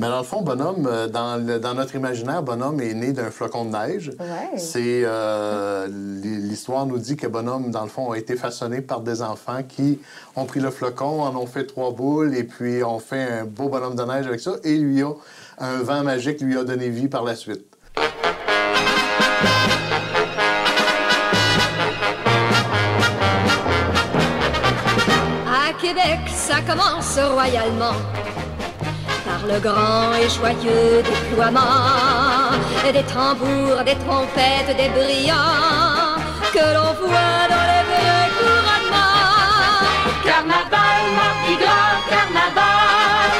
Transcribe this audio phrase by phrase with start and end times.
[0.00, 3.66] Mais dans le fond, Bonhomme, euh, dans, dans notre imaginaire, Bonhomme est né d'un flocon
[3.66, 4.10] de neige.
[4.18, 4.56] Ouais.
[4.56, 9.20] C'est euh, l'histoire nous dit que Bonhomme, dans le fond, a été façonné par des
[9.20, 9.98] enfants qui
[10.36, 13.68] ont pris le flocon, en ont fait trois boules et puis ont fait un beau
[13.68, 14.52] bonhomme de neige avec ça.
[14.64, 15.12] Et lui a
[15.58, 17.66] un vent magique lui a donné vie par la suite.
[25.46, 27.92] À Québec, ça commence royalement
[29.46, 32.20] le grand et joyeux déploiement
[32.92, 36.16] des tambours, des trompettes, des brillants
[36.52, 39.86] que l'on voit dans les vrais couronnements.
[40.24, 43.32] Carnaval, Mardi Gras, carnaval.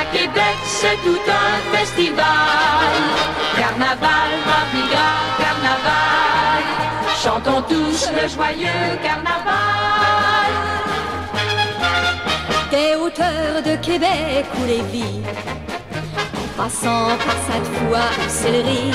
[0.00, 2.92] À Québec, c'est tout un festival.
[3.56, 6.62] Carnaval, Mardi Gras, carnaval.
[7.22, 10.41] Chantons tous le joyeux carnaval.
[13.02, 15.22] De Québec ou les vies,
[16.38, 18.92] en passant par Sainte-Foy ou Céleri,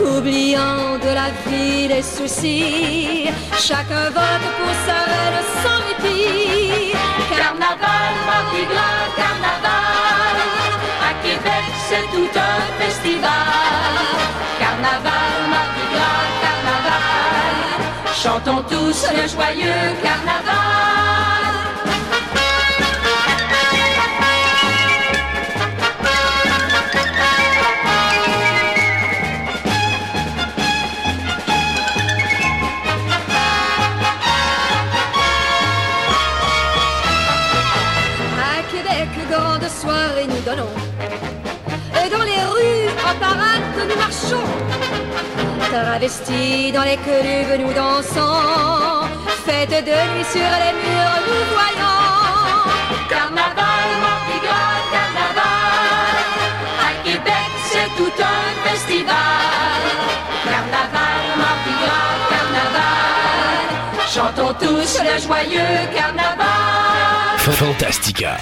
[0.00, 6.92] oubliant de la vie les soucis, chacun vote pour sa reine sans répit.
[7.36, 10.36] Carnaval, Mardi Gras, carnaval.
[11.02, 13.94] À Québec, c'est tout un festival.
[14.60, 17.54] Carnaval, Mardi Gras, carnaval.
[18.22, 20.89] Chantons tous le joyeux carnaval.
[44.10, 44.46] Marchons.
[45.70, 49.06] Travestis dans les clubs, nous dansons.
[49.46, 52.00] Fête de nuit sur les murs, nous voyons.
[53.08, 56.16] Carnaval, Mardi Gras, carnaval.
[56.88, 59.80] À Québec, c'est tout un festival.
[60.52, 63.64] Carnaval, Mardi Gras, carnaval.
[64.14, 67.38] Chantons tous le joyeux carnaval.
[67.38, 68.36] Fantastica.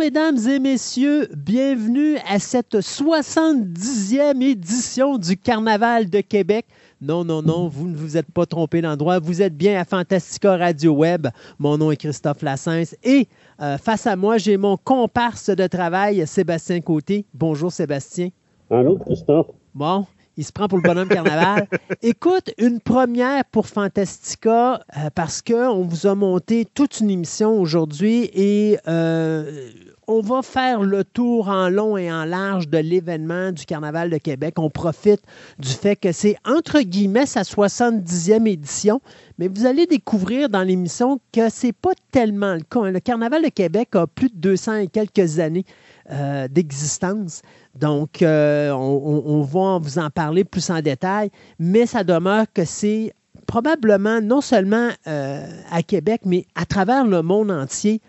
[0.00, 6.64] Mesdames et messieurs, bienvenue à cette 70e édition du Carnaval de Québec.
[7.02, 9.18] Non, non, non, vous ne vous êtes pas trompé d'endroit.
[9.18, 11.28] Vous êtes bien à Fantastica Radio Web.
[11.58, 13.28] Mon nom est Christophe Lassens et
[13.60, 17.26] euh, face à moi, j'ai mon comparse de travail, Sébastien Côté.
[17.34, 18.30] Bonjour Sébastien.
[18.70, 19.48] Allô, Christophe?
[19.74, 20.06] Bon,
[20.38, 21.68] il se prend pour le bonhomme carnaval.
[22.00, 28.30] Écoute, une première pour Fantastica euh, parce qu'on vous a monté toute une émission aujourd'hui
[28.32, 29.68] et euh,
[30.10, 34.18] on va faire le tour en long et en large de l'événement du Carnaval de
[34.18, 34.54] Québec.
[34.58, 35.22] On profite
[35.60, 39.00] du fait que c'est entre guillemets sa 70e édition,
[39.38, 42.90] mais vous allez découvrir dans l'émission que c'est pas tellement le cas.
[42.90, 45.64] Le Carnaval de Québec a plus de 200 et quelques années
[46.10, 47.42] euh, d'existence.
[47.76, 53.12] Donc, euh, on, va vous en parler plus en détail, mais ça demeure que c'est
[53.46, 58.00] probablement non seulement euh, à Québec, mais à travers le monde entier,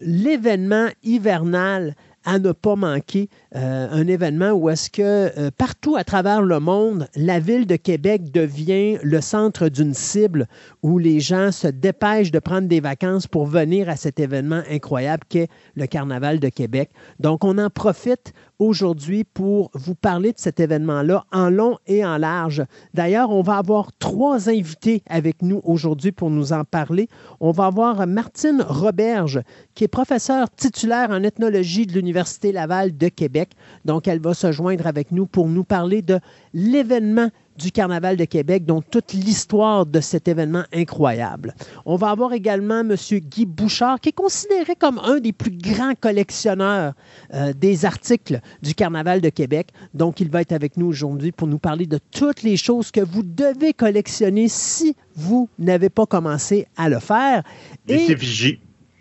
[0.00, 1.94] l'événement hivernal
[2.26, 5.00] à ne pas manquer, euh, un événement où est-ce que
[5.38, 10.48] euh, partout à travers le monde, la ville de Québec devient le centre d'une cible
[10.82, 15.22] où les gens se dépêchent de prendre des vacances pour venir à cet événement incroyable
[15.28, 16.90] qu'est le Carnaval de Québec.
[17.20, 22.16] Donc, on en profite aujourd'hui pour vous parler de cet événement-là en long et en
[22.16, 22.64] large.
[22.94, 27.08] D'ailleurs, on va avoir trois invités avec nous aujourd'hui pour nous en parler.
[27.40, 29.40] On va avoir Martine Roberge,
[29.74, 33.50] qui est professeure titulaire en ethnologie de l'Université Laval de Québec.
[33.84, 36.18] Donc, elle va se joindre avec nous pour nous parler de
[36.54, 41.54] l'événement du Carnaval de Québec, donc toute l'histoire de cet événement incroyable.
[41.84, 42.94] On va avoir également M.
[42.94, 46.94] Guy Bouchard, qui est considéré comme un des plus grands collectionneurs
[47.34, 49.68] euh, des articles du Carnaval de Québec.
[49.94, 53.00] Donc, il va être avec nous aujourd'hui pour nous parler de toutes les choses que
[53.00, 57.42] vous devez collectionner si vous n'avez pas commencé à le faire.
[57.86, 58.16] Des.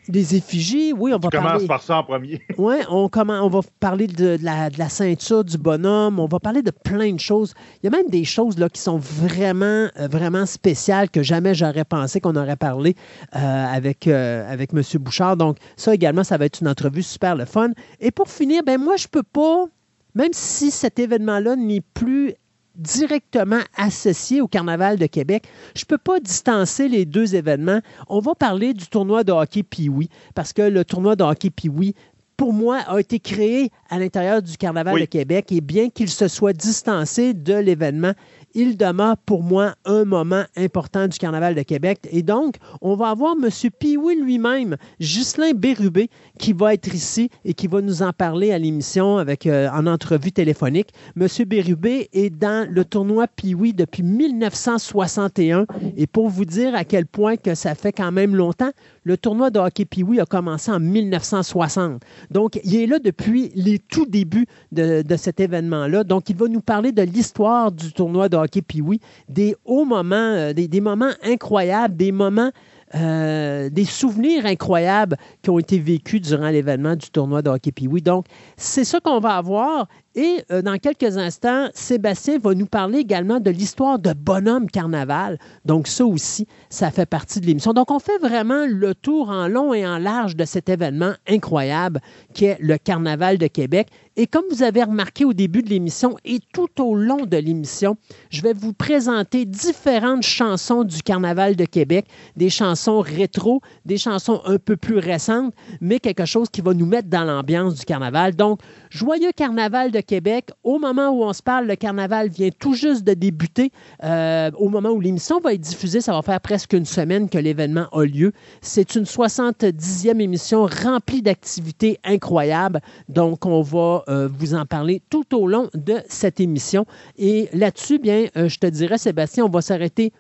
[0.08, 1.68] Des effigies, oui, on va Tu commences parler.
[1.68, 2.42] par ça en premier.
[2.58, 6.28] Oui, on, commen- on va parler de, de la, de la ceinture du bonhomme, on
[6.28, 7.54] va parler de plein de choses.
[7.82, 11.56] Il y a même des choses là, qui sont vraiment, euh, vraiment spéciales que jamais
[11.56, 12.96] j'aurais pensé qu'on aurait parlé
[13.36, 14.82] euh, avec, euh, avec M.
[15.00, 15.38] Bouchard.
[15.38, 17.72] Donc, ça également, ça va être une entrevue super le fun.
[18.00, 19.66] Et pour finir, ben moi, je peux pas,
[20.14, 22.34] même si cet événement-là n'est plus
[22.78, 25.48] directement associé au Carnaval de Québec.
[25.76, 27.80] Je ne peux pas distancer les deux événements.
[28.08, 31.94] On va parler du tournoi de hockey Pee-Wee, parce que le tournoi de hockey Pee-Wee,
[32.38, 35.02] pour moi, a été créé à l'intérieur du Carnaval Oui.
[35.02, 38.12] de Québec et bien qu'il se soit distancé de l'événement,
[38.56, 42.00] il demeure pour moi un moment important du Carnaval de Québec.
[42.10, 43.50] Et donc, on va avoir M.
[43.78, 46.10] Pee-Wee lui-même, Ghislain Bérubé,
[46.40, 49.86] qui va être ici et qui va nous en parler à l'émission avec euh, en
[49.86, 50.90] entrevue téléphonique.
[51.20, 51.28] M.
[51.46, 55.66] Bérubé est dans le tournoi Pee-Wee depuis 1961.
[55.98, 58.72] Et pour vous dire à quel point que ça fait quand même longtemps,
[59.04, 62.02] le tournoi de hockey Pee-Wee a commencé en 1960.
[62.32, 66.06] Donc, il est là depuis les tout débuts de, de cet événement-là.
[66.06, 69.00] Donc, il va nous parler de l'histoire du tournoi de hockey Pee-Wee,
[69.30, 72.52] des hauts moments, euh, des, des moments incroyables, des moments,
[72.96, 78.02] euh, des souvenirs incroyables qui ont été vécus durant l'événement du tournoi de hockey Pee-Wee.
[78.02, 78.26] Donc,
[78.58, 79.88] c'est ça qu'on va avoir.
[80.16, 85.38] Et euh, dans quelques instants, Sébastien va nous parler également de l'histoire de Bonhomme Carnaval.
[85.66, 87.74] Donc, ça aussi, ça fait partie de l'émission.
[87.74, 92.00] Donc, on fait vraiment le tour en long et en large de cet événement incroyable
[92.34, 93.90] qui est le Carnaval de Québec.
[94.18, 97.98] Et comme vous avez remarqué au début de l'émission et tout au long de l'émission,
[98.30, 102.06] je vais vous présenter différentes chansons du Carnaval de Québec,
[102.38, 106.86] des chansons rétro, des chansons un peu plus récentes, mais quelque chose qui va nous
[106.86, 108.38] mettre dans l'ambiance du Carnaval.
[108.38, 110.50] Donc, joyeux Carnaval de Québec.
[110.64, 113.72] Au moment où on se parle, le Carnaval vient tout juste de débuter.
[114.04, 117.38] Euh, au moment où l'émission va être diffusée, ça va faire presque une semaine que
[117.38, 118.32] l'événement a lieu.
[118.62, 122.82] C'est une 70e émission remplie d'activités incroyables.
[123.10, 126.86] Donc, on va euh, vous en parler tout au long de cette émission.
[127.18, 130.14] Et là-dessus, bien, euh, je te dirais, Sébastien, on va s'arrêter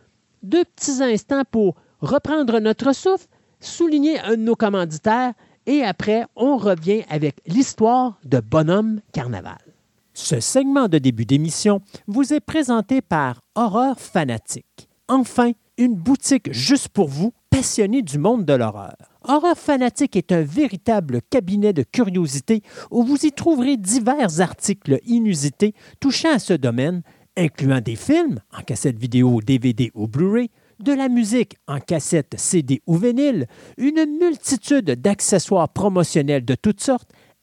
[0.43, 3.27] deux petits instants pour reprendre notre souffle,
[3.59, 5.33] souligner un de nos commanditaires
[5.67, 9.64] et après, on revient avec l'histoire de Bonhomme Carnaval.
[10.17, 14.87] Ce segment de début d'émission vous est présenté par Horreur Fanatique.
[15.09, 18.95] Enfin, une boutique juste pour vous, passionnés du monde de l'horreur.
[19.27, 25.73] Horreur Fanatique est un véritable cabinet de curiosités où vous y trouverez divers articles inusités
[25.99, 27.01] touchant à ce domaine,
[27.35, 32.81] incluant des films en cassette vidéo, DVD ou Blu-ray, de la musique en cassette, CD
[32.87, 33.47] ou vinyle,
[33.77, 37.11] une multitude d'accessoires promotionnels de toutes sortes,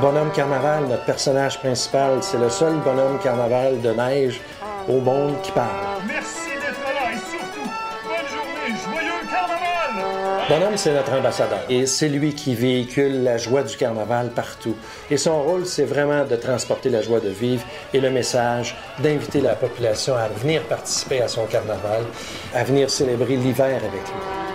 [0.00, 4.40] Bonhomme Carnaval, notre personnage principal, c'est le seul bonhomme carnaval de neige
[4.88, 5.68] au monde qui parle.
[6.06, 7.70] Merci d'être là et surtout,
[8.04, 10.48] bonne journée, joyeux carnaval!
[10.48, 14.74] Bonhomme, c'est notre ambassadeur et c'est lui qui véhicule la joie du carnaval partout.
[15.10, 19.40] Et son rôle, c'est vraiment de transporter la joie de vivre et le message d'inviter
[19.40, 22.02] la population à venir participer à son carnaval,
[22.52, 24.53] à venir célébrer l'hiver avec lui.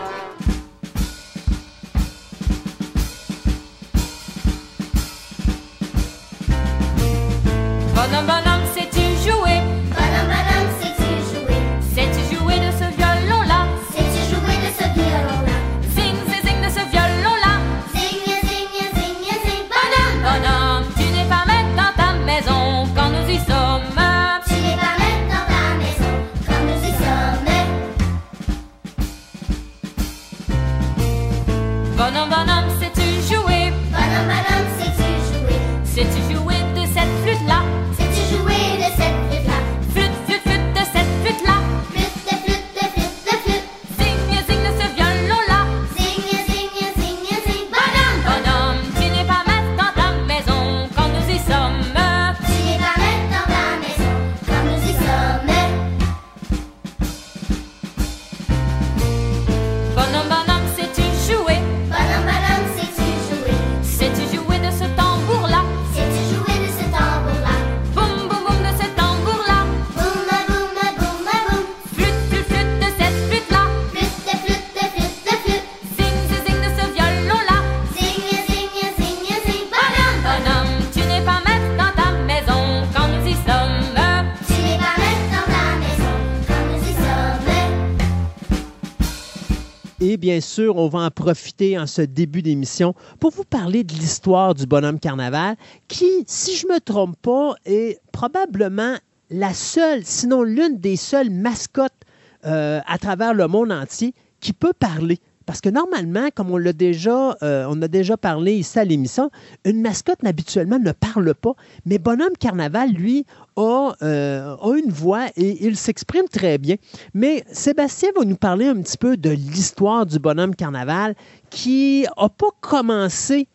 [90.29, 94.53] Bien sûr, on va en profiter en ce début d'émission pour vous parler de l'histoire
[94.53, 95.55] du bonhomme carnaval,
[95.87, 98.95] qui, si je ne me trompe pas, est probablement
[99.31, 102.03] la seule, sinon l'une des seules mascottes
[102.45, 105.17] euh, à travers le monde entier qui peut parler.
[105.49, 109.31] Parce que normalement, comme on l'a déjà, euh, a déjà parlé ici à l'émission,
[109.65, 111.53] une mascotte habituellement ne parle pas,
[111.87, 113.25] mais Bonhomme Carnaval, lui,
[113.57, 116.75] a, euh, a une voix et il s'exprime très bien.
[117.15, 121.15] Mais Sébastien va nous parler un petit peu de l'histoire du Bonhomme Carnaval
[121.49, 123.47] qui n'a pas commencé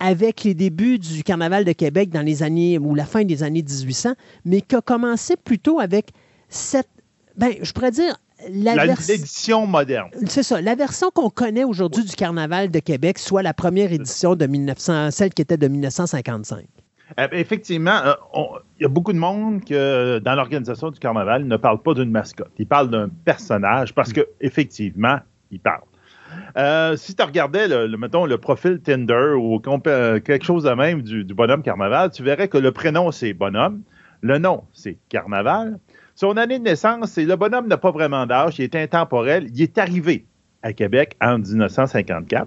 [0.00, 3.62] avec les débuts du Carnaval de Québec dans les années ou la fin des années
[3.62, 4.14] 1800,
[4.46, 6.08] mais qui a commencé plutôt avec
[6.48, 6.88] cette,
[7.36, 8.16] ben, je pourrais dire
[8.48, 10.08] L'édition moderne.
[10.26, 14.34] c'est ça, la version qu'on connaît aujourd'hui du Carnaval de Québec, soit la première édition
[14.36, 16.64] de 1900, celle qui était de 1955.
[17.20, 18.12] Euh, Effectivement, euh,
[18.78, 22.10] il y a beaucoup de monde que dans l'organisation du carnaval ne parle pas d'une
[22.10, 22.50] mascotte.
[22.58, 25.18] Ils parlent d'un personnage parce que effectivement,
[25.50, 25.82] ils parlent.
[26.56, 31.02] Euh, si tu regardais, le, le- mettons, le profil Tinder ou quelque chose de même
[31.02, 33.82] du, du bonhomme carnaval, tu verrais que le prénom, c'est bonhomme.
[34.22, 35.78] Le nom, c'est carnaval.
[36.16, 39.48] Son année de naissance, c'est le bonhomme n'a pas vraiment d'âge, il est intemporel.
[39.52, 40.26] Il est arrivé
[40.62, 42.46] à Québec en 1954.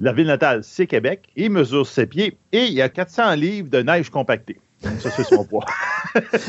[0.00, 1.28] La ville natale, c'est Québec.
[1.34, 4.58] Il mesure ses pieds et il y a 400 livres de neige compactée.
[4.98, 5.64] Ça, c'est son poids.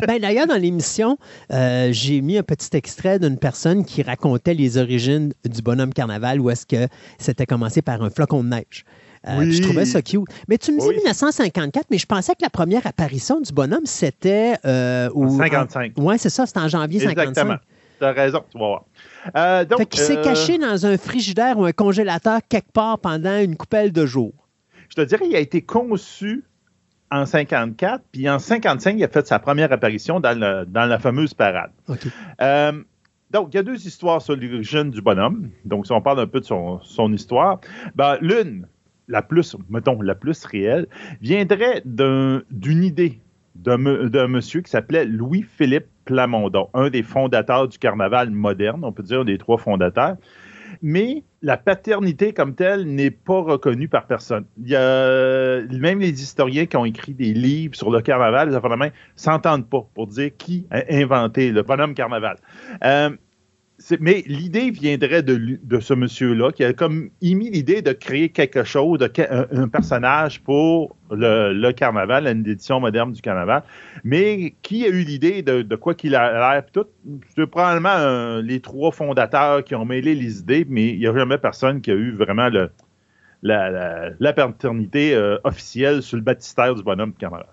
[0.08, 1.18] Ben, D'ailleurs, dans l'émission,
[1.52, 6.42] euh, j'ai mis un petit extrait d'une personne qui racontait les origines du bonhomme carnaval
[6.42, 8.84] où est-ce que c'était commencé par un flocon de neige.
[9.28, 9.52] Euh, Oui.
[9.54, 10.22] Je trouvais ça cute.
[10.48, 10.96] Mais tu me dis Oui.
[10.96, 14.56] 1954, mais je pensais que la première apparition du bonhomme, c'était...
[14.66, 15.94] Euh, En au- 55.
[15.98, 17.30] Oui, c'est ça, c'était en janvier 55.
[17.30, 17.58] Exactement.
[18.00, 18.84] Tu as raison, tu vas voir.
[19.38, 23.00] Euh, donc, Fait qu'il s'est euh, caché dans un frigidaire ou un congélateur quelque part
[23.00, 24.34] pendant une coupelle de jours.
[24.90, 26.44] Je te dirais, il a été conçu
[27.10, 31.00] en 54, puis en 55, il a fait sa première apparition dans, le- dans la
[31.00, 31.72] fameuse parade.
[32.42, 32.72] Euh,
[33.32, 35.50] donc, il y a deux histoires sur l'origine du bonhomme.
[35.64, 37.60] Donc, si on parle un peu de son, son histoire,
[37.96, 38.68] ben, l'une,
[39.08, 40.88] la plus, mettons, la plus réelle,
[41.22, 43.20] viendrait d'un- d'une idée
[43.56, 43.78] d'un
[44.28, 49.38] monsieur qui s'appelait Louis-Philippe Plamondon, un des fondateurs du carnaval moderne, on peut dire des
[49.38, 50.18] trois fondateurs.
[50.82, 54.46] Mais la paternité comme telle n'est pas reconnue par personne.
[54.62, 58.92] Il y a, même les historiens qui ont écrit des livres sur le carnaval, les
[59.16, 62.38] s'entendent pas pour dire qui a inventé le bonhomme carnaval.
[62.84, 63.12] Euh,
[64.00, 69.00] mais l'idée viendrait de, ce monsieur-là qui a comme émis l'idée de créer quelque chose,
[69.02, 73.64] un, personnage pour le, carnaval, une édition moderne du carnaval.
[74.04, 76.66] Mais qui a eu l'idée de, quoi qu'il a l'air?
[76.72, 76.86] tout?
[77.36, 81.38] C'est probablement les trois fondateurs qui ont mêlé les idées, mais il n'y a jamais
[81.38, 82.50] personne qui a eu vraiment
[83.42, 87.48] la, paternité euh, officielle sur le baptistère du bonhomme carnaval.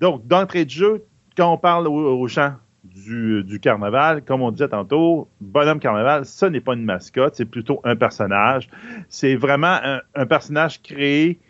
[0.00, 1.04] Donc, d'entrée de jeu,
[1.36, 2.54] quand on parle aux, aux gens
[2.84, 7.44] du, du carnaval, comme on disait tantôt, bonhomme carnaval, ce n'est pas une mascotte, c'est
[7.46, 8.68] plutôt un personnage.
[9.08, 11.40] C'est vraiment un, un personnage créé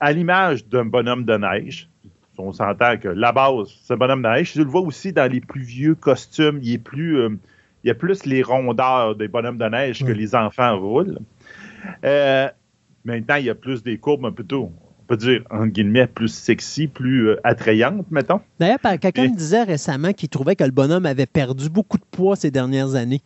[0.00, 1.88] à l'image d'un bonhomme de neige.
[2.38, 4.52] On s'entend que la base, c'est un bonhomme de neige.
[4.52, 7.36] Tu le vois aussi dans les plus vieux costumes, il est plus, euh,
[7.84, 11.18] il y a plus les rondeurs des bonhommes de neige que les enfants roulent.
[12.02, 12.48] Euh,
[13.04, 14.72] maintenant, il y a plus des courbes un peu tôt,
[15.16, 18.40] dire, en guillemets, plus sexy, plus euh, attrayantes, mettons.
[18.58, 22.04] D'ailleurs, quelqu'un Et- me disait récemment qu'il trouvait que le bonhomme avait perdu beaucoup de
[22.10, 23.20] poids ces dernières années.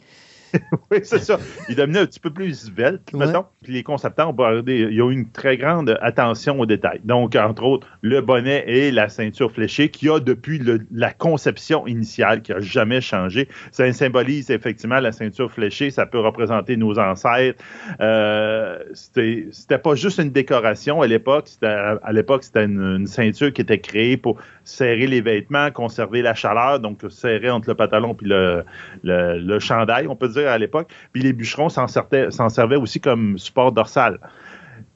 [0.91, 1.39] Oui, c'est ça.
[1.69, 3.27] Il devenait un petit peu plus svelte, Ouais.
[3.27, 3.45] mettons.
[3.63, 7.01] Puis les concepteurs ont regardé, il y a eu une très grande attention aux détails.
[7.05, 11.87] Donc, entre autres, le bonnet et la ceinture fléchée qui a depuis le- la conception
[11.87, 13.49] initiale, qui a jamais changé.
[13.73, 15.91] Ça symbolise effectivement la ceinture fléchée.
[15.91, 17.63] Ça peut représenter nos ancêtres.
[18.01, 21.49] Euh, c'était pas juste une décoration à l'époque.
[21.49, 21.67] C'était-
[22.03, 26.35] À l'époque, c'était une, une ceinture qui était créée pour serrer les vêtements, conserver la
[26.35, 28.65] chaleur, donc serrer entre le pantalon puis le,
[29.03, 30.93] le, le chandail, on peut dire à l'époque.
[31.13, 34.19] Puis les bûcherons s'en servaient, aussi comme support dorsal.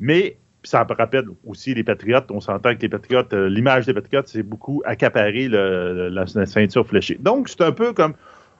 [0.00, 2.31] Mais ça rappelle aussi les patriotes.
[2.31, 7.17] On s'entend que les patriotes, euh, l'image des patriotes, c'est beaucoup accaparer la, ceinture fléchée.
[7.21, 8.14] Donc, c'est un peu comme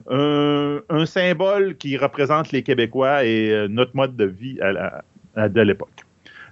[0.09, 6.04] un, symbole qui représente les Québécois et euh, notre mode de vie à de l'époque.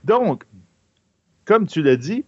[0.04, 0.44] Donc,
[1.44, 2.24] comme tu l'as dit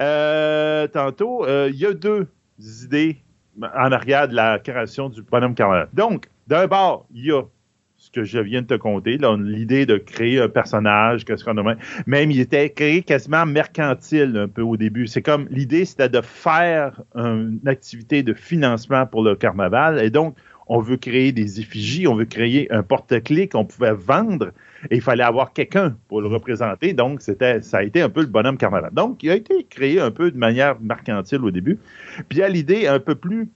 [0.00, 2.26] euh, tantôt, il y a deux
[2.58, 3.18] idées
[3.60, 5.88] en arrière de la création du bonhomme carnaval.
[5.92, 7.42] Donc, d'un bord, il y a
[8.02, 11.76] ce que je viens de te conter, l'idée de créer un personnage, qu'est-ce qu'on a
[12.06, 15.06] même il était créé quasiment mercantile un peu au début.
[15.06, 20.02] C'est comme l'idée, c'était de faire une activité de financement pour le carnaval.
[20.02, 24.50] Et donc, on veut créer des effigies, on veut créer un porte-clés qu'on pouvait vendre
[24.90, 26.92] et il fallait avoir quelqu'un pour le représenter.
[26.92, 28.90] Donc, c'était, ça a été un peu le bonhomme carnaval.
[28.92, 31.78] Donc, il a été créé un peu de manière mercantile au début.
[32.28, 33.48] Puis, a l'idée un peu plus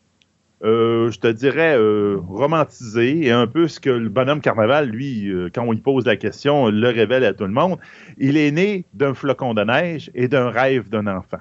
[0.65, 5.29] euh, je te dirais, euh, romantisé et un peu ce que le bonhomme Carnaval, lui,
[5.29, 7.79] euh, quand on lui pose la question, le révèle à tout le monde.
[8.17, 11.37] Il est né d'un flocon de neige et d'un rêve d'un enfant.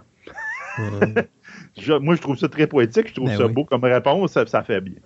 [1.78, 3.54] Je- moi, je trouve ça très poétique, je trouve Ben ça oui.
[3.54, 5.00] beau comme réponse, ça, ça fait bien.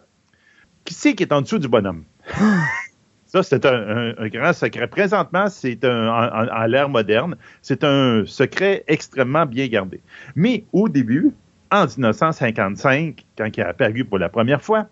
[0.86, 2.04] Qui c'est qui est en dessous du bonhomme?
[3.30, 4.88] Ça, c'est un, grand secret.
[4.88, 10.02] Présentement, c'est un, en, l'ère moderne, c'est un secret extrêmement bien gardé.
[10.36, 11.32] Mais au début,
[11.70, 14.88] en 1955, quand il a apparu pour la première fois,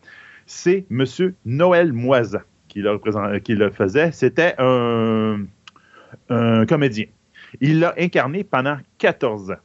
[0.46, 1.04] c'est M.
[1.46, 4.12] Noël Moisan qui le, faisait.
[4.12, 5.46] C'était un,
[6.68, 7.06] comédien.
[7.60, 9.56] Il l'a incarné pendant 14 ans.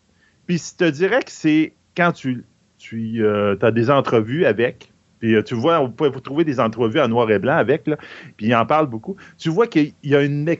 [0.46, 2.46] Puis je te dirais que c'est quand tu,
[2.78, 4.91] tu as des entrevues avec,
[5.22, 7.84] puis euh, tu vois, vous pouvez vous trouver des entrevues en noir et blanc avec,
[7.84, 9.14] puis il en parle beaucoup.
[9.38, 10.52] Tu vois qu'il y a une,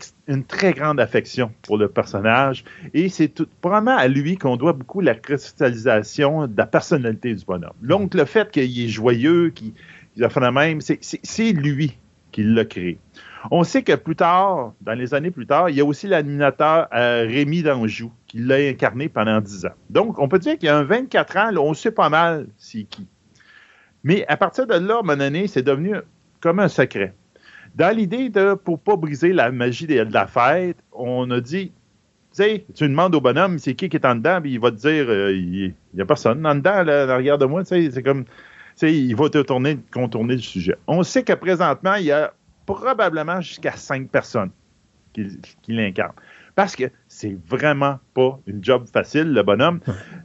[0.47, 2.63] très grande affection pour le personnage
[2.95, 7.45] et c'est tout- probablement à lui qu'on doit beaucoup la cristallisation de la personnalité du
[7.45, 7.73] bonhomme.
[7.83, 9.73] Donc, le fait qu'il est joyeux, qu'il
[10.15, 11.99] il a fait la même, c'est- c'est lui
[12.31, 12.99] qui l'a créé.
[13.51, 16.87] On sait que plus tard, dans les années plus tard, il y a aussi l'animateur
[16.95, 19.75] euh, Rémi Danjou qui l'a incarné pendant 10 ans.
[19.91, 22.85] Donc, on peut dire qu'il y a un 24 ans, on sait pas mal c'est
[22.85, 23.09] qui.
[24.05, 25.95] Mais à partir de là, à un moment donné, c'est devenu
[26.41, 27.15] comme un secret.
[27.75, 31.73] Dans l'idée de, pour pas briser la magie de, la fête, on a dit, tu
[32.33, 34.77] sais, tu demandes au bonhomme c'est qui qui est en dedans, puis il va te
[34.77, 38.03] dire, euh, il n'y a personne en dedans, là, derrière de moi, tu sais, c'est
[38.03, 38.31] comme, tu
[38.77, 40.77] sais, il va te tourner, contourner le sujet.
[40.87, 42.35] On sait que présentement, il y a
[42.67, 44.51] probablement jusqu'à cinq personnes
[45.13, 45.27] qui,
[45.63, 46.15] qui l'incarnent.
[46.55, 49.81] Parce que c'est vraiment pas une job facile, le bonhomme.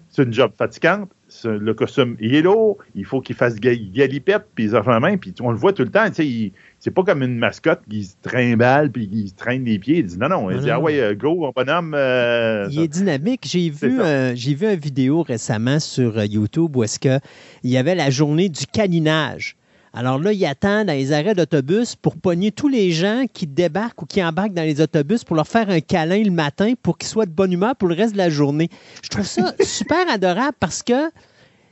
[0.09, 1.09] C'est une job fatigante.
[1.43, 2.77] Le costume, il est lourd.
[2.95, 5.89] Il faut qu'il fasse ga- galipette, puis la main, puis on le voit tout le
[5.89, 6.07] temps.
[6.07, 9.65] tu sais, il- C'est pas comme une mascotte qui se trimballe, puis qui se traîne
[9.65, 9.97] les pieds.
[9.97, 10.49] Il dit non, non.
[10.51, 10.73] Il Non, dit, non.
[10.75, 11.93] ah ouais, euh, go, mon bonhomme.
[11.95, 13.41] euh, Il est dynamique.
[13.45, 17.19] J'ai vu, euh, j'ai vu une vidéo récemment sur euh, YouTube où est-ce que
[17.63, 19.55] il y avait la journée du câlinage.
[19.99, 24.03] Alors là, il attend dans les arrêts d'autobus pour pogner tous les gens qui débarquent
[24.03, 27.07] ou qui embarquent dans les autobus pour leur faire un câlin le matin pour qu'ils
[27.07, 28.69] soient de bonne humeur pour le reste de la journée.
[29.01, 31.09] Je trouve ça super adorable parce que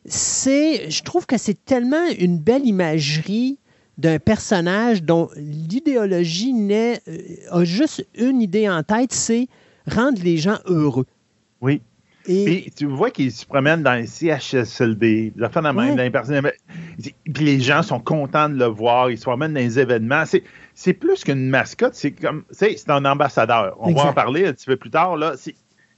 [0.05, 3.59] c'est, je trouve que c'est tellement une belle imagerie
[3.99, 7.19] d'un personnage dont l'idéologie n'est, euh,
[7.51, 9.47] a juste une idée en tête, c'est
[9.85, 11.05] rendre les gens heureux.
[11.61, 11.79] Oui.
[12.27, 16.09] Et Puis tu vois qu'il se promène dans les CHSLD, des affaires de même, Ouais.
[16.09, 16.51] dans les
[17.33, 20.25] Puis les gens sont contents de le voir, ils se promènent dans les événements.
[20.25, 22.43] C'est, c'est plus qu'une mascotte, c'est comme.
[22.49, 23.75] tu sais, c'est un ambassadeur.
[23.79, 25.17] On va en parler un petit peu plus tard.
[25.17, 25.33] Là.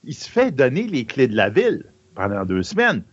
[0.04, 1.86] Il se fait donner les clés de la ville
[2.16, 3.04] pendant deux semaines.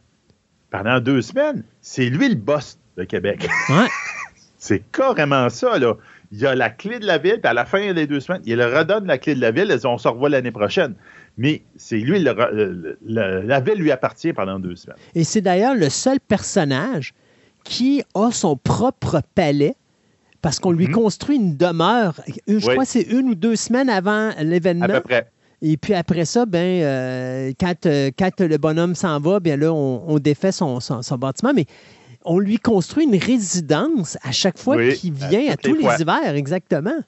[0.71, 3.49] Pendant deux semaines, c'est lui le boss de Québec.
[3.69, 3.87] Ouais.
[4.59, 5.95] c'est carrément ça, là.
[6.33, 8.57] Il a la clé de la ville, puis à la fin des deux semaines, il
[8.57, 10.95] leur redonne la clé de la ville, et on se revoit l'année prochaine.
[11.37, 14.97] Mais c'est lui, le- le- le- la ville lui appartient pendant deux semaines.
[15.15, 17.13] Et c'est d'ailleurs le seul personnage
[17.65, 19.75] qui a son propre palais
[20.43, 20.93] parce qu'on lui Mhm.
[20.93, 22.15] construit une demeure.
[22.47, 22.61] Je Oui.
[22.61, 24.87] crois que c'est une ou deux semaines avant À l'événement.
[24.87, 25.29] peu près.
[25.63, 29.73] Et puis après ça, ben, euh, quand, euh, quand le bonhomme s'en va, bien là,
[29.73, 31.53] on, on défait son, son- son bâtiment.
[31.55, 31.65] Mais
[32.27, 35.85] on lui construit une résidence à chaque fois Oui, qu'il à vient, à, tous les
[36.01, 36.99] hivers, exactement.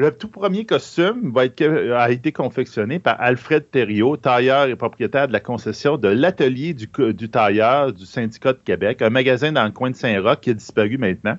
[0.00, 5.28] Le tout premier costume va être, a été confectionné par Alfred Thériault, tailleur et propriétaire
[5.28, 6.88] de la concession de l'atelier du,
[7.28, 10.96] tailleur du syndicat de Québec, un magasin dans le coin de Saint-Roch qui a disparu
[10.96, 11.36] maintenant,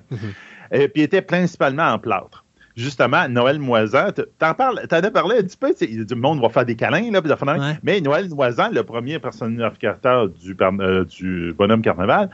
[0.70, 2.44] et puis était principalement en plâtre.
[2.76, 6.64] Justement, Noël Moisan, t'en parles, t'en as parlé un petit peu, du monde va faire
[6.64, 7.44] des câlins, là, puis de.
[7.44, 7.78] Ouais.
[7.82, 12.30] mais Noël Moisan, le premier personnificateur du, euh, du bonhomme carnaval,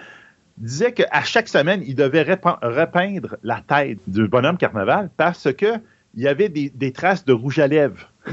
[0.58, 5.80] disait qu'à chaque semaine, il devait repeindre la tête du bonhomme carnaval parce que
[6.14, 8.10] il y avait des, des traces de rouge à lèvres.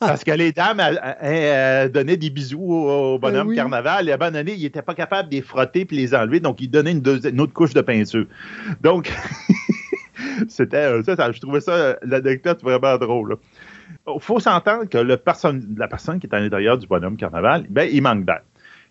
[0.00, 0.80] parce que les dames
[1.20, 3.56] elles, donnaient des bisous au, bonhomme oui.
[3.56, 6.14] carnaval et à un moment donné, il n'était pas capable de les frotter puis les
[6.14, 8.26] enlever, donc il donnait une, une autre couche de peinture.
[8.82, 9.12] Donc,
[10.48, 13.36] c'était euh, ça, ça- je trouvais ça, euh, l'anecdote vraiment drôle.
[14.06, 17.66] Il faut s'entendre que le personne, la personne qui est à l'intérieur du bonhomme carnaval,
[17.70, 18.42] ben, il manque d'air.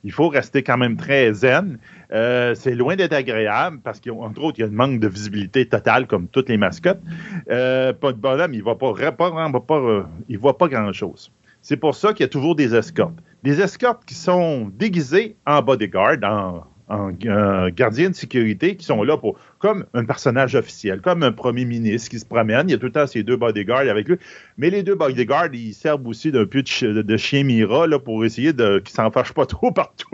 [0.04, 1.80] Il faut rester quand même très zen.
[2.12, 5.66] Euh, c'est loin d'être agréable parce qu'entre autres, il y a un manque de visibilité
[5.68, 7.02] totale comme toutes les mascottes.
[7.50, 10.04] Euh, pas de bonhomme, il ne voit pas, euh,
[10.38, 11.32] voit pas grand-chose.
[11.62, 13.18] C'est pour ça qu'il y a toujours des escortes.
[13.44, 19.04] Des escortes qui sont déguisées en bodyguard, en, en euh, gardien de sécurité, qui sont
[19.04, 22.67] là pour comme un personnage officiel, comme un premier ministre qui se promène.
[22.69, 24.17] Il y a tout le temps ces deux bodyguards avec lui.
[24.58, 28.00] Mais les deux bodyguards, ils servent aussi d'un peu de, chi- de chien Mira là,
[28.00, 30.10] pour essayer de qu'ils s'en fâchent pas trop partout.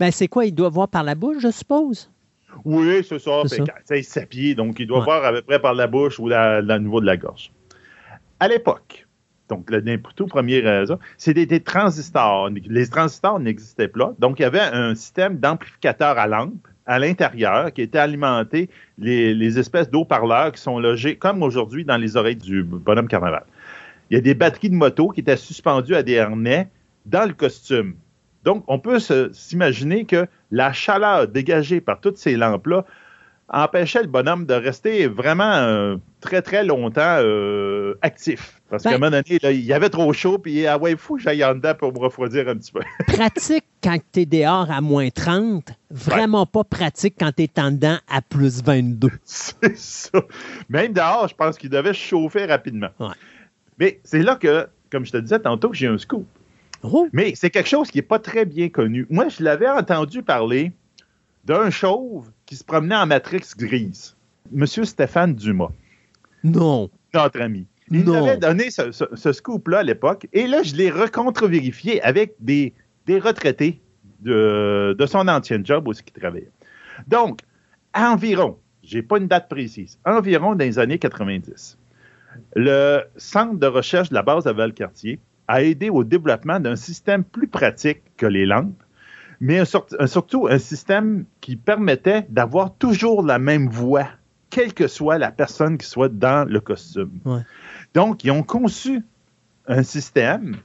[0.00, 0.44] Ben, c'est quoi?
[0.46, 2.10] Il doit voir par la bouche, je suppose?
[2.64, 3.42] Oui, c'est ça.
[3.46, 5.04] C'est sais, s'appuyer, donc il doit Ouais.
[5.04, 7.52] voir à peu près par la bouche ou au niveau de la gorge.
[8.40, 9.05] À l'époque,
[9.48, 12.50] donc le tout premier raison, c'est des, transistors.
[12.50, 14.14] Les transistors n'existaient pas.
[14.18, 19.58] Donc, il y avait un système d'amplificateur à lampe à l'intérieur qui était alimenté les,
[19.58, 23.44] espèces d'eau-parleurs qui sont logés, comme aujourd'hui, dans les oreilles du bonhomme carnaval.
[24.10, 26.68] Il y a des batteries de moto qui étaient suspendues à des harnais
[27.06, 27.96] dans le costume.
[28.44, 28.98] Donc, on peut
[29.32, 32.84] s'imaginer que la chaleur dégagée par toutes ces lampes-là
[33.48, 38.60] empêchait le bonhomme de rester vraiment euh, très, très longtemps euh, actif.
[38.68, 40.92] Parce Ben- qu'à un moment donné, là, il y avait trop chaud, puis ah ouais,
[40.92, 42.80] il faut que j'aille en dedans pour me refroidir un petit peu.
[43.06, 47.70] Pratique quand tu es dehors à moins 30, vraiment pas pratique quand tu es en
[47.70, 49.10] dedans à plus 22.
[49.24, 50.20] C'est ça.
[50.68, 52.88] Même dehors, je pense qu'il devait se chauffer rapidement.
[52.98, 53.14] Ouais.
[53.78, 56.26] Mais c'est là que, comme je te disais tantôt, j'ai un scoop.
[56.82, 59.06] Oh, Mais c'est quelque chose qui n'est pas très bien connu.
[59.10, 60.72] Moi, je l'avais entendu parler
[61.44, 64.16] d'un chauve qui se promenait en matrix grise.
[64.52, 65.70] Monsieur Stéphane Dumas,
[66.44, 66.88] non.
[67.12, 67.66] notre ami.
[67.90, 70.26] Il nous avait donné ce, ce- ce scoop-là à l'époque.
[70.32, 72.72] Et là, je l'ai recontre-vérifié avec des,
[73.06, 73.80] des retraités
[74.20, 76.50] de, de son ancien job aussi qui travaillait.
[77.06, 77.40] Donc,
[77.94, 81.78] environ, j'ai pas une date précise, environ dans les années 90,
[82.54, 87.22] le centre de recherche de la base de Valcartier a aidé au développement d'un système
[87.24, 88.82] plus pratique que les lampes,
[89.40, 94.08] mais un surtout un système qui permettait d'avoir toujours la même voix,
[94.50, 97.20] quelle que soit la personne qui soit dans le costume.
[97.24, 97.40] Ouais.
[97.94, 99.02] Donc, ils ont conçu
[99.66, 100.56] un système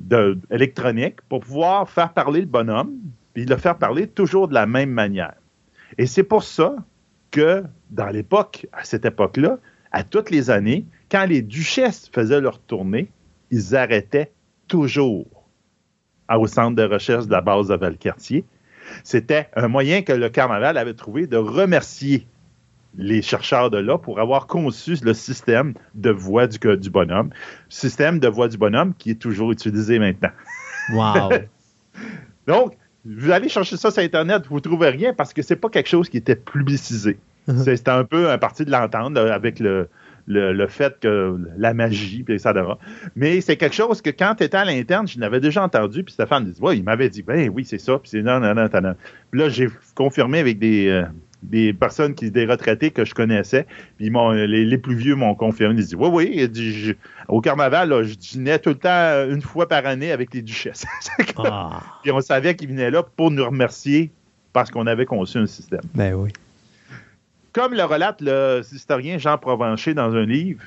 [0.00, 2.94] de- électronique pour pouvoir faire parler le bonhomme,
[3.34, 5.34] puis le faire parler toujours de la même manière.
[5.98, 6.76] Et c'est pour ça
[7.30, 9.58] que, dans l'époque, à cette époque-là,
[9.90, 13.10] à toutes les années, quand les duchesses faisaient leur tournée,
[13.50, 14.32] ils arrêtaient
[14.66, 15.26] toujours
[16.38, 18.44] au centre de recherche de la base de Valcartier.
[19.04, 22.26] C'était un moyen que le carnaval avait trouvé de remercier
[22.96, 27.30] les chercheurs de là pour avoir conçu le système de voix du, du bonhomme.
[27.70, 30.30] Système de voix du bonhomme qui est toujours utilisé maintenant.
[30.92, 31.30] Wow.
[32.46, 35.68] Donc, vous allez chercher ça sur Internet, vous ne trouvez rien parce que c'est pas
[35.68, 37.18] quelque chose qui était publicisé.
[37.48, 39.88] C'est- C'était un peu un parti de l'entendre là, avec le,
[40.32, 42.78] le, le fait que la magie, puis ça dira.
[43.16, 46.12] Mais c'est quelque chose que quand tu étais à l'interne, je l'avais déjà entendu, puis
[46.14, 48.54] Stéphane me dit, ouais, il m'avait dit, ben oui, c'est ça, puis c'est non, non,
[48.54, 48.94] non, non, non.
[49.30, 51.04] Puis là, j'ai confirmé avec des, euh,
[51.42, 53.66] des personnes, qui, des retraités que je connaissais,
[53.98, 56.92] puis les, les plus vieux m'ont confirmé, ils disent, oui, oui, il dit, je-
[57.28, 60.42] au carnaval, là, je dînais tout le temps euh, une fois par année avec les
[60.42, 60.84] duchesses.
[61.38, 64.10] Ah, puis on savait qu'ils venaient là pour nous remercier
[64.52, 65.80] parce qu'on avait conçu un système.
[65.94, 66.30] ben oui.
[67.52, 70.62] Comme le relate le historien Jean Provencher dans un livre,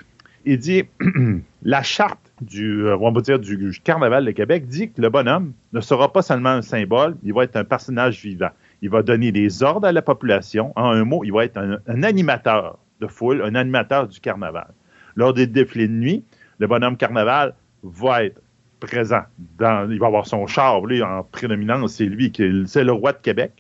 [0.46, 0.84] il dit
[1.64, 5.54] la charte du, euh, on va dire, du Carnaval de Québec dit que le bonhomme
[5.74, 8.52] ne sera pas seulement un symbole, il va être un personnage vivant.
[8.84, 10.74] Il va donner des ordres à la population.
[10.76, 14.68] En un mot, il va être un, animateur de foule, un animateur du carnaval.
[15.16, 16.24] Lors des défilés de nuit,
[16.60, 18.40] le bonhomme carnaval va être
[18.80, 19.24] présent.
[19.58, 23.54] Dans, il va avoir son char, en prédominance, c'est lui qui le roi de Québec.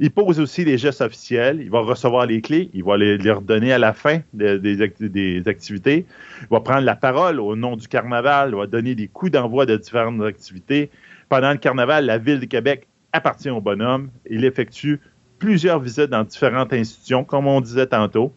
[0.00, 1.60] Il pose aussi les gestes officiels.
[1.60, 2.70] Il va recevoir les clés.
[2.74, 6.06] Il va les, redonner à la fin de- des, acti- des activités.
[6.42, 8.50] Il va prendre la parole au nom du carnaval.
[8.50, 10.90] Il va donner des coups d'envoi de différentes activités.
[11.28, 14.10] Pendant le carnaval, la ville de Québec appartient au bonhomme.
[14.28, 15.00] Il effectue
[15.38, 18.32] plusieurs visites dans différentes institutions, comme on disait tantôt.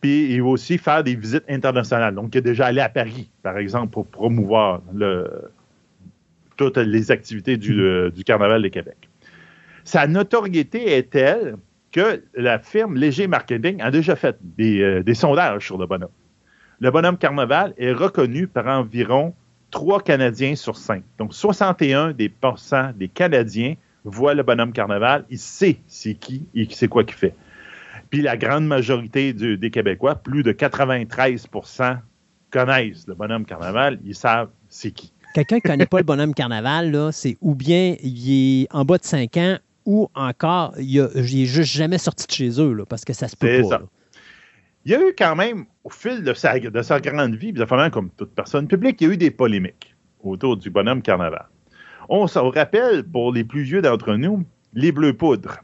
[0.00, 2.14] Puis il va aussi faire des visites internationales.
[2.14, 4.80] Donc, il est déjà allé à Paris, par exemple, pour promouvoir
[6.56, 9.07] toutes les activités du carnaval de Québec
[9.88, 11.56] sa notoriété est telle
[11.92, 16.10] que la firme Léger Marketing a déjà fait des, euh, sondages sur le bonhomme.
[16.78, 19.34] Le bonhomme Carnaval est reconnu par environ
[19.70, 21.02] 3 Canadiens sur 5.
[21.16, 22.30] Donc 61 des
[22.96, 27.34] des Canadiens voient le bonhomme Carnaval, il sait c'est qui et c'est quoi qu'il fait.
[28.10, 31.98] Puis la grande majorité des Québécois, plus de 93%
[32.50, 35.14] connaissent le bonhomme Carnaval, ils savent c'est qui.
[35.34, 38.98] Quelqu'un qui ne connaît pas le bonhomme carnaval, c'est ou bien il est en bas
[38.98, 42.74] de 5 ans ou encore il, a- il est juste jamais sorti de chez eux,
[42.74, 43.68] là, parce que ça se peut pas.
[43.78, 43.82] ça.
[44.84, 47.88] Il y a eu quand même, au fil de sa, de sa grande vie, vraiment
[47.88, 51.46] comme toute personne publique, il y a eu des polémiques autour du bonhomme carnaval.
[52.10, 55.58] On se rappelle, pour les plus vieux d'entre nous, les Bleus Poudres.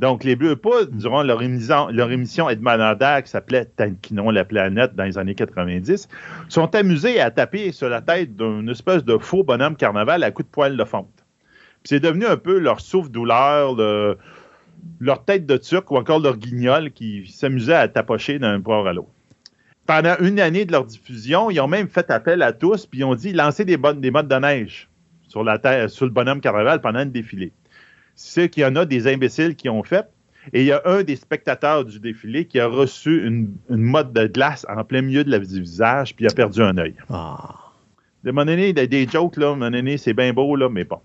[0.00, 4.94] Donc, les Bleus Poudres, durant leur émission, leur émission hebdomadaire qui s'appelait Tanquinon la planète
[4.96, 6.08] dans les années 90,
[6.48, 10.48] sont amusés à taper sur la tête d'une espèce de faux bonhomme carnaval à coups
[10.48, 11.23] de poêle de fonte.
[11.84, 14.16] Puis c'est devenu un peu leur souffle-douleur, le-
[15.00, 18.94] leur tête de turc ou encore leur guignol qui s'amusaient à tapocher d'un port à
[18.94, 19.10] l'autre.
[19.86, 23.04] Pendant une année de leur diffusion, ils ont même fait appel à tous, puis ils
[23.04, 24.88] ont dit lancer des, des mottes de neige
[25.28, 27.52] sur, la terre, sur le bonhomme carnaval pendant le défilé.
[28.14, 30.06] C'est qu'il y en a des imbéciles qui ont fait,
[30.54, 34.14] et il y a un des spectateurs du défilé qui a reçu une, une motte
[34.14, 36.94] de glace en plein milieu de la, du visage, puis a perdu un œil.
[37.10, 37.56] Ah.
[38.22, 41.00] De mon donné, des, des jokes, là, mon donné, c'est bien beau, là, mais bon.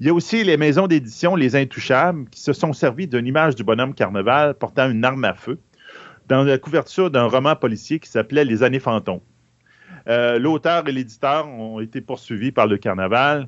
[0.00, 3.54] Il y a aussi les maisons d'édition Les Intouchables qui se sont servis d'une image
[3.54, 5.58] du bonhomme carnaval portant une arme à feu
[6.26, 9.20] dans la couverture d'un roman policier qui s'appelait Les années fantômes.
[10.08, 13.46] Euh, L'auteur et l'éditeur ont été poursuivis par le carnaval,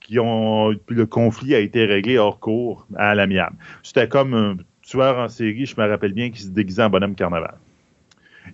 [0.00, 3.56] qui ont, le conflit a été réglé hors cours à l'amiable.
[3.84, 7.14] C'était comme un tueur en série, je me rappelle bien, qui se déguisait en bonhomme
[7.14, 7.54] carnaval.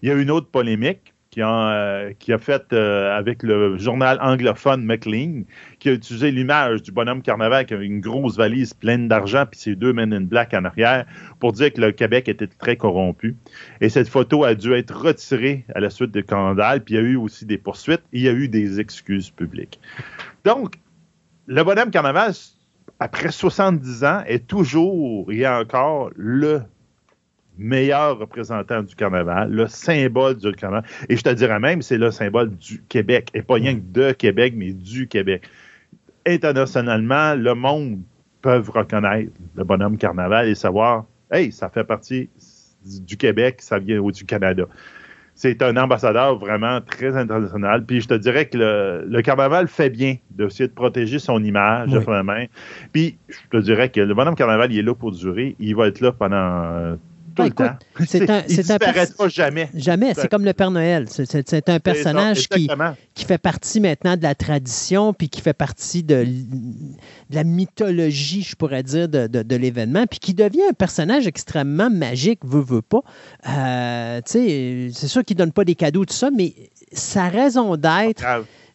[0.02, 3.78] Il y a une autre polémique qui a, euh, qui a fait euh, avec le
[3.78, 5.42] journal anglophone McLean,
[5.78, 9.60] qui a utilisé l'image du bonhomme carnaval qui avait une grosse valise pleine d'argent puis
[9.60, 11.06] ses deux men in black en arrière
[11.38, 13.36] pour dire que le Québec était très corrompu.
[13.80, 17.00] Et cette photo a dû être retirée à la suite de scandale, puis il y
[17.00, 19.80] a eu aussi des poursuites il y a eu des excuses publiques.
[20.44, 20.76] Donc,
[21.46, 22.32] le bonhomme carnaval,
[22.98, 26.62] après 70 ans, est toujours et encore le
[27.60, 30.88] meilleur représentant du carnaval, le symbole du carnaval.
[31.08, 33.28] Et je te dirais même, c'est le symbole du Québec.
[33.34, 35.42] Et pas rien que de Québec, mais du Québec.
[36.26, 38.00] Internationalement, le monde
[38.42, 42.30] peut reconnaître le bonhomme carnaval et savoir, hey, ça fait partie
[43.06, 44.64] du Québec, ça vient du Canada.
[45.34, 47.84] C'est un ambassadeur vraiment très international.
[47.84, 51.90] Puis je te dirais que le, le carnaval fait bien d'essayer de protéger son image,
[51.92, 52.02] Oui.
[52.04, 52.44] vraiment.
[52.92, 55.56] Puis je te dirais que le bonhomme carnaval, il est là pour durer.
[55.58, 56.98] Il va être là pendant
[57.34, 57.78] tout le écoute, temps.
[58.06, 59.68] c'est un- il pers- disparaîtra jamais.
[59.74, 60.14] Jamais.
[60.14, 61.06] C'est comme le Père Noël.
[61.08, 62.68] C'est- un personnage qui,
[63.14, 66.26] qui fait partie maintenant de la tradition, puis qui fait partie de,
[67.30, 71.90] la mythologie, je pourrais dire, de, de- de l'événement, puis qui devient un personnage extrêmement
[71.90, 73.00] magique, veut, veut pas.
[73.48, 76.54] Euh, c'est sûr qu'il donne pas des cadeaux, tout ça, mais
[76.92, 78.22] sa raison d'être.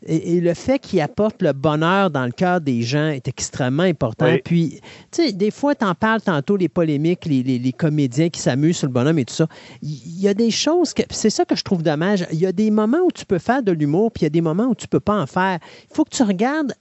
[0.06, 3.84] Et, et le fait qu'il apporte le bonheur dans le cœur des gens est extrêmement
[3.84, 4.26] important.
[4.26, 4.42] Oui.
[4.44, 4.80] Puis,
[5.12, 8.40] tu sais, des fois, tu en parles tantôt, les polémiques, les, les- les comédiens qui
[8.40, 9.48] s'amusent sur le bonhomme et tout ça.
[9.82, 12.26] Il y a des choses, que c'est ça que je trouve dommage.
[12.32, 14.30] Il y a des moments où tu peux faire de l'humour, puis il y a
[14.30, 15.60] des moments où tu peux pas en faire.
[15.90, 16.74] Il faut que tu regardes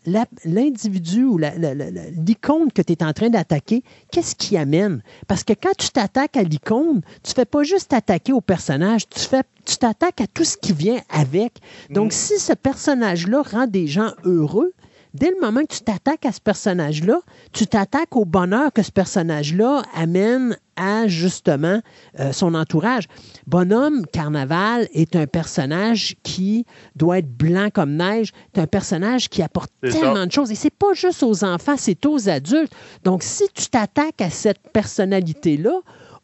[0.45, 1.39] l'individu ou
[2.27, 3.83] l'icône que tu es en train d'attaquer.
[4.11, 5.03] Qu'est-ce qui amène?
[5.27, 9.21] Parce que quand tu t'attaques à l'icône, tu fais pas juste t'attaquer au personnage, tu
[9.21, 11.55] fais tu t'attaques à tout ce qui vient avec.
[11.89, 12.53] Donc, si ce
[13.05, 14.73] personnage-là rend des gens heureux,
[15.13, 17.21] dès le moment que tu t'attaques à ce personnage-là,
[17.53, 21.81] tu t'attaques au bonheur que ce personnage-là amène à justement
[22.19, 23.05] euh, son entourage.
[23.47, 28.33] Bonhomme Carnaval est un personnage qui doit être blanc comme neige.
[28.55, 29.93] C'est un personnage qui apporte ça.
[29.93, 30.51] tellement de choses.
[30.51, 32.73] Et c'est pas juste aux enfants, c'est aux adultes.
[33.05, 35.81] Donc, si tu t'attaques à cette personnalité-là,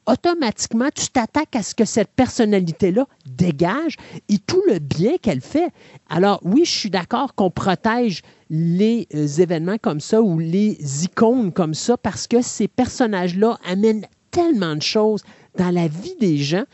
[0.07, 3.97] automatiquement, tu t'attaques à ce que cette personnalité-là dégage
[4.29, 5.69] et tout le bien qu'elle fait.
[6.11, 11.53] Alors, oui, je suis d'accord qu'on protège les euh, événements comme ça ou les icônes
[11.53, 15.23] comme ça parce que ces personnages-là amènent tellement de choses
[15.57, 16.65] dans la vie des gens.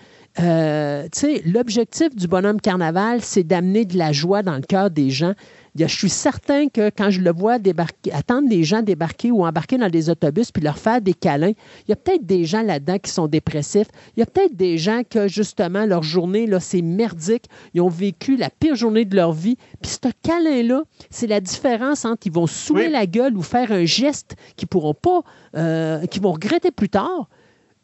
[0.41, 4.91] Euh, tu sais, l'objectif du bonhomme carnaval, c'est d'amener de la joie dans le cœur
[4.91, 5.35] des gens.
[5.79, 9.79] Je suis certain que quand je le vois débarquer, attendre des gens débarquer ou embarquer
[9.79, 11.53] dans des autobus puis leur faire des câlins,
[11.87, 13.89] il y a peut-être des gens là-dedans qui sont dépressifs.
[14.17, 17.45] Il y a peut-être des gens que, justement, leur journée, là, c'est merdique.
[17.75, 19.57] Ils ont vécu la pire journée de leur vie.
[19.83, 22.93] Puis ce câlin-là, c'est la différence entre ils vont saouler Oui.
[22.93, 25.23] la gueule ou faire un geste qu'ils pourront pas,
[25.57, 27.29] euh, qu'ils vont regretter plus tard,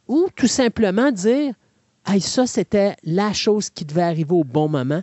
[0.09, 1.55] ou tout simplement dire
[2.05, 5.02] Hey, ça, c'était la chose qui devait arriver au bon moment.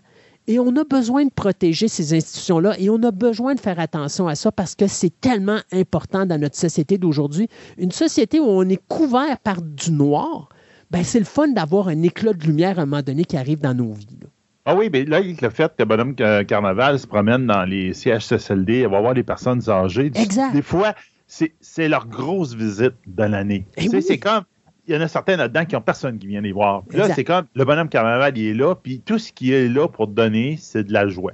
[0.51, 4.27] Et on a besoin de protéger ces institutions-là et on a besoin de faire attention
[4.27, 7.47] à ça parce que c'est tellement important dans notre société d'aujourd'hui.
[7.77, 10.49] Une société où on est couvert par du noir,
[10.89, 13.59] ben c'est le fun d'avoir un éclat de lumière à un moment donné qui arrive
[13.59, 14.17] dans nos vies.
[14.21, 14.27] là.
[14.65, 18.88] Ah oui, mais là, le fait que Bonhomme Ca- Carnaval se promène dans les CHSLD,
[18.88, 20.12] va voir des personnes âgées.
[20.15, 20.53] Exact.
[20.53, 20.95] Des fois,
[21.27, 23.65] c'est leur grosse visite de l'année.
[23.77, 24.01] Eh Tu sais, oui.
[24.01, 24.43] C'est comme,
[24.89, 26.84] il y en a certains là-dedans qui n'ont personne qui vient les voir.
[26.84, 29.69] Puis Là, c'est comme, le Bonhomme Carnaval, il est là, puis tout ce qui est
[29.69, 31.34] là pour te donner, c'est de la joie.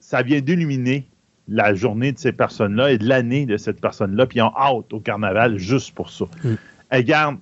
[0.00, 1.08] Ça vient d'illuminer
[1.46, 4.92] la journée de ces personnes-là et de l'année de cette personne-là, puis ils ont hâte
[4.92, 6.24] au Carnaval juste pour ça.
[6.42, 6.54] Mm.
[6.92, 7.36] Et garde,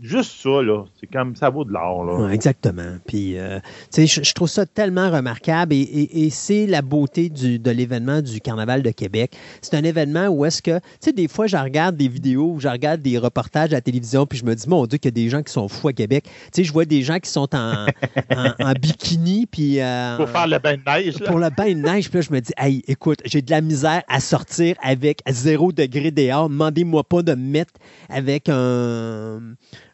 [0.00, 2.26] juste ça, là, c'est comme, ça vaut de l'or, là.
[2.26, 2.96] Ouais, exactement.
[3.06, 3.58] Puis, euh,
[3.92, 7.58] tu sais, je, je trouve ça tellement remarquable et, et- et c'est la beauté du-
[7.58, 9.36] de l'événement du Carnaval de Québec.
[9.62, 12.68] C'est un événement où est-ce que, tu sais, des fois, je regarde des vidéos, je
[12.68, 15.22] regarde des reportages à la télévision, puis je me dis, mon Dieu, qu'il y a
[15.24, 16.24] des gens qui sont fous à Québec.
[16.24, 17.86] Tu sais, je vois des gens qui sont en,
[18.34, 19.80] en- en bikini, puis.
[19.80, 21.26] euh, Pour faire le bain de neige, là.
[21.28, 22.08] pour le bain de neige.
[22.10, 25.72] Puis là, je me dis, hey, écoute, j'ai de la misère à sortir avec zéro
[25.72, 26.48] degré dehors.
[26.48, 27.72] Demandez-moi pas de me mettre
[28.08, 29.40] avec un,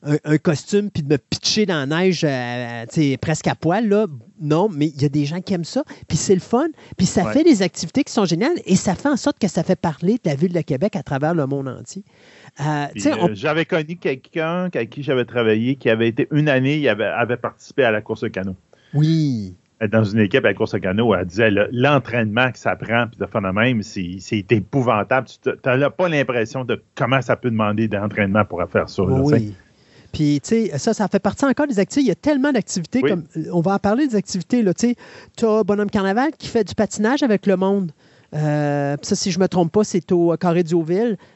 [0.02, 3.54] un, un costume puis de me pitcher dans la neige euh, tu sais, presque à
[3.54, 3.86] poil.
[3.88, 4.06] Là.
[4.40, 5.82] Non, mais il y a des gens qui aiment ça.
[6.08, 6.68] Puis c'est le fun.
[6.96, 7.32] Puis ça Ouais.
[7.34, 10.14] fait des activités qui sont géniales et ça fait en sorte que ça fait parler
[10.14, 12.02] de la ville de Québec à travers le monde entier.
[12.60, 16.78] Euh, euh, on- J'avais connu quelqu'un avec qui j'avais travaillé qui avait été une année,
[16.78, 18.56] il avait, avait participé à la course de canot.
[18.94, 19.54] Oui.
[19.82, 23.06] être dans une équipe à la course à canot, elle disait l'entraînement que ça prend,
[23.06, 25.26] puis de faire de même, c'est épouvantable.
[25.42, 29.02] Tu n'as pas l'impression de comment ça peut demander d'entraînement pour faire ça.
[29.02, 29.08] là.
[29.22, 29.54] Oui.
[30.12, 32.06] Puis, tu sais, ça, ça fait partie encore des activités.
[32.06, 33.00] Il y a tellement d'activités.
[33.02, 33.10] Oui.
[33.10, 34.64] comme On va en parler des activités.
[34.64, 34.96] Tu sais,
[35.36, 37.92] tu as Bonhomme Carnaval qui fait du patinage avec le monde.
[38.34, 40.64] Euh, ça, si je ne me trompe pas, c'est au Carré.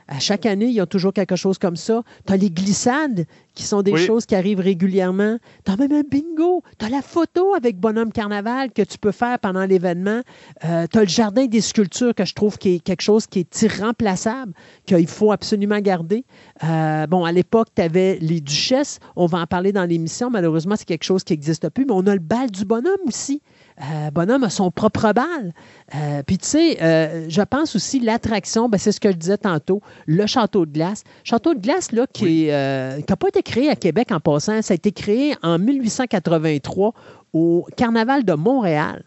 [0.07, 2.03] À chaque année, il y a toujours quelque chose comme ça.
[2.27, 4.05] Tu as les glissades qui sont des Oui.
[4.05, 5.39] choses qui arrivent régulièrement.
[5.65, 6.63] Tu as même un bingo.
[6.79, 10.21] Tu as la photo avec Bonhomme Carnaval que tu peux faire pendant l'événement.
[10.61, 13.63] tu as le jardin des sculptures que je trouve qui est quelque chose qui est
[13.63, 14.53] irremplaçable,
[14.87, 16.25] qu'il faut absolument garder.
[16.65, 18.99] Euh, bon, à l'époque, tu avais les duchesses.
[19.17, 20.31] On va en parler dans l'émission.
[20.31, 21.85] Malheureusement, c'est quelque chose qui n'existe plus.
[21.87, 23.41] Mais on a le bal du bonhomme aussi.
[23.81, 25.53] Euh, bonhomme a son propre bal.
[25.95, 29.39] Euh, Puis, tu sais, euh, je pense aussi l'attraction, ben, c'est ce que je disais
[29.39, 31.03] tantôt, le château de glace.
[31.25, 34.63] Château de glace, là, qui n'a pas été créé à Québec en passant.
[34.63, 36.95] Ça a été créé en 1883
[37.33, 39.03] au Carnaval de Montréal.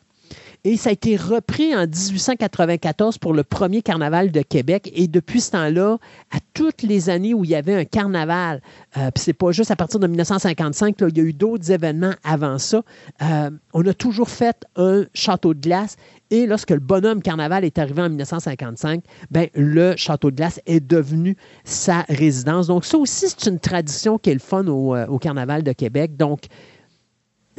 [0.64, 4.92] Et ça a été repris en 1894 pour le premier carnaval de Québec.
[4.94, 5.98] Et depuis ce temps-là,
[6.32, 8.62] à toutes les années où il y avait un carnaval,
[8.98, 11.72] euh, puis c'est pas juste à partir de 1955, là, il y a eu d'autres
[11.72, 12.84] événements avant ça,
[13.22, 15.96] euh, on a toujours fait un château de glace.
[16.30, 20.86] Et lorsque le bonhomme carnaval est arrivé en 1955, ben, le château de glace est
[20.86, 22.68] devenu sa résidence.
[22.68, 25.72] Donc, ça aussi, c'est une tradition qui est le fun au, euh, au carnaval de
[25.72, 26.18] Québec.
[26.18, 26.48] Donc,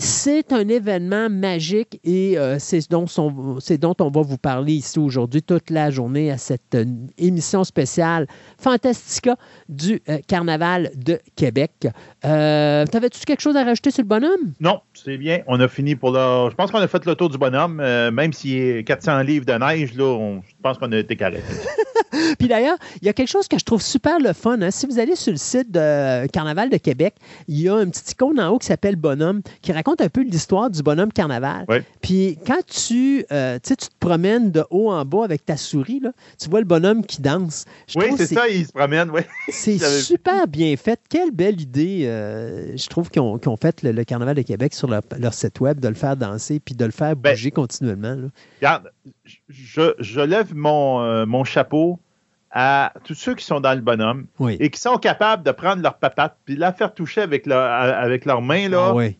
[0.01, 5.43] c'est un événement magique et euh, c'est dont, dont on va vous parler ici aujourd'hui
[5.43, 6.85] toute la journée à cette euh,
[7.19, 8.29] émission spéciale
[8.61, 9.37] Fantastica
[9.69, 11.89] du euh, Carnaval de Québec.
[12.23, 14.53] T'avais-tu quelque chose à rajouter sur le bonhomme?
[14.61, 15.41] Non, c'est bien.
[15.49, 16.49] On a fini pour le.
[16.51, 17.77] Je pense qu'on a fait le tour du bonhomme.
[17.77, 21.45] même s'il est 400 livres de neige, là, on- je pense qu'on a été correct.
[22.39, 24.61] Puis d'ailleurs, il y a quelque chose que je trouve super le fun.
[24.63, 24.71] hein.
[24.71, 27.15] Si vous allez sur le site de Carnaval de Québec,
[27.49, 30.23] il y a un petit icône en haut qui s'appelle Bonhomme, qui raconte un peu
[30.23, 31.67] l'histoire du bonhomme Carnaval.
[32.03, 36.13] Puis quand tu, euh, tu te promènes de haut en bas avec ta souris, là,
[36.41, 37.65] tu vois le bonhomme qui danse.
[37.87, 39.23] Je Oui, c'est ça, il se promène, oui.
[39.49, 41.01] C'est super bien fait.
[41.09, 44.75] Quelle belle idée, euh, je trouve, qu'ils ont, ont fait le, le Carnaval de Québec
[44.75, 47.51] sur leur, leur site web, de le faire danser puis de le faire Ben, bouger
[47.51, 48.15] continuellement.
[48.15, 48.29] là.
[48.61, 48.91] Regarde,
[49.49, 51.99] je, je lève mon, euh, mon chapeau
[52.51, 54.57] à tous ceux qui sont dans le bonhomme Oui.
[54.59, 58.25] et qui sont capables de prendre leur papate puis la faire toucher avec, leur- avec
[58.25, 59.19] leurs mains là, Ah oui.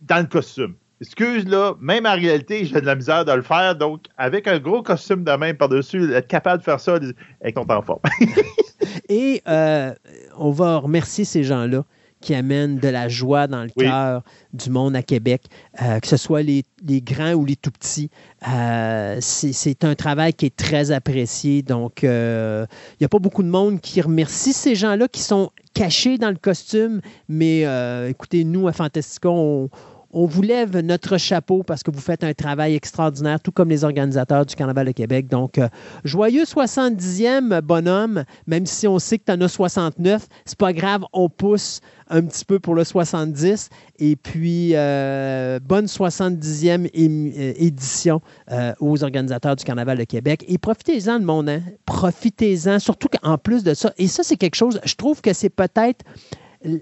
[0.00, 0.74] Dans le costume.
[1.00, 3.76] Excuse, là, même en réalité, j'ai de la misère de le faire.
[3.76, 6.98] Donc, avec un gros costume de main par-dessus, être capable de faire ça,
[7.42, 8.00] être en forme.
[9.08, 9.94] Et euh,
[10.36, 11.84] on va remercier ces gens-là
[12.20, 13.84] qui amènent de la joie dans le Oui.
[13.84, 15.42] cœur du monde à Québec,
[15.82, 18.10] euh, que ce soit les, les grands ou les tout petits.
[18.48, 21.62] Euh, c'est un travail qui est très apprécié.
[21.62, 25.50] Donc, euh, il n'y a pas beaucoup de monde qui remercie ces gens-là qui sont
[25.74, 27.00] cachés dans le costume.
[27.28, 27.64] Mais
[28.08, 29.68] écoutez, nous, à Fantastica, on,
[30.10, 33.84] on vous lève notre chapeau parce que vous faites un travail extraordinaire, tout comme les
[33.84, 35.28] organisateurs du Carnaval de Québec.
[35.28, 35.68] Donc, euh,
[36.04, 41.04] joyeux 70e bonhomme, même si on sait que tu en as 69, c'est pas grave,
[41.12, 43.70] on pousse un petit peu pour le 70.
[43.98, 50.44] Et puis, euh, bonne 70e émi- euh, édition euh, aux organisateurs du Carnaval de Québec.
[50.48, 51.62] Et profitez-en, le monde, hein?
[51.86, 55.50] profitez-en, surtout qu'en plus de ça, et ça, c'est quelque chose, je trouve que c'est
[55.50, 56.04] peut-être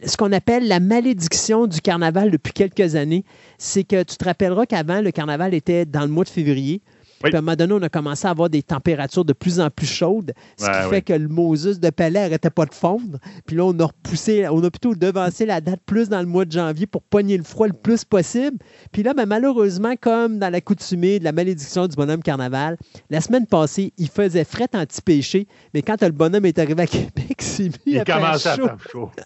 [0.07, 3.25] ce qu'on appelle la malédiction du carnaval depuis quelques années,
[3.59, 6.81] c'est que tu te rappelleras qu'avant, le carnaval était dans le mois de février.
[7.25, 7.31] Oui.
[7.31, 9.71] Puis à un moment donné, on a commencé à avoir des températures de plus en
[9.71, 10.91] plus chaudes, ce Ouais, qui oui.
[10.91, 13.19] fait que le Moses de Palais n'arrêtait pas de fondre.
[13.47, 16.45] Puis là, on a repoussé, on a plutôt devancé la date plus dans le mois
[16.45, 18.59] de janvier pour pogner le froid le plus possible.
[18.93, 22.77] Puis là, ben, malheureusement, comme dans l'accoutumée de la malédiction du bonhomme carnaval,
[23.11, 27.37] la semaine passée, il faisait fret anti-péché, mais quand le bonhomme est arrivé à Québec,
[27.41, 29.11] c'est mis Il à faire commence à faire chaud.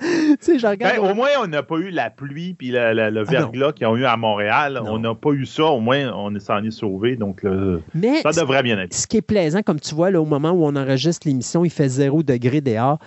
[0.00, 2.92] Tu sais, je regarde- Ben, au moins, on n'a pas eu la pluie puis le,
[2.94, 4.80] le- le Ah, verglas qu'ils ont eu à Montréal.
[4.84, 4.94] Non.
[4.94, 5.64] On n'a pas eu ça.
[5.66, 7.16] Au moins, on s'en est sauvé.
[7.22, 7.44] Donc,
[7.94, 8.92] Mais ça devrait bien être.
[8.92, 11.70] ce qui est plaisant, comme tu vois, là, au moment où on enregistre l'émission, il
[11.70, 12.98] fait zéro degré dehors.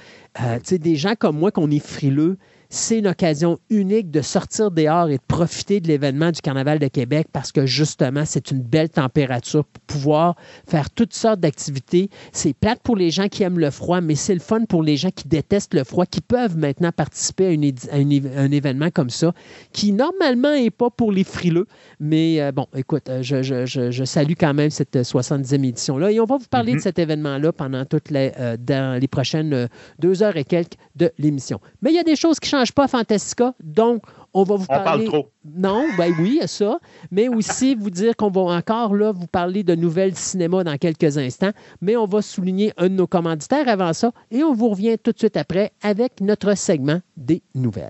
[0.41, 2.38] Euh, tu sais, des gens comme moi, qu'on est frileux,
[2.69, 6.88] c'est une occasion unique de sortir dehors et de profiter de l'événement du Carnaval de
[6.88, 10.36] Québec parce que justement, c'est une belle température pour pouvoir
[10.67, 12.10] faire toutes sortes d'activités.
[12.32, 14.97] C'est plate pour les gens qui aiment le froid, mais c'est le fun pour les
[14.97, 18.32] gens qui détestent le froid, qui peuvent maintenant participer à, une édi- à une éve-
[18.38, 19.34] un événement comme ça,
[19.72, 21.68] qui normalement n'est pas pour les frileux.
[21.99, 25.63] Mais euh, bon, écoute, euh, je, je- je- je salue quand même cette euh, 70e
[25.63, 26.11] édition-là.
[26.11, 29.53] Et on va vous parler de cet événement-là pendant toutes les, euh, dans les prochaines
[29.53, 29.68] euh,
[29.99, 31.59] deux heures et quelques de l'émission.
[31.82, 34.03] Mais il y a des choses qui ne changent pas Fantastica, donc
[34.34, 35.06] on va vous On parle parler.
[35.06, 35.30] trop.
[35.45, 36.80] Non, ben oui, ça.
[37.12, 41.18] Mais aussi vous dire qu'on va encore là vous parler de nouvelles cinéma dans quelques
[41.18, 41.51] instants.
[41.82, 45.12] Mais on va souligner un de nos commanditaires avant ça et on vous revient tout
[45.12, 47.89] de suite après avec notre segment des nouvelles.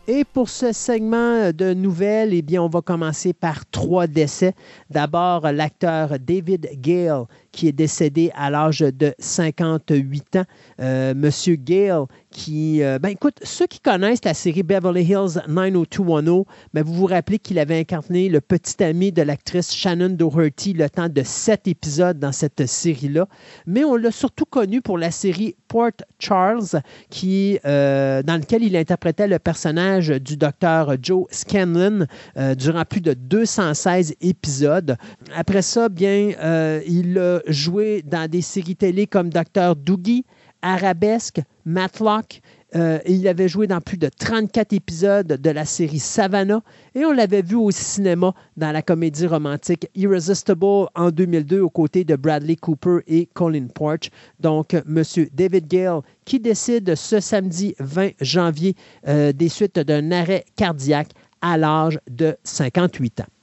[0.09, 4.53] Et pour ce segment de nouvelles, eh bien, on va commencer par trois décès.
[4.89, 7.25] D'abord, l'acteur David Gale,
[7.57, 10.43] qui est décédé à l'âge de 58 ans.
[10.79, 16.43] Euh, Monsieur Gale, qui, euh, ben écoute, ceux qui connaissent la série Beverly Hills 90210,
[16.75, 20.87] ben vous vous rappelez qu'il avait incarné le petit ami de l'actrice Shannon Doherty le
[20.87, 23.27] temps de sept épisodes dans cette série-là.
[23.65, 28.75] Mais on l'a surtout connu pour la série Port Charles, qui, euh, dans lequel il
[28.75, 32.05] interprétait le personnage du docteur Joe Scanlon
[32.37, 34.95] euh, durant plus de 216 épisodes.
[35.35, 40.25] Après ça, bien, euh, il a joué dans des séries télé comme Docteur Doogie,
[40.61, 42.41] Arabesque, Matlock.
[42.75, 46.61] Euh, il avait joué dans plus de 34 épisodes de la série Savannah
[46.95, 52.03] et on l'avait vu au cinéma dans la comédie romantique Irresistible en 2002 aux côtés
[52.03, 54.09] de Bradley Cooper et Colin Porch.
[54.41, 55.03] Donc, M.
[55.31, 58.75] David Gale qui décide ce samedi 20 janvier
[59.07, 63.36] euh, des suites d'un arrêt cardiaque à l'âge de 58 ans.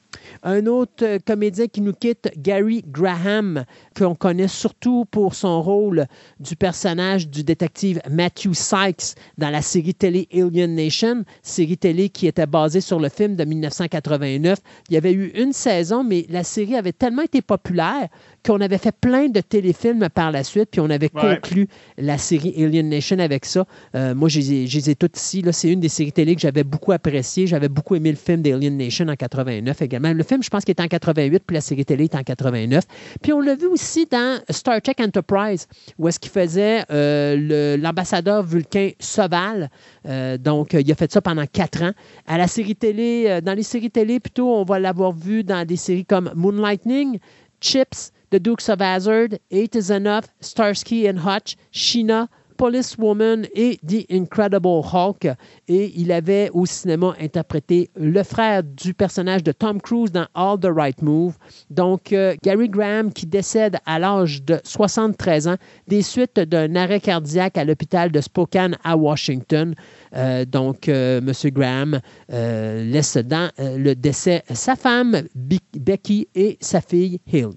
[0.46, 3.64] Un autre euh, comédien qui nous quitte, Gary Graham,
[3.96, 6.06] qu'on connaît surtout pour son rôle
[6.38, 12.26] du personnage du détective Matthew Sykes dans la série télé Alien Nation, série télé qui
[12.26, 14.58] était basée sur le film de 1989.
[14.90, 18.08] Il y avait eu une saison, mais la série avait tellement été populaire
[18.44, 21.36] qu'on avait fait plein de téléfilms par la suite, puis on avait Ouais.
[21.36, 21.66] conclu
[21.98, 23.64] la série Alien Nation avec ça.
[23.94, 25.42] Euh, moi, je les ai- toutes ici.
[25.52, 27.46] C'est une des séries télé que j'avais beaucoup apprécié.
[27.46, 30.12] J'avais beaucoup aimé le film d'Alien Nation en 89 également.
[30.12, 32.84] Le film, je pense qu'il est en 88, puis la série télé est en 89.
[33.22, 35.66] Puis on l'a vu aussi dans Star Trek Enterprise,
[35.98, 39.70] où est-ce qu'il faisait euh, l'ambassadeur Vulcain Soval.
[40.06, 41.92] Euh, donc, il a fait ça pendant quatre ans.
[42.26, 45.76] À la série télé, dans les séries télé, plutôt, on va l'avoir vu dans des
[45.76, 47.18] séries comme Moonlightning,
[47.60, 54.06] Chips, The Dukes of Hazzard, Eight is Enough, Starsky and Hutch, Sheena, Policewoman et The
[54.12, 55.26] Incredible Hulk.
[55.66, 60.58] Et il avait au cinéma interprété le frère du personnage de Tom Cruise dans All
[60.60, 61.36] the Right Move.
[61.70, 65.56] Donc, euh, Gary Graham qui décède à l'âge de 73 ans
[65.88, 69.74] des suites d'un arrêt cardiaque à l'hôpital de Spokane à Washington.
[70.14, 71.32] Euh, donc, euh, M.
[71.50, 77.50] Graham laisse dans le décès sa femme, Be- Becky, et sa fille, Hill.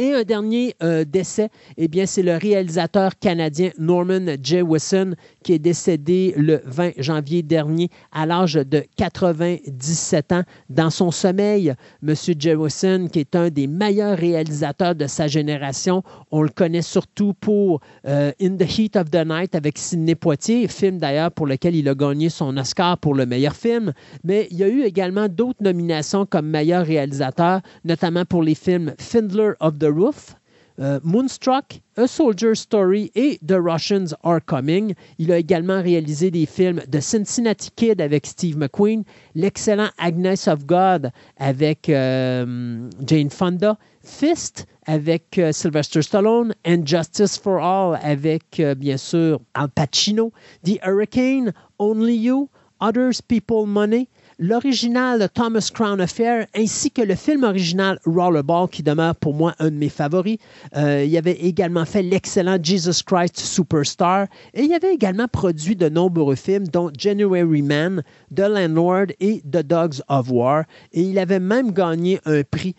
[0.00, 5.58] Et un dernier euh, décès, eh bien, c'est le réalisateur canadien Norman Jewison qui est
[5.58, 11.74] décédé le 20 janvier dernier à l'âge de 97 ans dans son sommeil.
[12.00, 17.34] Monsieur Jewison, qui est un des meilleurs réalisateurs de sa génération, on le connaît surtout
[17.34, 21.74] pour euh, In the Heat of the Night avec Sidney Poitier, film d'ailleurs pour lequel
[21.74, 23.92] il a gagné son Oscar pour le meilleur film.
[24.22, 28.94] Mais il y a eu également d'autres nominations comme meilleur réalisateur, notamment pour les films
[29.00, 30.36] Fiddler of the Roof,
[30.80, 34.94] euh, Moonstruck, A Soldier's Story et The Russians Are Coming.
[35.18, 39.02] Il a également réalisé des films de Cincinnati Kid avec Steve McQueen,
[39.34, 47.36] l'excellent Agnes of God avec euh, Jane Fonda, Fist avec euh, Sylvester Stallone, and Justice
[47.36, 50.32] for All avec, bien sûr, Al Pacino,
[50.64, 52.48] The Hurricane, Only You,
[52.80, 54.08] Others People Money,
[54.38, 59.70] l'original Thomas Crown Affair ainsi que le film original Rollerball qui demeure pour moi un
[59.70, 60.38] de mes favoris.
[60.76, 65.88] Euh, il avait également fait l'excellent Jesus Christ Superstar et il avait également produit de
[65.88, 68.02] nombreux films dont January Man,
[68.34, 72.76] The Landlord et The Dogs of War et il avait même gagné un prix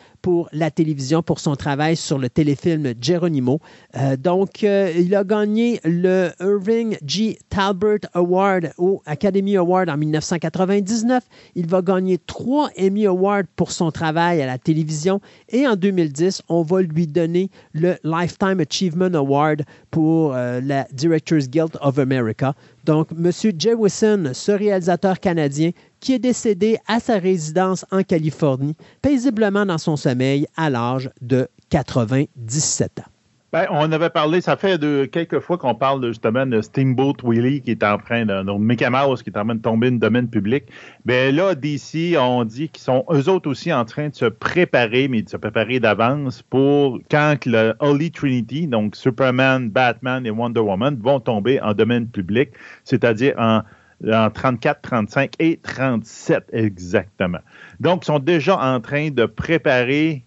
[0.52, 3.60] la télévision pour son travail sur le téléfilm Geronimo.
[3.96, 7.38] Euh, donc, euh, il a gagné le Irving G.
[7.50, 11.24] Talbert Award au Academy Award en 1999.
[11.56, 15.22] Il va gagner trois Emmy Awards pour son travail à la télévision.
[15.50, 21.48] Et en 2010, on va lui donner le Lifetime Achievement Award pour euh, la Directors
[21.48, 22.54] Guild of America.
[22.86, 23.32] Donc, M.
[23.58, 29.96] Jewison, ce réalisateur canadien, qui est décédé à sa résidence en Californie, paisiblement dans son
[29.96, 33.19] sommeil à l'âge de 97 ans.
[33.52, 37.16] Ben, on avait parlé, ça fait de quelques fois qu'on parle de, justement de Steamboat
[37.24, 39.88] Willie qui est en train de, donc Mickey Mouse qui est en train de tomber
[39.90, 40.66] dans le domaine public.
[41.06, 45.08] Ben là, d'ici, on dit qu'ils sont eux autres aussi en train de se préparer,
[45.08, 50.60] mais de se préparer d'avance pour quand le Holy Trinity, donc Superman, Batman et Wonder
[50.60, 52.52] Woman, vont tomber en domaine public,
[52.84, 53.64] c'est-à-dire en
[54.08, 57.40] en 34, 35 et 37 exactement.
[57.80, 60.24] Donc, ils sont déjà en train de préparer,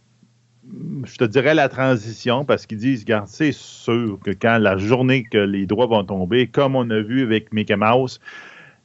[1.05, 5.25] je te dirais, la transition parce qu'ils disent, regarde, c'est sûr que quand la journée
[5.25, 8.21] que les droits vont tomber, comme on a vu avec Mickey Mouse,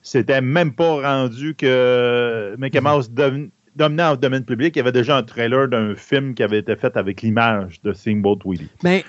[0.01, 4.91] c'était même pas rendu que Mickey Mouse devenait dominait en domaine public, il y avait
[4.91, 8.69] déjà un trailer d'un film qui avait été fait avec l'image de Steamboat Willie.
[8.83, 9.05] Mais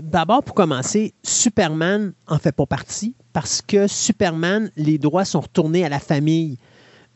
[0.00, 5.84] d'abord, pour commencer, Superman en fait pas partie parce que Superman, les droits sont retournés
[5.84, 6.58] à la famille.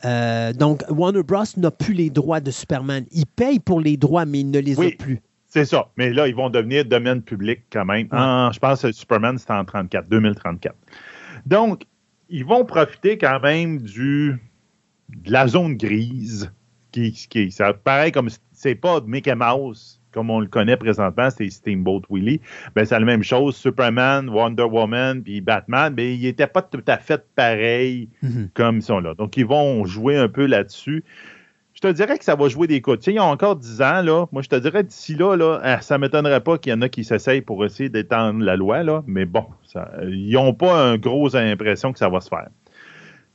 [0.05, 1.43] Euh, donc, Warner Bros.
[1.57, 3.05] n'a plus les droits de Superman.
[3.11, 5.21] Il paye pour les droits, mais il ne les a plus.
[5.47, 5.89] C'est ça.
[5.97, 8.07] Mais là, ils vont devenir domaine public quand même.
[8.11, 10.75] je pense que Superman, c'était en 34, 2034.
[11.45, 11.83] Donc,
[12.29, 14.39] ils vont profiter quand même du,
[15.09, 16.51] de la zone grise
[16.91, 21.49] qui, qui ça paraît comme c'est pas Mickey Mouse comme on le connaît présentement, c'est
[21.49, 22.39] Steamboat Willie.
[22.75, 23.55] Ben, c'est la même chose.
[23.55, 28.49] Superman, Wonder Woman, puis Batman, mais ben, ils n'étaient pas tout à fait pareils Mhm.
[28.53, 29.13] comme ils sont là.
[29.15, 31.03] Donc, ils vont jouer un peu là-dessus.
[31.73, 32.99] Je te dirais que ça va jouer des coups.
[32.99, 34.27] Tu sais, ils ont encore 10 ans, là.
[34.31, 36.81] Moi, je te dirais d'ici là, là, ah, ça ne m'étonnerait pas qu'il y en
[36.81, 39.03] a qui s'essayent pour essayer d'étendre la loi, là.
[39.07, 42.47] Mais bon, ça- ils n'ont pas une grosse impression que ça va se faire.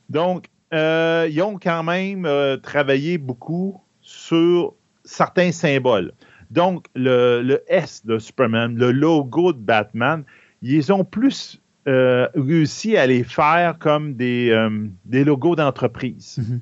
[0.09, 4.73] Donc, euh, ils ont quand même euh, travaillé beaucoup sur
[5.03, 6.13] certains symboles.
[6.49, 10.23] Donc, le, le S de Superman, le logo de Batman,
[10.61, 14.69] ils ont plus euh, réussi à les faire comme des, euh,
[15.05, 16.37] des logos d'entreprise.
[16.37, 16.61] Mhm.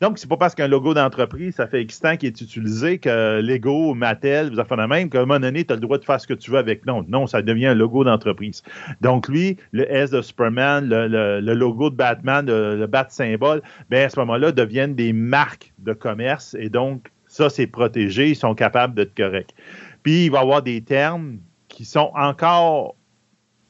[0.00, 3.94] Donc, c'est pas parce qu'un logo d'entreprise, ça fait temps qu'il est utilisé que Lego,
[3.94, 6.20] Mattel, vous avez la même, qu'à un moment donné, tu as le droit de faire
[6.20, 6.84] ce que tu veux avec.
[6.86, 8.64] Non, non, ça devient un logo d'entreprise.
[9.00, 13.06] Donc, lui, le S de Superman, le, le- le logo de Batman, le, le bat
[13.10, 18.28] symbole, ben à ce moment-là, deviennent des marques de commerce et donc, ça, c'est protégé,
[18.28, 19.54] ils sont capables d'être corrects.
[20.02, 22.94] Puis, il va y avoir des termes qui sont encore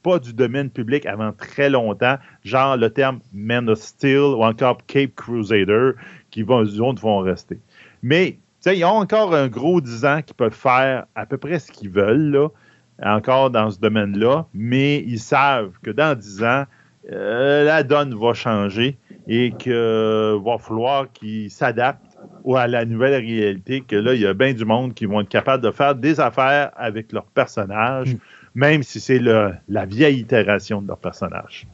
[0.02, 4.78] pas du domaine public avant très longtemps, genre le terme Man of Steel ou encore
[4.88, 5.92] Cape Crusader,
[6.32, 7.60] qui vont, vont rester.
[8.02, 8.38] Mais, tu
[8.70, 11.70] sais, ils ont encore un gros 10 ans qui peuvent faire à peu près ce
[11.70, 12.48] qu'ils veulent, là,
[13.00, 16.64] encore dans ce domaine-là, mais ils savent que dans 10 ans,
[17.12, 18.98] euh, la donne va changer
[19.28, 22.11] et qu'il va falloir qu'ils s'adaptent
[22.44, 25.20] ou à la nouvelle réalité, que là, il y a bien du monde qui vont
[25.20, 28.16] être capables de faire des affaires avec leurs personnages,
[28.54, 31.66] même si c'est la vieille itération de leur personnage.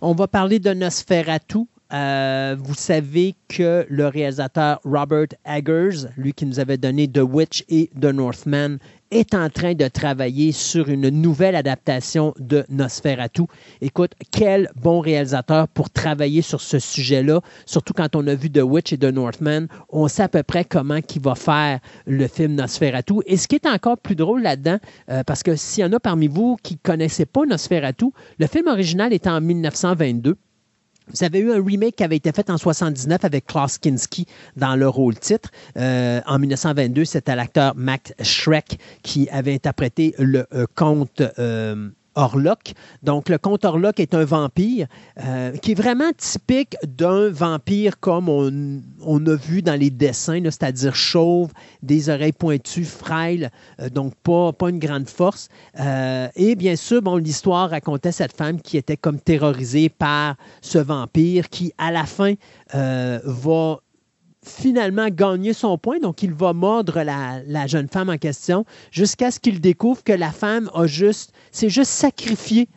[0.00, 1.58] On va parler de Nosferatu.
[1.92, 7.64] Euh, vous savez que le réalisateur Robert Eggers, lui qui nous avait donné The Witch
[7.68, 8.78] et The Northman,
[9.12, 13.42] est en train de travailler sur une nouvelle adaptation de Nosferatu.
[13.80, 18.62] Écoute, quel bon réalisateur pour travailler sur ce sujet-là, surtout quand on a vu The
[18.62, 22.54] Witch et The Northman, on sait à peu près comment il va faire le film
[22.54, 23.14] Nosferatu.
[23.26, 24.78] Et ce qui est encore plus drôle là-dedans,
[25.10, 28.06] euh, parce que s'il y en a parmi vous qui ne connaissaient pas Nosferatu,
[28.38, 30.36] le film original était en 1922.
[31.12, 34.76] Vous avez eu un remake qui avait été fait en 79 avec Klaus Kinski dans
[34.76, 35.50] le rôle titre.
[35.76, 42.72] Euh, en 1922, c'était l'acteur Max Schreck qui avait interprété le euh, comte euh, Orlok.
[43.02, 44.86] Donc, le comte Orlok est un vampire
[45.22, 50.94] euh, qui est vraiment typique d'un vampire comme on, a vu dans les dessins, c'est-à-dire
[50.94, 51.52] chauve,
[51.82, 53.50] des oreilles pointues, frêle,
[53.80, 55.48] euh, donc pas, une grande force.
[55.80, 60.78] Euh, et bien sûr, bon, l'histoire racontait cette femme qui était comme terrorisée par ce
[60.78, 62.34] vampire qui, à la fin,
[62.72, 63.78] va
[64.44, 65.98] finalement gagner son point.
[65.98, 70.12] Donc, il va mordre la, la jeune femme en question jusqu'à ce qu'il découvre que
[70.12, 72.68] la femme a juste, s'est juste sacrifiée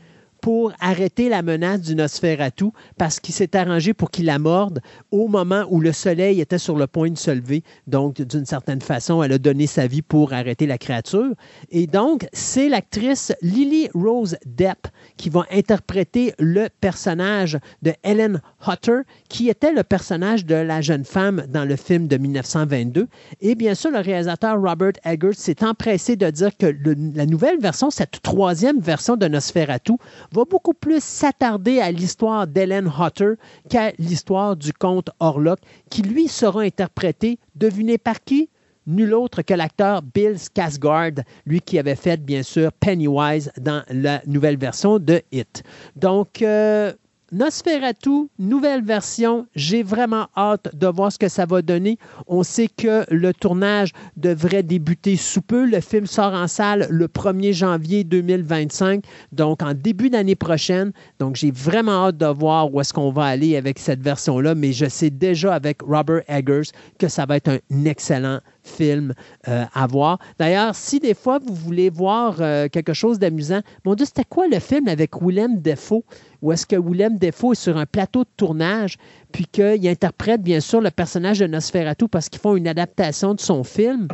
[0.46, 2.66] pour arrêter la menace du Nosferatu
[3.00, 4.80] parce qu'il s'est arrangé pour qu'il la morde
[5.10, 7.64] au moment où le soleil était sur le point de se lever.
[7.88, 11.32] Donc, d'une certaine façon, elle a donné sa vie pour arrêter la créature.
[11.72, 14.88] Et donc, c'est l'actrice Lily Rose Depp
[15.18, 21.06] qui va interpréter le personnage de Helen Hutter, qui était le personnage de la jeune
[21.06, 23.08] femme dans le film de 1922.
[23.41, 26.68] Et bien sûr, le réalisateur Robert Eggers s'est empressé de dire que
[27.16, 29.93] la nouvelle version, cette troisième version de Nosferatu,
[30.36, 33.36] va beaucoup plus s'attarder à l'histoire d'Helen Hutter
[33.69, 35.59] qu'à l'histoire du comte Orlok,
[35.89, 38.49] qui lui sera interprété, devinez par qui?
[38.86, 44.21] Nul autre que l'acteur Bill Skarsgård, lui qui avait fait bien sûr Pennywise dans la
[44.27, 45.63] nouvelle version de It.
[45.95, 46.93] Donc, euh,
[47.32, 49.47] Nosferatu, nouvelle version.
[49.55, 51.97] J'ai vraiment hâte de voir ce que ça va donner.
[52.28, 55.65] On sait que le tournage devrait débuter sous peu.
[55.65, 60.91] Le film sort en salle le 1er janvier 2025, donc en début d'année prochaine.
[61.17, 64.71] Donc, j'ai vraiment hâte de voir où est-ce qu'on va aller avec cette version-là, mais
[64.71, 66.69] je sais déjà avec Robert Eggers
[66.99, 69.13] que ça va être un excellent film
[69.47, 70.19] euh, à voir.
[70.39, 74.47] D'ailleurs, si des fois vous voulez voir euh, quelque chose d'amusant, mon Dieu, c'était quoi
[74.47, 76.03] le film avec Willem Dafoe?
[76.46, 78.98] Où est-ce que Willem Dafoe est sur un plateau de tournage,
[79.32, 83.39] puis qu'il interprète bien sûr le personnage de Nosferatu parce qu'ils font une adaptation de
[83.39, 84.08] son film.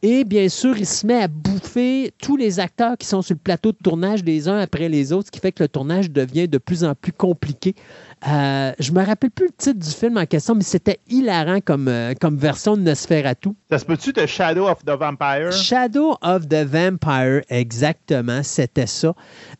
[0.00, 3.40] Et bien sûr, il se met à bouffer tous les acteurs qui sont sur le
[3.40, 6.46] plateau de tournage les uns après les autres, ce qui fait que le tournage devient
[6.46, 7.74] de plus en plus compliqué.
[8.28, 11.88] Euh, je me rappelle plus le titre du film en question, mais c'était hilarant comme,
[11.88, 13.50] euh, comme version de Nosferatu.
[13.70, 15.50] Ça se peut-tu de Shadow of the Vampire?
[15.52, 19.14] Shadow of the Vampire, exactement, c'était ça.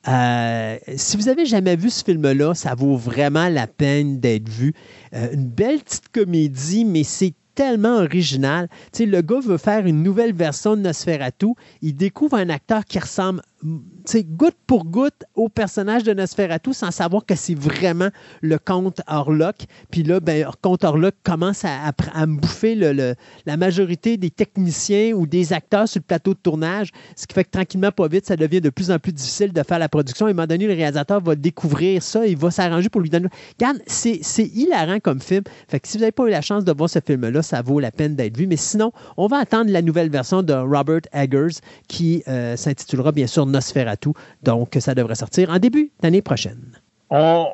[0.07, 4.75] Euh, si vous avez jamais vu ce film-là, ça vaut vraiment la peine d'être vu.
[5.13, 8.69] Une belle petite comédie, mais c'est tellement original.
[8.93, 11.49] Tu sais, le gars veut faire une nouvelle version de Nosferatu.
[11.83, 17.25] Il découvre un acteur qui ressemble, goutte pour goutte au personnage de Nosferatu sans savoir
[17.25, 18.09] que c'est vraiment
[18.41, 19.57] le comte Orlok.
[19.91, 21.93] Puis là, ben, comte Orlok commence à,
[22.27, 23.15] me bouffer le-
[23.47, 27.45] la majorité des techniciens ou des acteurs sur le plateau de tournage, ce qui fait
[27.45, 30.27] que tranquillement, pas vite, ça devient de plus en plus difficile de faire la production.
[30.27, 33.29] À un moment donné, le réalisateur va découvrir ça, il va s'arranger pour lui donner.
[33.59, 35.43] Regarde, c'est c'est hilarant comme film.
[35.69, 37.81] Fait que si vous n'avez pas eu la chance de voir ce film-là, ça vaut
[37.81, 38.47] la peine d'être vu.
[38.47, 41.59] Mais sinon, on va attendre la nouvelle version de Robert Eggers
[41.89, 44.11] qui euh, s'intitulera bien sûr Nosferatu.
[44.43, 46.79] Donc, ça devrait sortir en début d'année prochaine.
[47.11, 47.47] On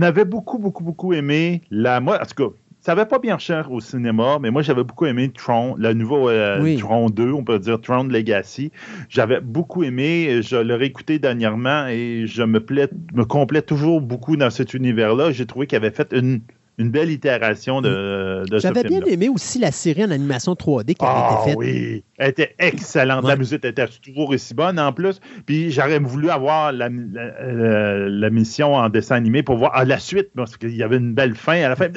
[0.00, 2.00] avait beaucoup, beaucoup, beaucoup aimé la.
[2.00, 5.04] Moi, en tout cas, ça n'avait pas bien cher au cinéma, mais moi, j'avais beaucoup
[5.04, 6.78] aimé Tron, le nouveau euh, Oui.
[6.78, 8.72] Tron 2, on peut dire Tron Legacy.
[9.10, 14.36] J'avais beaucoup aimé, je l'ai réécouté dernièrement et je me, plais, me complais toujours beaucoup
[14.36, 15.30] dans cet univers-là.
[15.30, 16.40] J'ai trouvé qu'il avait fait une,
[16.80, 21.04] une belle itération de, de J'avais bien aimé aussi la série en animation 3D qui
[21.04, 21.58] avait Ah été faite.
[21.58, 23.24] oui, elle était excellente.
[23.26, 25.20] La musique était toujours aussi bonne en plus.
[25.46, 29.84] Puis j'aurais voulu avoir la, la- euh, la mission en dessin animé pour voir ah,
[29.84, 31.62] la suite, parce qu'il y avait une belle fin.
[31.62, 31.88] À la fin,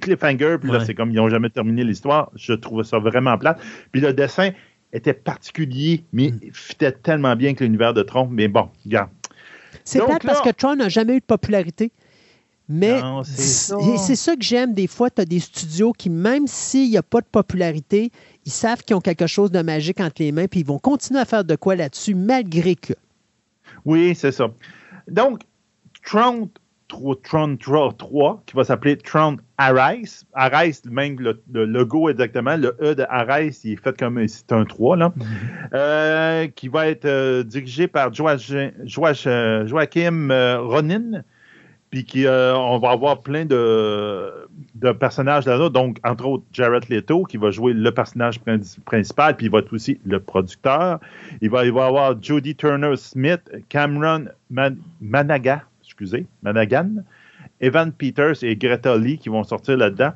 [0.00, 0.84] cliffhanger, puis là, Ouais.
[0.84, 2.30] c'est comme ils n'ont jamais terminé l'histoire.
[2.36, 3.58] Je trouvais ça vraiment plate.
[3.92, 4.50] Puis le dessin
[4.92, 6.40] était particulier, mais Mm.
[6.52, 8.28] fitait tellement bien avec l'univers de Tron.
[8.30, 9.08] Mais bon, regarde.
[9.84, 11.92] C'est plate parce que Tron n'a jamais eu de popularité.
[12.68, 14.36] Mais c'est ça.
[14.36, 15.08] que j'aime des fois.
[15.10, 18.10] Tu as des studios qui, même s'il n'y a pas de popularité,
[18.44, 21.20] ils savent qu'ils ont quelque chose de magique entre les mains, puis ils vont continuer
[21.20, 22.92] à faire de quoi là-dessus, malgré que.
[23.84, 24.48] Oui, c'est ça.
[25.10, 25.40] Donc,
[26.04, 26.50] Tron
[26.88, 30.24] 3, Tron 3, 3, qui va s'appeler Tron Arise.
[30.34, 34.52] Arise, même le, le logo exactement, le E de Arise, il est fait comme c'est
[34.52, 35.12] un 3, là,
[35.74, 41.22] Euh, qui va être euh, dirigé par Joach- Joach- Joachim euh, Ronin.
[41.90, 44.30] Puis qui, euh, on va avoir plein de,
[44.74, 49.36] de personnages là-dedans, donc entre autres Jared Leto qui va jouer le personnage prin- principal,
[49.36, 51.00] puis il va être aussi le producteur.
[51.40, 56.90] Il va, il va y avoir Jodie Turner-Smith, Cameron Man- Managa, excusez, Managan,
[57.60, 60.12] Evan Peters et Greta Lee qui vont sortir là-dedans.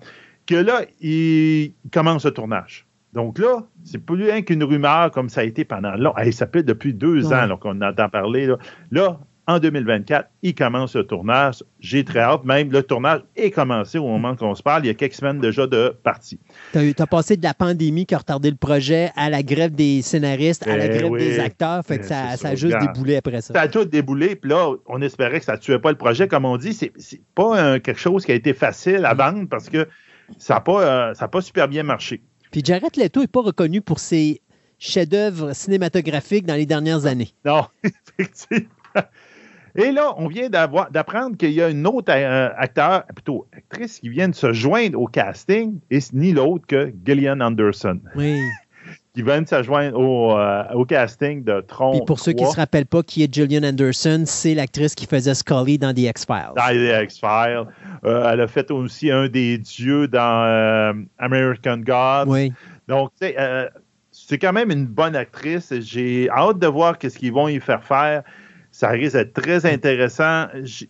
[0.47, 2.85] Que là, il commence le tournage.
[3.15, 6.13] Donc là, c'est plus rien qu'une rumeur comme ça a été pendant long.
[6.19, 7.35] Hey, ça fait depuis deux Ouais.
[7.35, 8.47] ans qu'on entend parler.
[8.47, 8.57] Là.
[8.91, 9.19] Là,
[9.49, 11.65] en 2024, il commence le tournage.
[11.81, 12.45] J'ai très hâte.
[12.45, 14.85] Même le tournage est commencé au moment qu'on se parle.
[14.85, 16.39] Il y a quelques semaines déjà de partie.
[16.73, 20.01] Tu as, passé de la pandémie qui a retardé le projet à la grève des
[20.03, 21.19] scénaristes, à la Eh grève oui.
[21.19, 21.85] des acteurs.
[21.85, 23.53] Fait que Eh, ça, ça a juste déboulé après ça.
[23.53, 26.29] Ça a tout déboulé, puis là, on espérait que ça ne tuait pas le projet.
[26.29, 26.93] Comme on dit, c'est
[27.35, 29.89] pas quelque chose qui a été facile à vendre parce que
[30.39, 32.23] ça n'a pas, euh, ça a pas super bien marché.
[32.53, 34.41] Puis Jared Leto n'est pas reconnu pour ses
[34.79, 37.35] chefs-d'œuvre cinématographiques dans les dernières années.
[37.45, 37.67] Non,
[38.19, 38.69] effectivement.
[39.75, 44.11] Et là, on vient d'apprendre qu'il y a une autre euh, acteur, plutôt actrice, qui
[44.11, 48.01] vient de se joindre au casting, et c'est ni l'autre que Gillian Anderson.
[48.15, 48.39] Oui.
[49.15, 51.93] qui viennent se joindre au, euh, au casting de Tron.
[51.93, 52.55] Puis pour ceux qui ne 3.
[52.55, 56.53] se rappellent pas qui est Gillian Anderson, c'est l'actrice qui faisait Scully dans The X-Files.
[56.57, 57.65] dans les X-Files.
[58.05, 62.31] Euh, elle a fait aussi un des dieux dans euh, American Gods.
[62.31, 62.53] Oui.
[62.89, 63.37] Donc, tu sais,
[64.11, 65.73] c'est quand même une bonne actrice.
[65.81, 68.23] J'ai hâte de voir qu'est-ce qu'ils vont y faire faire.
[68.73, 70.47] Ça risque d'être très intéressant.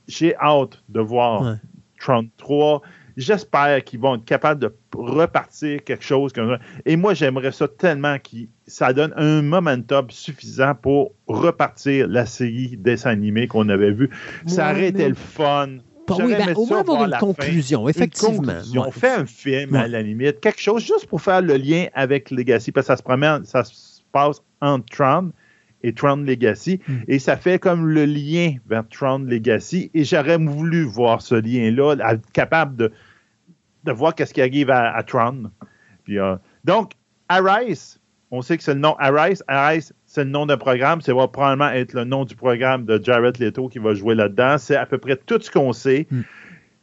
[0.09, 1.55] J'ai hâte de voir Ouais.
[2.01, 2.81] Tron 3.
[3.17, 6.59] J'espère qu'ils vont être capables de repartir quelque chose comme ça.
[6.87, 12.77] Et moi, j'aimerais ça tellement que ça donne un momentum suffisant pour repartir la série
[12.79, 14.09] dessin animé qu'on avait vu.
[14.47, 15.69] Ça Ouais, aurait été le fun.
[16.19, 17.19] Oui, ben, au moins avoir voir une fin.
[17.19, 18.31] conclusion, effectivement.
[18.43, 18.83] Une conclusion.
[18.85, 18.91] Ouais.
[18.93, 22.73] Fait un film, à la limite, quelque chose juste pour faire le lien avec Legacy,
[22.73, 25.31] parce que ça se promène, ça se passe entre Tron
[25.83, 26.93] et Tron Legacy, Mm.
[27.09, 31.97] et ça fait comme le lien vers Tron Legacy, et j'aurais voulu voir ce lien-là,
[32.13, 32.93] être capable de,
[33.85, 35.51] de voir qu'est-ce qui arrive à, à Tron.
[36.05, 36.93] Puis, euh, donc,
[37.29, 37.99] Arise,
[38.31, 39.43] on sait que c'est le nom Arise.
[39.49, 41.01] Arise, c'est le nom d'un programme.
[41.01, 44.57] Ça va probablement être le nom du programme de Jared Leto qui va jouer là-dedans.
[44.59, 46.07] C'est à peu près tout ce qu'on sait.
[46.11, 46.21] Mm.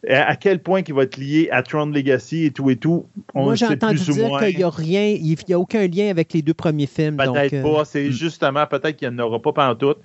[0.07, 3.43] À quel point il va être lié à Tron Legacy et tout et tout, on
[3.43, 6.09] Moi, j'ai entendu plus ou dire qu'il n'y a rien, il n'y a aucun lien
[6.09, 7.17] avec les deux premiers films.
[7.17, 7.83] Peut-être euh, pas.
[7.85, 9.95] C'est justement, peut-être qu'il n'y en aura pas pendant tout.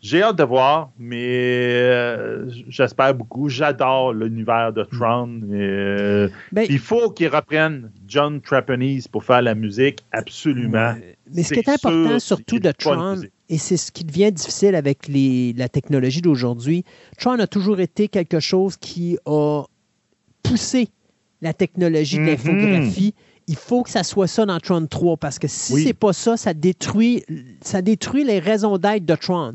[0.00, 3.48] J'ai hâte de voir, mais euh, j'espère beaucoup.
[3.48, 5.40] J'adore l'univers de Tron.
[5.50, 10.94] et, euh, Ben- il faut qu'ils reprennent John Trapanese pour faire la musique, absolument.
[11.34, 13.32] Mais ce qui est important sûr surtout de Tron, musique.
[13.48, 16.84] Et c'est ce qui devient difficile avec les, la technologie d'aujourd'hui,
[17.18, 19.62] Tron a toujours été quelque chose qui a
[20.42, 20.88] poussé
[21.42, 22.26] la technologie de Mhm.
[22.28, 23.14] l'infographie.
[23.48, 25.84] Il faut que ça soit ça dans Tron 3 parce que si Oui.
[25.84, 27.24] c'est pas ça, ça détruit,
[27.60, 29.54] ça détruit les raisons d'être de Tron.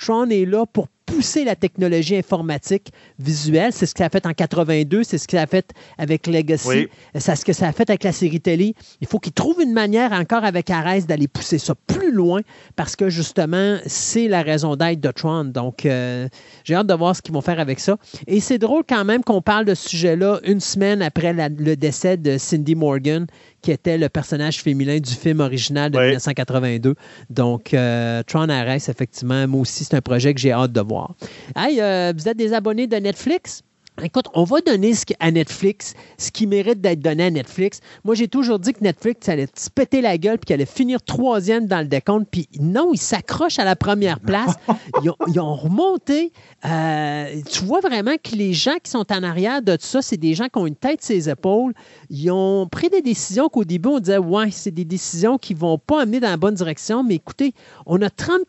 [0.00, 2.88] Tron est là pour pousser la technologie informatique
[3.18, 3.72] visuelle.
[3.72, 6.26] C'est ce que ça a fait en 82, c'est ce que ça a fait avec
[6.26, 6.88] Legacy, Oui.
[7.14, 8.74] c'est ce que ça a fait avec la série télé.
[9.00, 12.40] Il faut qu'ils trouvent une manière encore avec Ares d'aller pousser ça plus loin
[12.74, 15.44] parce que justement, c'est la raison d'être de Tron.
[15.44, 16.28] Donc, euh,
[16.64, 17.96] j'ai hâte de voir ce qu'ils vont faire avec ça.
[18.26, 21.76] Et c'est drôle quand même qu'on parle de ce sujet-là une semaine après la- le
[21.76, 23.26] décès de Cindy Morgan,
[23.66, 26.04] qui était le personnage féminin du film original de Oui.
[26.04, 26.94] 1982.
[27.30, 31.16] Donc, euh, Tron Ares, effectivement, moi aussi, c'est un projet que j'ai hâte de voir.
[31.56, 33.62] Hey, euh, vous êtes des abonnés de Netflix?
[34.02, 37.80] Écoute, on va donner ce à Netflix ce qui mérite d'être donné à Netflix.
[38.04, 41.00] Moi, j'ai toujours dit que Netflix allait se péter la gueule puis qu'elle allait finir
[41.02, 42.28] troisième dans le décompte.
[42.30, 44.54] Puis non, ils s'accrochent à la première place.
[45.02, 46.32] Ils ont, ils ont remonté.
[46.64, 50.16] Euh, tu vois vraiment que les gens qui sont en arrière de tout ça, c'est
[50.16, 51.74] des gens qui ont une tête sur les épaules.
[52.10, 55.58] Ils ont pris des décisions qu'au début, on disait, ouais, c'est des décisions qui ne
[55.60, 57.02] vont pas amener dans la bonne direction.
[57.04, 57.52] Mais écoutez,
[57.84, 58.40] on a 30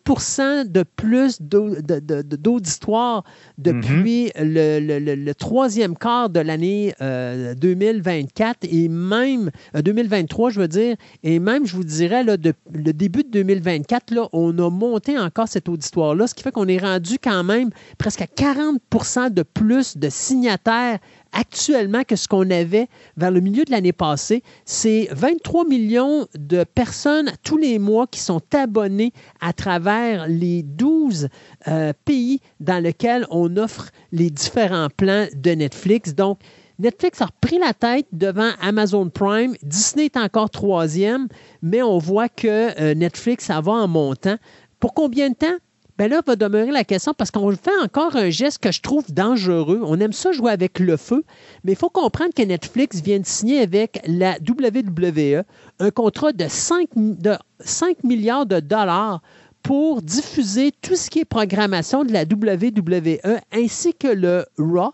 [0.72, 3.24] de plus d'auditoire
[3.58, 10.50] depuis le, le- le- le troisième quart de l'année euh, 2024 et même euh, 2023,
[10.50, 12.36] je veux dire, et même, je vous dirais, là,
[12.74, 16.68] le début de 2024, là, on a monté encore cette auditoire-là, ce qui fait qu'on
[16.68, 21.00] est rendu quand même presque à 40% de plus de signataires
[21.32, 24.44] actuellement que ce qu'on avait vers le milieu de l'année passée.
[24.66, 31.30] C'est 23 millions de personnes tous les mois qui sont abonnées à travers les 12
[31.68, 36.14] euh, pays dans lesquels on offre les différents plans de Netflix.
[36.16, 36.40] Donc,
[36.80, 39.56] Netflix a repris la tête devant Amazon Prime.
[39.64, 41.28] Disney est encore troisième,
[41.62, 44.38] mais on voit que euh, Netflix, va en montant.
[44.80, 45.58] Pour combien de temps?
[45.98, 49.12] Ben là, va demeurer la question parce qu'on fait encore un geste que je trouve
[49.12, 49.82] dangereux.
[49.84, 51.24] On aime ça jouer avec le feu,
[51.64, 55.44] mais il faut comprendre que Netflix vient de signer avec la WWE
[55.80, 59.22] un contrat de 5, de 5 milliards de dollars
[59.64, 64.94] pour diffuser tout ce qui est programmation de la WWE ainsi que le Raw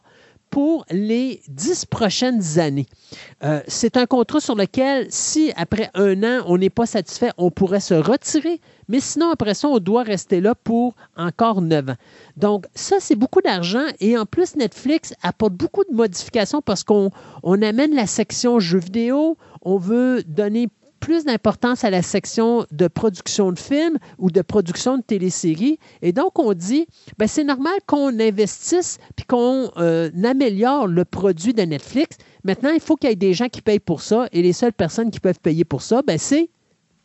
[0.54, 2.86] pour les dix prochaines années.
[3.44, 7.50] Euh, c'est un contrat sur lequel, si après un an, on n'est pas satisfait, on
[7.50, 11.96] pourrait se retirer, mais sinon, après ça, on doit rester là pour encore neuf ans.
[12.38, 17.10] Donc, ça, c'est beaucoup d'argent et en plus, Netflix apporte beaucoup de modifications parce qu'on
[17.42, 20.68] on amène la section jeux vidéo, on veut donner
[21.04, 25.78] plus d'importance à la section de production de films ou de production de téléséries.
[26.02, 26.88] Et donc, on dit,
[27.18, 32.18] ben, c'est normal qu'on investisse puis qu'on euh, améliore le produit de Netflix.
[32.46, 34.72] Maintenant, il faut qu'il y ait des gens qui payent pour ça et les seules
[34.72, 36.50] personnes qui peuvent payer pour ça, ben, c'est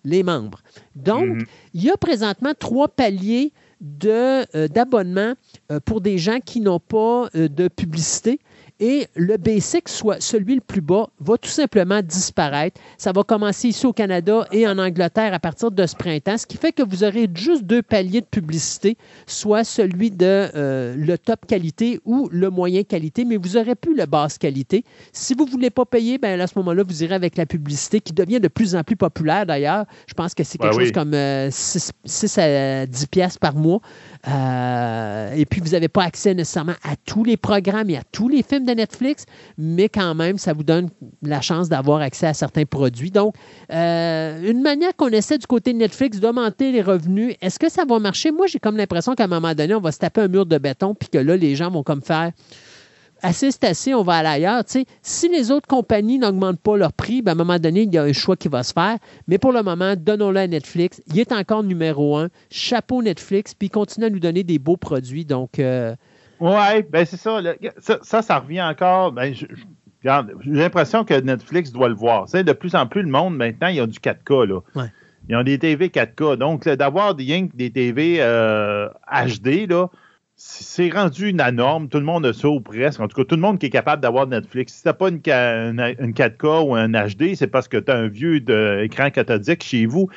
[0.04, 0.60] les membres.
[0.94, 1.44] Donc, Mhm.
[1.74, 5.34] il y a présentement trois paliers de, euh, d'abonnement
[5.70, 8.38] euh, pour des gens qui n'ont pas euh, de publicité.
[8.80, 12.80] Et le basic, soit celui le plus bas, va tout simplement disparaître.
[12.96, 16.46] Ça va commencer ici au Canada et en Angleterre à partir de ce printemps, ce
[16.46, 21.18] qui fait que vous aurez juste deux paliers de publicité, soit celui de euh, le
[21.18, 24.84] top qualité ou le moyen qualité, mais vous n'aurez plus le basse qualité.
[25.12, 28.00] Si vous ne voulez pas payer, ben à ce moment-là, vous irez avec la publicité
[28.00, 29.86] qui devient de plus en plus populaire d'ailleurs.
[30.06, 30.84] Je pense que c'est quelque Ben oui.
[30.84, 33.80] chose comme euh, 6, à 10 pièces par mois.
[34.28, 38.28] Euh, et puis, vous n'avez pas accès nécessairement à tous les programmes et à tous
[38.28, 39.24] les films de Netflix,
[39.56, 40.90] mais quand même, ça vous donne
[41.22, 43.10] la chance d'avoir accès à certains produits.
[43.10, 43.34] Donc,
[43.72, 47.84] euh, une manière qu'on essaie du côté de Netflix d'augmenter les revenus, est-ce que ça
[47.84, 48.30] va marcher?
[48.30, 50.58] Moi, j'ai comme l'impression qu'à un moment donné, on va se taper un mur de
[50.58, 52.32] béton, puis que là, les gens vont comme faire
[53.22, 54.64] assez, c'est assez, on va aller ailleurs.
[54.64, 57.82] Tu sais, si les autres compagnies n'augmentent pas leur prix, ben, à un moment donné,
[57.82, 58.96] il y a un choix qui va se faire.
[59.26, 61.00] Mais pour le moment, donnons-le à Netflix.
[61.08, 62.28] Il est encore numéro un.
[62.50, 65.24] Chapeau Netflix, puis il continue à nous donner des beaux produits.
[65.24, 65.94] Donc, euh,
[66.40, 67.98] Ouais, ben c'est ça, le- ça.
[68.02, 69.10] Ça, ça revient encore.
[69.12, 69.64] Ben, je- je-
[70.02, 72.26] regarde, j'ai l'impression que Netflix doit le voir.
[72.26, 74.46] Tu sais, de plus en plus, le monde, maintenant, ils ont du 4K.
[74.46, 74.60] Là.
[74.76, 74.86] Ouais.
[75.28, 76.36] Ils ont des TV 4K.
[76.36, 79.98] Donc, là, d'avoir des, des TV euh, HD, là, c-
[80.40, 81.88] c'est rendu la norme.
[81.88, 83.00] Tout le monde a ça ou presque.
[83.00, 84.72] En tout cas, tout le monde qui est capable d'avoir Netflix.
[84.74, 87.90] Si tu n'as pas une, une- une 4K ou un HD, c'est parce que tu
[87.90, 88.36] as un vieux
[88.82, 90.08] écran cathodique chez vous.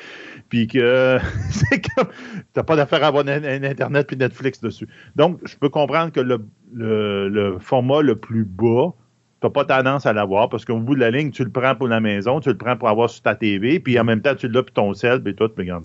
[0.48, 1.18] Puis que
[1.50, 2.06] c'est comme.
[2.54, 4.86] Tu pas d'affaire à avoir un, un Internet puis Netflix dessus.
[5.16, 6.38] Donc, je peux comprendre que le,
[6.72, 8.94] le- le format le plus bas,
[9.42, 11.74] tu n'as pas tendance à l'avoir parce qu'au bout de la ligne, tu le prends
[11.74, 14.36] pour la maison, tu le prends pour avoir sur ta TV, puis en même temps,
[14.36, 15.84] tu l'as pour ton sel, puis tout, puis regarde.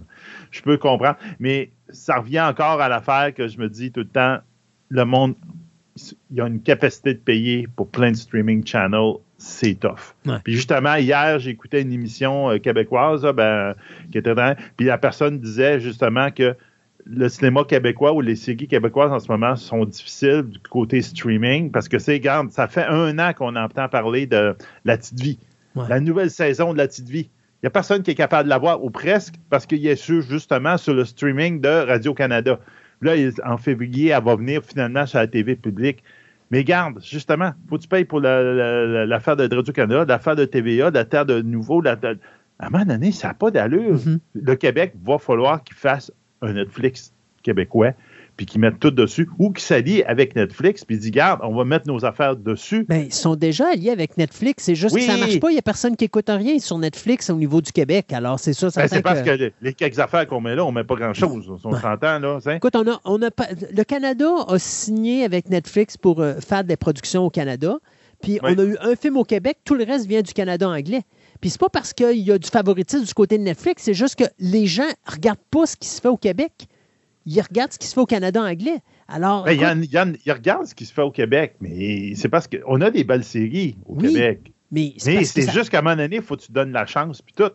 [0.52, 1.18] Je peux comprendre.
[1.40, 4.38] Mais ça revient encore à l'affaire que je me dis tout le temps,
[4.90, 5.34] le monde,
[6.30, 10.14] il y a une capacité de payer pour plein de streaming channels, c'est tough.
[10.28, 10.38] Ouais.
[10.44, 13.74] Puis justement, hier, j'écoutais une émission euh, québécoise, ben,
[14.12, 16.56] qui était dans, puis la personne disait justement que
[17.10, 21.72] le cinéma québécois ou les séries québécoises en ce moment sont difficiles du côté streaming
[21.72, 24.56] parce que c'est, regarde, ça fait un an qu'on entend parler de
[24.86, 25.40] La Petite Vie,
[25.76, 25.86] Ouais.
[25.90, 27.30] la nouvelle saison de La Petite Vie.
[27.62, 29.96] Il n'y a personne qui est capable de la voir, ou presque, parce qu'il est
[29.96, 32.60] sur, justement sur le streaming de Radio-Canada.
[33.02, 33.14] Là,
[33.46, 36.04] en février, elle va venir finalement sur la TV publique.
[36.52, 40.36] Mais garde, justement, faut que tu payes pour la- la- la- l'affaire de Radio-Canada, l'affaire
[40.36, 41.82] de TVA, la terre de nouveau.
[41.82, 41.92] La,
[42.60, 43.96] à un moment donné, ça n'a pas d'allure.
[44.06, 44.20] Mhm.
[44.36, 47.14] Le Québec va falloir qu'il fasse un Netflix
[47.44, 47.92] québécois,
[48.36, 51.66] puis qu'ils mettent tout dessus, ou qu'ils s'allient avec Netflix, puis disent, garde, on va
[51.66, 52.86] mettre nos affaires dessus.
[52.88, 54.66] ben, ils sont déjà alliés avec Netflix.
[54.66, 55.02] C'est juste Oui.
[55.02, 55.50] que ça ne marche pas.
[55.50, 58.14] Il n'y a personne qui écoute rien sur Netflix au niveau du Québec.
[58.14, 58.68] Alors, c'est ça.
[58.68, 60.84] Ben, certain c'est parce que- que les, les quelques affaires qu'on met là, on met
[60.84, 61.50] pas grand-chose.
[61.64, 61.80] On Ouais.
[61.80, 62.40] s'entend, là.
[62.56, 66.64] Écoute, on a, on a pas- le Canada a signé avec Netflix pour euh, faire
[66.64, 67.78] des productions au Canada.
[68.22, 68.54] Puis Oui.
[68.56, 71.02] on a eu un film au Québec, tout le reste vient du Canada anglais.
[71.42, 74.16] Puis c'est pas parce qu'il y a du favoritisme du côté de Netflix, c'est juste
[74.16, 76.52] que les gens regardent pas ce qui se fait au Québec.
[77.26, 78.80] Ils regardent ce qui se fait au Canada anglais.
[79.08, 81.02] Alors, Ben, il, y écoute, en- il y en- il regarde ce qui se fait
[81.02, 84.54] au Québec, mais c'est parce qu'on a des belles séries au Oui, Québec.
[84.72, 87.34] mais c'est juste qu'à un moment donné, il faut que tu donnes la chance, puis
[87.36, 87.52] tout.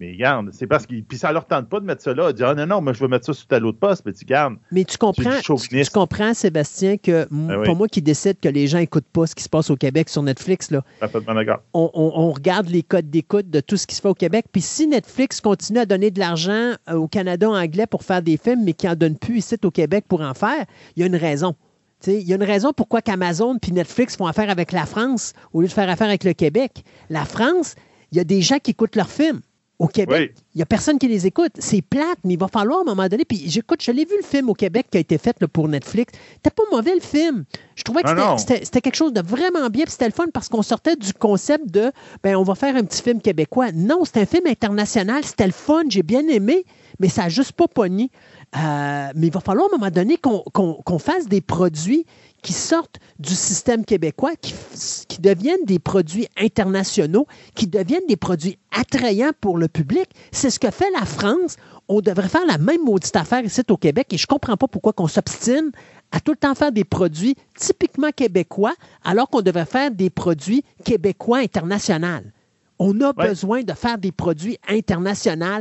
[0.00, 0.94] Mais regarde, c'est parce que.
[1.02, 2.32] Puis ça leur tente pas de mettre ça là.
[2.32, 4.24] Dire, ah non, non, moi je vais mettre ça sur tel autre poste, mais tu
[4.24, 4.54] gardes.
[4.72, 7.64] Mais tu comprends, tu, comprends, Sébastien, que Ben oui.
[7.66, 10.08] pour moi qui décide que les gens n'écoutent pas ce qui se passe au Québec
[10.08, 11.58] sur Netflix, là, Parfaitement d'accord.
[11.74, 14.46] on, on- on regarde les codes d'écoute de tout ce qui se fait au Québec.
[14.50, 18.38] Puis si Netflix continue à donner de l'argent euh, au Canada anglais pour faire des
[18.38, 20.64] films, mais qui n'en donne plus ici au Québec pour en faire,
[20.96, 21.54] il y a une raison.
[22.06, 25.60] Il y a une raison pourquoi qu'Amazon puis Netflix font affaire avec la France au
[25.60, 26.82] lieu de faire affaire avec le Québec.
[27.10, 27.74] La France,
[28.12, 29.40] il y a des gens qui écoutent leurs films.
[29.80, 30.42] Au Québec, Oui.
[30.54, 31.52] il n'y a personne qui les écoute.
[31.58, 33.24] C'est plate, mais il va falloir à un moment donné.
[33.24, 35.68] Puis j'écoute, je l'ai vu le film au Québec qui a été fait là, pour
[35.68, 36.12] Netflix.
[36.34, 37.44] C'était pas mauvais le film.
[37.76, 39.84] Je trouvais que Ah c'était- c'était c'était quelque chose de vraiment bien.
[39.84, 41.90] Puis c'était le fun parce qu'on sortait du concept de
[42.22, 43.72] ben on va faire un petit film québécois.
[43.72, 45.24] Non, c'est un film international.
[45.24, 45.84] C'était le fun.
[45.88, 46.66] J'ai bien aimé,
[46.98, 48.10] mais ça n'a juste pas pogné.
[48.56, 52.04] Euh, mais il va falloir à un moment donné qu'on fasse des produits
[52.42, 54.54] qui sortent du système québécois, qui,
[55.20, 60.08] deviennent des produits internationaux, qui deviennent des produits attrayants pour le public.
[60.32, 61.56] C'est ce que fait la France.
[61.88, 64.68] On devrait faire la même maudite affaire ici au Québec et je ne comprends pas
[64.68, 65.70] pourquoi qu'on s'obstine
[66.12, 68.74] à tout le temps faire des produits typiquement québécois
[69.04, 72.30] alors qu'on devrait faire des produits québécois internationaux.
[72.82, 73.28] On a Ouais.
[73.28, 75.60] besoin de faire des produits internationaux.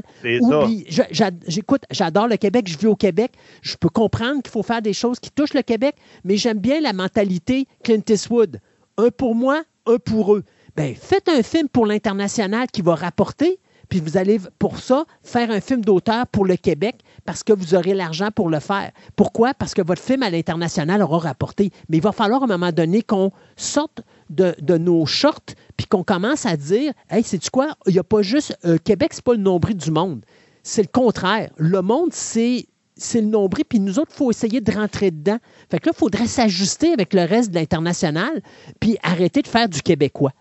[1.47, 3.33] J'écoute, j'adore le Québec, je vis au Québec.
[3.61, 6.79] Je peux comprendre qu'il faut faire des choses qui touchent le Québec, mais j'aime bien
[6.81, 8.59] la mentalité Clint Eastwood.
[8.97, 10.43] Un pour moi, un pour eux.
[10.75, 13.59] Ben, faites un film pour l'international qui va rapporter,
[13.89, 17.73] puis vous allez pour ça faire un film d'auteur pour le Québec parce que vous
[17.75, 18.91] aurez l'argent pour le faire.
[19.15, 19.53] Pourquoi?
[19.53, 21.71] Parce que votre film à l'international aura rapporté.
[21.89, 25.85] Mais il va falloir à un moment donné qu'on sorte de, de nos shorts puis
[25.87, 27.75] qu'on commence à dire Hey, sais-tu quoi?
[27.87, 28.57] Il n'y a pas juste.
[28.65, 30.23] euh, Québec, c'est pas le nombril du monde.
[30.63, 31.49] C'est le contraire.
[31.57, 32.65] Le monde, c'est
[33.01, 35.37] c'est le nombril, puis nous autres, il faut essayer de rentrer dedans.
[35.71, 38.41] Fait que là, il faudrait s'ajuster avec le reste de l'international,
[38.81, 40.33] puis arrêter de faire du québécois.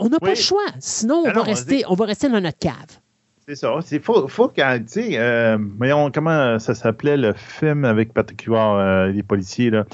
[0.00, 0.66] On n'a pas le choix.
[0.80, 2.98] Sinon, on, Ah va non, rester, on va rester dans notre cave.
[3.46, 3.78] C'est ça.
[3.90, 8.78] Il faut, faut tu sais, euh, voyons, comment ça s'appelait le film avec Patrick Huard,
[8.78, 9.84] euh, les policiers, là?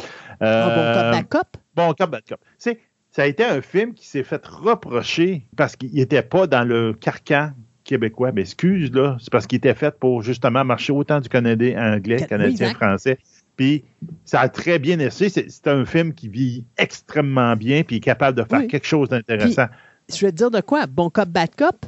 [0.43, 1.57] Euh, bon cop, bad cop.
[1.75, 2.41] Bon cop, bad cop.
[2.59, 2.79] C'est-
[3.11, 6.93] ça a été un film qui s'est fait reprocher parce qu'il n'était pas dans le
[6.93, 7.53] carcan
[7.85, 8.33] québécois.
[8.33, 12.19] Mais excuse, là, c'est parce qu'il était fait pour justement marcher autant du Canadien anglais,
[12.21, 13.19] oui, Canadien français.
[13.57, 13.83] Puis
[14.25, 15.31] ça a très bien essayé.
[15.31, 18.69] C'est un film qui vit extrêmement bien puis est capable de faire Oui.
[18.69, 19.67] quelque chose d'intéressant.
[20.13, 20.87] Je vais te dire de quoi?
[20.87, 21.87] Bon cop, bad cop.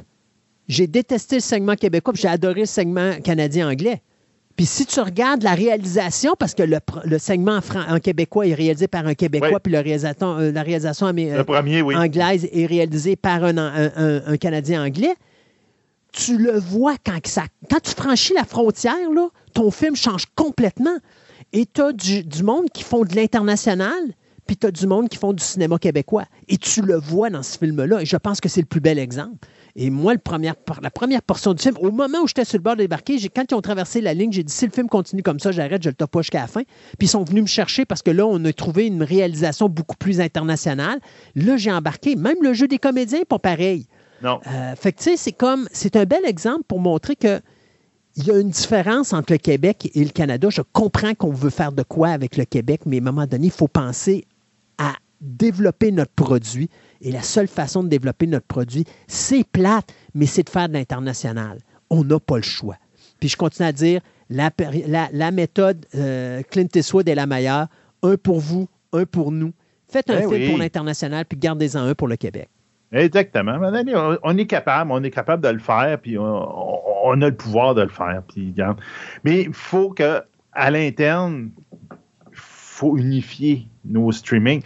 [0.67, 4.01] J'ai détesté le segment québécois, puis j'ai adoré le segment canadien-anglais.
[4.61, 9.07] Puis si tu regardes la réalisation, parce que le, segment en, québécois est réalisé par
[9.07, 9.59] un Québécois, Oui.
[9.63, 11.95] puis le réalisateur- euh, la réalisation premier, oui.
[11.95, 15.15] anglaise est réalisée par un, un- un- un Canadien anglais,
[16.11, 20.25] tu le vois quand, que ça, quand tu franchis la frontière, là, ton film change
[20.35, 20.95] complètement.
[21.53, 24.13] Et tu as du, du monde qui font de l'international,
[24.45, 26.25] puis tu as du monde qui font du cinéma québécois.
[26.47, 28.03] Et tu le vois dans ce film-là.
[28.03, 29.47] Et je pense que c'est le plus bel exemple.
[29.75, 30.19] Et moi, le
[30.81, 33.45] la première portion du film, au moment où j'étais sur le bord de débarquer, quand
[33.49, 35.89] ils ont traversé la ligne, j'ai dit si le film continue comme ça, j'arrête, je
[35.89, 36.63] le top pas jusqu'à la fin.
[36.97, 39.95] Puis ils sont venus me chercher parce que là, on a trouvé une réalisation beaucoup
[39.95, 40.99] plus internationale.
[41.35, 42.15] Là, j'ai embarqué.
[42.15, 43.85] Même le jeu des comédiens, pas pareil.
[44.23, 44.39] Non.
[44.47, 47.41] Euh, fait que, tu sais, c'est comme, c'est un bel exemple pour montrer que
[48.17, 50.49] il y a une différence entre le Québec et le Canada.
[50.49, 53.47] Je comprends qu'on veut faire de quoi avec le Québec, mais à un moment donné,
[53.47, 54.25] il faut penser
[55.21, 56.69] développer notre produit.
[57.01, 60.73] Et la seule façon de développer notre produit, c'est plate, mais c'est de faire de
[60.73, 61.59] l'international.
[61.89, 62.75] On n'a pas le choix.
[63.19, 67.25] Puis je continue à dire, la, péri- la- la méthode euh, Clint Eastwood est la
[67.27, 67.67] meilleure.
[68.03, 69.53] Un pour vous, un pour nous.
[69.87, 70.49] Faites un Eh film oui.
[70.49, 72.49] pour l'international, puis gardez-en un pour le Québec.
[72.93, 73.57] Exactement.
[74.23, 77.81] On, est capable, on est capable de le faire, puis on, a le pouvoir de
[77.83, 78.21] le faire.
[78.27, 78.53] Puis.
[79.23, 80.21] Mais il faut que
[80.53, 81.51] à l'interne,
[81.91, 84.61] il faut unifier nos streamings.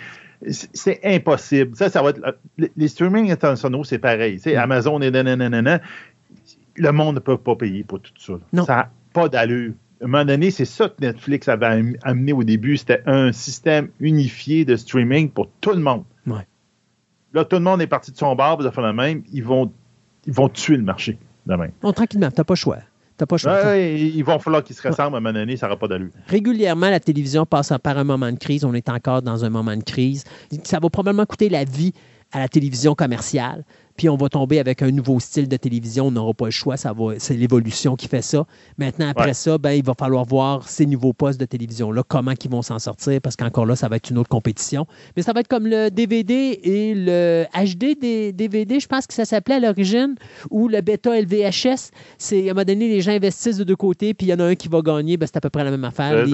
[0.51, 1.75] C'est- impossible.
[1.75, 2.21] Ça, ça va être,
[2.57, 4.39] les- streamings internationaux, c'est pareil.
[4.39, 5.81] Sais, Amazon et nanana.
[6.77, 8.33] Le monde ne peut pas payer pour tout ça.
[8.53, 8.65] Non.
[8.65, 9.73] Ça n'a pas d'allure.
[10.01, 12.75] À un moment donné, c'est ça que Netflix avait am- amené au début.
[12.77, 16.03] C'était un système unifié de streaming pour tout le monde.
[16.27, 16.45] Ouais.
[17.33, 19.23] Là, tout le monde est parti de son bar, pour faire le même.
[19.31, 19.71] Ils vont,
[20.27, 21.69] ils vont tuer le marché demain.
[21.81, 22.77] Bon, tranquillement, tu n'as pas le choix.
[23.17, 23.35] T'as pas.
[23.35, 26.11] Ouais, ils vont falloir qu'ils se ressemblent à un moment donné, ça n'aura pas d'allure.
[26.27, 28.65] Régulièrement, la télévision passe par un moment de crise.
[28.65, 30.25] On est encore dans un moment de crise.
[30.63, 31.93] Ça va probablement coûter la vie
[32.31, 33.63] à la télévision commerciale.
[33.97, 36.07] Puis on va tomber avec un nouveau style de télévision.
[36.07, 36.77] On n'aura pas le choix.
[36.77, 38.45] Ça va, c'est l'évolution qui fait ça.
[38.77, 39.33] Maintenant, après Ouais.
[39.33, 42.77] ça, ben, il va falloir voir ces nouveaux postes de télévision-là, comment ils vont s'en
[42.79, 44.85] sortir, parce qu'encore là, ça va être une autre compétition.
[45.15, 49.13] Mais ça va être comme le DVD et le HD des DVD, je pense que
[49.13, 50.15] ça s'appelait à l'origine,
[50.51, 51.91] ou le bêta LVHS.
[52.17, 54.39] C'est, à un moment donné, les gens investissent de deux côtés, puis il y en
[54.39, 55.17] a un qui va gagner.
[55.17, 56.25] Ben, c'est à peu près la même affaire.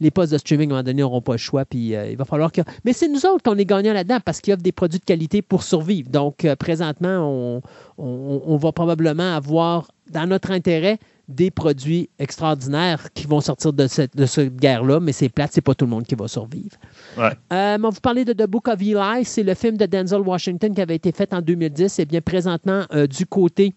[0.00, 1.64] Les postes de streaming, à un moment donné, n'auront pas le choix.
[1.64, 2.60] Puis euh, il va falloir que.
[2.84, 5.42] Mais c'est nous autres qu'on est gagnants là-dedans parce qu'ils offrent des produits de qualité
[5.42, 6.08] pour survivre.
[6.10, 7.62] Donc, euh, présentement, on,
[7.98, 10.98] on- on va probablement avoir dans notre intérêt
[11.28, 15.60] des produits extraordinaires qui vont sortir de cette, de cette guerre-là, mais c'est plate, c'est
[15.60, 16.76] pas tout le monde qui va survivre.
[17.16, 17.30] Ouais.
[17.52, 20.74] Euh, on vous parler de The Book of Eli, c'est le film de Denzel Washington
[20.74, 22.00] qui avait été fait en 2010.
[22.00, 23.74] Et bien présentement, euh, du côté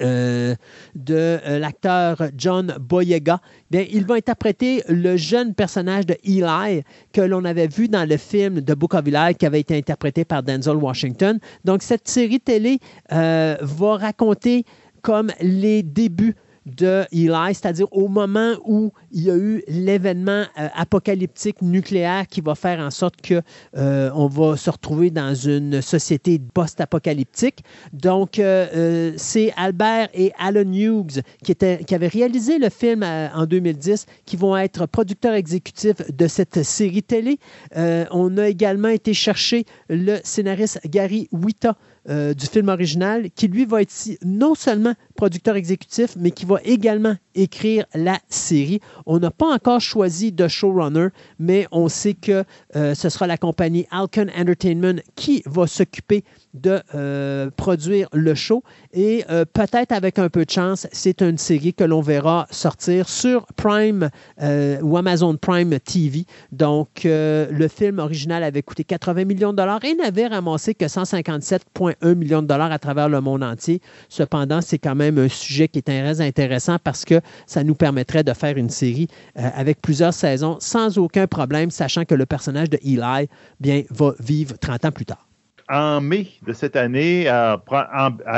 [0.00, 0.54] euh,
[0.94, 6.82] de euh, l'acteur John Boyega, il va interpréter le jeune personnage de Eli
[7.12, 10.24] que l'on avait vu dans le film The Book of Eli qui avait été interprété
[10.24, 11.38] par Denzel Washington.
[11.64, 12.78] Donc, cette série télé
[13.12, 14.64] euh, va raconter
[15.02, 16.34] comme les débuts
[16.66, 22.40] de Eli, c'est-à-dire au moment où il y a eu l'événement euh, apocalyptique nucléaire qui
[22.40, 23.42] va faire en sorte que
[23.76, 27.64] euh, on va se retrouver dans une société post-apocalyptique.
[27.92, 31.54] Donc, euh, c'est Albert et Alan Hughes qui,
[31.94, 37.38] avaient réalisé le film en 2010, qui vont être producteurs exécutifs de cette série télé.
[37.74, 41.76] On a également été chercher le scénariste Gary Wita
[42.08, 43.92] euh, du film original, qui lui va être
[44.24, 48.80] non seulement producteur exécutif, mais qui va également écrire la série.
[49.06, 52.44] On n'a pas encore choisi de showrunner, mais on sait que
[52.76, 56.24] euh, ce sera la compagnie Alcon Entertainment qui va s'occuper
[56.54, 58.62] de euh, produire le show.
[58.92, 63.08] Et euh, peut-être avec un peu de chance, c'est une série que l'on verra sortir
[63.08, 64.08] sur Prime
[64.40, 66.24] euh, ou Amazon Prime TV.
[66.52, 72.14] Donc, le film original avait coûté 80 millions de dollars et n'avait ramassé que 157,1
[72.14, 73.80] millions de dollars à travers le monde entier.
[74.08, 78.22] Cependant, c'est quand même un sujet qui est très intéressant parce que ça nous permettrait
[78.22, 82.78] de faire une série avec plusieurs saisons sans aucun problème, sachant que le personnage de
[82.84, 83.28] Eli
[83.60, 85.26] bien, va vivre 30 ans plus tard.
[85.68, 87.62] En mai de cette année à,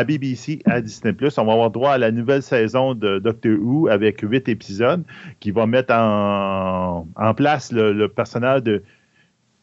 [0.07, 1.14] BBC, à Disney+.
[1.37, 5.05] On va avoir droit à la nouvelle saison de Doctor Who avec huit épisodes
[5.41, 7.07] qui va mettre en,
[7.37, 8.83] place le, le personnage de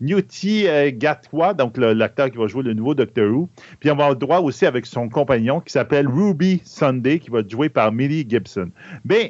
[0.03, 3.49] Newty euh, Gatwa, donc l'acteur qui va jouer le nouveau Doctor Who.
[3.79, 7.39] Puis on va avoir droit aussi avec son compagnon qui s'appelle Ruby Sunday, qui va
[7.39, 8.69] être joué par Millie Gibson.
[9.05, 9.29] Bien,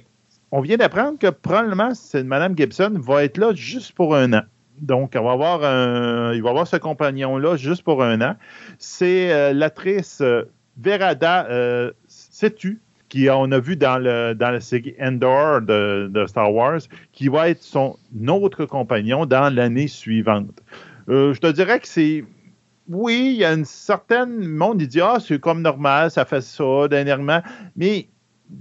[0.51, 4.43] on vient d'apprendre que probablement Mme Gibson va être là juste pour un an.
[4.83, 8.35] Donc, on va avoir un, il va avoir ce compagnon-là juste pour un an.
[8.77, 10.43] C'est euh, l'actrice euh,
[10.77, 11.47] Verada
[12.07, 12.81] Setu,
[13.13, 16.79] qui on a vu dans, le, dans la série Endor de, Star Wars,
[17.11, 17.95] qui va être son
[18.27, 20.59] autre compagnon dans l'année suivante.
[21.09, 22.25] Euh, je te dirais que c'est.
[22.89, 26.41] Oui, il y a une certaine monde qui dit Ah, c'est comme normal, ça fait
[26.41, 27.41] ça dernièrement.
[27.75, 28.07] Mais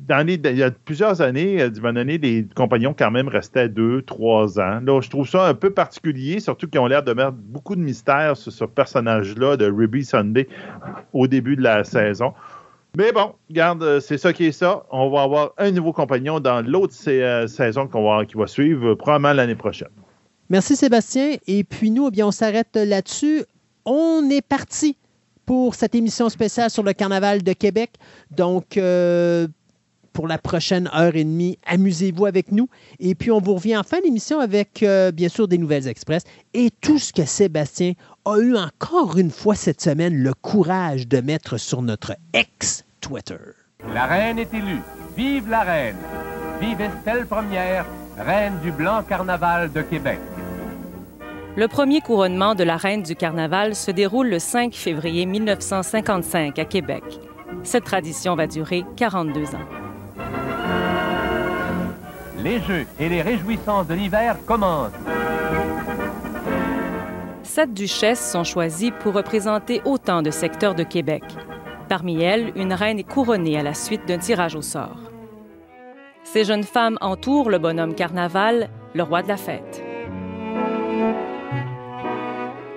[0.09, 4.03] dans les, il y a plusieurs années, du moment les compagnons quand même restaient deux,
[4.03, 4.81] trois ans.
[4.85, 7.81] Là, je trouve ça un peu particulier, surtout qu'ils ont l'air de mettre beaucoup de
[7.81, 10.49] mystère sur ce personnage-là de Ruby Sunday
[11.13, 12.33] au début de la saison.
[12.97, 14.85] Mais bon, regarde, euh, c'est ça qui est ça.
[14.91, 19.33] On va avoir un nouveau compagnon dans l'autre euh, saison qui va suivre euh, probablement
[19.33, 19.89] l'année prochaine.
[20.51, 21.37] Merci Sébastien.
[21.47, 23.45] Et puis nous, eh bien, on s'arrête là-dessus.
[23.87, 24.99] On est parti
[25.47, 27.93] pour cette émission spéciale sur le Carnaval de Québec.
[28.31, 28.79] Donc,
[30.13, 32.69] pour la prochaine heure et demie, amusez-vous avec nous.
[33.01, 34.85] Et puis, on vous revient en fin d'émission avec,
[35.15, 36.23] bien sûr, des nouvelles express
[36.55, 37.93] et tout ce que Sébastien
[38.25, 43.37] a eu encore une fois cette semaine le courage de mettre sur notre ex-Twitter.
[43.93, 44.81] La reine est élue.
[45.17, 45.97] Vive la reine.
[46.61, 47.85] Vive Estelle Première,
[48.17, 50.21] reine du Blanc Carnaval de Québec.
[51.57, 56.65] Le premier couronnement de la reine du Carnaval se déroule le 5 février 1955 à
[56.65, 57.03] Québec.
[57.65, 59.82] Cette tradition va durer 42 ans.
[62.43, 64.93] Les jeux et les réjouissances de l'hiver commencent
[67.53, 71.23] sept duchesses sont choisies pour représenter autant de secteurs de Québec.
[71.87, 74.97] Parmi elles, une reine est couronnée à la suite d'un tirage au sort.
[76.25, 79.85] Ces jeunes femmes entourent le bonhomme Carnaval, le roi de la fête.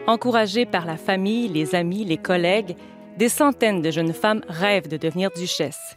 [0.07, 2.75] Encouragées par la famille, les amis, les collègues,
[3.17, 5.95] des centaines de jeunes femmes rêvent de devenir duchesses.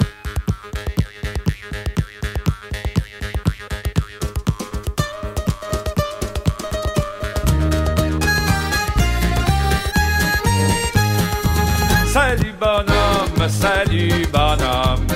[12.19, 15.07] Salut bonhomme, salut bonhomme,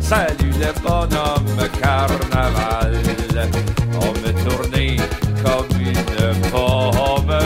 [0.00, 2.98] salut le bonhomme carnaval.
[4.00, 4.96] On me tournait
[5.44, 7.38] comme une pomme,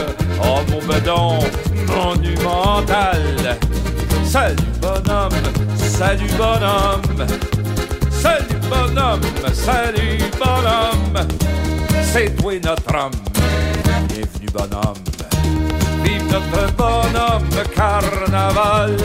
[0.43, 1.41] oh mon bedon
[1.89, 3.59] monumental.
[4.25, 5.43] Salut bonhomme,
[5.77, 7.27] salut bonhomme,
[8.11, 9.21] salut bonhomme,
[9.53, 11.29] salut bonhomme,
[12.03, 13.13] c'est toi notre homme,
[14.09, 15.20] bienvenue bonhomme
[16.31, 18.97] notre bonhomme carnaval.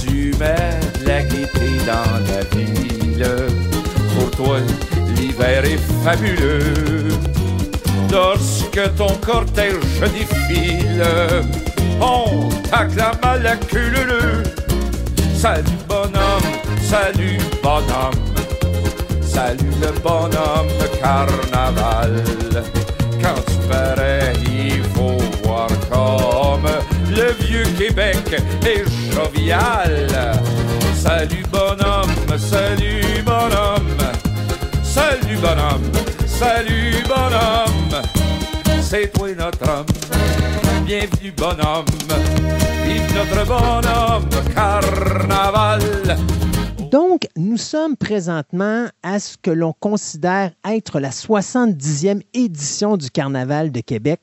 [0.00, 3.26] Tu mets la gaieté dans la ville.
[4.14, 4.58] Pour toi,
[5.16, 7.08] l'hiver est fabuleux.
[8.10, 11.02] Lorsque ton cortège défile,
[12.00, 13.92] on t'acclame à la queue
[15.38, 16.50] Salut bonhomme,
[16.82, 18.24] salut bonhomme,
[19.22, 20.66] salut le bonhomme
[21.00, 22.24] carnaval.
[23.22, 24.32] Quand tu parais,
[27.88, 28.36] Québec
[28.66, 28.84] est
[29.14, 30.06] jovial.
[30.94, 33.96] Salut bonhomme, salut bonhomme,
[34.82, 35.92] salut bonhomme,
[36.26, 38.02] salut bonhomme,
[38.82, 39.86] c'est toi notre homme.
[40.84, 41.86] Bienvenue bonhomme,
[42.84, 45.80] vive notre bonhomme carnaval.
[46.90, 53.72] Donc, nous sommes présentement à ce que l'on considère être la 70e édition du Carnaval
[53.72, 54.20] de Québec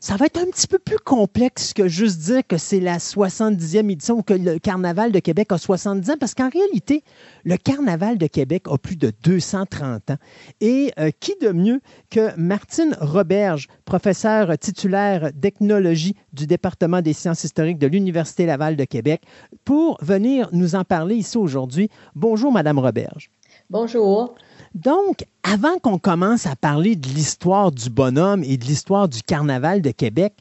[0.00, 3.90] ça va être un petit peu plus complexe que juste dire que c'est la 70e
[3.90, 7.02] édition ou que le Carnaval de Québec a 70 ans, parce qu'en réalité,
[7.44, 10.16] le Carnaval de Québec a plus de 230 ans.
[10.60, 11.80] Et euh, qui de mieux
[12.10, 18.84] que Martine Roberge, professeure titulaire d'ethnologie du département des sciences historiques de l'Université Laval de
[18.84, 19.22] Québec,
[19.64, 21.88] pour venir nous en parler ici aujourd'hui.
[22.14, 23.30] Bonjour, Madame Roberge.
[23.70, 24.34] Bonjour.
[24.74, 29.82] Donc, avant qu'on commence à parler de l'histoire du bonhomme et de l'histoire du carnaval
[29.82, 30.34] de Québec,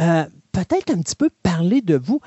[0.00, 2.20] euh, peut-être un petit peu parler de vous.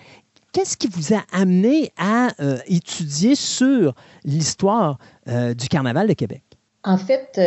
[0.52, 3.93] Qu'est-ce qui vous a amené à euh, étudier sur
[4.24, 6.41] l'histoire euh, du carnaval de Québec?
[6.84, 7.38] En fait,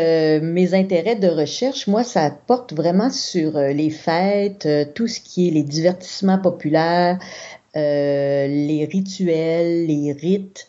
[0.42, 5.50] mes intérêts de recherche, moi, ça porte vraiment sur les fêtes, tout ce qui est
[5.50, 7.18] les divertissements populaires,
[7.74, 10.66] les rituels, les rites.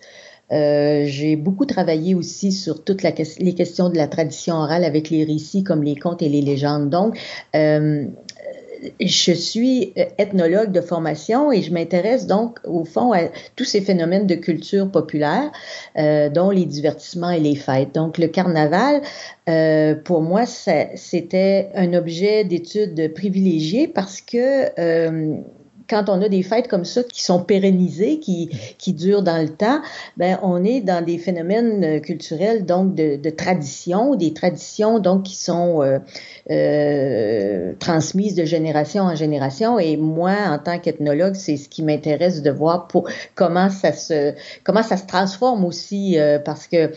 [0.52, 5.24] Euh, j'ai beaucoup travaillé aussi sur toutes les questions de la tradition orale avec les
[5.24, 6.90] récits comme les contes et les légendes.
[6.90, 7.18] Donc,
[7.56, 8.06] euh,
[9.00, 13.22] je suis ethnologue de formation et je m'intéresse donc au fond à
[13.56, 15.52] tous ces phénomènes de culture populaire,
[15.98, 17.94] euh, dont les divertissements et les fêtes.
[17.94, 19.02] Donc le carnaval,
[19.50, 25.38] euh, pour moi, c'était un objet d'étude privilégié parce que euh,
[25.92, 29.50] quand on a des fêtes comme ça qui sont pérennisées, qui, qui durent dans le
[29.50, 29.82] temps,
[30.18, 35.24] ben on est dans des phénomènes euh, culturels donc de, de tradition, des traditions donc
[35.24, 36.00] qui sont euh,
[36.50, 39.80] euh, transmises de génération en génération.
[39.80, 44.34] Et moi, en tant qu'ethnologue, c'est ce qui m'intéresse de voir pour comment ça se
[44.64, 46.92] comment ça se transforme aussi, euh, parce que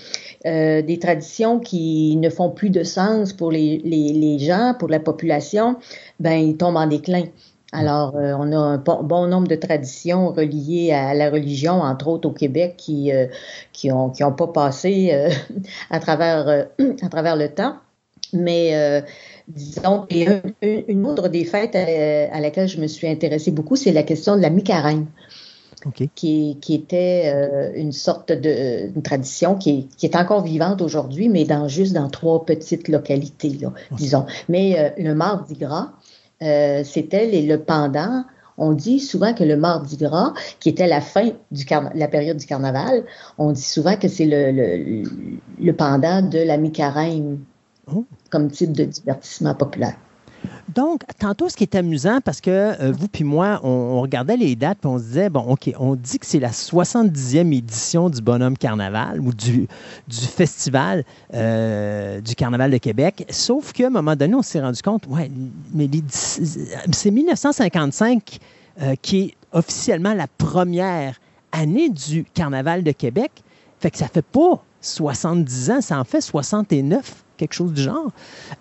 [0.47, 4.89] euh, des traditions qui ne font plus de sens pour les, les, les gens, pour
[4.89, 5.77] la population,
[6.21, 7.25] ben ils tombent en déclin.
[7.75, 12.29] Alors, euh, on a un bon, nombre de traditions reliées à la religion, entre autres
[12.29, 13.27] au Québec, qui euh,
[13.73, 15.29] qui ont qui ont pas passé euh,
[15.91, 16.69] à travers
[17.03, 17.77] à travers le temps.
[18.33, 19.05] Mais
[19.47, 23.77] disons, et un, une autre des fêtes à, à, laquelle je me suis intéressée beaucoup,
[23.77, 25.07] c'est la question de la mi-carême.
[25.87, 26.09] Okay.
[26.15, 30.81] Qui, qui, était euh, une sorte de une tradition qui est, qui est encore vivante
[30.81, 33.77] aujourd'hui, mais dans juste dans trois petites localités, là, okay.
[33.93, 34.25] disons.
[34.49, 35.91] Mais euh, le Mardi Gras,
[36.45, 38.25] euh, c'était le pendant.
[38.57, 41.65] On dit souvent que le Mardi Gras, qui était la fin du
[41.95, 43.05] la période du carnaval,
[43.37, 45.03] on dit souvent que c'est le, le,
[45.61, 47.41] le, pendant de la mi-carême
[47.93, 48.05] oh.
[48.31, 49.97] comme type de divertissement populaire.
[50.75, 54.57] Donc, tantôt, ce qui est amusant, parce que euh, vous puis moi, on, regardait les
[54.57, 58.21] dates, puis on se disait, bon, OK, on dit que c'est la 70e édition du
[58.21, 59.69] Bonhomme Carnaval ou du,
[60.09, 61.05] du festival
[61.35, 63.27] euh, du Carnaval de Québec.
[63.31, 65.31] Sauf qu'à un moment donné, on s'est rendu compte, ouais,
[65.73, 68.39] mais c'est 1955
[68.83, 71.21] euh, qui est officiellement la première
[71.53, 73.31] année du Carnaval de Québec.
[73.81, 78.11] Fait que ça fait pas 70 ans, ça en fait 69 quelque chose du genre.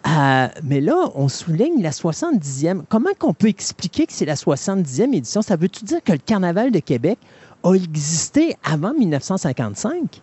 [0.07, 2.83] Euh, mais là, on souligne la 70e.
[2.89, 5.41] Comment qu'on peut expliquer que c'est la 70e édition?
[5.41, 7.17] Ça veut-tu dire que le Carnaval de Québec
[7.63, 10.21] a existé avant 1955?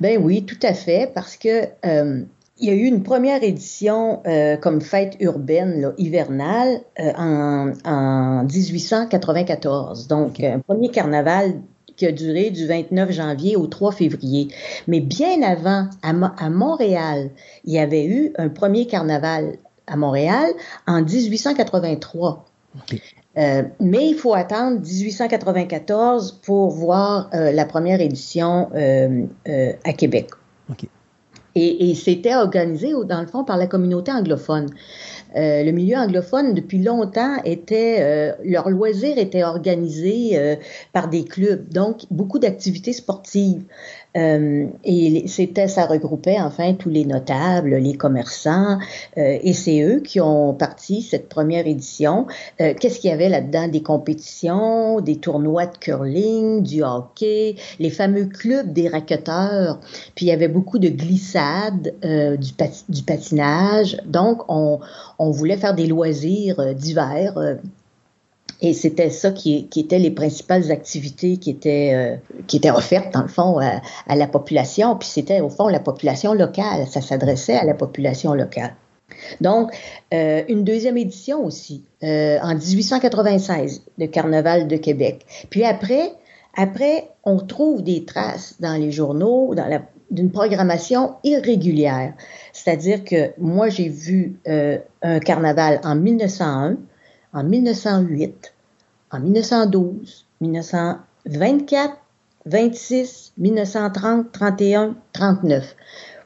[0.00, 2.22] Ben oui, tout à fait, parce que euh,
[2.58, 7.72] il y a eu une première édition euh, comme fête urbaine là, hivernale euh, en,
[7.84, 10.06] en, 1894.
[10.08, 10.48] Donc, okay.
[10.48, 11.54] un premier carnaval
[12.00, 14.48] qui a duré du 29 janvier au 3 février.
[14.88, 17.28] Mais bien avant, à, Mo à Montréal,
[17.66, 20.50] il y avait eu un premier carnaval à Montréal
[20.86, 22.46] en 1883.
[22.84, 23.02] Okay.
[23.36, 29.26] Euh, mais il faut attendre 1894 pour voir euh, la première édition euh,
[29.84, 30.30] à Québec.
[30.70, 30.88] Okay.
[31.54, 34.70] Et, et c'était organisé, dans le fond, par la communauté anglophone.
[35.36, 40.56] Euh, le milieu anglophone, depuis longtemps, était, euh, leur loisir était organisé euh,
[40.92, 43.62] par des clubs, donc beaucoup d'activités sportives.
[44.16, 48.78] Euh, et c'était, ça regroupait enfin tous les notables, les commerçants,
[49.16, 52.26] euh, et c'est eux qui ont parti cette première édition.
[52.60, 53.68] Euh, qu'est-ce qu'il y avait là-dedans?
[53.68, 59.78] Des compétitions, des tournois de curling, du hockey, les fameux clubs des racketteurs.
[60.14, 62.50] Puis il y avait beaucoup de glissades, euh, du,
[62.88, 63.96] du, patinage.
[64.06, 64.80] Donc on,
[65.18, 67.38] on, voulait faire des loisirs euh, divers
[68.62, 72.16] et c'était ça qui, qui étaient les principales activités qui étaient, euh,
[72.46, 74.96] qui étaient offertes, dans le fond, à, à la population.
[74.96, 76.86] Puis c'était, au fond, la population locale.
[76.86, 78.74] Ça s'adressait à la population locale.
[79.40, 79.70] Donc,
[80.14, 85.26] euh, une deuxième édition aussi, euh, en 1896, de Carnaval de Québec.
[85.50, 86.12] Puis après,
[86.56, 89.54] après, on trouve des traces dans les journaux,
[90.10, 92.14] d'une programmation irrégulière.
[92.52, 96.76] C'est-à-dire que moi, j'ai vu euh, un carnaval en 1901,
[97.32, 98.54] en 1908,
[99.12, 101.96] en 1912, 1924,
[102.46, 105.76] 26, 1930, 31, 39.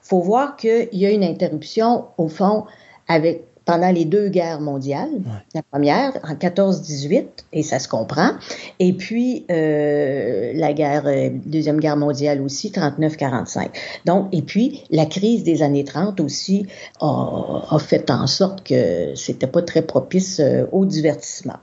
[0.03, 2.67] faut voir qu'il y a une interruption, au fond,
[3.09, 5.11] avec pendant les deux guerres mondiales.
[5.13, 5.43] Ouais.
[5.55, 8.31] La première, en 14-18, et ça se comprend.
[8.79, 13.69] Et puis, euh, la guerre, euh, deuxième guerre mondiale aussi, 39-45.
[14.05, 16.67] Donc, et puis, la crise des années 30 aussi
[17.01, 21.59] a, a fait en sorte que c'était pas très propice euh, au divertissement.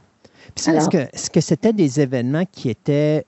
[0.58, 3.26] Est-ce que, est -ce que c'était des événements qui étaient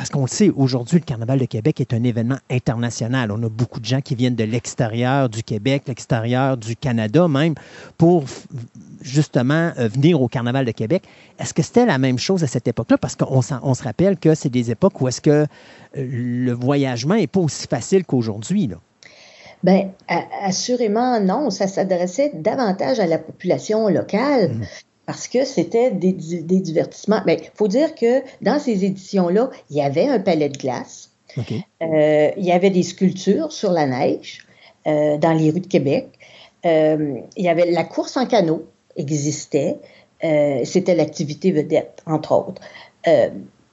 [0.00, 3.30] parce qu'on le sait, aujourd'hui, le Carnaval de Québec est un événement international.
[3.30, 7.52] On a beaucoup de gens qui viennent de l'extérieur du Québec, l'extérieur du Canada même,
[7.98, 8.24] pour
[9.02, 11.02] justement euh, venir au Carnaval de Québec.
[11.38, 12.96] Est-ce que c'était la même chose à cette époque-là?
[12.96, 15.46] Parce qu'on on se rappelle que c'est des époques où est-ce que euh,
[15.94, 18.70] le voyagement n'est pas aussi facile qu'aujourd'hui.
[19.62, 19.90] Bien,
[20.42, 21.50] assurément, non.
[21.50, 24.52] Ça s'adressait davantage à la population locale.
[24.52, 24.64] Mmh
[25.10, 27.20] parce que c'était des, des, divertissements.
[27.26, 31.10] Mais il faut dire que dans ces éditions-là, il y avait un palais de glace,
[31.36, 31.66] okay.
[31.82, 34.46] euh, il y avait des sculptures sur la neige
[34.86, 36.10] euh, dans les rues de Québec,
[36.64, 39.78] euh, il y avait la course en canot existait,
[40.22, 42.62] c'était l'activité vedette, entre autres.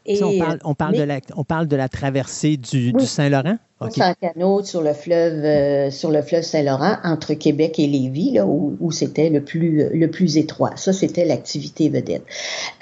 [0.09, 2.93] Euh, on parle, on parle mais- de la, on parle de la traversée du.
[2.99, 3.57] Saint-Laurent?
[3.79, 3.93] OK.
[3.93, 8.45] Sans canot sur le fleuve, euh, sur le fleuve Saint-Laurent, entre Québec et Lévis, là,
[8.47, 10.71] où, où c'était le plus, le plus étroit.
[10.75, 12.23] Ça, c'était l'activité vedette.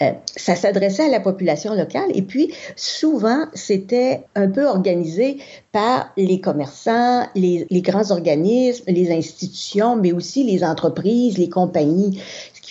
[0.02, 5.40] Euh, ça s'adressait à la population locale et puis souvent, c'était un peu organisé
[5.74, 12.22] par les commerçants, les, les grands organismes, les institutions, mais aussi les entreprises, les compagnies.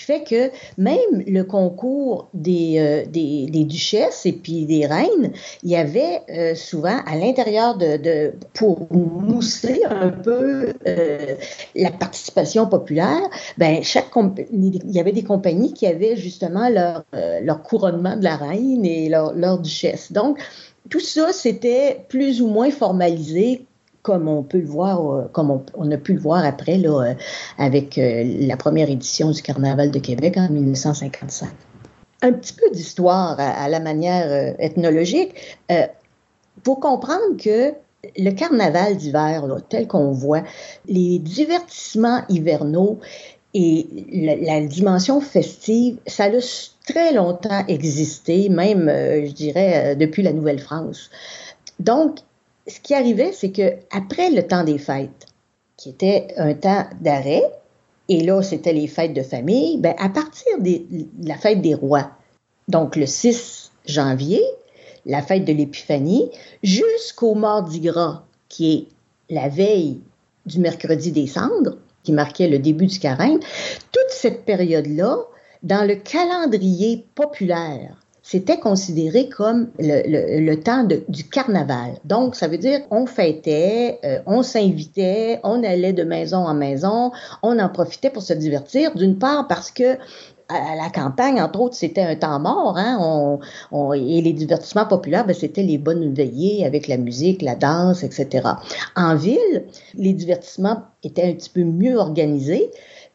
[0.05, 5.33] Fait que même le concours des, euh, des, duchesses et puis des reines,
[5.63, 11.35] il y avait euh, souvent à l'intérieur de, pour mousser un peu euh,
[11.75, 14.11] la participation populaire, ben chaque
[14.53, 17.05] il y avait des compagnies qui avaient justement leur,
[17.43, 20.13] leur couronnement de la reine et leur, leur duchesse.
[20.13, 20.39] Donc
[20.91, 23.65] tout ça c'était plus ou moins formalisé
[24.05, 27.15] comme on peut le voir, euh, comme on, a pu le voir après là, euh,
[27.57, 31.49] avec euh, la première édition du Carnaval de Québec en 1955
[32.23, 35.35] un petit peu d'histoire à, la manière ethnologique.
[35.71, 35.87] Euh,
[36.63, 37.75] pour comprendre que
[38.17, 40.43] le carnaval d'hiver, tel qu'on voit,
[40.89, 42.99] les divertissements hivernaux
[43.53, 43.87] et
[44.41, 51.11] la, dimension festive, ça a très longtemps existé, même, je dirais, depuis la Nouvelle-France.
[51.79, 52.21] Donc,
[52.66, 55.27] ce qui arrivait, c'est que après le temps des fêtes,
[55.77, 57.43] qui était un temps d'arrêt,
[58.09, 60.81] et là, c'était les fêtes de famille, ben, à partir de
[61.23, 62.11] la fête des rois,
[62.69, 64.43] donc le 6 janvier,
[65.07, 66.31] la fête de l'Épiphanie,
[66.62, 68.86] jusqu'au Mardi Gras, qui est
[69.35, 70.01] la veille
[70.47, 73.41] du mercredi des cendres, qui marquait le début du carême,
[73.93, 75.19] toute cette période-là,
[75.62, 81.99] dans le calendrier populaire, c'était considéré comme le, temps du carnaval.
[82.05, 87.13] Donc, ça veut dire on fêtait, euh, on s'invitait, on allait de maison en maison,
[87.43, 89.99] on en profitait pour se divertir, d'une part parce que
[90.49, 92.77] à la campagne, entre autres, c'était un temps mort.
[92.77, 92.99] Hein?
[93.01, 93.41] On,
[93.73, 98.03] on- et les divertissements populaires, ben, c'était les bonnes veillées avec la musique, la danse,
[98.03, 98.49] etc.
[98.97, 99.65] En ville,
[99.95, 102.71] les divertissements étaient un petit peu mieux organisés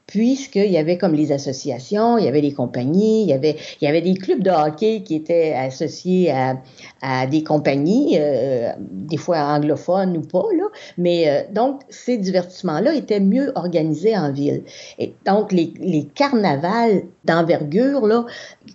[0.10, 3.86] puisqu'il y avait comme les associations, il y avait les compagnies, il y avait, il
[3.86, 6.58] y avait des clubs de hockey qui étaient associés à,
[7.04, 10.66] à des compagnies, euh, des fois anglophones ou pas, là.
[10.98, 14.64] mais euh, donc ces divertissements-là étaient mieux organisés en ville.
[14.98, 18.26] Et donc les, les carnavals d'envergure là,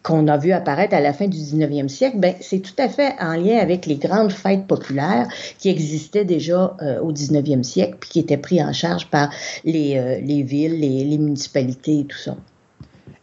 [0.03, 3.15] qu'on a vu apparaître à la fin du 19e siècle, ben, c'est tout à fait
[3.21, 8.11] en lien avec les grandes fêtes populaires qui existaient déjà euh, au 19e siècle, puis
[8.11, 9.31] qui étaient pris en charge par
[9.65, 12.37] les, euh, les villes, les, les municipalités et tout ça.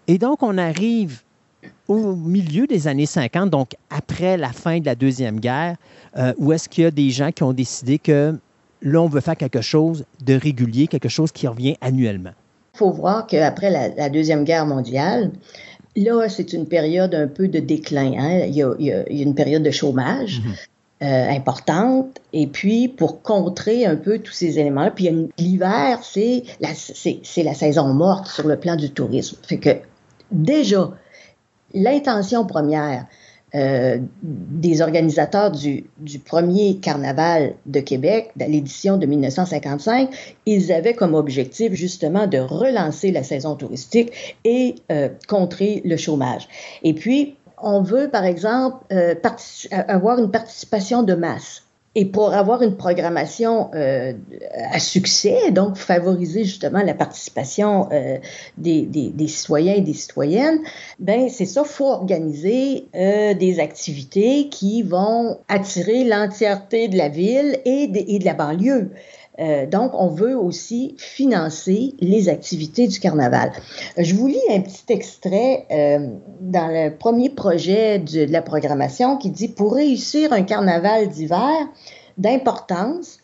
[0.07, 1.21] Et donc, on arrive
[1.87, 5.75] au milieu des années 50, donc après la fin de la Deuxième Guerre,
[6.17, 8.37] euh, où est-ce qu'il y a des gens qui ont décidé que
[8.81, 12.31] là, on veut faire quelque chose de régulier, quelque chose qui revient annuellement?
[12.73, 15.31] Il faut voir qu'après la, la Deuxième Guerre mondiale,
[15.95, 18.13] là, c'est une période un peu de déclin.
[18.17, 18.45] hein.
[18.47, 20.41] Il, y a, il y a- il y a une période de chômage
[21.03, 22.19] euh, importante.
[22.33, 27.43] Et puis, pour contrer un peu tous ces éléments-là, puis l'hiver, c'est la, c'est, c'est
[27.43, 29.37] la saison morte sur le plan du tourisme.
[29.43, 29.69] Fait que
[30.31, 30.91] déjà,
[31.73, 33.07] l'intention première
[33.53, 40.09] euh, des organisateurs du, du premier carnaval de Québec, de l'édition de 1955,
[40.45, 46.47] ils avaient comme objectif justement de relancer la saison touristique et euh, contrer le chômage.
[46.83, 49.15] Et puis, on veut, par exemple, euh,
[49.87, 51.63] avoir une participation de masse.
[51.93, 54.13] Et pour avoir une programmation euh,
[54.71, 58.17] à succès, donc favoriser justement la participation euh,
[58.57, 60.59] des, des, des citoyens et des citoyennes,
[60.99, 67.59] ben c'est ça, faut organiser euh, des activités qui vont attirer l'entièreté de la ville
[67.65, 68.91] et et de la banlieue.
[69.39, 73.51] Euh, donc, on veut aussi financer les activités du carnaval.
[73.97, 76.09] Je vous lis un petit extrait euh,
[76.41, 81.67] dans le premier projet de, de la programmation qui dit Pour réussir un carnaval d'hiver
[82.17, 83.19] d'importance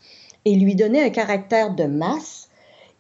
[0.46, 2.48] et lui donner un caractère de masse,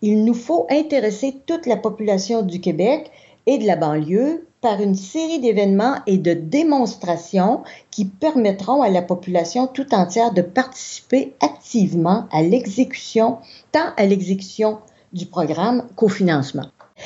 [0.02, 3.10] il nous faut intéresser toute la population du Québec
[3.46, 9.02] et de la banlieue par une série d'événements et de démonstrations qui permettront à la
[9.02, 13.38] population tout entière de participer activement à l'exécution,
[13.72, 14.80] tant à l'exécution
[15.14, 16.66] du programme qu'au financement.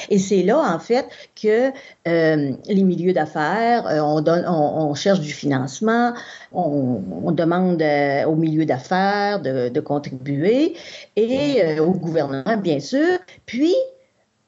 [0.10, 1.08] Et c'est là, en fait,
[1.40, 1.70] que
[2.08, 6.14] euh, les milieux d'affaires, euh, on, cherche du financement,
[6.52, 10.74] on, demande euh, aux milieux d'affaires de, de, contribuer
[11.16, 13.20] et au gouvernement, bien sûr.
[13.46, 13.76] Puis,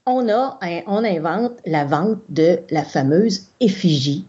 [0.06, 4.26] on, a, on invente la vente de la fameuse effigie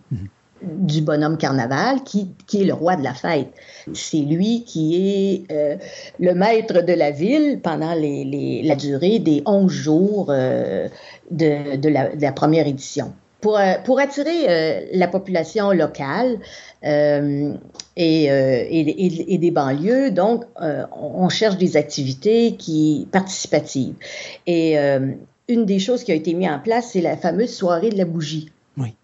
[0.63, 3.49] du bonhomme carnaval qui, qui, est le roi de la fête.
[3.93, 5.77] C'est lui qui est euh,
[6.19, 10.89] le maître de la ville pendant les, les, la durée des 11 jours euh,
[11.31, 13.13] de, de, la, de, la, première édition.
[13.43, 16.39] pour, euh, pour attirer euh, la population locale
[16.85, 17.53] euh,
[17.97, 23.95] et, euh, et, et- et des banlieues, donc euh, on cherche des activités qui participatives.
[24.47, 25.13] Et euh,
[25.49, 28.05] une des choses qui a été mise en place, c'est la fameuse soirée de la
[28.05, 28.51] bougie.
[28.77, 28.95] Oui.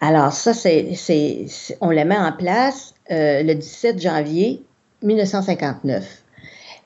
[0.00, 4.62] Alors ça, c'est, c'est, c'est- on la met en place euh, le 17 janvier
[5.02, 6.22] 1959.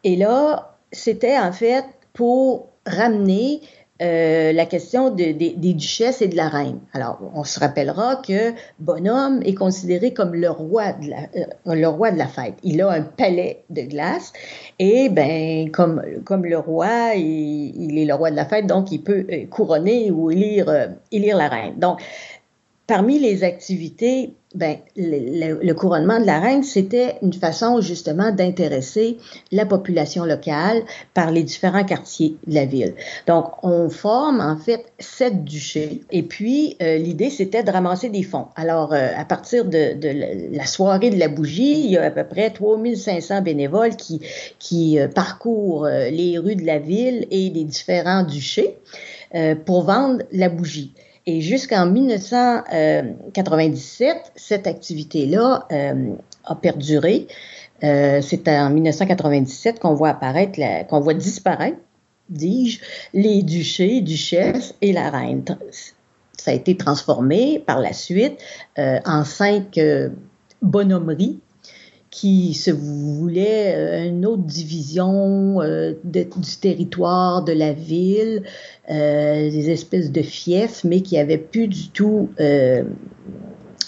[0.04, 3.60] Et là, c'était en fait pour ramener
[4.00, 6.78] euh, la question de- des- des duchesses et de la reine.
[6.92, 11.86] Alors, on se rappellera que Bonhomme est considéré comme le roi de la, euh, le
[11.88, 12.54] roi de la fête.
[12.62, 14.32] Il a un palais de glace
[14.78, 18.90] et ben comme, comme le roi, il, il est le roi de la fête, donc
[18.90, 21.74] il peut euh, couronner ou élire, euh, élire la reine.
[21.78, 22.00] Donc,
[22.90, 29.16] Parmi les activités, ben, le, couronnement de la reine, c'était une façon justement d'intéresser
[29.52, 30.82] la population locale
[31.14, 32.96] par les différents quartiers de la ville.
[33.28, 38.24] Donc, on forme en fait sept duchés et puis euh, l'idée, c'était de ramasser des
[38.24, 38.48] fonds.
[38.56, 39.94] Alors, euh, à partir de,
[40.52, 44.20] la- soirée de la bougie, il y a à peu près 3500 bénévoles qui,
[44.58, 48.78] qui euh, parcourent les rues de la ville et des différents duchés
[49.64, 50.92] pour vendre la bougie.
[51.26, 56.14] Et jusqu'en 1997, cette activité-là euh,
[56.44, 57.28] a perduré.
[57.84, 60.18] Euh, c'est en 1997 qu'on voit
[61.14, 61.78] disparaître,
[62.28, 62.80] dis-je,
[63.14, 65.44] les duchés, duchesses et la reine.
[66.36, 68.38] Ça a été transformé par la suite
[68.78, 70.10] euh, en cinq euh,
[70.62, 71.40] bonhommeries
[72.10, 78.46] qui se voulait euh, une autre division euh, du territoire de la ville, euh,
[78.90, 82.82] des espèces de fiefs, mais qui n'avaient plus du tout euh,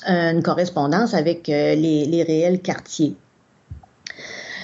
[0.06, 3.14] une correspondance avec euh, les, les réels quartiers.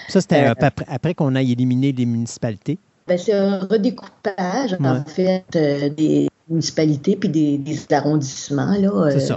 [0.08, 2.78] Ça, c'était Euh, après, après qu'on a éliminé les municipalités.
[3.06, 8.76] Ben, c'est un redécoupage, en fait, euh, des municipalités puis des, des arrondissements.
[8.78, 9.36] Là, ça.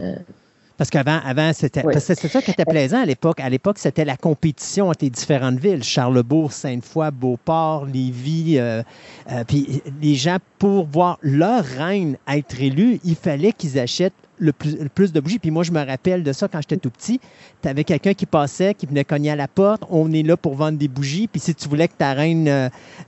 [0.81, 1.93] Parce qu'avant, avant, c'était Oui.
[1.99, 3.39] c'est ça qui était plaisant à l'époque.
[3.39, 5.83] À l'époque, c'était la compétition entre les différentes villes.
[5.83, 8.57] Charlebourg, Sainte-Foy, Beauport, Lévis.
[8.57, 8.81] euh,
[9.29, 14.53] euh, puis les gens, pour voir leur reine être élue, il fallait qu'ils achètent le
[14.53, 15.37] plus, le plus de bougies.
[15.37, 17.19] Puis moi, je me rappelle de ça quand j'étais tout petit.
[17.61, 19.83] Tu avais quelqu'un qui passait, qui venait cogner à la porte.
[19.91, 21.27] On est là pour vendre des bougies.
[21.27, 22.47] Puis si tu voulais que ta reine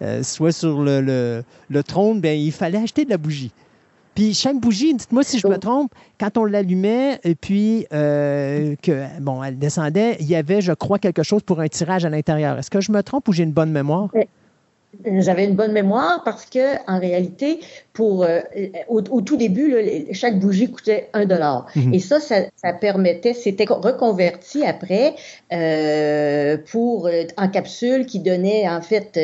[0.04, 3.52] euh, soit sur le, le- le trône, ben il fallait acheter de la bougie.
[4.16, 9.06] Puis chaque bougie, dites-moi si je me trompe, quand on l'allumait et puis euh, que
[9.20, 12.58] bon, elle descendait, il y avait, je crois, quelque chose pour un tirage à l'intérieur.
[12.60, 14.10] Est-ce que je me trompe ou j'ai une bonne mémoire?
[15.06, 17.60] J'avais une bonne mémoire parce que en réalité,
[17.94, 18.42] pour euh,
[18.88, 19.80] au, au tout début, là,
[20.12, 21.66] chaque bougie coûtait un dollar.
[21.76, 21.96] Mhm.
[21.96, 25.16] Et ça, ça, ça permettait, c'était reconverti après
[25.52, 29.18] euh, pour euh, en capsule qui donnait en fait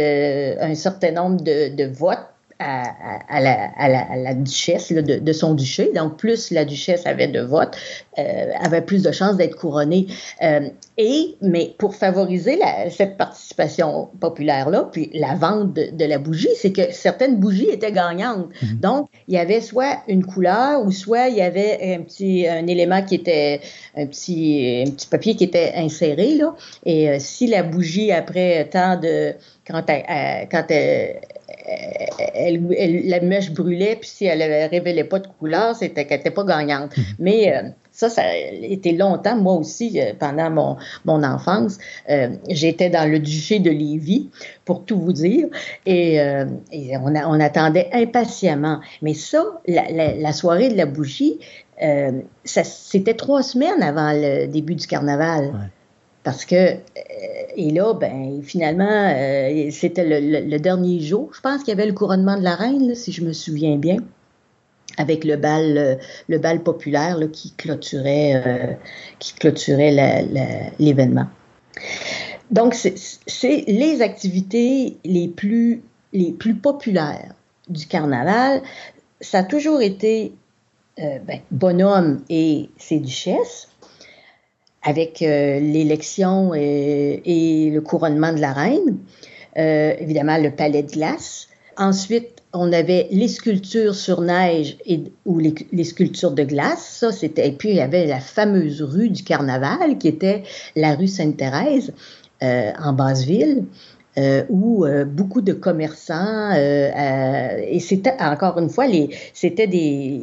[0.60, 2.18] un certain nombre de, de votes.
[2.61, 2.91] À,
[3.30, 5.91] à- la, à la- à la duchesse là, de, de son duché.
[5.95, 7.77] Donc, plus la duchesse avait de votes,
[8.18, 10.07] euh, avait plus de chances d'être couronnée.
[10.41, 10.68] Euh,
[10.98, 16.49] et, mais pour favoriser la- cette participation populaire-là, puis la vente de, de la bougie,
[16.57, 18.48] c'est que certaines bougies étaient gagnantes.
[18.81, 22.68] Donc, il y avait soit une couleur ou soit il y avait un petit un
[22.68, 23.61] élément qui était
[23.95, 26.36] un petit, un petit papier qui était inséré.
[26.36, 26.53] Là.
[26.86, 29.34] Et euh, si la bougie, après tant de.
[29.65, 31.22] Quand, elle, elle- quand elle,
[32.33, 36.19] elle- elle- la mèche brûlait, puis si elle ne révélait pas de couleur, c'était qu'elle
[36.19, 36.91] n'était pas gagnante.
[37.19, 41.77] Mais euh, ça, ça a été longtemps, moi aussi, euh, pendant mon, mon enfance.
[42.09, 44.29] euh, J'étais dans le duché de Lévis,
[44.65, 45.47] pour tout vous dire,
[45.85, 46.15] et,
[46.71, 48.79] et on, a- on attendait impatiemment.
[49.01, 51.39] Mais ça, la, la- la soirée de la bougie,
[52.43, 55.51] c'était trois semaines avant le début du carnaval.
[56.23, 56.77] Parce que, euh,
[57.55, 61.31] et là, ben, finalement, euh, c'était le, dernier jour.
[61.33, 63.97] Je pense qu'il y avait le couronnement de la reine, si je me souviens bien,
[64.97, 68.73] avec le bal, le bal populaire qui clôturait, euh,
[69.19, 70.27] qui clôturait
[70.77, 71.27] l'événement.
[72.51, 77.33] Donc, c'est les activités les plus, les plus populaires
[77.69, 78.61] du carnaval.
[79.21, 80.33] Ça a toujours été
[80.97, 83.68] ben, Bonhomme et ses duchesses
[84.84, 88.97] avec euh, l'élection et, le couronnement de la reine,
[89.57, 91.47] euh, évidemment le palais de glace.
[91.77, 96.97] Ensuite, on avait les sculptures sur neige et, ou les, les sculptures de glace.
[96.99, 97.47] Ça, c'était.
[97.47, 100.43] Et puis, il y avait la fameuse rue du carnaval qui était
[100.76, 101.93] la rue Sainte-Thérèse
[102.41, 103.65] euh, en Basse-Ville.
[104.19, 110.19] Euh, où euh, beaucoup de commerçants, euh, et c'était encore une fois, les, c'était des,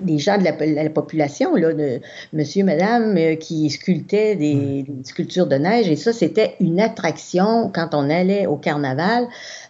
[0.00, 2.00] des gens de la, la population, là, de
[2.32, 7.90] monsieur, madame, qui sculptaient des, des sculptures de neige, et ça, c'était une attraction quand
[7.92, 9.26] on allait au carnaval.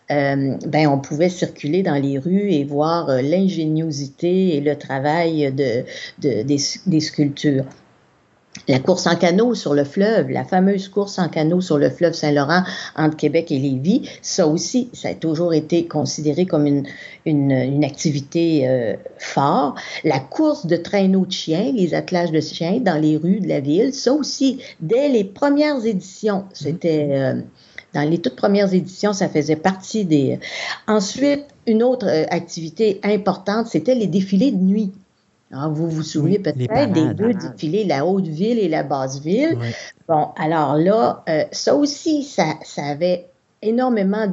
[0.09, 5.85] ben, on pouvait circuler dans les rues et voir l'ingéniosité et le travail de,
[6.21, 7.65] de- des, des sculptures.
[8.69, 12.13] La course en canot sur le fleuve, la fameuse course en canot sur le fleuve
[12.13, 12.63] Saint-Laurent
[12.97, 16.87] entre Québec et Lévis, ça aussi, ça a toujours été considéré comme une,
[17.25, 19.75] une, une activité euh, phare.
[20.05, 23.61] La course de traîneaux de chiens, les attelages de chiens dans les rues de la
[23.61, 27.09] ville, ça aussi, dès les premières éditions, c'était...
[27.11, 27.41] euh,
[27.95, 30.39] dans les toutes premières éditions, ça faisait partie des...
[30.87, 34.93] Ensuite, une autre euh, activité importante, c'était les défilés de nuit.
[35.53, 39.59] Ah, vous vous souvenez Oui, peut-être des deux défilés, la Haute-Ville et la Basse-Ville.
[39.61, 39.75] Ouais.
[40.09, 43.27] Bon, alors là, euh, ça aussi, ça, ça avait
[43.63, 44.27] énormément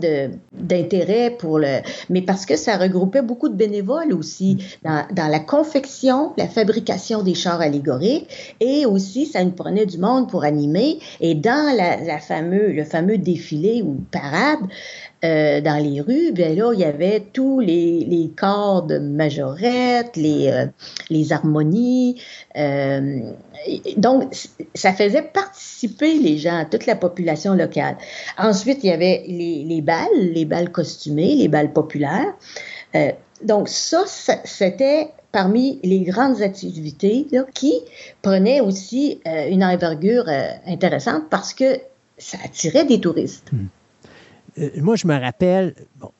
[0.52, 1.80] d'intérêt pour le
[2.10, 7.22] mais parce que ça regroupait beaucoup de bénévoles aussi dans, dans la confection, la fabrication
[7.22, 11.98] des chars allégoriques et aussi ça nous prenait du monde pour animer et dans la,
[11.98, 14.60] la fameux le fameux défilé ou parade
[15.24, 20.16] euh, dans les rues, bien là, il y avait tous les, les corps de majorette,
[20.16, 20.66] les, euh,
[21.10, 22.22] les harmonies.
[22.56, 23.32] euh,
[23.98, 24.34] donc,
[24.74, 27.98] ça faisait participer les gens, toute la population locale.
[28.38, 32.34] Ensuite, il y avait les, les balles, les balles costumées, les balles populaires.
[32.96, 33.12] Euh,
[33.44, 34.04] donc, ça,
[34.46, 37.74] c'était parmi les grandes activités là, qui
[38.22, 41.80] prenaient aussi euh, une envergure euh, intéressante parce que
[42.18, 43.52] ça attirait des touristes.
[44.60, 45.74] Euh, moi, je me rappelle,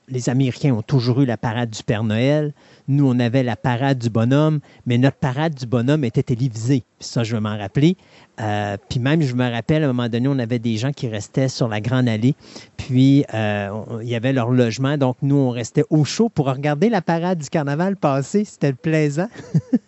[0.08, 2.52] les Américains ont toujours eu la parade du Père Noël.
[2.88, 6.84] Nous, on avait la parade du bonhomme, mais notre parade du bonhomme était télévisée.
[6.98, 7.96] Ça, je vais m'en rappeler.
[8.40, 11.08] Euh, puis même, je me rappelle, à un moment donné, on avait des gens qui
[11.08, 12.34] restaient sur la Grande Allée.
[12.76, 13.68] Puis, euh,
[14.02, 14.96] il y avait leur logement.
[14.96, 18.44] Donc, nous, on restait au chaud pour regarder la parade du carnaval passer.
[18.44, 19.28] C'était plaisant.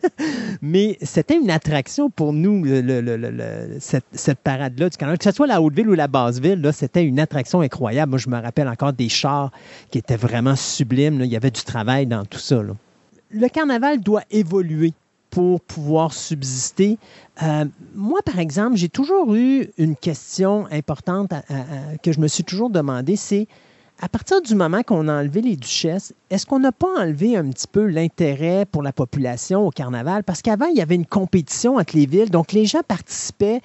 [0.62, 2.64] Mais c'était une attraction pour nous,
[3.78, 5.18] cette, parade-là du carnaval.
[5.18, 8.10] Que ce soit la Haute-Ville ou la Basse-Ville, c'était une attraction incroyable.
[8.10, 9.50] Moi, je me rappelle encore des chars
[9.90, 11.20] qui étaient vraiment sublimes.
[11.22, 12.60] Il y avait du travail dans tout ça.
[13.30, 14.92] Le carnaval doit évoluer
[15.32, 16.98] pour pouvoir subsister.
[17.42, 17.64] Euh,
[17.96, 21.32] moi, par exemple, j'ai toujours eu une question importante
[22.02, 23.48] que je me suis toujours demandé, c'est
[24.04, 27.48] à partir du moment qu'on a enlevé les duchesses, est-ce qu'on n'a pas enlevé un
[27.50, 30.24] petit peu l'intérêt pour la population au carnaval?
[30.24, 33.60] Parce qu'avant, il y avait une compétition entre les villes, donc les gens participaient,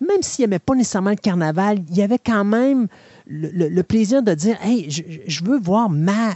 [0.00, 2.88] même s'ils n'aimaient pas nécessairement le carnaval, il y avait quand même
[3.26, 6.30] le, plaisir de dire Hey, je, veux voir ma,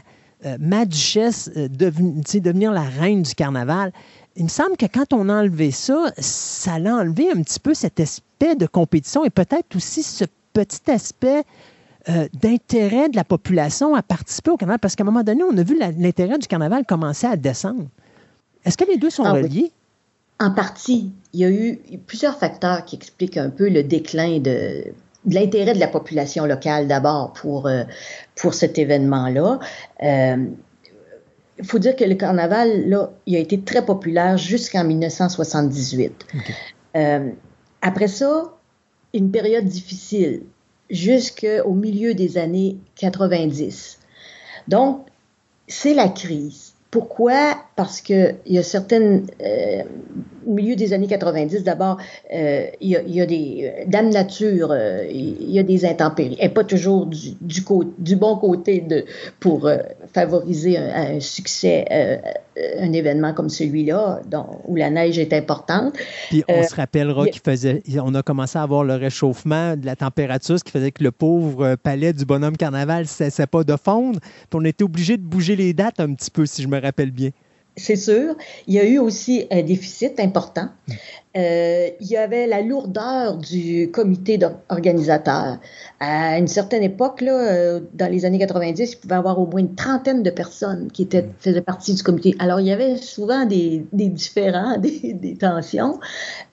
[0.44, 3.90] euh, ma duchesse euh, devenir la reine du carnaval.
[4.36, 7.72] Il me semble que quand on a enlevé ça, ça l'a enlevé un petit peu
[7.72, 11.42] cet aspect de compétition et peut-être aussi ce petit aspect
[12.08, 14.78] euh, d'intérêt de la population à participer au carnaval.
[14.78, 17.86] Parce qu'à un moment donné, on a vu l'intérêt du carnaval commencer à descendre.
[18.64, 19.42] Est-ce que les deux sont Ah oui.
[19.42, 19.72] reliés?
[20.38, 24.84] En partie, il y a eu plusieurs facteurs qui expliquent un peu le déclin de,
[25.24, 27.84] de l'intérêt de la population locale d'abord pour, euh,
[28.34, 29.58] pour cet événement-là.
[30.02, 30.36] Euh,
[31.58, 36.26] Il faut dire que le carnaval, là, il a été très populaire jusqu'en 1978.
[36.96, 37.30] Euh,
[37.82, 38.54] après ça,
[39.14, 40.42] une période difficile
[40.90, 43.98] jusqu'au milieu des années 90.
[44.68, 45.06] Donc,
[45.68, 46.74] c'est la crise.
[46.90, 47.56] Pourquoi?
[47.74, 49.26] Parce qu'il y a certaines...
[49.40, 49.82] euh,
[50.46, 51.98] au milieu des années 90, d'abord,
[52.32, 53.72] euh, il, y a, il y a des...
[53.80, 56.36] euh, Dame Nature, euh, il y a des intempéries.
[56.38, 59.04] Elle n'est pas toujours du, du, cô- du bon côté de,
[59.40, 59.68] pour
[60.12, 61.84] favoriser un, un succès,
[62.80, 64.20] un événement comme celui-là,
[64.66, 65.94] où la neige est importante.
[66.30, 69.84] Puis on Euh, se rappellera qu'il faisait, on a commencé à avoir le réchauffement de
[69.84, 73.64] la température, ce qui faisait que le pauvre palais du bonhomme carnaval ne cessait pas
[73.64, 74.20] de fondre.
[74.20, 77.10] Puis on était obligé de bouger les dates un petit peu, si je me rappelle
[77.10, 77.30] bien.
[77.78, 78.34] C'est sûr.
[78.66, 80.68] Il y a eu aussi un déficit important.
[81.36, 84.38] Euh, il y avait la lourdeur du comité
[84.70, 85.58] organisateur.
[86.00, 89.46] À une certaine époque, là, euh, dans les années 90, il pouvait y avoir au
[89.46, 92.34] moins une trentaine de personnes qui étaient, faisaient partie du comité.
[92.38, 96.00] Alors, il y avait souvent des, des différends, des, des tensions.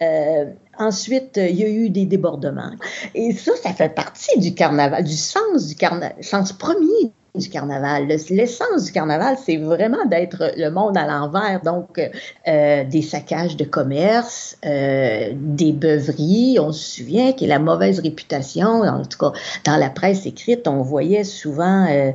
[0.01, 0.45] Euh,
[0.77, 2.73] ensuite, il y a eu des débordements.
[3.15, 8.07] Et ça, ça fait partie du carnaval, du sens du carnaval, sens premier du carnaval.
[8.07, 11.61] Le- L'essence du carnaval, c'est vraiment d'être le monde à l'envers.
[11.63, 11.99] Donc,
[12.47, 16.57] euh, des saccages de commerce, euh, des beuveries.
[16.59, 18.81] On se souvient qu'il y a la mauvaise réputation.
[18.81, 19.31] En tout cas,
[19.65, 22.11] dans la presse écrite, on voyait souvent euh,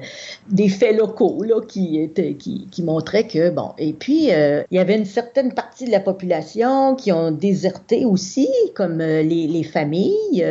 [0.49, 4.77] des faits locaux là, qui, étaient, qui, qui montraient que, bon, et puis, euh, il
[4.77, 9.49] y avait une certaine partie de la population qui ont déserté aussi, comme euh, les,
[9.49, 10.45] les familles.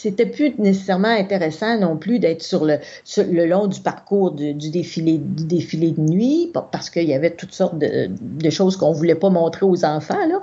[0.00, 4.54] C'était plus nécessairement intéressant non plus d'être sur le, sur le long du parcours du,
[4.54, 8.50] du défilé, du défilé de nuit, pa- parce qu'il y avait toutes sortes de, de
[8.50, 10.24] choses qu'on voulait pas montrer aux enfants.
[10.28, 10.40] Là.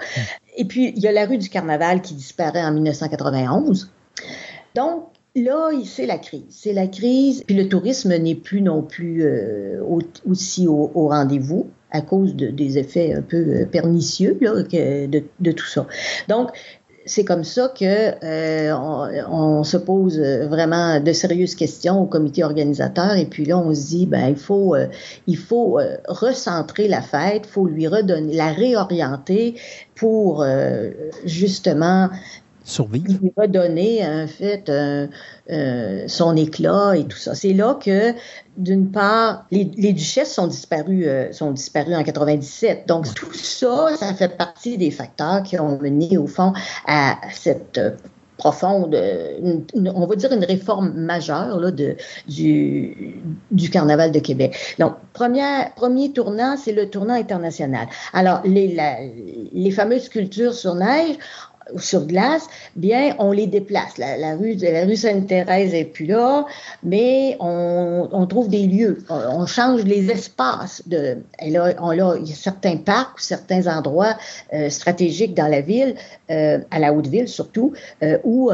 [0.58, 3.90] Et puis, il y a la rue du Carnaval qui disparaît en 1991.
[4.76, 5.06] Donc,
[5.38, 6.44] là, c'est la crise.
[6.50, 7.44] C'est la crise.
[7.48, 10.00] Puis le tourisme n'est plus non plus euh, au,
[10.30, 15.24] aussi au, au rendez-vous à cause de, des effets un peu euh, pernicieux là, de,
[15.40, 15.88] de, tout ça.
[16.28, 16.50] Donc,
[17.06, 22.44] c'est comme ça que euh, on, on, se pose vraiment de sérieuses questions au comité
[22.44, 23.16] organisateur.
[23.16, 24.88] Et puis là on se dit ben il faut euh,
[25.28, 29.56] il faut euh, recentrer la fête, faut lui redonner la réorienter
[29.96, 30.90] pour euh,
[31.26, 32.10] justement
[32.66, 33.06] survivre.
[33.22, 35.08] lui redonner en fait euh,
[35.52, 37.36] euh, son éclat et tout ça.
[37.36, 38.14] C'est là que
[38.58, 42.88] d'une part les, les, duchesses sont disparues euh, sont disparues en 97.
[42.88, 46.54] Donc tout ça, ça fait partie des facteurs qui ont mené au fond
[46.88, 47.80] à cette
[48.38, 48.96] profonde,
[49.42, 51.96] une, une, on va dire une réforme majeure là, de,
[52.28, 53.22] du,
[53.52, 54.76] du Carnaval de Québec.
[54.80, 57.88] Donc, première, premier tournant, c'est le tournant international.
[58.14, 58.98] Alors, les, la,
[59.54, 61.16] les fameuses sculptures sur neige,
[61.78, 63.98] sur glace, bien, on les déplace.
[63.98, 66.46] La, rue, la rue Sainte-Thérèse est plus là,
[66.84, 69.04] mais on, on trouve des lieux.
[69.10, 70.84] On, change les espaces.
[70.88, 74.16] De, et là, on, il y a certains parcs ou certains endroits
[74.54, 75.96] euh, stratégiques dans la ville,
[76.30, 77.74] euh, à la Haute-Ville surtout,
[78.04, 78.52] euh, où,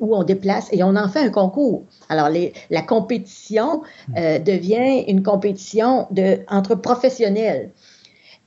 [0.00, 1.84] où on déplace et on en fait un concours.
[2.08, 7.70] Alors, les, la compétition devient une compétition de, entre professionnels.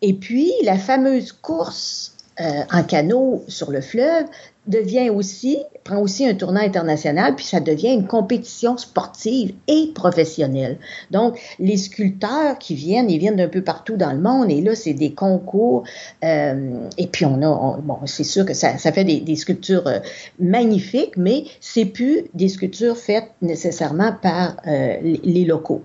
[0.01, 4.25] Et puis, la fameuse course euh, en canot sur le fleuve
[4.69, 10.77] devient aussi, prend aussi un tournant international, puis ça devient une compétition sportive et professionnelle.
[11.11, 14.75] Donc, les sculpteurs qui viennent, ils viennent d'un peu partout dans le monde, et là,
[14.75, 15.83] c'est des concours,
[16.23, 19.35] euh, et puis on a, on, bon, c'est sûr que ça, ça fait des, des
[19.35, 19.99] sculptures euh,
[20.39, 25.83] magnifiques, mais c'est plus des sculptures faites nécessairement par euh, les locaux.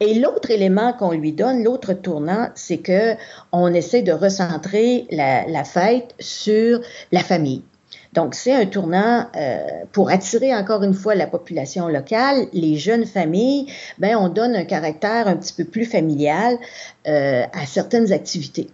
[0.00, 3.14] Et l'autre élément qu'on lui donne, l'autre tournant, c'est que
[3.52, 6.80] on essaie de recentrer la, fête sur
[7.12, 7.62] la famille.
[8.12, 9.58] Donc, c'est un tournant euh,
[9.92, 13.66] pour attirer encore une fois la population locale, les jeunes familles.
[13.98, 16.56] Ben, on donne un caractère un petit peu plus familial
[17.08, 18.68] euh, à certaines activités.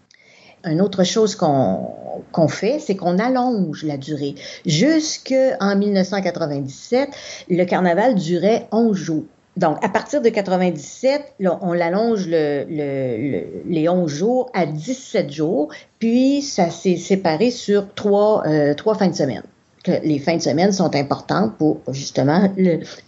[0.65, 1.95] Une autre chose qu'on
[2.35, 4.35] qu fait, c'est qu'on allonge la durée.
[4.67, 7.09] Jusqu'en 1997,
[7.49, 9.25] le carnaval durait 11 jours.
[9.57, 14.65] Donc, à partir de 97, là, on l'allonge le, le, le, les 11 jours à
[14.65, 19.43] 17 jours, puis ça s'est séparé sur trois, euh, trois fins de semaine.
[19.83, 22.53] Que les fins de semaine sont importantes pour justement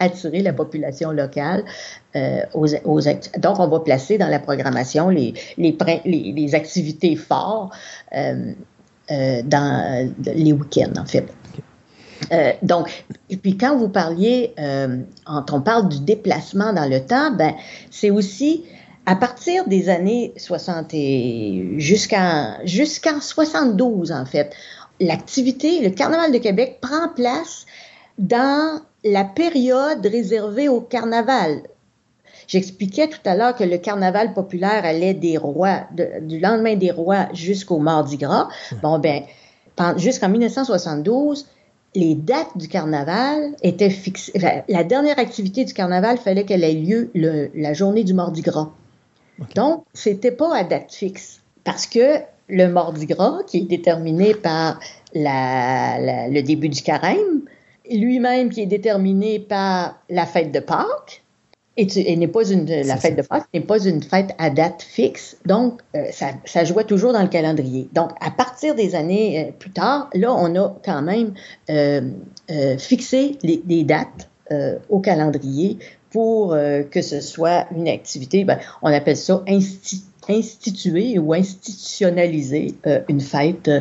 [0.01, 1.65] attirer la population locale
[2.17, 3.01] euh, aux, aux
[3.39, 7.73] Donc, on va placer dans la programmation les, les, les, activités fortes
[8.17, 8.53] euh,
[9.11, 11.27] euh dans les week-ends, en fait.
[12.31, 17.01] Euh, donc, et puis quand vous parliez, euh, quand on parle du déplacement dans le
[17.01, 17.55] temps, ben,
[17.91, 18.65] c'est aussi
[19.07, 24.55] à partir des années 60 et jusqu'en jusqu'en 72 en fait,
[25.01, 27.67] l'activité, le Carnaval de Québec prend place
[28.19, 31.63] dans la période réservée au carnaval.
[32.47, 36.91] J'expliquais tout à l'heure que le carnaval populaire allait des rois, de, du lendemain des
[36.91, 38.49] rois jusqu'au Mardi Gras.
[38.83, 39.23] Bon, ben,
[39.97, 41.47] jusqu'en 1972,
[41.95, 44.33] les dates du carnaval étaient fixées.
[44.37, 48.43] Enfin, la dernière activité du carnaval fallait qu'elle ait lieu le, la journée du Mardi
[48.43, 48.71] Gras.
[49.41, 49.55] Okay.
[49.55, 51.41] Donc, c'était pas à date fixe.
[51.65, 54.81] Parce que le Mardi Gras, qui est déterminé par
[55.15, 57.43] la, la, le début du carême,
[57.91, 61.23] lui-même qui est déterminé par la fête de Pâques,
[61.77, 63.23] et, et n'est pas une la fête ça.
[63.23, 67.13] de Pâques n'est pas une fête à date fixe, donc euh, ça, ça, jouait toujours
[67.13, 67.89] dans le calendrier.
[67.93, 71.35] Donc à partir des années euh, plus tard, là on a quand même
[71.71, 72.11] euh,
[72.79, 74.29] fixé les, les dates
[74.91, 75.79] au calendrier
[76.11, 76.55] pour
[76.91, 83.21] que ce soit une activité, ben, on appelle ça institut instituer ou institutionnaliser euh, une
[83.21, 83.81] fête euh,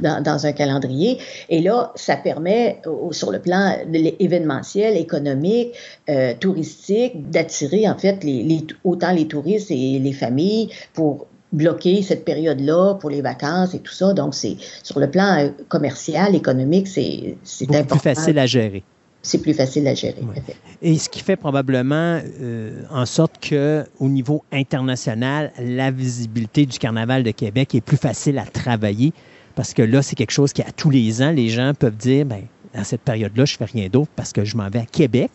[0.00, 1.18] dans, dans, un calendrier.
[1.48, 2.80] Et là, ça permet,
[3.10, 3.76] sur le plan
[4.18, 5.72] événementiel, économique,
[6.08, 12.02] euh, touristique, d'attirer en fait les, les, autant les touristes et les familles pour bloquer
[12.02, 14.12] cette période-là pour les vacances et tout ça.
[14.12, 17.96] Donc, c'est sur le plan commercial, économique, c'est important.
[17.96, 18.84] plus facile à gérer
[19.22, 20.22] c'est plus facile à gérer.
[20.22, 20.54] Oui.
[20.82, 26.78] Et ce qui fait probablement euh, en sorte que au niveau international, la visibilité du
[26.78, 29.12] Carnaval de Québec est plus facile à travailler
[29.54, 32.24] parce que là, c'est quelque chose qui, à tous les ans, les gens peuvent dire,
[32.24, 32.42] ben,
[32.74, 35.30] dans cette période-là, je fais rien d'autre parce que je m'en vais à Québec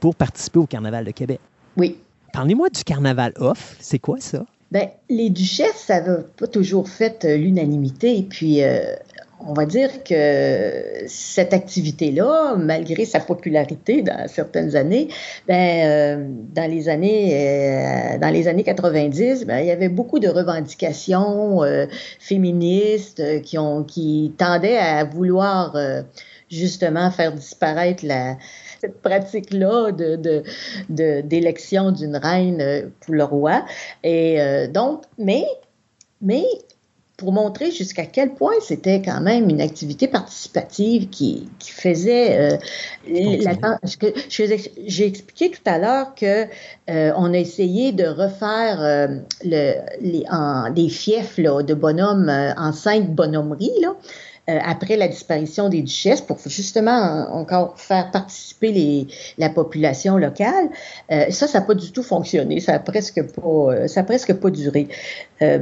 [0.00, 1.40] pour participer au Carnaval de Québec.
[1.76, 1.98] Oui.
[2.32, 3.76] Parlez-moi du Carnaval off.
[3.78, 4.44] C'est quoi ça?
[4.70, 8.18] Ben, les duchesses, ça n'a pas toujours fait l'unanimité.
[8.18, 8.94] Et puis, euh,
[9.40, 15.08] on va dire que cette activité-là, malgré sa popularité dans certaines années,
[15.46, 20.18] ben, euh, dans les années euh, dans les années 90, ben, il y avait beaucoup
[20.18, 21.86] de revendications euh,
[22.18, 26.02] féministes euh, qui ont qui tendaient à vouloir euh,
[26.50, 28.36] justement faire disparaître la
[28.80, 30.42] cette pratique-là de,
[31.22, 33.64] d'élection d'une reine euh, pour le roi.
[34.04, 34.38] Et
[34.72, 35.44] donc, mais,
[36.22, 36.44] mais
[37.18, 42.56] pour montrer jusqu'à quel point c'était quand même une activité participative qui, qui faisait euh,
[43.42, 43.54] la-
[44.86, 46.44] j'ai expliqué tout à l'heure que
[46.88, 49.08] euh, on a essayé de refaire euh,
[49.44, 53.96] le, les, en, des fiefs là, de bonhommes euh, en cinq bonhommeries là,
[54.48, 59.06] euh, après la disparition des duchesses pour justement en- encore faire participer les,
[59.38, 60.68] la population locale.
[61.10, 62.60] Euh, ça, ça n'a pas du tout fonctionné.
[62.60, 64.86] Ça a presque pas, euh, ça a presque pas duré.
[65.42, 65.58] Euh,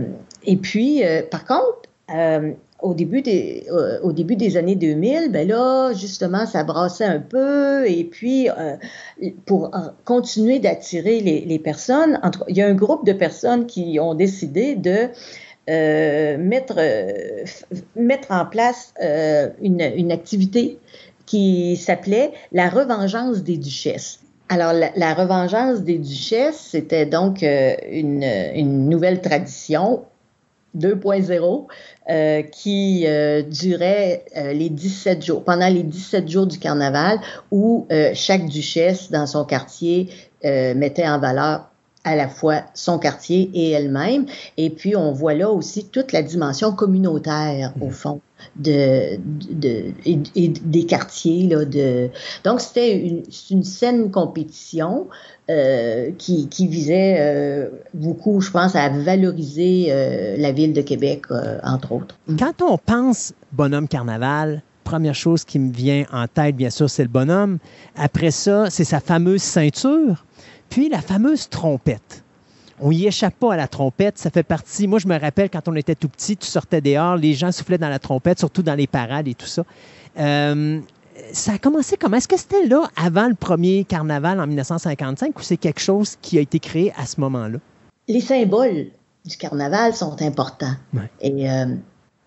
[0.47, 1.83] et puis, euh, par contre,
[2.15, 7.07] euh, au début des euh, au début des années 2000, ben là justement ça brassait
[7.07, 8.49] un peu et puis
[9.47, 9.71] pour
[10.05, 15.09] continuer d'attirer les, personnes, il y a un groupe de personnes qui ont décidé de
[16.37, 16.79] mettre
[17.97, 18.93] mettre en place
[19.63, 20.79] une, activité
[21.25, 24.21] qui s'appelait la revengeance des duchesses.
[24.49, 30.05] Alors, la, la revengeance des duchesses, c'était donc une nouvelle tradition
[30.77, 31.67] 2.0
[32.09, 37.19] euh, qui euh, durait euh, les 17 jours, pendant les 17 jours du carnaval,
[37.51, 40.09] où euh, chaque duchesse dans son quartier
[40.45, 41.69] euh, mettait en valeur
[42.07, 44.27] à la fois son quartier et elle-même.
[44.57, 48.21] Et puis, on voit là aussi toute la dimension communautaire, au fond,
[48.55, 49.19] de,
[49.51, 51.49] de, et, et des quartiers.
[51.49, 52.11] Là, de...
[52.45, 55.09] Donc, c'était une, une saine compétition
[55.49, 61.23] euh, qui, visait euh, beaucoup, je pense, à valoriser euh, la ville de Québec,
[61.63, 62.17] entre autres.
[62.37, 67.05] Quand on pense bonhomme carnaval, première chose qui me vient en tête, bien sûr, c'est
[67.05, 67.59] le bonhomme.
[67.95, 70.25] Après ça, c'est sa fameuse ceinture,
[70.69, 72.25] puis la fameuse trompette.
[72.81, 74.89] On y échappe pas à la trompette, ça fait partie.
[74.89, 77.79] Moi, je me rappelle quand on était tout petit, tu sortais dehors, les gens soufflaient
[77.79, 79.63] dans la trompette, surtout dans les parades et tout ça.
[81.33, 82.17] Ça a commencé comment?
[82.19, 86.39] Est-ce que c'était là avant le premier carnaval en 1955 ou c'est quelque chose qui
[86.39, 87.59] a été créé à ce moment-là?
[88.09, 88.87] Les symboles
[89.25, 90.75] du carnaval sont importants.
[90.95, 91.11] Ouais.
[91.21, 91.67] Et euh,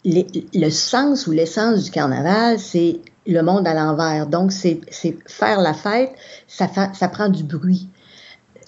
[0.03, 4.27] les- le sens ou l'essence du carnaval, c'est le monde à l'envers.
[4.27, 4.81] Donc, c'est
[5.27, 6.11] faire la fête,
[6.47, 7.87] ça, fa- ça prend du bruit.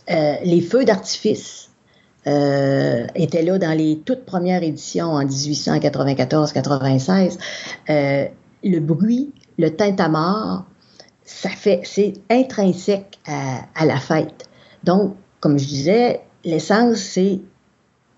[0.10, 1.70] Euh, les feux d'artifice
[2.28, 7.38] euh, étaient là dans les toutes premières éditions en 1894-96.
[7.90, 8.26] Euh,
[8.64, 9.32] le bruit,
[9.62, 10.66] le tintamarre,
[11.24, 14.50] ça fait, c'est intrinsèque à, la fête.
[14.84, 17.40] Donc, comme je disais, l'essence, c'est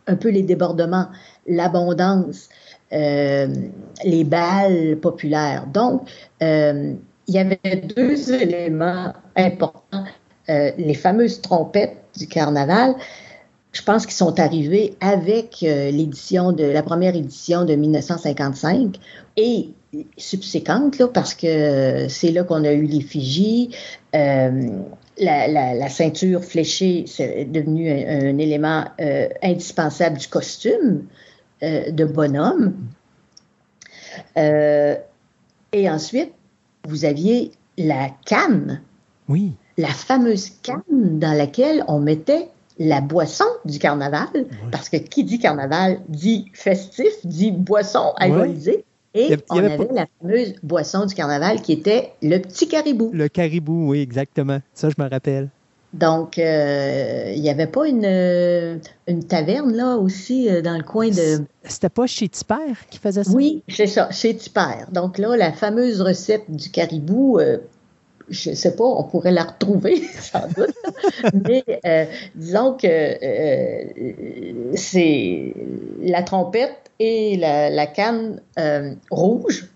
[0.08, 1.08] un peu les débordements,
[1.46, 2.50] l'abondance,
[2.94, 3.48] euh,
[4.04, 5.68] les balles populaires.
[5.68, 6.10] Donc,
[6.42, 6.94] euh,
[7.28, 10.06] il y avait deux éléments importants.
[10.50, 12.96] Euh, les fameuses trompettes du carnaval,
[13.72, 19.00] je pense qu'ils sont arrivés avec l'édition de la première édition de 1955
[19.36, 19.74] et
[20.18, 23.70] subséquente, là, parce que c'est là qu'on a eu l'effigie.
[24.16, 24.80] Euh,
[25.20, 31.06] la, la, la ceinture fléchée, c'est devenu un, un élément euh, indispensable du costume
[31.62, 32.74] euh, de bonhomme.
[34.36, 36.32] Et ensuite,
[36.88, 38.82] vous aviez la canne,
[39.28, 39.54] Oui.
[39.78, 42.50] la fameuse canne dans laquelle on mettait
[42.80, 44.28] la boisson du carnaval,
[44.72, 48.84] parce que qui dit carnaval dit festif, dit boisson alcoolisée.
[49.16, 52.40] Et Il il on avait avait pas- la fameuse boisson du carnaval qui était le
[52.40, 53.12] petit caribou.
[53.14, 54.60] Le caribou, oui, exactement.
[54.74, 55.50] Ça, je me rappelle.
[55.94, 58.78] Donc, euh, il n'y avait pas une, euh,
[59.08, 61.44] une taverne là aussi euh, dans le coin de.
[61.66, 63.32] C'était pas chez Tipper qui faisait ça?
[63.32, 64.86] Oui, c'est ça, chez Tipper.
[64.92, 67.38] Donc là, la fameuse recette du caribou,
[68.30, 70.76] je ne sais pas, on pourrait la retrouver sans doute.
[71.48, 72.06] Mais euh,
[72.36, 75.54] disons que euh, c'est
[76.02, 79.68] la trompette et la, canne euh, rouge.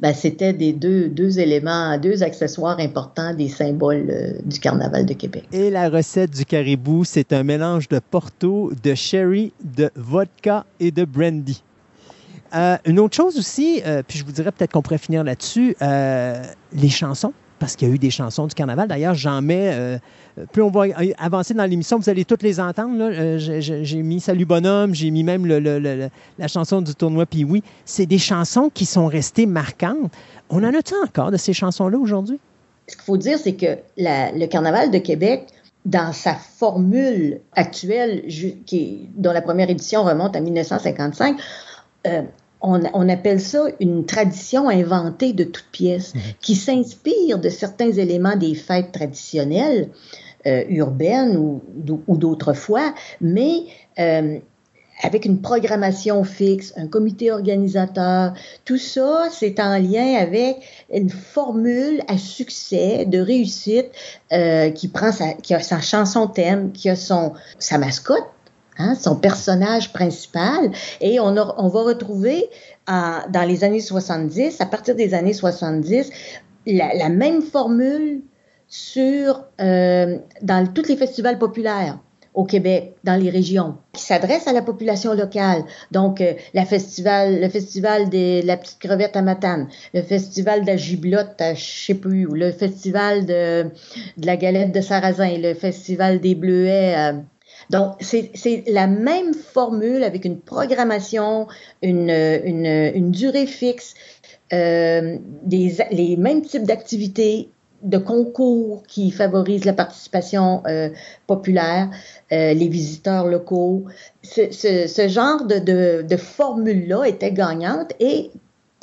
[0.00, 5.44] Ben, c'était des deux, deux éléments, deux accessoires importants des symboles du carnaval de Québec.
[5.52, 10.90] Et la recette du caribou, c'est un mélange de porto, de sherry, de vodka et
[10.90, 11.62] de brandy.
[12.86, 17.34] Une autre chose aussi, puis je vous dirais peut-être qu'on pourrait finir là-dessus, les chansons,
[17.60, 18.88] parce qu'il y a eu des chansons du carnaval.
[18.88, 19.98] D'ailleurs, j'en mets, euh,
[20.50, 20.86] plus on va
[21.18, 22.96] avancer dans l'émission, vous allez toutes les entendre.
[23.00, 28.06] Euh, j'ai- mis Salut Bonhomme, j'ai mis même la chanson du tournoi Puis oui, c'est
[28.06, 30.10] des chansons qui sont restées marquantes.
[30.48, 32.40] On en a-tu encore de ces chansons-là aujourd'hui?
[32.88, 35.46] Ce qu'il faut dire, c'est que le carnaval de Québec,
[35.84, 38.24] dans sa formule actuelle,
[38.66, 41.36] qui dont la première édition remonte à 1955,
[42.06, 42.22] euh,
[42.62, 46.20] on, on, appelle ça une tradition inventée de toutes pièces, Mhm.
[46.40, 49.88] qui s'inspire de certains éléments des fêtes traditionnelles
[50.46, 51.62] euh, urbaines ou,
[52.06, 53.64] ou d'autrefois, mais
[53.98, 54.38] euh,
[55.02, 58.34] avec une programmation fixe, un comité organisateur,
[58.64, 60.58] tout ça, c'est en lien avec
[60.92, 63.86] une formule à succès, de réussite,
[64.32, 68.28] euh, qui prend sa, qui a sa chanson thème, qui a son, sa mascotte,
[68.80, 72.48] hein, son personnage principal, et on, va retrouver
[72.88, 76.10] en, dans les années 70, à partir des années 70,
[76.66, 78.22] la, la même formule
[78.70, 81.98] sur, euh, dans tous les festivals populaires
[82.32, 85.64] au Québec, dans les régions, qui s'adresse à la population locale.
[85.90, 86.34] Donc, euh,
[86.64, 91.54] festival, le festival de la petite crevette à Matane, le festival de la giblotte à
[91.54, 93.64] je sais plus le festival de,
[94.16, 97.14] de la galette de sarrasin, le festival des bleuets.
[97.70, 101.46] Donc, c'est la même formule avec une programmation,
[101.82, 103.94] une, une, une durée fixe,
[104.52, 107.48] euh, des, les mêmes types d'activités,
[107.82, 110.90] de concours qui favorisent la participation euh,
[111.26, 111.88] populaire,
[112.32, 113.84] euh, les visiteurs locaux.
[114.22, 118.30] Ce, ce, ce genre de, de, de formule-là était gagnante et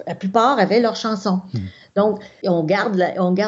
[0.08, 1.42] la plupart avaient leurs chansons.
[1.54, 1.60] Mmh.
[1.98, 2.96] Donc, on garde,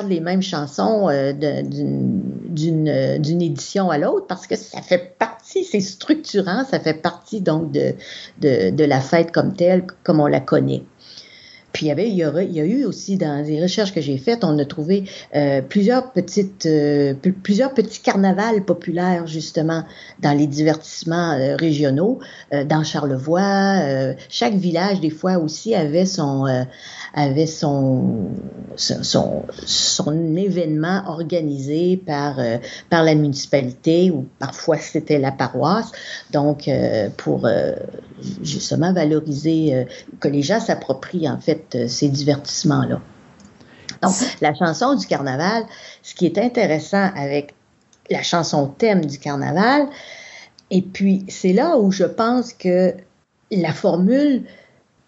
[0.10, 6.66] les mêmes chansons euh, d'une édition à l'autre parce que ça fait partie, c'est structurant,
[6.66, 10.84] ça fait partie donc de la fête comme telle, comme on la connaît.
[11.72, 14.44] Puis il y, avait, il, y a, eu aussi dans les recherches que j'ai faites,
[14.44, 15.04] on a trouvé
[15.36, 17.14] euh, plusieurs petites, euh,
[17.44, 19.84] plusieurs petits carnavals populaires justement
[20.20, 22.20] dans les divertissements euh, régionaux,
[22.66, 24.16] dans Charlevoix.
[24.30, 26.46] chaque village des fois aussi avait son
[27.14, 28.30] avait son
[28.76, 32.40] son, son événement organisé par
[32.90, 35.92] par la municipalité ou parfois c'était la paroisse.
[36.32, 36.70] Donc
[37.18, 37.48] pour
[38.42, 39.86] justement valoriser
[40.20, 43.02] que les gens s'approprient en fait ces divertissements-là.
[44.02, 45.64] Donc, la chanson du carnaval,
[46.04, 47.54] ce qui est intéressant avec
[48.10, 49.88] la chanson thème du carnaval,
[50.72, 52.94] et puis c'est là où je pense que
[53.52, 54.44] la formule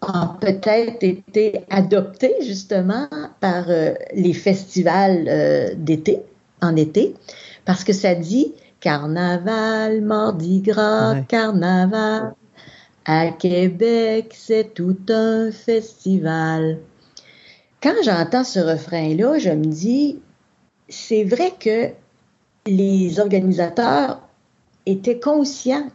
[0.00, 3.08] a peut-être été adoptée justement
[3.40, 6.20] par euh, les festivals euh, d'été,
[6.60, 7.14] en été,
[7.64, 11.24] parce que ça dit carnaval, mardi gras, ouais.
[11.28, 12.34] carnaval.
[13.04, 16.78] À Québec, c'est tout un festival.
[17.82, 20.20] Quand j'entends ce refrain-là, je me dis,
[20.88, 21.88] c'est vrai que
[22.66, 24.20] les organisateurs
[24.86, 25.88] étaient conscients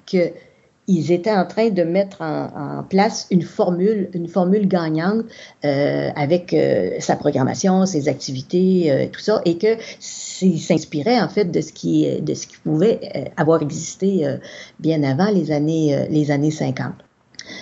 [0.88, 5.26] qu'ils étaient en train de mettre en, en, place une formule, une formule gagnante
[5.65, 11.45] euh, avec euh, sa programmation, ses activités, euh, tout ça, et que s'inspirait en fait
[11.45, 14.38] de ce qui de ce qui pouvait avoir existé
[14.80, 16.93] bien avant les années les années 50.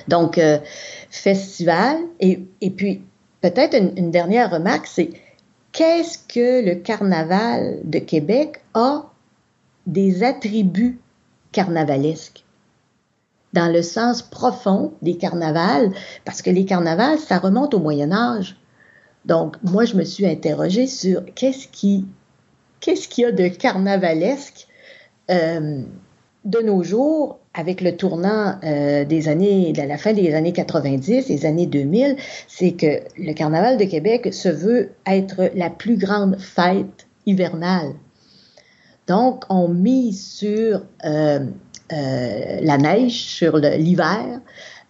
[0.07, 0.39] Donc
[1.09, 3.01] festival et, et puis
[3.41, 5.11] peut-être une, une, dernière remarque c'est
[5.71, 9.05] qu'est-ce que le carnaval de Québec a
[9.87, 10.99] des attributs
[11.51, 12.44] carnavalesques?
[13.55, 15.91] Dans le sens profond des carnavals
[16.25, 18.57] parce que les carnavals ça remonte au Moyen Âge.
[19.25, 22.05] Donc moi je me suis interrogée sur qu'est-ce qui
[22.81, 24.67] qu'est-ce qu'il y a de carnavalesque
[25.31, 25.81] euh,
[26.43, 31.27] de nos jours avec le tournant euh, des années, de la fin des années 90,
[31.27, 32.17] des années 2000,
[32.47, 37.93] c'est que le Carnaval de Québec se veut être la plus grande fête hivernale.
[39.07, 41.45] Donc, on mise sur euh,
[41.89, 44.41] la neige, sur l'hiver,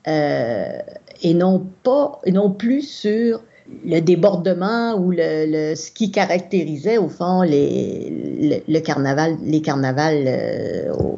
[0.08, 0.80] euh,
[1.22, 3.42] et non pas, non plus sur
[3.84, 8.10] le débordement ou le, le, ce qui caractérisait au fond les,
[8.40, 11.18] le, le carnaval, les carnavals euh, au,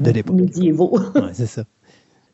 [0.00, 0.36] de l'époque.
[0.36, 0.98] médiévaux.
[1.14, 1.64] Ouais, c'est ça.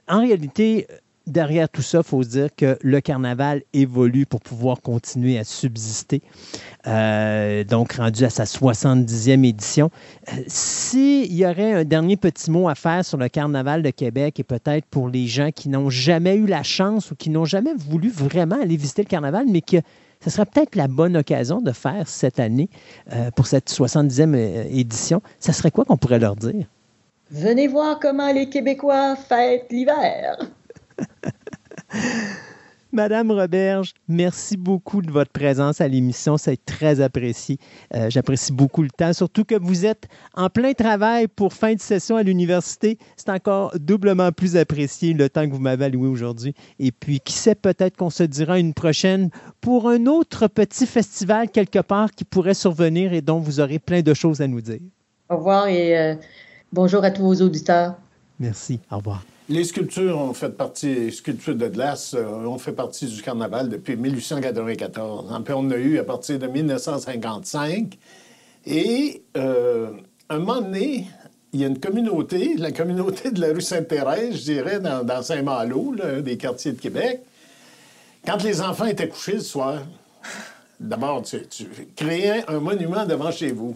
[0.08, 0.86] En réalité,
[1.28, 6.22] derrière tout ça, il faut dire que le carnaval évolue pour pouvoir continuer à subsister.
[6.86, 9.90] Euh, donc, rendu à sa 70e édition.
[10.32, 14.40] Euh, S'il y aurait un dernier petit mot à faire sur le carnaval de Québec
[14.40, 17.74] et peut-être pour les gens qui n'ont jamais eu la chance ou qui n'ont jamais
[17.74, 19.76] voulu vraiment aller visiter le carnaval, mais que
[20.24, 22.68] ce serait peut-être la bonne occasion de faire cette année
[23.12, 24.34] euh, pour cette 70e
[24.70, 26.66] édition, ça serait quoi qu'on pourrait leur dire?
[27.30, 30.38] Venez voir comment les Québécois fêtent l'hiver.
[32.90, 36.38] Madame Roberge, merci beaucoup de votre présence à l'émission.
[36.38, 37.58] C'est très apprécié.
[37.94, 41.80] Euh, J'apprécie beaucoup le temps, surtout que vous êtes en plein travail pour fin de
[41.80, 42.96] session à l'université.
[43.16, 46.54] C'est encore doublement plus apprécié le temps que vous m'avez alloué aujourd'hui.
[46.78, 49.28] Et puis, qui sait, peut-être qu'on se dira une prochaine
[49.60, 54.00] pour un autre petit festival quelque part qui pourrait survenir et dont vous aurez plein
[54.00, 54.80] de choses à nous dire.
[55.28, 56.14] Au revoir et euh,
[56.72, 57.96] bonjour à tous vos auditeurs.
[58.40, 58.80] Merci.
[58.90, 59.22] Au revoir.
[59.50, 63.70] Les sculptures ont fait partie, les sculptures de glace euh, ont fait partie du carnaval
[63.70, 65.32] depuis 1894.
[65.32, 67.96] En fait, on a eu à partir de 1955.
[68.66, 69.92] Et euh,
[70.28, 71.06] un moment donné,
[71.54, 75.94] il y a une communauté, la communauté de la rue Sainte-Thérèse, je dirais, dans, Saint-Malo,
[76.20, 77.22] des quartiers de Québec.
[78.26, 79.80] Quand les enfants étaient couchés le soir,
[80.78, 81.64] d'abord, tu, tu
[81.96, 83.74] créais un monument devant chez vous.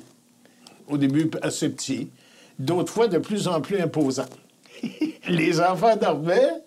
[0.87, 2.11] Au début, assez petit.
[2.59, 4.27] D'autres fois, de plus en plus imposant.
[5.29, 6.63] les enfants dormaient,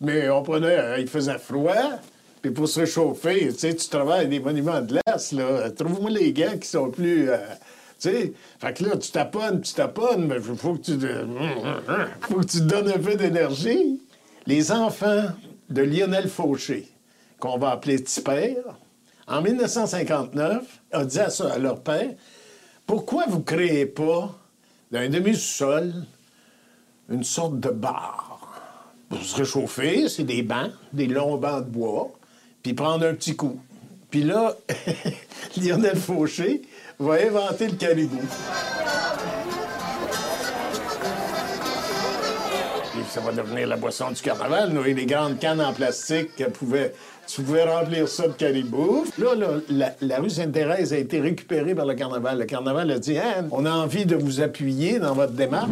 [0.00, 2.00] mais on prenait, euh, il faisait froid.
[2.42, 5.70] Puis pour se réchauffer, tu sais, tu travailles des monuments de glace, là.
[5.70, 7.30] Trouve-moi les gants qui sont plus.
[7.30, 7.36] euh,
[7.98, 10.92] tu sais, fait que là, tu taponnes, tu taponnes, mais il faut que tu,
[12.20, 14.00] faut que tu donnes un peu d'énergie.
[14.46, 15.24] Les enfants
[15.70, 16.86] de Lionel Fauché,
[17.40, 18.78] qu'on va appeler père,
[19.26, 20.62] en 1959,
[20.92, 22.10] a dit à, ça- à leur père
[22.86, 24.32] Pourquoi vous créez pas
[24.92, 25.92] d'un demi-sol
[27.10, 28.38] une sorte de bar
[29.08, 30.08] pour se réchauffer?
[30.08, 32.10] C'est des bancs, des longs bancs de bois,
[32.62, 33.58] puis prendre un petit coup.
[34.10, 34.54] Puis là,
[35.56, 36.62] Lionel Fauché
[36.98, 38.20] va inventer le caribou.
[43.08, 44.70] Ça va devenir la boisson du carnaval.
[44.72, 46.92] Nous, et les grandes cannes en plastique, qu'elle pouvait-
[47.26, 49.04] tu pouvais remplir ça de caribou.
[49.18, 49.34] Là,
[49.70, 52.38] là, la, rue Sainte-Thérèse a été récupérée par le carnaval.
[52.38, 55.70] Le carnaval a dit Hein, on a envie de vous appuyer dans votre démarche.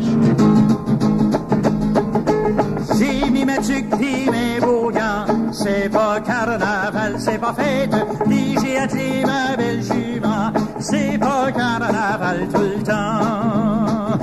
[3.54, 7.94] Mimétique dit mes beaux gants, c'est pas carnaval, c'est pas fête,
[8.26, 14.18] dis j'ai attelé ma belle jument, c'est pas carnaval tout le temps.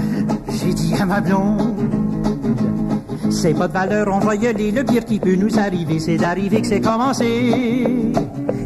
[0.50, 1.76] J'ai dit à ma blonde,
[3.30, 6.18] c'est pas de valeur, on va y aller, le pire qui peut nous arriver, c'est
[6.18, 8.04] d'arriver que c'est commencé.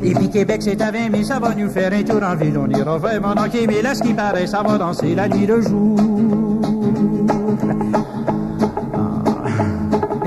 [0.04, 2.58] Et puis Québec, c'est à 20 mais ça va nous faire un tour en ville,
[2.58, 5.62] on ira vraiment manquer, mais là, ce qui paraît, ça va danser la nuit le
[5.62, 6.00] jour.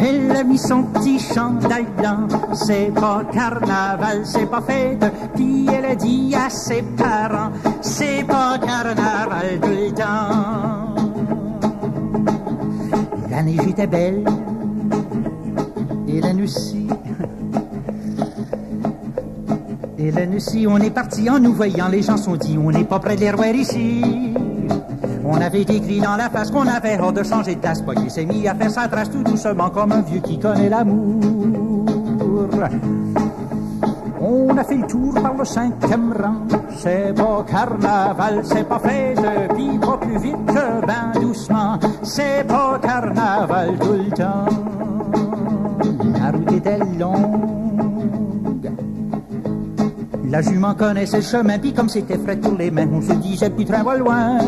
[0.09, 5.05] Elle a mis son petit chandail blanc, c'est pas carnaval, c'est pas fête.
[5.35, 7.51] Puis elle a dit à ses parents,
[7.83, 10.95] c'est pas carnaval tout le temps.
[13.31, 14.25] La neige était belle,
[16.09, 16.87] et la nuit aussi.
[19.99, 22.85] Et la nuit on est parti en nous voyant, les gens sont dit, on n'est
[22.85, 24.33] pas près de les ici.
[25.31, 27.61] On avait écrit dans la face qu'on avait hors de changer de
[27.95, 31.21] qu'il s'est mis à faire sa trace tout doucement comme un vieux qui connaît l'amour.
[34.19, 36.47] On a fait le tour par le cinquième rang.
[36.79, 38.79] C'est pas carnaval, c'est pas
[39.55, 41.79] puis pas plus vite que ben doucement.
[42.03, 44.47] C'est pas carnaval tout le temps.
[46.19, 47.48] La route était longue.
[50.31, 53.49] La jument connaissait le chemin, puis comme c'était frais pour les mains, on se disait
[53.49, 54.39] plus train va loin.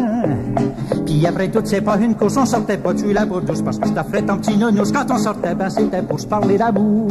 [1.06, 3.88] Puis après tout, c'est pas une course, on sortait pas tuer la douce, parce que
[3.88, 4.92] c'était frais en petit nounous.
[4.92, 7.08] Quand on sortait, ben c'était pour se parler d'amour.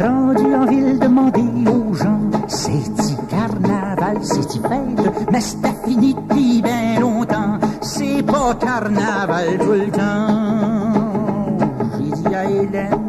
[0.00, 7.00] Rendu en ville, demandé aux gens, c'est-tu carnaval, c'est-tu fête, mais c'était fini depuis bien
[7.00, 10.88] longtemps, c'est pas carnaval tout le temps.
[11.98, 13.07] J'ai dit à Hélène,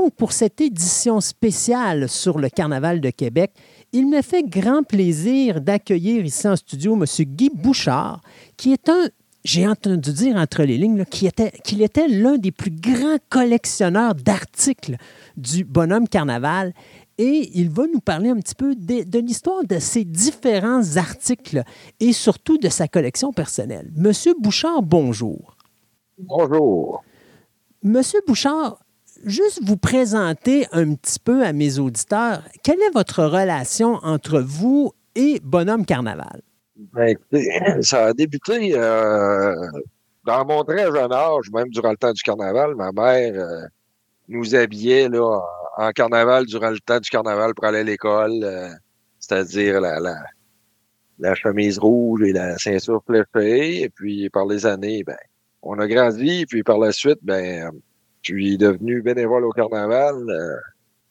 [0.00, 3.52] Donc, pour cette édition spéciale sur le Carnaval de Québec,
[3.92, 7.04] il me fait grand plaisir d'accueillir ici en studio M.
[7.26, 8.22] Guy Bouchard,
[8.56, 9.08] qui est un,
[9.44, 13.18] j'ai entendu dire entre les lignes, là, qui était- qu'il était l'un des plus grands
[13.28, 14.96] collectionneurs d'articles
[15.36, 16.72] du bonhomme Carnaval.
[17.18, 21.62] Et il va nous parler un petit peu de, de l'histoire de ces différents articles
[22.00, 23.90] et surtout de sa collection personnelle.
[23.96, 25.58] Monsieur Bouchard, bonjour.
[26.16, 27.02] Bonjour.
[27.82, 28.78] Monsieur Bouchard,
[29.24, 34.92] juste vous présenter un petit peu à mes auditeurs, quelle est votre relation entre vous
[35.14, 36.42] et Bonhomme Carnaval?
[36.92, 37.48] Ben, écoutez,
[37.82, 39.54] ça a débuté euh,
[40.24, 42.74] dans mon très jeune âge, même durant le temps du carnaval.
[42.74, 43.66] Ma mère euh,
[44.28, 45.40] nous habillait là,
[45.76, 48.70] en, carnaval durant le temps du carnaval pour aller à l'école, euh,
[49.18, 50.00] c'est-à-dire la,
[51.18, 53.82] la, chemise rouge et la ceinture fléchée.
[53.82, 55.18] Et puis par les années, ben,
[55.62, 56.46] on a grandi.
[56.46, 57.70] Puis par la suite, ben,
[58.22, 60.56] je suis devenu bénévole au carnaval euh,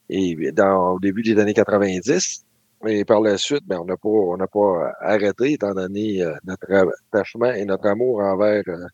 [0.09, 2.45] et dans, au début des années 90.
[2.87, 6.33] Et par la suite, ben, on n'a pas, on n'a pas arrêté étant donné euh,
[6.45, 8.85] notre attachement et notre amour envers euh,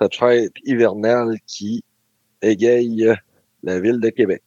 [0.00, 1.82] cette fête hivernale qui
[2.40, 3.12] égaye
[3.62, 4.42] la ville de Québec.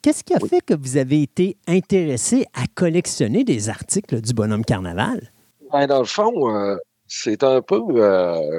[0.00, 4.64] Qu'est-ce qui a fait que vous avez été intéressé à collectionner des articles du Bonhomme
[4.64, 5.30] Carnaval?
[5.72, 6.76] Ben, dans le fond,
[7.06, 7.78] c'est un peu,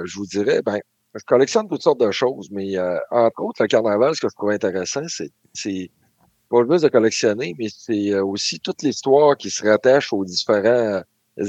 [0.06, 0.80] je vous dirais, ben,
[1.15, 4.35] je collectionne toutes sortes de choses, mais euh, entre autres, le carnaval, ce que je
[4.35, 5.91] trouve intéressant, c'est, c'est
[6.49, 11.03] pas juste de collectionner, mais c'est euh, aussi toute l'histoire qui se rattache aux différents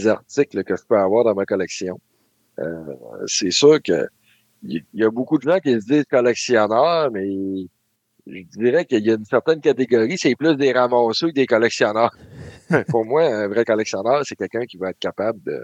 [0.06, 1.98] articles que je peux avoir dans ma collection.
[2.58, 2.94] Euh,
[3.26, 4.08] c'est sûr que
[4.66, 7.28] il y, a beaucoup de gens qui se disent collectionneurs, mais
[8.26, 12.16] je dirais qu'il y a une certaine catégorie, c'est plus des ramasseux que des collectionneurs.
[12.88, 15.60] Pour moi, un vrai collectionneur, c'est quelqu'un qui va être capable de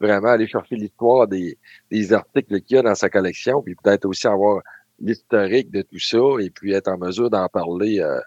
[0.00, 1.58] vraiment aller chercher l'histoire des,
[1.90, 4.62] des articles qu'il y a dans sa collection, puis peut-être aussi avoir
[5.00, 8.20] l'historique de tout ça, et puis être en mesure d'en parler euh,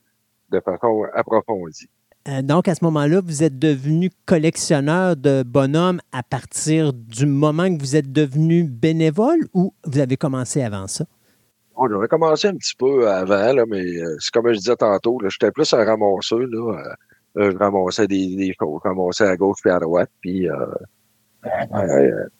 [0.49, 1.89] de façon approfondie.
[2.27, 7.75] Euh, donc, à ce moment-là, vous êtes devenu collectionneur de bonhommes à partir du moment
[7.75, 11.05] que vous êtes devenu bénévole ou vous avez commencé avant ça?
[11.75, 15.17] On j'avais commencé un petit peu avant, là, mais euh, c'est comme je disais tantôt,
[15.27, 16.39] j'étais plus un ramasseur.
[16.41, 16.95] Là,
[17.35, 20.11] je ramassais des, des choses, je ramassais à gauche puis à droite.
[20.21, 20.47] Puis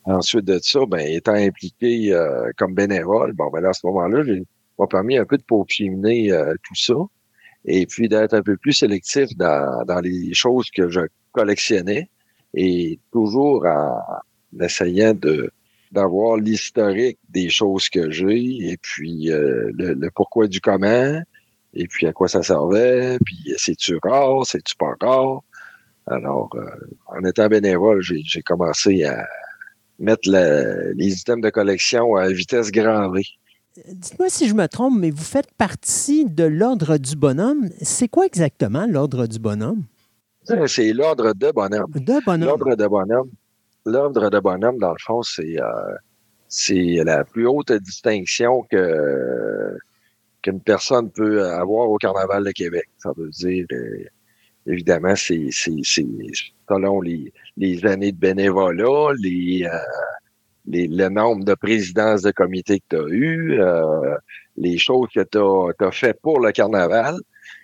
[0.05, 2.15] ensuite de ça, ben, étant impliqué
[2.57, 4.43] comme bénévole, bon, ben, à ce moment-là, j'ai
[4.79, 6.31] m'a permis un peu de peaufiner
[6.63, 6.95] tout ça
[7.65, 11.01] et puis d'être un peu plus sélectif dans, dans les choses que je
[11.31, 12.09] collectionnais
[12.53, 14.01] et toujours en,
[14.59, 15.51] essayant de
[15.91, 21.21] d'avoir l'historique des choses que j'ai et puis euh, le, pourquoi du comment
[21.73, 25.41] et puis à quoi ça servait puis c'est-tu rare, c'est-tu pas rare?
[26.07, 26.65] Alors, euh,
[27.07, 29.25] en étant bénévole, j'ai commencé à
[29.99, 33.21] mettre les items de collection à vitesse grand V.
[33.87, 37.69] Dites-moi si je me trompe, mais vous faites partie de l'ordre du bonhomme.
[37.81, 39.83] C'est quoi exactement l'ordre du bonhomme?
[40.43, 41.91] C'est l'ordre de bonhomme.
[41.93, 42.47] De bonhomme.
[42.47, 43.29] L'ordre de bonhomme.
[43.85, 49.77] L'ordre de bonhomme, dans le fond, c'est euh, la plus haute distinction que
[50.41, 52.89] qu'une personne peut avoir au Carnaval de Québec.
[52.97, 54.05] Ça veut dire, euh,
[54.65, 59.77] évidemment, c'est selon les, les années de bénévolat, les, euh,
[60.65, 64.15] le nombre de présidences de comités que tu as eu, euh,
[64.57, 67.15] les choses que tu as, fait pour le carnaval.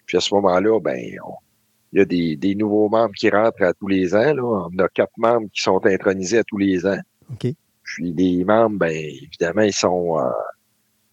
[0.06, 3.74] Puis à ce moment-là, ben, il y a des, des, nouveaux membres qui rentrent à
[3.74, 4.34] tous les ans.
[4.34, 4.44] Là.
[4.44, 7.00] On a quatre membres qui sont intronisés à tous les ans.
[7.32, 7.54] OK.
[7.84, 10.30] Puis les membres, ben, évidemment, ils sont, euh,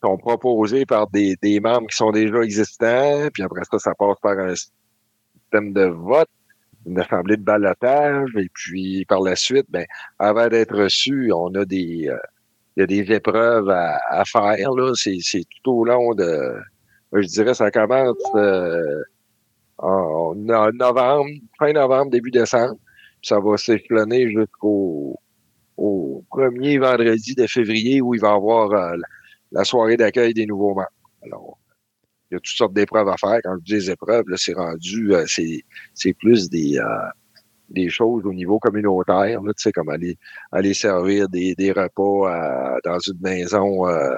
[0.02, 3.28] sont proposés par des, des membres qui sont déjà existants.
[3.32, 4.55] Puis après ça, ça passe par un
[5.55, 6.28] système de vote
[6.86, 8.31] une assemblée de balotage.
[8.36, 9.86] Et puis, par la suite, ben,
[10.18, 12.18] avant d'être reçu, on a des, euh,
[12.76, 14.72] il y a des épreuves à, faire.
[14.72, 14.93] Là.
[14.94, 16.55] C'est, tout au long de,
[17.12, 19.02] je dirais, ça commence euh,
[19.78, 22.76] en, novembre, fin novembre, début décembre.
[23.22, 25.18] Puis ça va s'échelonner jusqu'au
[25.76, 28.97] au premier vendredi de février où il va y avoir euh,
[29.51, 30.86] la soirée d'accueil des nouveaux membres.
[31.24, 31.59] Alors,
[32.35, 33.39] y a toutes sortes d'épreuves à faire.
[33.43, 36.85] Quand je dis des épreuves, là, c'est rendu, euh, c'est, plus des, euh,
[37.70, 40.16] des choses au niveau communautaire, tu sais, comme aller,
[40.52, 44.15] aller servir des, des repas euh, dans une maison euh,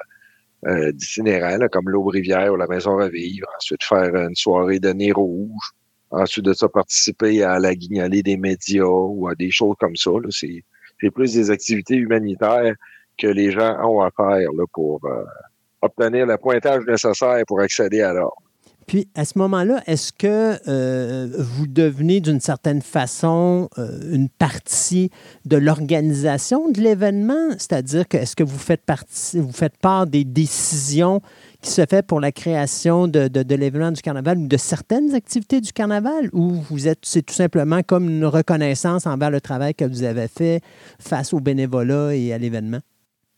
[1.72, 3.47] comme l'Aube-Rivière ou la Maison Revivre.
[3.56, 5.72] Ensuite, faire une soirée de nez rouge.
[6.10, 10.10] Ensuite de ça, participer à la guignolée des médias ou à des choses comme ça.
[10.30, 12.74] C'est plus des activités humanitaires
[13.18, 15.01] que les gens ont à faire là, pour
[15.82, 18.43] obtenir le pointage nécessaire pour accéder à l'ordre.
[18.86, 25.11] Puis, à ce moment-là, est-ce que euh, vous devenez d'une certaine façon euh, une partie
[25.44, 27.51] de l'organisation de l'événement?
[27.59, 31.20] C'est-à-dire que est-ce que vous faites partie, vous faites part des décisions
[31.62, 35.12] qui se fait pour la création de, de, de l'événement du carnaval ou de certaines
[35.16, 36.31] activités du carnaval?
[36.32, 40.28] Ou vous êtes, c'est tout simplement comme une reconnaissance envers le travail que vous avez
[40.28, 40.61] fait
[41.01, 42.78] face au bénévolat et à l'événement?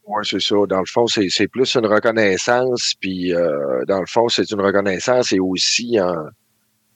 [0.09, 0.57] Oui, c'est ça.
[0.67, 5.33] Dans le fond, c'est, plus une reconnaissance, puis euh, dans le fond, c'est une reconnaissance
[5.33, 6.31] et aussi un,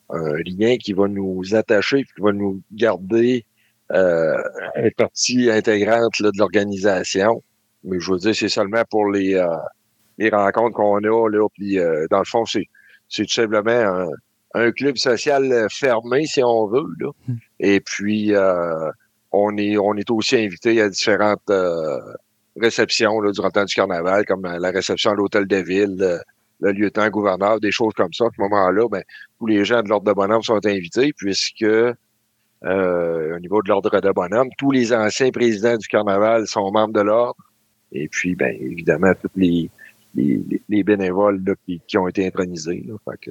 [0.09, 3.45] un, lien qui va nous attacher, qui va nous garder
[3.91, 4.43] euh,
[4.77, 7.43] une partie intégrante là, de l'organisation.
[7.85, 9.47] Mais je veux dire, c'est seulement pour les, euh,
[10.17, 11.77] les rencontres qu'on a, là, puis
[12.11, 12.65] dans le fond, c'est,
[13.15, 14.09] tout simplement un,
[14.55, 16.89] un, club social fermé, si on veut.
[16.99, 17.11] Là.
[17.29, 17.35] Hmm.
[17.61, 18.33] Et puis,
[19.33, 21.51] on est, on est aussi invité à différentes
[22.61, 25.97] réception là, durant le temps du carnaval, comme euh, la réception à l'hôtel de ville,
[25.99, 26.19] le,
[26.61, 28.27] le lieutenant-gouverneur, des choses comme ça.
[28.27, 29.03] À ce moment-là, ben,
[29.39, 31.97] tous les gens de l'ordre de bonhomme sont invités, puisque euh,
[33.37, 37.01] au niveau de l'ordre de bonhomme, tous les anciens présidents du carnaval sont membres de
[37.01, 37.43] l'ordre.
[37.91, 39.71] Et puis, ben, évidemment, tous les,
[40.15, 42.85] les, les bénévoles là, qui, qui, ont été intronisés.
[42.87, 42.95] Là.
[43.11, 43.31] Fait que,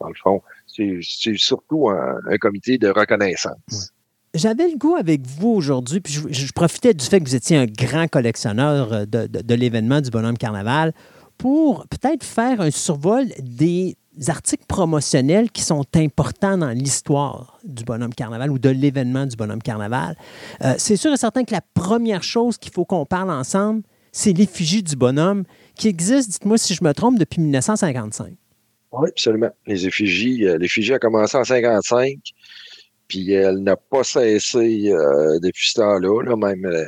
[0.00, 1.00] dans le fond, c'est
[1.36, 3.92] surtout un, un, comité de reconnaissance
[4.34, 7.66] j'avais le goût avec vous aujourd'hui, puis je, profitais du fait que vous étiez un
[7.66, 10.92] grand collectionneur euh, de l'événement du Bonhomme Carnaval
[11.38, 13.96] pour peut-être faire un survol des
[14.28, 19.62] articles promotionnels qui sont importants dans l'histoire du Bonhomme Carnaval ou de l'événement du Bonhomme
[19.62, 20.16] Carnaval.
[20.62, 23.82] Euh, c'est sûr et certain que la première chose qu'il faut qu'on parle ensemble,
[24.12, 25.44] c'est l'effigie du bonhomme
[25.76, 28.34] qui existe, dites-moi si je me trompe, depuis 1955.
[28.92, 29.50] Oui, absolument.
[29.66, 32.18] Les effigies, euh, l'effigie a commencé en 1955
[33.10, 36.22] puis elle n'a pas cessé euh, depuis ce temps-là.
[36.22, 36.84] Là, même euh,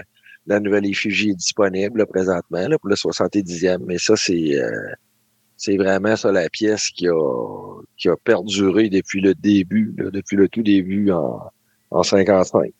[0.47, 3.79] la nouvelle effigie est disponible présentement pour le 70e.
[3.87, 4.71] Mais ça, c'est euh,
[5.57, 10.49] c'est vraiment ça la pièce qui a, qui a perduré depuis le début, depuis le
[10.49, 11.41] tout début en,
[11.91, 12.71] en 55.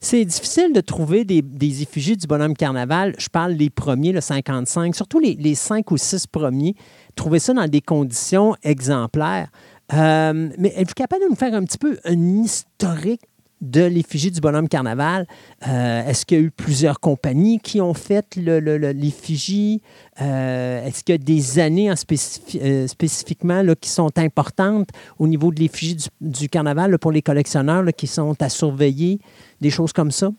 [0.00, 3.14] C'est difficile de trouver des, des, effigies du bonhomme carnaval.
[3.18, 6.74] Je parle des premiers, le 55, surtout les, les 5 ou 6 premiers.
[7.16, 9.50] Trouver ça dans des conditions exemplaires.
[9.92, 13.22] Euh, mais êtes-vous capable de nous faire un petit peu un historique
[13.60, 15.26] de l'effigie du bonhomme carnaval?
[15.66, 19.80] Euh, est-ce qu'il y a eu plusieurs compagnies qui ont fait l'effigie?
[20.20, 25.60] Euh, est-ce qu'il y a des années en spécifiquement qui sont importantes au niveau de
[25.60, 29.18] l'effigie du, carnaval pour les collectionneurs qui sont à surveiller,
[29.60, 30.30] des choses comme ça?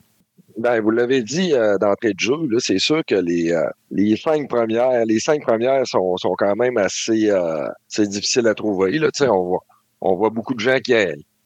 [0.59, 3.57] Ben, vous l'avez dit d'entrée de jeu, c'est sûr que les,
[3.91, 7.31] les cinq premières, les cinq premières sont, sont quand même assez,
[7.97, 8.99] difficiles à trouver.
[8.99, 9.63] Là, on, voit,
[10.01, 10.93] on voit beaucoup de gens qui,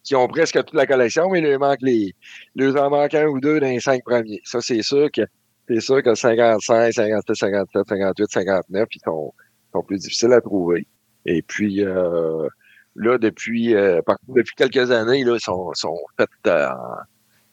[0.03, 2.13] qui ont presque toute la collection, mais il manque les.
[2.59, 4.41] En manque un ou deux dans les cinq premiers.
[4.43, 5.21] Ça, c'est sûr que
[5.67, 9.33] c'est sûr que 55, 57, 57, 58, 59, ils sont,
[9.71, 10.87] sont plus difficiles à trouver.
[11.25, 12.47] Et puis euh,
[12.95, 16.67] là, depuis euh, depuis quelques années, là, ils sont, sont faits euh,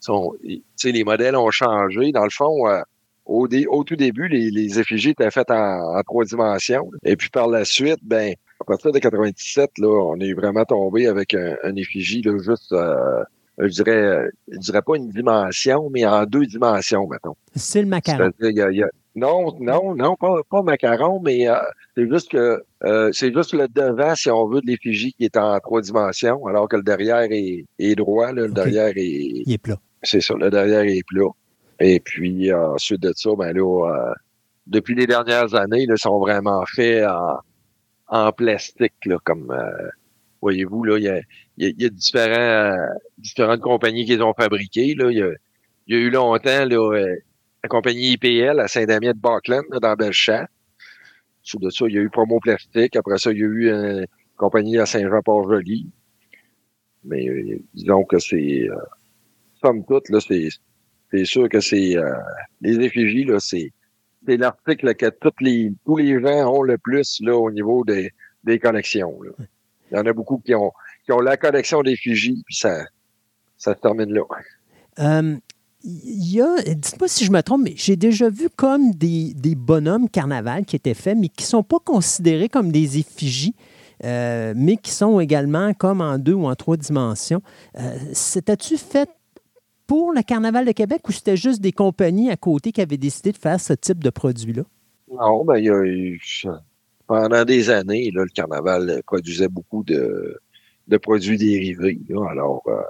[0.00, 2.12] sont, les modèles ont changé.
[2.12, 2.80] Dans le fond, euh,
[3.26, 6.90] au, dé, au tout début, les, les effigies étaient faites en, en, trois dimensions.
[7.04, 11.06] Et puis par la suite, ben, à partir de 97, là, on est vraiment tombé
[11.06, 13.22] avec un, un effigie là, juste, euh,
[13.58, 17.36] je dirais, je dirais pas une dimension, mais en deux dimensions, mettons.
[17.54, 18.30] C'est le macaron.
[18.40, 21.56] Y a, y a, non, non, non, pas, pas macaron, mais euh,
[21.96, 25.36] c'est juste que euh, c'est juste le devant, si on veut, de l'effigie qui est
[25.36, 28.54] en trois dimensions, alors que le derrière est, est droit, là, le okay.
[28.54, 29.42] derrière est.
[29.46, 29.78] Il est plat.
[30.02, 31.28] C'est ça, le derrière est plat.
[31.80, 34.14] Et puis ensuite de ça, ben là,
[34.66, 37.40] depuis les dernières années, là, sont vraiment faits en
[38.10, 39.88] en plastique, là, comme euh,
[40.42, 41.18] voyez-vous, là, il y a,
[41.58, 42.86] y, y a, différents, euh,
[43.18, 44.94] différentes compagnies qui les ont fabriquées.
[44.94, 45.10] Là.
[45.10, 45.30] Il, y a,
[45.86, 47.16] y a eu longtemps là, euh,
[47.62, 50.46] la compagnie IPL à Saint-Damien de Buckland, là, dans Belchamp.
[51.42, 52.96] Sous de ça, il y a eu Promo Plastique.
[52.96, 54.06] Après ça, il y a eu une
[54.36, 55.88] compagnie à Saint-Jean-Port-Joli.
[57.04, 57.26] Mais
[57.72, 58.68] disons que c'est
[59.60, 60.48] somme toute, là, c'est,
[61.10, 61.96] c'est sûr que c'est
[62.60, 63.72] les effigies, là, c'est
[64.26, 68.12] c'est l'article que toutes les, tous les gens ont le plus là, au niveau des,
[68.44, 69.20] des connexions.
[69.22, 69.30] Là.
[69.90, 70.72] Il y en a beaucoup qui ont,
[71.04, 72.84] qui ont la connexion d'effigie, puis ça,
[73.56, 74.22] ça se termine là.
[74.98, 75.36] Euh,
[75.82, 79.54] il y a, dites-moi si je me trompe, mais j'ai déjà vu comme des, des,
[79.54, 83.54] bonhommes carnaval qui étaient faits, mais qui ne sont pas considérés comme des effigies.
[84.02, 87.42] Euh, mais qui sont également comme en deux ou en trois dimensions.
[87.78, 89.10] Euh, C'était-tu fait
[89.90, 93.32] pour le Carnaval de Québec ou c'était juste des compagnies à côté qui avaient décidé
[93.32, 94.62] de faire ce type de produit-là?
[95.12, 96.22] Non, ben, il y a eu,
[97.08, 100.38] pendant des années, là, le Carnaval produisait beaucoup de,
[100.86, 101.98] de produits dérivés.
[102.08, 102.24] Là.
[102.30, 102.80] Alors, euh,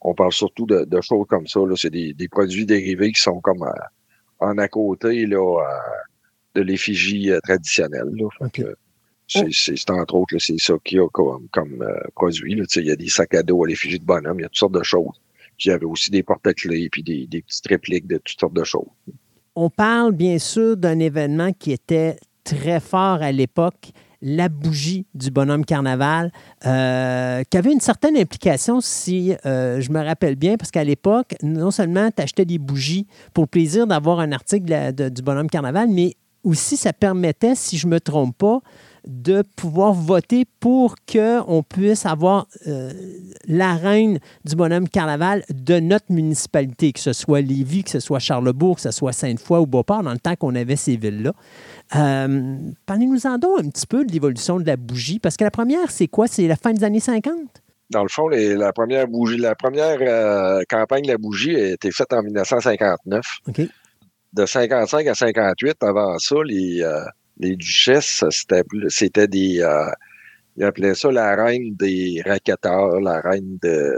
[0.00, 1.60] on parle surtout de, de, choses comme ça.
[1.76, 3.90] C'est des, des, produits dérivés qui sont comme à,
[4.38, 5.82] en à côté là, à,
[6.54, 8.08] de l'effigie euh, traditionnelle.
[8.40, 8.64] Okay.
[9.28, 12.54] C'est entre autres, c'est ça qu'il y a comme, comme euh, produit.
[12.76, 14.56] Il y a des sacs à dos à l'effigie de bonhomme, il y a toutes
[14.56, 15.20] sortes de choses.
[15.58, 18.88] Puis aussi des porte-clés, puis des, des petites répliques de toutes sortes de choses.
[19.56, 25.30] On parle bien sûr d'un événement qui était très fort à l'époque, la bougie du
[25.30, 26.32] bonhomme carnaval,
[26.66, 31.34] euh, qui avait une certaine implication, si euh, je me rappelle bien, parce qu'à l'époque,
[31.42, 35.88] non seulement tu achetais des bougies pour le plaisir d'avoir un article du bonhomme carnaval,
[35.90, 38.60] mais aussi ça permettait, si je ne me trompe pas,
[39.06, 42.92] de pouvoir voter pour qu'on puisse avoir euh,
[43.46, 48.18] la reine du bonhomme carnaval de notre municipalité, que ce soit Lévis, que ce soit
[48.18, 51.32] Charlebourg, que ce soit Sainte-Foy ou Beauport, dans le temps qu'on avait ces villes-là.
[51.96, 52.56] Euh,
[52.86, 56.08] Parlez-nous-en donc un petit peu de l'évolution de la bougie, parce que la première, c'est
[56.08, 56.26] quoi?
[56.26, 57.34] C'est la fin des années 50?
[57.90, 61.72] Dans le fond, les, la première bougie, la première euh, campagne de la bougie a
[61.72, 63.22] été faite en 1959.
[63.48, 63.68] Okay.
[64.32, 67.04] De 55 à 58, avant ça, les, euh,
[67.38, 69.90] les duchesses, c'était des euh,
[70.56, 73.94] ils appelaient ça la reine des raquetteurs, la reine de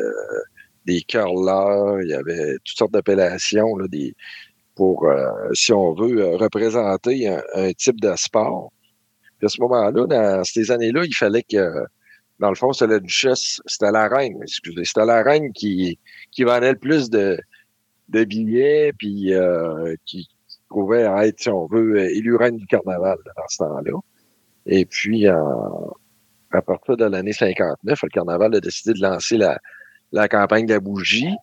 [0.86, 3.76] des curleurs, il y avait toutes sortes d'appellations
[4.76, 8.72] pour euh, si on veut euh, représenter un, un, type de sport.
[9.38, 11.86] Puis à ce moment-là, dans ces années-là, il fallait que
[12.38, 15.98] dans le fond, c'était la duchesse, c'était la reine, excusez, c'était la reine qui
[16.30, 17.38] qui vendait le plus de
[18.08, 20.28] de billets puis euh, qui
[20.68, 23.98] trouvait être, si on veut, élu reine du carnaval dans ce temps-là.
[24.66, 29.58] Et puis, à partir de l'année 59, le carnaval a décidé de lancer la,
[30.12, 31.34] la campagne de la bougie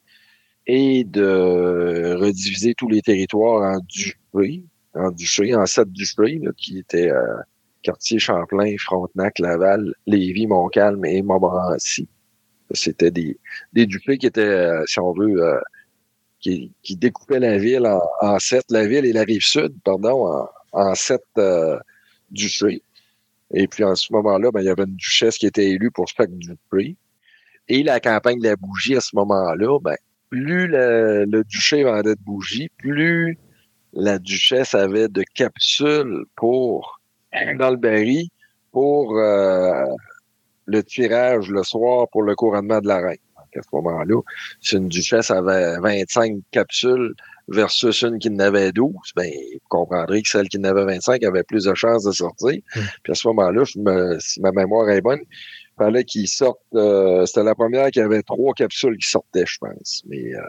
[0.68, 4.64] et de rediviser tous les territoires en duché,
[4.96, 7.38] en duché, en sept duchés, qui étaient euh,
[7.82, 12.08] quartier Champlain, Frontenac, Laval, Lévis, Montcalm et Montmorency.
[12.72, 13.38] C'était des,
[13.74, 15.60] des qui étaient, euh, si on veut, euh,
[16.44, 17.88] qui, découpait la ville
[18.22, 21.80] en, sept, la ville et la rive sud, pardon, en, sept euh,
[22.32, 22.82] duchés.
[23.54, 26.08] Et puis, en ce moment-là, ben, il y avait une duchesse qui était élue pour
[26.08, 26.98] chaque duché.
[27.70, 29.96] Et la campagne de la bougie, à ce moment-là, ben,
[30.30, 33.38] plus le, duché vendait de bougies, plus
[33.94, 37.00] la duchesse avait de capsules pour,
[37.58, 38.28] dans le
[38.72, 39.86] pour euh,
[40.66, 43.18] le tirage le soir pour le couronnement de la reine.
[43.60, 44.22] À ce moment-là,
[44.62, 47.14] si une duchesse avait 25 capsules
[47.48, 51.24] versus une qui en avait 12, ben, vous comprendrez que celle qui en avait 25
[51.24, 52.60] avait plus de chances de sortir.
[53.04, 56.60] Puis à ce moment-là, me, si ma mémoire est bonne, il fallait qu'il sorte.
[56.76, 60.04] euh, C'était la première qui avait trois capsules qui sortaient, je pense.
[60.08, 60.42] Mais euh,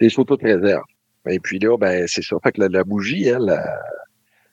[0.00, 0.84] c'est sous toute réserve.
[1.28, 2.36] Et puis là, ben, c'est ça.
[2.42, 3.80] Fait que la, la bougie, elle, a-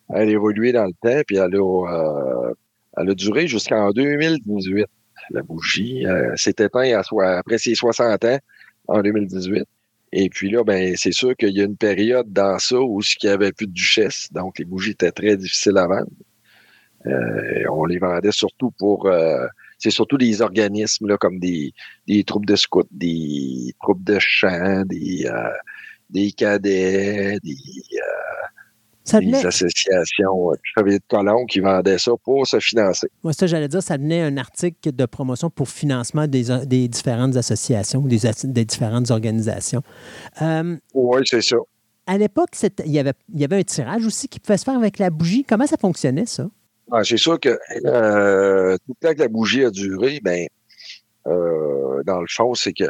[0.10, 2.54] elle a évolué dans le temps, puis elle a, euh,
[2.98, 4.86] elle a duré jusqu'en 2018.
[5.32, 8.40] La bougie euh, s'est éteinte à soi- après ses 60 ans
[8.88, 9.64] en 2018.
[10.12, 13.28] Et puis là, ben, c'est sûr qu'il y a une période dans ça où il
[13.28, 14.28] n'y avait plus de duchesse.
[14.32, 16.08] Donc, les bougies étaient très difficiles à vendre.
[17.06, 19.08] Euh, on les vendait surtout pour...
[19.08, 19.46] euh,
[19.78, 21.74] c'est surtout des organismes là, comme des,
[22.08, 25.50] des troupes de scouts, des troupes de chant, des, euh,
[26.10, 28.46] des cadets, des, euh,
[29.06, 33.08] Ça des venait- associations euh, chevaliers de colons qui vendaient ça pour se financer.
[33.24, 37.36] Moi, ça, j'allais dire, ça venait un article de promotion pour financement des, des différentes
[37.36, 39.84] associations, des, des différentes organisations.
[40.42, 41.58] Euh, oui, c'est ça.
[42.08, 42.50] À l'époque,
[42.86, 45.10] il y, avait, il y avait un tirage aussi qui pouvait se faire avec la
[45.10, 45.44] bougie.
[45.48, 46.48] Comment ça fonctionnait, ça?
[46.92, 50.48] Ah, c'est sûr que euh, tout le temps que la bougie a duré, ben,
[51.28, 52.86] euh, dans le fond, c'est que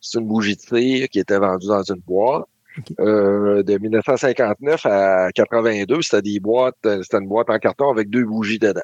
[0.00, 2.44] c'est une bougie de cire qui était vendue dans une boîte.
[3.00, 8.08] Euh, de 1959 à 82, c'était des boîtes, euh, c'était une boîte en carton avec
[8.08, 8.80] deux bougies dedans.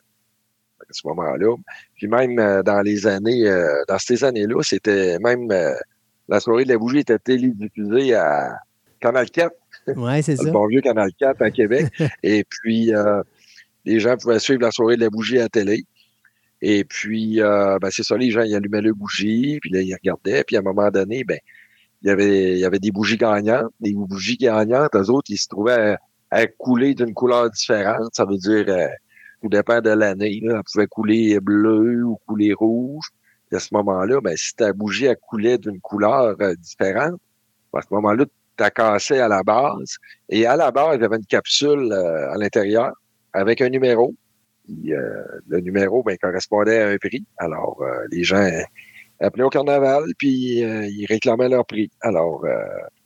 [0.81, 1.55] À ce moment-là.
[1.97, 5.49] Puis même euh, dans les années, euh, dans ces années-là, c'était même
[6.29, 8.59] la soirée de la bougie était télédiffusée à
[9.01, 9.53] Canal 4.
[9.97, 10.51] Oui, c'est le ça.
[10.51, 11.87] bon vieux Canal 4 à Québec.
[12.23, 12.93] Et puis,
[13.85, 15.85] les gens pouvaient suivre la soirée de la bougie à la télé.
[16.61, 20.45] Et puis, ben, c'est ça, les gens, ils allumaient le bougie, puis là, ils regardaient.
[20.45, 21.39] Puis, à un moment donné, ben,
[22.03, 23.73] il y avait, il y avait des bougies gagnantes.
[23.81, 25.97] Les bougies gagnantes, eux autres, ils se trouvaient
[26.31, 28.11] à, couler d'une couleur différente.
[28.15, 28.89] Ça veut dire, euh,
[29.43, 30.41] tout dépend de l'année.
[30.43, 30.57] là.
[30.57, 33.09] Elle pouvait couler bleu ou couler rouge.
[33.53, 37.19] À ce moment-là, ben, si ta bougie elle coulait d'une couleur euh, différente,
[37.73, 38.25] ben, à ce moment-là,
[38.59, 39.97] tu cassé à la base.
[40.29, 42.93] Et à la base, il y avait une capsule euh, à l'intérieur
[43.33, 44.15] avec un numéro.
[44.71, 47.25] Euh, le numéro ben, correspondait à un prix.
[47.39, 48.47] Alors, euh, les gens
[49.21, 51.91] appelaient au carnaval, puis euh, ils réclamaient leur prix.
[52.01, 52.51] Alors, euh,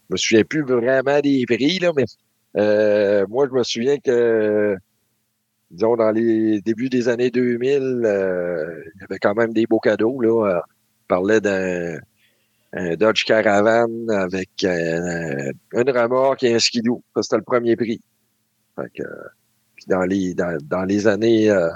[0.09, 2.05] je me souviens plus vraiment des prix, là, mais
[2.57, 4.77] euh, moi, je me souviens que,
[5.71, 9.81] disons, dans les débuts des années 2000, euh, il y avait quand même des beaux
[9.81, 10.21] cadeaux.
[10.21, 10.57] Là.
[10.57, 11.99] Euh, On parlait d'un
[12.75, 17.03] un Dodge Caravan avec euh, une remorque et un skidoo.
[17.15, 18.01] Ça, c'était le premier prix.
[18.77, 19.03] Fait que,
[19.77, 21.69] puis dans les dans, dans les années euh,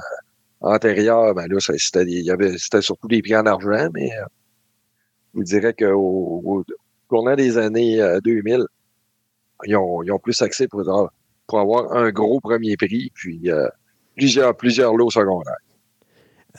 [0.67, 4.25] antérieures, ben là, c'était surtout des prix en argent, mais euh,
[5.33, 6.65] je vous dirais qu'au au
[7.09, 8.65] tournant des années euh, 2000,
[9.65, 11.13] ils ont, ils ont plus accès pour, avoir-
[11.93, 13.69] un gros premier prix, puis euh,
[14.17, 15.55] plusieurs, plusieurs lots secondaires.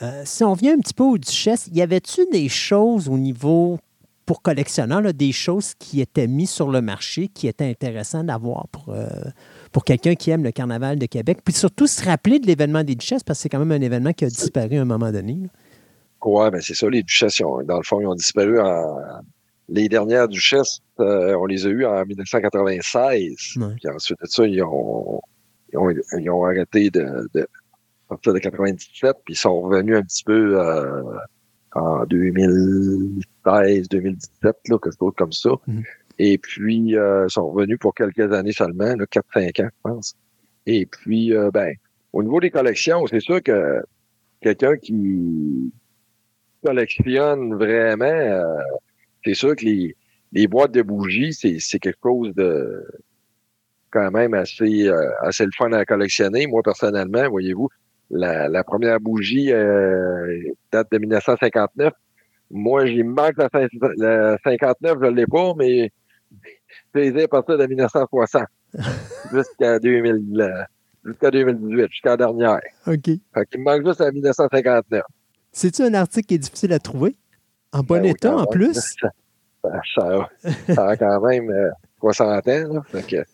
[0.02, 3.78] Euh, si on vient un petit peu au Duchesse, y avait-tu des choses au niveau,
[4.26, 8.90] pour collectionneurs, des choses qui étaient mises sur le marché, qui étaient intéressantes d'avoir pour,
[8.90, 9.08] euh,
[9.72, 11.38] pour quelqu'un qui aime le Carnaval de Québec?
[11.44, 14.12] Puis surtout se rappeler de l'événement des Duchesses, parce que c'est quand même un événement
[14.12, 15.38] qui a disparu à un moment donné.
[16.24, 18.98] Ouais, ben c'est ça, les duchesses, ont- dans le fond, ils ont disparu en.
[19.70, 23.34] Les dernières duchesses, euh, on les a eues en 1996.
[23.78, 25.20] Puis ensuite de ça, ils ont,
[25.72, 27.46] ils ont, ils ont arrêté de, de à
[28.08, 31.02] partir de 97, puis ils sont revenus un petit peu euh,
[31.74, 35.50] en 2016, 2017, là, quelque chose comme ça.
[36.18, 40.14] Et puis, euh, sont revenus pour quelques années seulement, là, 4-5 ans, je pense.
[40.66, 41.74] Et puis, euh, ben,
[42.12, 43.80] au niveau des collections, c'est sûr que
[44.40, 45.72] quelqu'un qui
[46.64, 48.42] collectionne vraiment, euh,
[49.24, 49.96] c'est sûr que les,
[50.32, 52.84] les boîtes de bougies, c'est, quelque chose de
[53.90, 56.46] quand même assez, euh, assez le fun à collectionner.
[56.46, 57.68] Moi, personnellement, voyez-vous,
[58.10, 60.42] la, la première bougie euh,
[60.72, 61.92] date de 1959.
[62.50, 65.90] Moi, j'y manque la, cin- la 59, je l'ai pas, mais
[66.94, 68.42] c'est à partir de 1960
[69.32, 70.50] jusqu'à 2000, euh,
[71.04, 72.60] jusqu'à 2018, jusqu'à la dernière.
[72.86, 73.04] OK.
[73.04, 75.02] Fait qu'il me manque juste la 1959.
[75.52, 77.16] C'est-tu un article qui est difficile à trouver?
[77.72, 78.96] En bon Ben état, en plus?
[79.60, 80.28] Ça, ça,
[80.72, 82.72] ça a quand même euh, 60 ans.
[82.74, 83.24] Là, fait que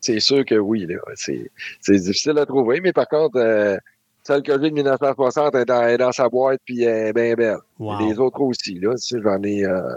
[0.00, 1.50] c'est sûr que oui, là, c'est,
[1.80, 3.76] c'est difficile à trouver, mais par contre, euh,
[4.22, 7.34] celle que j'ai de 1960 est dans, est dans sa boîte puis elle est bien
[7.34, 7.58] belle.
[7.78, 8.00] Wow.
[8.00, 9.96] Et Les autres aussi, là, j'en ai, euh,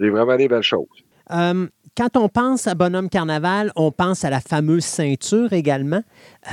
[0.00, 0.86] j'ai vraiment des belles choses.
[1.32, 6.00] Euh, quand on pense à Bonhomme Carnaval, on pense à la fameuse ceinture également.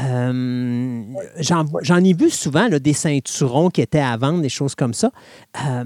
[0.03, 1.03] Euh,
[1.39, 5.11] J'en ai vu souvent des ceinturons qui étaient à vendre, des choses comme ça.
[5.67, 5.83] Euh,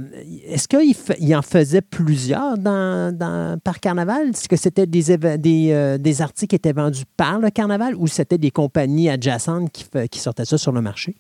[0.47, 4.29] Est-ce qu'il il en faisait plusieurs dans, dans- par Carnaval?
[4.29, 8.37] Est-ce que c'était des, des, des articles qui étaient vendus par le Carnaval ou c'était
[8.37, 11.17] des compagnies adjacentes qui, qui sortaient ça sur le marché?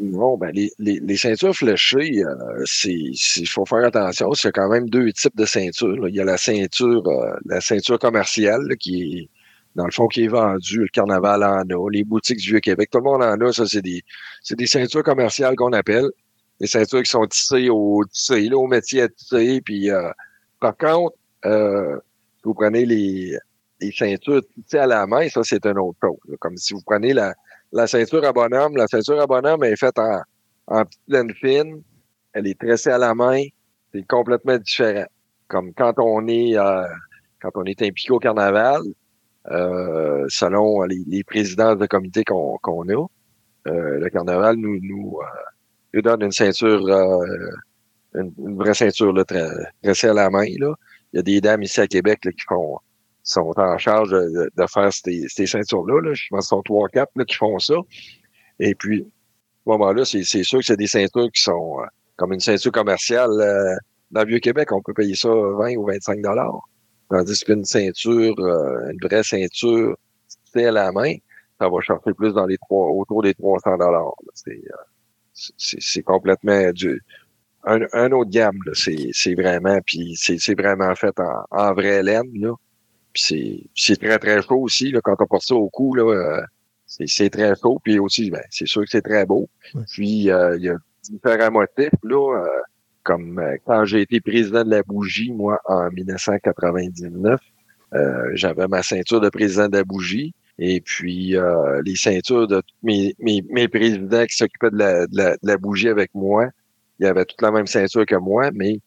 [0.00, 4.30] Bon, ben, les, les, les ceintures fléchées, euh, c'est, il faut faire attention.
[4.30, 6.08] A quand même deux types de ceintures.
[6.08, 9.28] Il y a la ceinture, euh, la ceinture commerciale, qui est,
[9.74, 10.80] dans le fond, qui est vendue.
[10.80, 11.90] Le carnaval en a.
[11.90, 13.52] Les boutiques du Vieux-Québec, tout le monde en a.
[13.52, 14.02] Ça, c'est des,
[14.42, 16.08] c'est des ceintures commerciales qu'on appelle.
[16.60, 19.60] Des ceintures qui sont tissées au, tissées, là, au métier à tisser.
[19.62, 20.10] Puis, euh,
[20.60, 21.98] par contre, euh,
[22.42, 23.36] vous prenez les,
[23.82, 26.36] les ceintures tissées à la main, ça, c'est une autre chose.
[26.38, 27.34] Comme si vous prenez la,
[27.72, 30.20] la ceinture à bonhomme, la ceinture à bonhomme est faite en,
[30.66, 31.82] en petite laine fine.
[32.32, 33.42] Elle est tressée à la main.
[33.92, 35.06] C'est complètement différent.
[35.48, 36.84] Comme quand on est euh,
[37.42, 38.82] quand on est impliqué au carnaval,
[39.50, 43.06] euh, selon les, les présidents de comité qu'on a,
[43.66, 45.26] euh, le carnaval nous nous, euh,
[45.94, 47.26] nous donne une ceinture, euh,
[48.14, 50.46] une, une vraie ceinture là, tre- tressée à la main.
[50.58, 50.74] Là.
[51.12, 52.78] Il y a des dames ici à Québec là, qui font
[53.22, 56.00] sont en charge de, de faire ces, ces ceintures-là.
[56.02, 56.14] Là.
[56.14, 57.74] Je pense ce sont trois, quatre là, qui font ça.
[58.58, 61.86] Et puis, à ce moment-là, c'est sûr que c'est des ceintures qui sont euh,
[62.16, 63.30] comme une ceinture commerciale.
[63.40, 63.74] euh,
[64.10, 66.60] dans le Vieux-Québec, on peut payer ça 20 ou 25 dollars.
[67.08, 69.96] Tandis qu'une ceinture, euh, une vraie ceinture,
[70.52, 71.14] c'est à la main,
[71.60, 74.12] ça va chercher plus dans les trois, autour des 300 dollars.
[74.34, 74.76] C'est euh,
[75.56, 77.02] c'est- complètement du
[77.64, 78.58] un, un autre gamme.
[78.66, 78.72] là.
[78.74, 82.30] C'est vraiment, puis c'est c'est vraiment fait en, en vraie laine.
[82.34, 82.52] Là.
[83.14, 86.04] C'est c'est très très chaud aussi là, quand on porte ça au cou là.
[86.04, 86.42] euh,
[86.86, 87.80] c'est c'est très chaud.
[87.84, 89.48] Puis aussi, ben, c'est sûr que c'est très beau.
[89.92, 92.38] Puis euh, il y a différents motifs là.
[92.44, 92.48] euh,
[93.02, 97.40] comme euh, quand j'ai été président de la bougie, moi, en 1999,
[97.94, 100.32] euh, j'avais ma ceinture de président de la bougie.
[100.58, 105.06] Et puis euh, les ceintures de tous mes, mes, mes présidents qui s'occupaient de la,
[105.06, 106.48] de, la, de la bougie avec moi,
[106.98, 108.78] ils avaient toute la même ceinture que moi, mais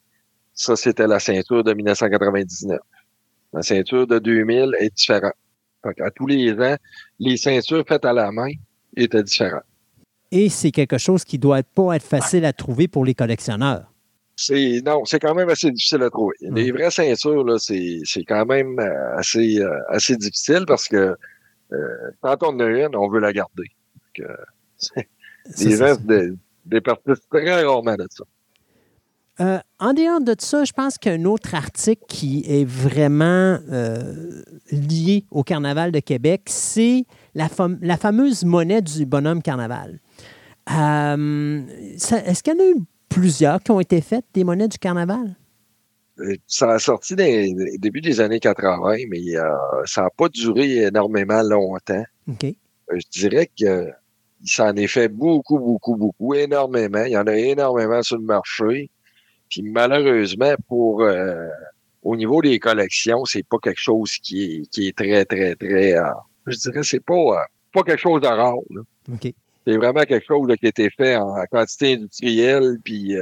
[0.54, 2.78] ça, c'était la ceinture de 1999.
[3.54, 5.34] La ceinture de 2000 est différente.
[5.84, 6.76] À tous les ans,
[7.20, 8.50] les ceintures faites à la main
[8.96, 9.64] étaient différentes.
[10.32, 13.94] Et c'est quelque chose qui doit pas être facile à trouver pour les collectionneurs.
[14.36, 16.36] C'est non, c'est quand même assez difficile à trouver.
[16.42, 21.16] Les vraies ceintures, là, c'est, c'est quand même euh, assez, euh, assez difficile parce que
[21.74, 23.70] euh, quand on en a une, on veut la garder.
[24.18, 24.28] Donc,
[24.98, 25.04] euh,
[25.60, 26.36] les gens se
[26.66, 28.24] départissent très rarement de ça.
[29.40, 35.26] Euh, en dehors de ça, je pense qu'un autre article qui est vraiment euh, lié
[35.32, 40.00] au Carnaval de Québec, c'est la, fam- la fameuse monnaie du bonhomme Carnaval.
[40.72, 41.62] Euh,
[41.98, 42.76] ça- Est-ce qu'il y en a eu
[43.10, 45.36] plusieurs qui ont été faites, des monnaies du Carnaval?
[46.46, 49.20] Ça a sorti les début des années 80, mais
[49.86, 52.04] ça n'a pas duré énormément longtemps.
[52.92, 53.90] Je dirais que
[54.46, 57.04] il s'en est fait beaucoup, beaucoup, beaucoup, énormément.
[57.06, 58.92] Il y en a énormément sur le marché.
[59.54, 61.48] Puis malheureusement, pour euh,
[62.02, 65.94] au niveau des collections, c'est pas quelque chose qui est, qui est très, très, très.
[65.96, 66.04] euh,
[66.48, 67.36] je dirais c'est pas, euh,
[67.72, 68.56] pas quelque chose de rare.
[68.72, 68.82] là.
[69.66, 73.14] C'est vraiment quelque chose là, qui a été fait en quantité industrielle, puis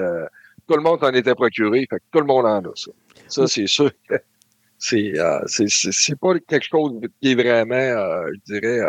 [0.68, 2.92] tout le monde s'en était procuré, fait que tout le monde en a ça.
[3.28, 4.16] Ça, c'est sûr que
[4.80, 5.14] c'est
[5.46, 8.80] c'est- c'est c'est pas quelque chose qui est vraiment, je dirais,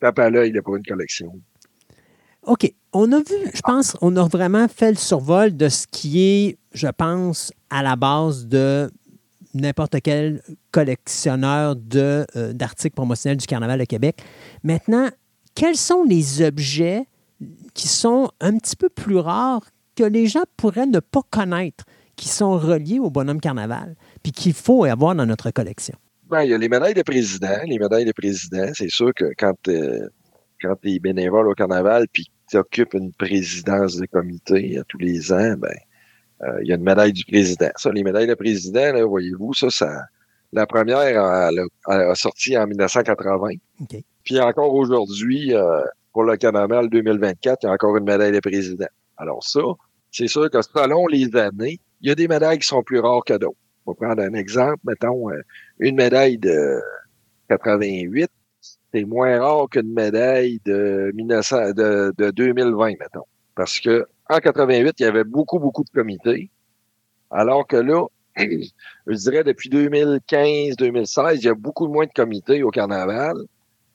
[0.00, 1.32] tape à l'œil là, pour une collection.
[2.42, 2.72] OK.
[2.98, 6.58] On a vu, je pense, on a vraiment fait le survol de ce qui est,
[6.72, 8.90] je pense, à la base de
[9.52, 10.40] n'importe quel
[10.70, 14.22] collectionneur euh, d'articles promotionnels du Carnaval de Québec.
[14.62, 15.10] Maintenant,
[15.54, 17.04] quels sont les objets
[17.74, 21.84] qui sont un petit peu plus rares que les gens pourraient ne pas connaître,
[22.16, 25.96] qui sont reliés au bonhomme Carnaval, puis qu'il faut avoir dans notre collection?
[26.30, 27.58] Ben, il y a les médailles de président.
[27.66, 30.08] Les médailles de président, c'est sûr que quand, euh,
[30.62, 35.74] quand bénévole au carnaval puis occupes une présidence de comité à tous les ans, ben,
[36.42, 37.70] euh, il y a une médaille du président.
[37.76, 40.02] Ça, les médailles de président, là, voyez-vous, ça, ça,
[40.52, 41.50] la première, elle a,
[41.88, 43.48] elle a sorti en 1980.
[43.80, 43.96] OK.
[44.24, 45.80] Puis encore aujourd'hui, euh,
[46.12, 48.86] pour le carnaval 2024, il y a encore une médaille de président.
[49.16, 49.60] Alors ça,
[50.10, 53.24] c'est sûr que selon les années, il y a des médailles qui sont plus rares
[53.24, 53.56] que d'autres.
[53.86, 55.40] On va prendre un exemple, mettons, euh,
[55.78, 56.80] une médaille de
[57.48, 58.30] 88,
[58.96, 63.24] c'est moins rare qu'une médaille de, 1900, de, de 2020, mettons.
[63.54, 66.50] Parce que en 88, il y avait beaucoup, beaucoup de comités.
[67.30, 68.06] Alors que là,
[68.36, 73.36] je dirais depuis 2015, 2016, il y a beaucoup moins de comités au carnaval.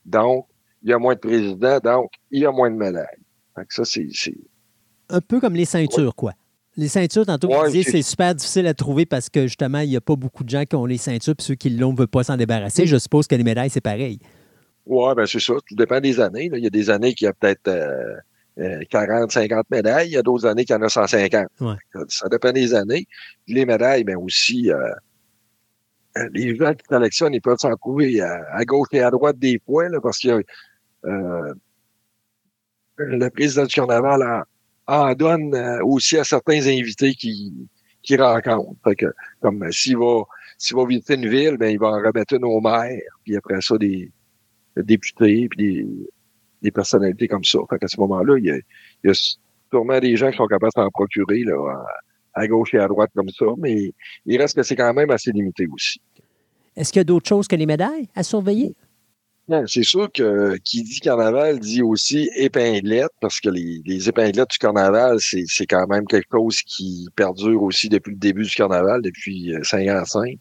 [0.06, 0.46] Donc,
[0.84, 3.06] il y a moins de présidents, donc il y a moins de médailles.
[3.56, 4.08] Que ça, c'est,
[5.10, 6.34] Un peu comme les ceintures, quoi.
[6.78, 9.80] Les ceintures, tantôt, vous Ouais, disiez c'est- c'est super difficile à trouver parce que justement,
[9.80, 11.92] il n'y a pas beaucoup de gens qui ont les ceintures, puis ceux qui l'ont
[11.92, 12.88] ne veulent pas s'en débarrasser.
[12.88, 14.20] Je suppose que les médailles, c'est pareil.
[14.86, 15.54] Ouais, ben c'est ça.
[15.68, 16.50] Tout dépend des années.
[16.50, 16.58] là.
[16.58, 18.16] Il y a des années qui y a peut-être euh,
[18.60, 20.10] euh, 40, 50 médailles.
[20.10, 21.48] Il y a d'autres années qu'il y en a 150.
[21.62, 21.76] Ouais.
[22.08, 23.06] Ça, dépend des années.
[23.46, 24.92] Puis les médailles, ben aussi, euh,
[26.18, 29.38] euh, les gens qui collectionnent, ils peuvent s'en trouver à, à gauche et à droite
[29.38, 30.44] des fois, là, parce que
[31.06, 31.54] euh,
[32.98, 34.46] le président du carnaval
[34.88, 37.54] en, en donne euh, aussi à certains invités qui,
[38.04, 38.76] qui rencontrent.
[38.84, 40.24] Fait que, comme euh, s'il va,
[40.58, 43.62] s'il va visiter une ville, ben, il va en remettre une au maire, puis après
[43.62, 44.12] ça, des
[44.78, 45.88] députés, puis des,
[46.62, 47.60] des personnalités comme ça.
[47.70, 49.36] Fait qu'à ce moment-là, il y a, il y a
[49.72, 51.56] sûrement des gens qui sont capables de s'en procurer là,
[52.34, 53.94] à, à gauche et à droite comme ça, mais
[54.26, 56.02] il reste que c'est quand même assez limité aussi.
[56.76, 58.76] Est-ce qu'il y a d'autres choses que les médailles à surveiller?
[59.48, 64.52] Non, c'est sûr que qui dit carnaval dit aussi épinglette, parce que les, les épinglettes
[64.52, 68.56] du carnaval, c'est, c'est quand même quelque chose qui perdure aussi depuis le début du
[68.56, 70.38] carnaval, depuis euh, 55.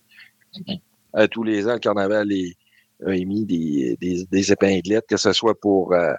[1.13, 2.57] À tous les ans, le carnaval est,
[3.07, 6.13] a émis des, des, des épinglettes, que ce soit pour euh,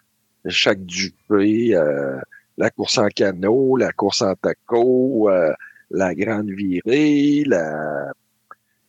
[0.48, 2.18] chaque dupé, euh,
[2.58, 5.52] la course en canot, la course en taco, euh,
[5.90, 8.12] la grande virée, la,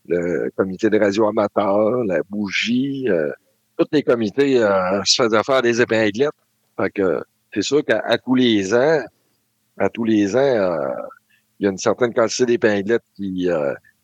[0.06, 3.30] le comité de radio amateur, la bougie, euh,
[3.76, 6.30] tous les comités euh, se faisaient faire des épinglettes.
[6.78, 9.02] Fait que c'est sûr qu'à tous les ans,
[9.78, 10.88] à tous les ans, euh,
[11.58, 13.48] il y a une certaine quantité d'épinglettes qui,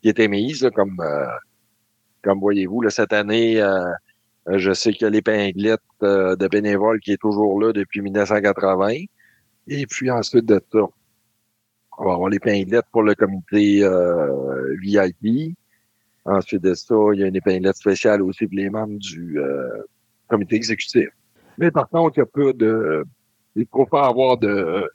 [0.01, 0.95] qui est émise, là, comme
[2.21, 3.91] comme voyez-vous, là, cette année, euh,
[4.47, 8.89] je sais qu'il y a l'épinglette euh, de bénévoles qui est toujours là depuis 1980.
[9.67, 10.79] Et puis ensuite de ça,
[11.97, 15.55] on va avoir l'épinglette pour le comité euh, VIP.
[16.25, 19.83] Ensuite de ça, il y a une épinglette spéciale aussi pour les membres du euh,
[20.27, 21.09] comité exécutif.
[21.57, 23.03] Mais par contre, il n'y a pas de...
[23.55, 24.89] Il faut pas avoir de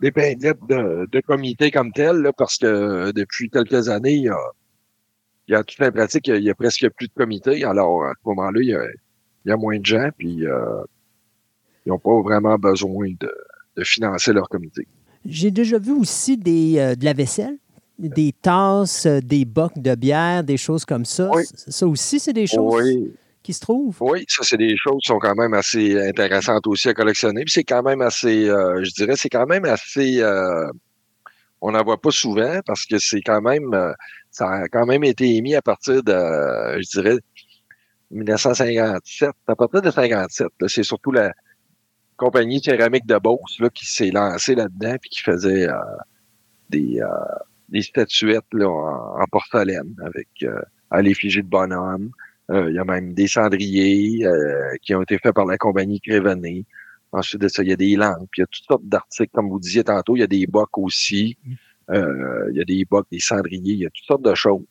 [0.00, 4.38] d'épinglettes de, de comité comme tel, là, parce que depuis quelques années, il y a,
[5.48, 7.64] il y a toute la pratique, il y a presque plus de comités.
[7.64, 8.84] Alors, à ce moment-là, il y a,
[9.44, 10.82] il y a moins de gens, puis euh,
[11.86, 13.32] ils n'ont pas vraiment besoin de,
[13.76, 14.86] de financer leur comité.
[15.24, 17.56] J'ai déjà vu aussi des, euh, de la vaisselle,
[17.98, 21.30] des tasses, euh, des bocs de bière, des choses comme ça.
[21.54, 23.12] Ça aussi, c'est des choses Oui.
[23.42, 23.96] qui se trouvent?
[24.00, 27.42] Oui, ça, c'est des choses qui sont quand même assez intéressantes aussi à collectionner.
[27.44, 30.22] Puis c'est quand même assez, euh, je dirais, c'est quand même assez,
[31.60, 33.74] on n'en voit pas souvent parce que c'est quand même,
[34.38, 36.12] ça a quand même été émis à partir de,
[36.80, 37.18] je dirais,
[38.12, 39.30] 1957.
[39.48, 41.32] À partir de 57, là, c'est surtout la
[42.16, 45.74] compagnie céramique de Beauce là, qui s'est lancée là-dedans puis qui faisait euh,
[46.70, 47.08] des, euh,
[47.68, 50.60] des statuettes là, en, porcelaine avec euh,
[50.90, 52.10] à l'effigie de bonhomme.
[52.50, 56.00] Euh, Il y a même des cendriers euh, qui ont été faits par la compagnie
[56.00, 56.64] Crévenet.
[57.10, 59.48] Ensuite de ça, il y a des lampes, il y a toutes sortes d'articles, comme
[59.48, 61.38] vous disiez tantôt, il y a des bocs aussi.
[61.90, 64.64] Euh, il y a des bocs, des cendriers, il y a toutes sortes de choses.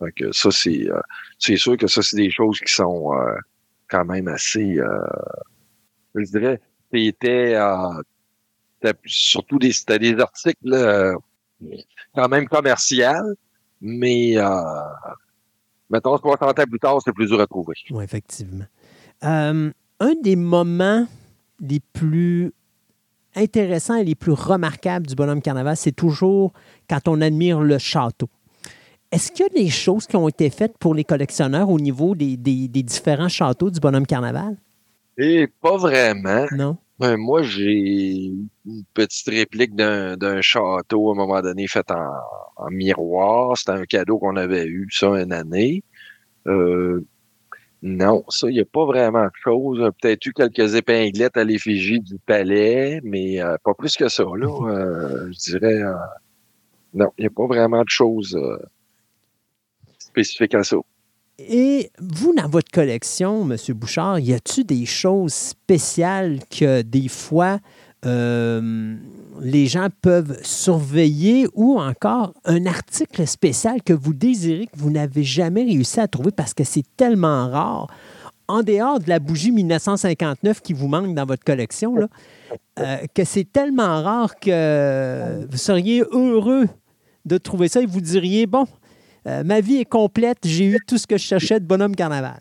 [0.00, 1.00] Fait que ça, c'est euh,
[1.38, 3.36] c'est sûr que ça, c'est des choses qui sont euh,
[3.88, 4.78] quand même assez
[6.14, 6.60] je dirais,
[6.92, 7.56] c'était
[9.04, 11.14] surtout des, des articles
[12.14, 13.36] quand même commerciaux,
[13.80, 14.50] mais euh,
[15.88, 17.74] mettons 60 ans plus tard, c'est plus dur à trouver.
[17.90, 18.66] Oui, effectivement.
[19.22, 19.72] Un
[20.22, 21.06] des moments
[21.60, 22.52] les plus
[23.36, 26.52] intéressants et les plus remarquables du bonhomme carnaval, c'est toujours
[26.88, 28.28] quand on admire le château.
[29.12, 32.14] Est-ce qu'il y a des choses qui ont été faites pour les collectionneurs au niveau
[32.14, 34.56] des, des- des différents châteaux du bonhomme carnaval?
[35.18, 36.46] Et pas vraiment.
[36.52, 36.76] Non?
[36.98, 38.26] Ben, moi, j'ai
[38.66, 42.12] une petite réplique d'un d'un château à un moment donné fait en,
[42.56, 43.56] en miroir.
[43.56, 45.82] C'était un cadeau qu'on avait eu, ça, une année.
[46.46, 47.04] Euh,
[47.82, 49.90] non, ça, il n'y a pas vraiment de choses.
[50.00, 54.68] Peut-être eu quelques épinglettes à l'effigie du palais, mais euh, pas plus que ça, là.
[54.68, 55.94] Euh, je dirais, euh,
[56.92, 58.58] non, il n'y a pas vraiment de choses euh,
[59.98, 60.76] spécifiques à ça.
[61.38, 63.56] Et vous, dans votre collection, M.
[63.74, 67.60] Bouchard, y a-t-il des choses spéciales que des fois
[68.04, 68.94] euh,
[69.40, 75.22] les gens peuvent surveiller ou encore un article spécial que vous désirez que vous n'avez
[75.22, 77.86] jamais réussi à trouver parce que c'est tellement rare?
[78.48, 81.94] En dehors de la bougie 1959 qui vous manque dans votre collection,
[82.80, 86.66] euh, que c'est tellement rare que vous seriez heureux
[87.26, 88.66] de trouver ça et vous diriez, bon,
[89.28, 92.40] euh, ma vie est complète, j'ai eu tout ce que je cherchais de bonhomme carnaval.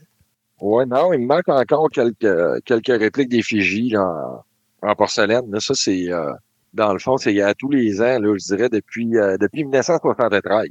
[0.62, 4.44] Ouais, non, il me manque encore quelques, répliques d'effigies là,
[4.82, 5.60] en, porcelaine.
[5.60, 6.32] Ça, c'est euh,
[6.74, 10.68] dans le fond, c'est à tous les ans, là, je dirais, depuis, euh, depuis 1973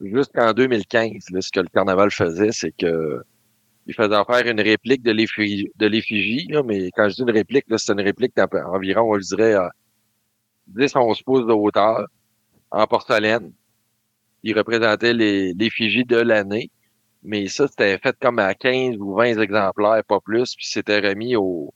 [0.00, 1.30] jusqu'en 2015.
[1.30, 3.22] Là, ce que le carnaval faisait, c'est que
[3.86, 8.00] il faisait faire une réplique de l'effigie, mais quand je dis une réplique, c'est une
[8.00, 9.68] réplique d'environ, je dirais, euh,
[10.68, 12.06] 10-11 pouces de hauteur.
[12.70, 13.52] en porcelaine.
[14.42, 16.70] Il représentait l'effigie de l'année.
[17.22, 21.36] Mais ça, c'était fait comme à 15 ou 20 exemplaires, pas plus, puis c'était remis
[21.36, 21.74] aux,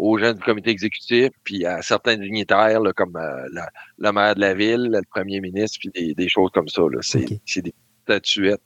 [0.00, 3.68] aux gens du comité exécutif, puis à certains dignitaires, là, comme euh, la,
[3.98, 6.82] le maire de la ville, le premier ministre, puis des, des choses comme ça.
[6.82, 6.98] là.
[7.02, 7.74] C'est c'est des
[8.04, 8.62] statuettes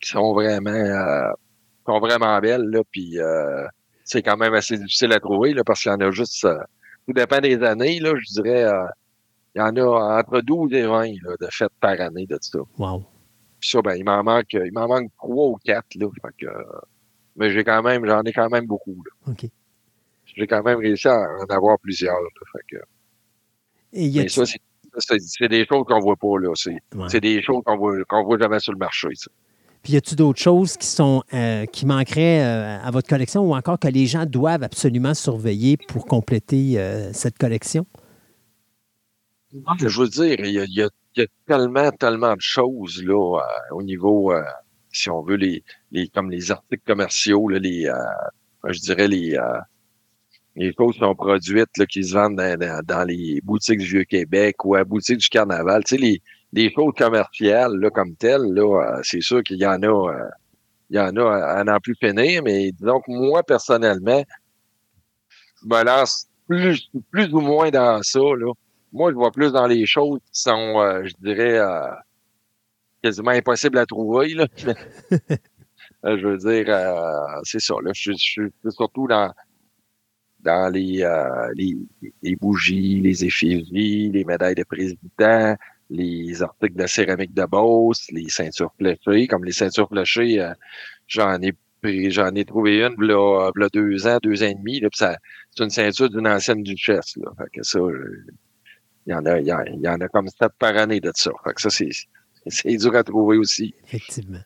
[0.00, 1.30] qui sont vraiment euh,
[1.86, 3.66] sont vraiment belles, là, puis euh,
[4.04, 6.58] c'est quand même assez difficile à trouver, là, parce qu'il y en a juste, euh,
[7.06, 8.86] tout dépend des années, là, je dirais, euh,
[9.54, 12.60] il y en a entre 12 et 20 là, de fêtes par année de ça.
[12.78, 13.04] Wow.
[13.60, 16.06] Puis ça, ben, il m'en manque, il m'en manque trois ou quatre, là.
[16.22, 16.62] Fait que, euh,
[17.36, 19.32] mais j'ai quand même, j'en ai quand même beaucoup, là.
[19.32, 19.46] OK.
[20.38, 22.28] J'ai quand même réussi à en avoir plusieurs, là.
[22.52, 22.82] Fait que,
[23.92, 26.52] Et mais ça, c'est, des choses qu'on voit pas, là.
[26.54, 27.20] C'est, Ouais.
[27.20, 29.30] des choses qu'on voit, qu'on voit jamais sur le marché, ça.
[29.82, 33.54] Puis y a-t-il d'autres choses qui sont euh, qui manqueraient euh, à votre collection ou
[33.54, 37.86] encore que les gens doivent absolument surveiller pour compléter euh, cette collection?
[39.78, 42.40] Je veux dire, il y a, il y a- il y a tellement, tellement de
[42.40, 43.40] choses là
[43.72, 44.32] au niveau,
[44.92, 47.90] si on veut, les, les comme les articles commerciaux, là, les,
[48.64, 49.36] je dirais les,
[50.58, 54.64] les choses sont produites là, qui se vendent dans, dans- dans les boutiques du Vieux-Québec
[54.64, 55.84] ou à la boutique du Carnaval.
[55.84, 56.22] Tu sais, les,
[56.52, 60.28] les choses commerciales là, comme telles, là, euh, c'est sûr qu'il y en a, euh,
[60.90, 64.22] il y en a à, à n'en plus finir, mais disons que moi, personnellement,
[65.62, 68.52] je me lance plus, plus ou moins dans ça, là.
[68.92, 71.90] Moi, je vois plus dans les choses qui sont, euh, je dirais, euh,
[73.02, 74.46] quasiment impossibles à trouver, là.
[76.04, 77.90] Euh, je veux dire, euh, c'est ça, là.
[77.92, 79.32] Je, je suis surtout dans,
[80.40, 81.76] dans les, euh, les,
[82.22, 85.56] les bougies, les effigies, les médailles de président,
[85.90, 89.26] les articles de céramique de Beauce, les ceintures fléchées.
[89.26, 90.52] Comme les ceintures fléchées, euh,
[91.06, 91.52] j'en ai
[92.10, 95.16] j'en ai trouvé une, là, là, deux ans, deux ans et demi, là, ça,
[95.50, 97.30] c'est une ceinture d'une ancienne duchesse, là.
[97.38, 97.78] Fait que ça,
[99.06, 101.00] il y en a, il y en, il y en a comme sept par année
[101.00, 101.30] de ça.
[101.44, 101.88] Fait que ça, c'est,
[102.48, 103.74] c'est dur à trouver aussi.
[103.86, 104.40] Effectivement.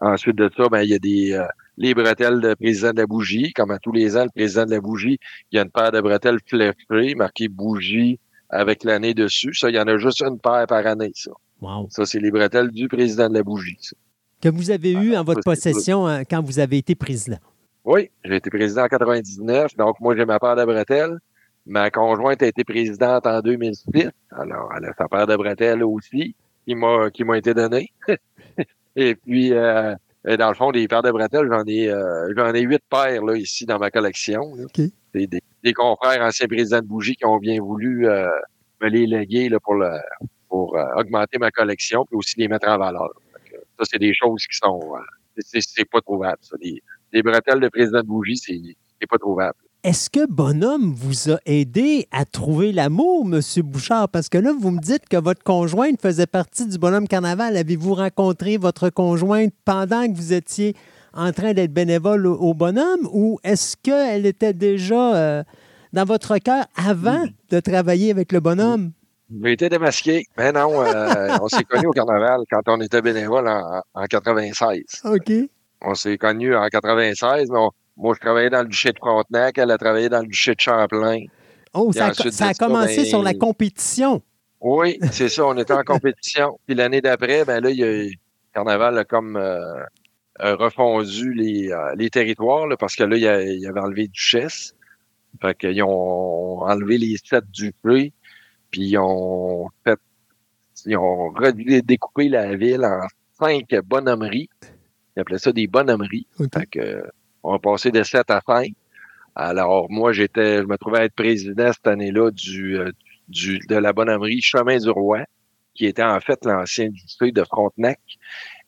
[0.00, 1.44] Ensuite de ça, ben, il y a des euh,
[1.78, 3.52] les bretelles de président de la bougie.
[3.52, 5.18] Comme à tous les ans, le président de la bougie,
[5.50, 8.18] il y a une paire de bretelles fléchées, marquées bougie
[8.50, 9.54] avec l'année dessus.
[9.54, 11.30] Ça, il y en a juste une paire par année, ça.
[11.60, 11.88] Wow.
[11.90, 13.78] Ça, c'est les bretelles du président de la bougie.
[13.80, 13.96] ça.
[14.40, 17.38] Que vous avez eu en votre possession hein, quand vous avez été président?
[17.84, 21.18] Oui, j'ai été président en 99, donc moi, j'ai ma paire de bretelles.
[21.66, 24.08] Ma conjointe a été présidente en 2006.
[24.30, 26.34] Alors, elle a sa paire de bretelles aussi,
[26.66, 27.92] qui m'a qui m'a été donnée.
[28.96, 29.94] Et puis, euh,
[30.24, 33.36] dans le fond, des paires de bretelles, j'en ai euh, j'en ai huit paires là,
[33.36, 34.54] ici dans ma collection.
[34.56, 34.64] là.
[34.64, 34.80] OK.
[35.14, 38.28] C'est des, des confrères anciens présidents de bougie qui ont bien voulu euh,
[38.82, 39.90] me les léguer là, pour le
[40.48, 43.10] pour euh, augmenter ma collection puis aussi les mettre en valeur.
[43.78, 44.98] Ça, c'est des choses qui sont euh,
[45.38, 46.38] c'est- pas trouvable.
[46.42, 46.56] Ça.
[46.60, 46.82] Des,
[47.12, 48.58] des bretelles de président de bougie, c'est
[49.00, 49.54] c'est pas trouvable.
[49.88, 53.40] Est-ce que Bonhomme vous a aidé à trouver l'amour, M.
[53.64, 54.10] Bouchard?
[54.10, 57.56] Parce que là, vous me dites que votre conjointe faisait partie du Bonhomme Carnaval.
[57.56, 60.76] Avez-vous rencontré votre conjointe pendant que vous étiez
[61.14, 63.08] en train d'être bénévole au, au Bonhomme?
[63.14, 65.42] Ou est-ce qu'elle était déjà euh,
[65.94, 68.90] dans votre cœur avant de travailler avec le Bonhomme?
[69.42, 70.26] J'ai été démasqué.
[70.36, 74.82] Mais non, euh, on s'est connus au carnaval quand on était bénévole en, en 96.
[75.06, 75.32] OK.
[75.80, 79.58] On s'est connus en 96, mais on- moi, je travaillais dans le duché de Frontenac,
[79.58, 81.24] elle a travaillé dans le duché de Champlain.
[81.74, 84.22] Oh, ça, a- ça commencé ben, sur la compétition.
[84.60, 86.58] Oui, c'est ça, on était en compétition.
[86.66, 88.10] Puis l'année d'après, ben là, il y a le
[88.54, 89.82] Carnaval a comme euh,
[90.38, 93.80] a refondu les, euh, les territoires, là, parce que là, il, y a- il avait
[93.80, 94.74] enlevé Duchesse.
[95.42, 98.12] Fait qu'ils ont enlevé les sept du prix,
[98.70, 99.98] puis ils ont fait
[100.86, 103.00] ils ont redécoupé la ville en
[103.38, 104.48] cinq bonhommeries.
[105.16, 106.26] Ils appelaient ça des bonhommeries.
[106.54, 107.02] Fait que,
[107.48, 108.72] on a passé de 7 à 5.
[109.34, 112.90] Alors, moi, j'étais, je me trouvais être président cette année-là du, euh,
[113.28, 115.24] du, de la bonhommerie Chemin du Roi,
[115.74, 118.00] qui était en fait l'ancien duché de Frontenac,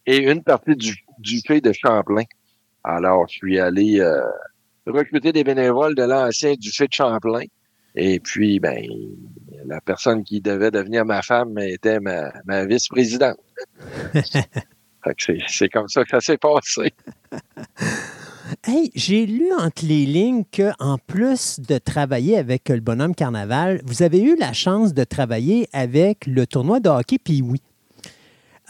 [0.07, 2.25] et une partie du duché de Champlain.
[2.83, 4.23] Alors, je suis allé euh,
[4.87, 7.45] recruter des bénévoles de l'ancien duché de Champlain.
[7.97, 8.83] Et puis, ben,
[9.67, 13.39] la personne qui devait devenir ma femme était ma, ma vice-présidente.
[15.03, 16.93] Fait c'est comme ça que ça s'est passé.
[18.67, 24.03] Hey, j'ai lu entre les lignes qu'en plus de travailler avec le bonhomme Carnaval, vous
[24.03, 27.63] avez eu la chance de travailler avec le tournoi de hockey puis oui.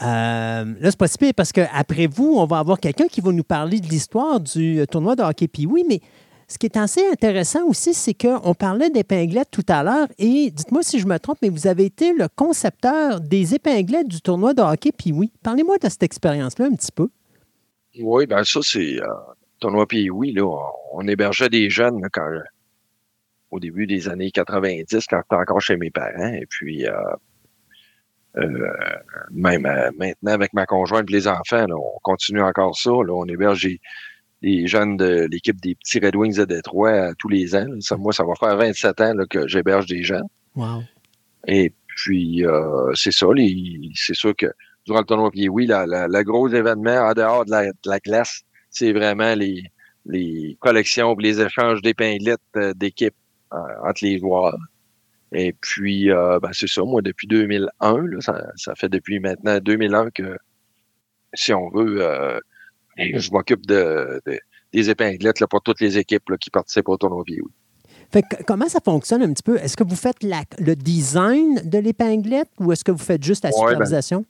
[0.01, 3.31] Euh, là, c'est pas si pire parce qu'après vous, on va avoir quelqu'un qui va
[3.31, 5.99] nous parler de l'histoire du tournoi de hockey puis oui, mais
[6.47, 10.83] ce qui est assez intéressant aussi, c'est qu'on parlait d'épinglettes tout à l'heure et dites-moi
[10.83, 14.61] si je me trompe, mais vous avez été le concepteur des épinglettes du tournoi de
[14.61, 15.31] hockey puis oui.
[15.41, 17.09] Parlez-moi de cette expérience-là un petit peu.
[17.99, 19.07] Oui, ben ça, c'est euh,
[19.61, 20.59] tournoi puis oui, là, on,
[20.93, 22.27] on hébergeait des jeunes là, quand
[23.51, 26.33] au début des années 90, quand j'étais encore chez mes parents.
[26.33, 26.93] Et puis euh,
[28.37, 28.73] euh,
[29.29, 32.89] même euh, maintenant avec ma conjointe et les enfants, là, on continue encore ça.
[32.89, 33.81] Là, on héberge les,
[34.41, 37.67] les jeunes de l'équipe des petits Red Wings de Détroit euh, tous les ans.
[37.81, 40.21] Ça, moi, ça va faire 27 ans là, que j'héberge des gens.
[40.55, 40.83] Wow.
[41.47, 42.45] Et puis,
[42.93, 43.27] c'est ça.
[43.95, 44.45] C'est sûr que
[44.85, 47.89] durant le tournoi, puis oui, la, la, le gros événement en dehors de la, de
[47.89, 49.63] la glace, c'est vraiment les,
[50.05, 53.13] les collections les échanges d'épinglettes euh, d'équipes
[53.53, 54.57] euh, entre les joueurs.
[55.33, 59.59] Et puis, euh, ben, c'est ça, moi, depuis 2001, là, ça, ça fait depuis maintenant
[59.59, 60.35] 2001 que,
[61.33, 62.39] si on veut, euh,
[62.97, 64.39] je m'occupe de, de-
[64.73, 67.39] des épinglettes là, pour toutes les équipes là, qui participent au tournoi oui.
[68.11, 69.55] Fait que comment ça fonctionne un petit peu?
[69.57, 73.43] Est-ce que vous faites la- le design de l'épinglette ou est-ce que vous faites juste
[73.45, 74.25] la Ouais, ben, supervision?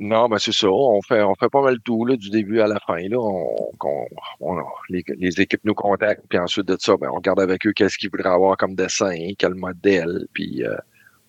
[0.00, 0.68] Non, ben c'est ça.
[0.68, 3.00] On fait, on fait pas mal tout là, du début à la fin.
[3.08, 3.18] Là.
[3.18, 4.06] On, qu'on-
[4.40, 7.72] on- les, les équipes nous contactent, puis ensuite de ça, ben, on regarde avec eux
[7.72, 10.76] qu'est-ce qu'ils voudraient avoir comme dessin, quel modèle, puis euh,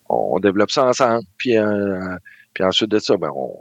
[0.10, 1.24] on développe ça ensemble.
[1.38, 2.16] Puis, euh,
[2.54, 3.56] puis ensuite de ça, ben, on,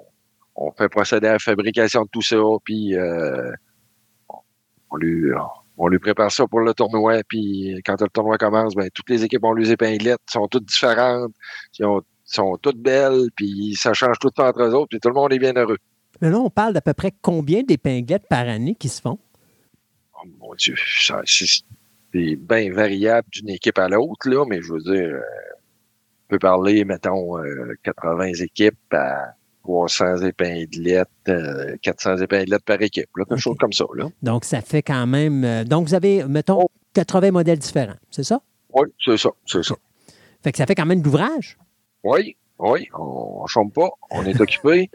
[0.56, 3.52] on fait procéder à la fabrication de tout ça, puis euh,
[4.90, 5.30] on, lui,
[5.78, 7.22] on lui prépare ça pour le tournoi.
[7.28, 11.32] Puis quand le tournoi commence, ben, toutes les équipes ont leurs épinglettes, sont toutes différentes,
[11.82, 15.08] ont- sont toutes belles, puis ça change tout le temps entre eux autres, puis tout
[15.08, 15.78] le monde est bien heureux.
[16.20, 19.18] Mais là, on parle d'à peu près combien d'épinglettes par année qui se font?
[20.14, 25.14] Oh mon Dieu, c'est bien variable d'une équipe à l'autre, là, mais je veux dire,
[25.14, 32.80] euh, on peut parler, mettons, euh, 80 équipes à 300 épinglettes, euh, 400 épinglettes par
[32.82, 33.84] équipe, là, quelque chose comme ça.
[33.94, 34.08] Là.
[34.22, 35.44] Donc, ça fait quand même.
[35.44, 38.40] euh, donc, vous avez, mettons, 80 modèles différents, c'est ça?
[38.72, 39.76] Oui, c'est ça, c'est ça.
[40.42, 41.58] Fait que ça fait quand même de l'ouvrage?
[42.04, 44.90] Oui, oui, on ne chôme pas, on est occupé.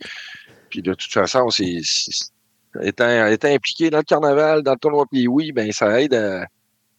[0.69, 1.79] Puis de toute façon, c'est
[2.81, 6.45] étant, étant impliqué dans le carnaval, dans le tournoi puis oui, ben ça aide à,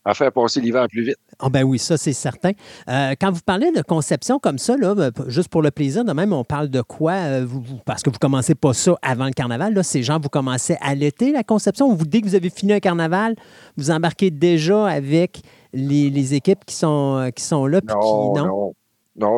[0.04, 1.16] à faire passer l'hiver plus vite.
[1.40, 2.52] Ah ben oui, ça c'est certain.
[2.88, 6.12] Euh, quand vous parlez de conception comme ça, là, ben, juste pour le plaisir, de
[6.12, 7.12] même, on parle de quoi?
[7.14, 9.74] euh, vous- vous- parce que vous commencez pas ça avant le carnaval.
[9.74, 11.88] Là, ces gens, vous commencez à l'été, la conception.
[11.88, 13.34] Ou vous, dès que vous avez fini un carnaval,
[13.76, 15.40] vous embarquez déjà avec
[15.72, 17.80] les, les équipes qui sont, euh, qui sont là.
[17.80, 18.46] puis Non, qui, non?
[18.46, 18.74] Non,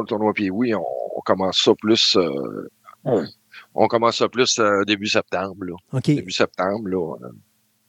[0.00, 0.84] le tournoi puis oui, on,
[1.16, 2.68] on commence ça plus euh,
[3.74, 5.64] on commence ça plus euh, début septembre.
[5.64, 5.74] Là.
[5.92, 6.04] OK.
[6.06, 7.14] Début septembre, là.
[7.22, 7.28] euh,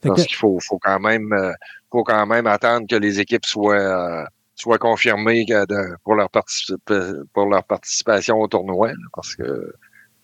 [0.02, 1.52] Parce qu'il faut, faut quand même euh,
[1.92, 4.24] faut quand même attendre que les équipes soient euh,
[4.56, 4.78] soient
[5.66, 6.30] de- pour leur
[7.34, 8.90] pour leur participation au tournoi.
[8.90, 9.74] là, parce que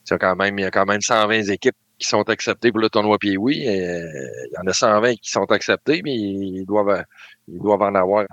[0.06, 2.90] c'est quand même, il y a quand même 120 équipes qui sont acceptées pour le
[2.90, 3.64] tournoi puis oui.
[3.68, 4.02] Euh,
[4.50, 7.04] il y en a 120 qui sont acceptées, mais ils doivent
[7.48, 8.26] ils doivent en avoir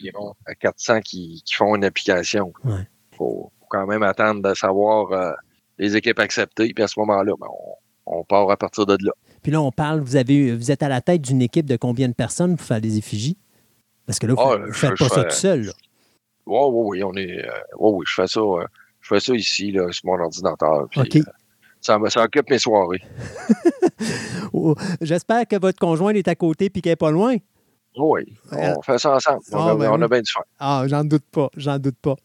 [0.00, 2.52] environ 400 qui, qui font une application.
[2.64, 2.88] Il Ouais.
[3.16, 5.32] faut, faut quand même attendre de savoir euh,
[5.78, 7.46] les équipes acceptées, puis à ce moment-là, ben,
[8.06, 9.12] on, on part à partir de là.
[9.42, 12.08] Puis là, on parle, vous, avez, vous êtes à la tête d'une équipe de combien
[12.08, 13.36] de personnes pour faire les effigies?
[14.06, 15.70] Parce que là, vous Ah, ne je- faites pas ça tout seul.
[16.46, 17.44] Oui, oui, oui, on est.
[17.46, 18.40] euh, oui, oui, je fais ça.
[19.00, 20.86] je fais ça ici, là, sur mon ordinateur.
[20.90, 21.18] puis, OK.
[21.84, 23.02] Ça, me- ça occupe mes soirées.
[24.52, 27.36] Oh, J'espère que votre conjoint est à côté et qu'elle n'est pas loin.
[27.96, 28.22] Oui,
[28.52, 29.40] on fait ça ensemble.
[29.52, 30.08] On, Ah, a, ben on a oui.
[30.10, 30.40] bien du fun.
[30.58, 32.16] Ah, j'en doute pas, j'en doute pas.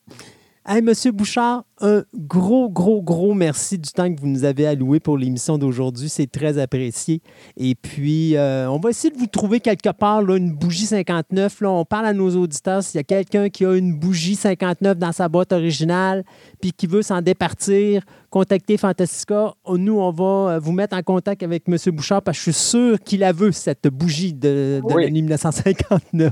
[0.65, 4.99] Hey, Monsieur Bouchard, un gros, gros, gros merci du temps que vous nous avez alloué
[4.99, 6.09] pour l'émission d'aujourd'hui.
[6.09, 7.21] C'est très apprécié.
[7.57, 11.61] Et puis, euh, on va essayer de vous trouver quelque part là, une bougie 59.
[11.61, 11.71] Là.
[11.71, 15.11] On parle à nos auditeurs s'il y a quelqu'un qui a une bougie 59 dans
[15.11, 16.23] sa boîte originale
[16.61, 19.53] puis qui veut s'en départir, contactez Fantastica.
[19.67, 22.69] Nous, on va euh, vous mettre en contact avec Monsieur Bouchard parce que je suis
[22.69, 25.05] sûr qu'il la veut, cette bougie de, de Oui.
[25.05, 26.31] l'année 1959.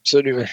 [0.00, 0.44] Absolument.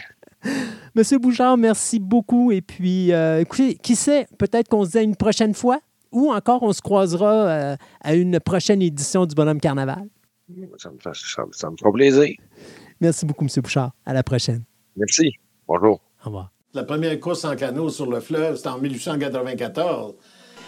[0.95, 2.51] Monsieur Bouchard, merci beaucoup.
[2.51, 5.79] Et puis, euh, écoutez, qui sait, peut-être qu'on se dit à une prochaine fois
[6.11, 10.07] ou encore on se croisera euh, à une prochaine édition du Bonhomme Carnaval.
[10.77, 12.35] Ça me, fait, ça, ça me fera plaisir.
[12.99, 13.93] Merci beaucoup, Monsieur Bouchard.
[14.05, 14.63] À la prochaine.
[14.97, 15.31] Merci.
[15.67, 16.01] Bonjour.
[16.23, 16.51] Au revoir.
[16.73, 20.15] La première course en canot sur le fleuve, c'était en 1894.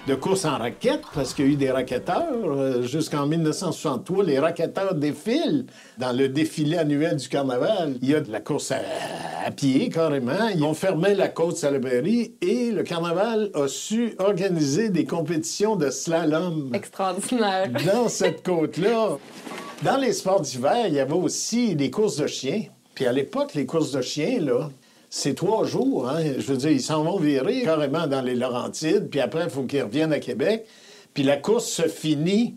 [0.05, 2.27] De course en raquette, parce qu'il y a eu des raquetteurs.
[2.45, 5.65] Euh, Jusqu'en 1963, les raquetteurs défilent
[5.97, 7.95] dans le défilé annuel du carnaval.
[8.01, 8.79] Il y a de la course à,
[9.45, 10.49] à pied, carrément.
[10.53, 15.89] Ils ont fermé la côte Salaberry et le carnaval a su organiser des compétitions de
[15.89, 17.69] slalom Extraordinaire.
[17.85, 19.17] dans cette côte-là.
[19.83, 22.63] Dans les sports d'hiver, il y avait aussi des courses de chiens.
[22.93, 24.69] Puis à l'époque, les courses de chiens, là,
[25.15, 26.09] c'est trois jours.
[26.09, 26.23] Hein?
[26.39, 29.61] Je veux dire, ils s'en vont virer carrément dans les Laurentides, puis après, il faut
[29.61, 30.65] qu'ils reviennent à Québec.
[31.13, 32.55] Puis la course se finit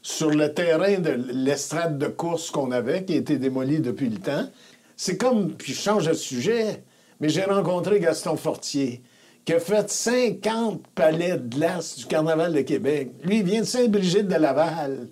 [0.00, 4.16] sur le terrain de l'estrade de course qu'on avait, qui a été démolie depuis le
[4.16, 4.48] temps.
[4.96, 6.82] C'est comme, puis je change de sujet,
[7.20, 9.02] mais j'ai rencontré Gaston Fortier,
[9.44, 13.10] qui a fait 50 palais de glace du Carnaval de Québec.
[13.22, 15.08] Lui, il vient de Saint-Brigitte de Laval.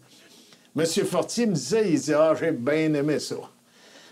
[0.75, 3.37] Monsieur Fortier me disait, il disait, ah, j'ai bien aimé ça.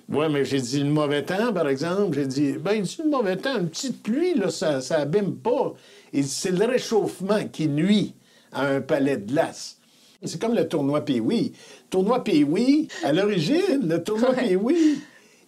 [0.08, 2.14] Oui, mais j'ai dit le mauvais temps, par exemple.
[2.18, 5.36] J'ai dit, ben, il dit le mauvais temps, une petite pluie, là, ça, ça abîme
[5.36, 5.74] pas.
[6.12, 8.14] Et c'est le réchauffement qui nuit
[8.52, 9.78] à un palais de glace.
[10.22, 11.52] C'est comme le tournoi Pee-Wee.
[11.90, 14.98] Tournoi Pee-Wee, à l'origine, le tournoi Pee-Wee,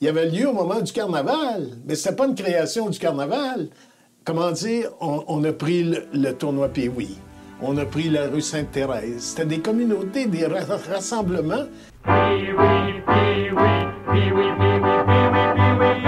[0.01, 3.69] il avait lieu au moment du carnaval, mais c'était pas une création du carnaval.
[4.25, 7.17] Comment dire, on, on a pris le, le tournoi Pee-Wee,
[7.63, 9.21] on a pris la rue Sainte-Thérèse.
[9.23, 11.67] C'était des communautés, des ra- rassemblements.
[12.07, 13.81] Pee-wee, pee-wee,
[14.13, 16.06] pee-wee, pee-wee, pee-wee, pee-wee.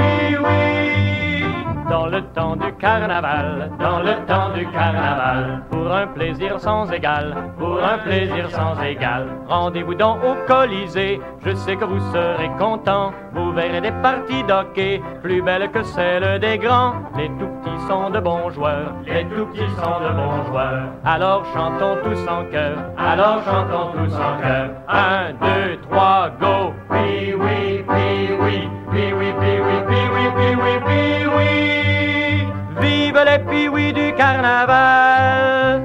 [1.88, 7.34] Dans le temps du carnaval, dans le temps du carnaval, pour un plaisir sans égal,
[7.58, 9.26] pour un plaisir sans égal.
[9.48, 13.12] Rendez-vous donc au Colisée, je sais que vous serez contents.
[13.32, 16.94] Vous verrez des parties d'hockey plus belles que celles des grands.
[17.16, 20.88] Les tout petits sont de bons joueurs, les tout petits sont de bons joueurs.
[21.04, 24.70] Alors chantons tous en chœur, alors chantons tous en chœur.
[24.88, 26.74] Un, deux, trois, go!
[26.90, 30.04] Oui, oui, oui, oui, oui, oui, oui, oui, oui,
[30.36, 31.77] oui, oui, oui.
[32.80, 35.82] Vive les piouis du carnaval!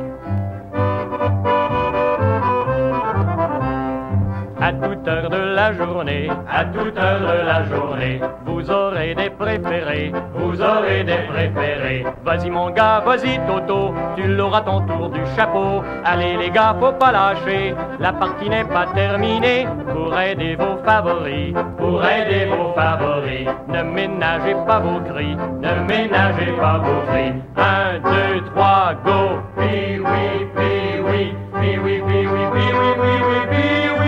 [4.61, 10.11] À toute heure de journée, à toute heure de la journée, vous aurez des préférés,
[10.35, 12.05] vous aurez des préférés.
[12.25, 15.81] Vas-y mon gars, vas-y Toto, tu l'auras ton tour du chapeau.
[16.03, 19.65] Allez les gars, faut pas lâcher, la partie n'est pas terminée.
[19.93, 26.51] Pour aider vos favoris, pour aider vos favoris, ne ménagez pas vos cris, ne ménagez
[26.59, 27.33] pas vos cris.
[27.55, 29.39] Un, deux, trois, go!
[29.57, 33.13] Oui, oui, oui, oui, oui, oui, oui, oui, oui, oui,
[33.51, 34.02] oui, oui.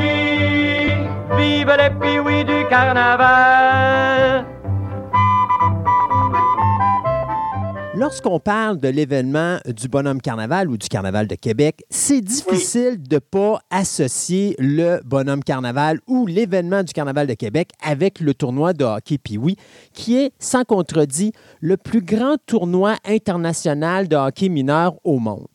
[7.95, 13.15] Lorsqu'on parle de l'événement du Bonhomme Carnaval ou du Carnaval de Québec, c'est difficile de
[13.15, 18.73] ne pas associer le Bonhomme Carnaval ou l'événement du Carnaval de Québec avec le tournoi
[18.73, 19.55] de hockey Pee-Wee,
[19.93, 25.47] qui est, sans contredit, le plus grand tournoi international de hockey mineur au monde.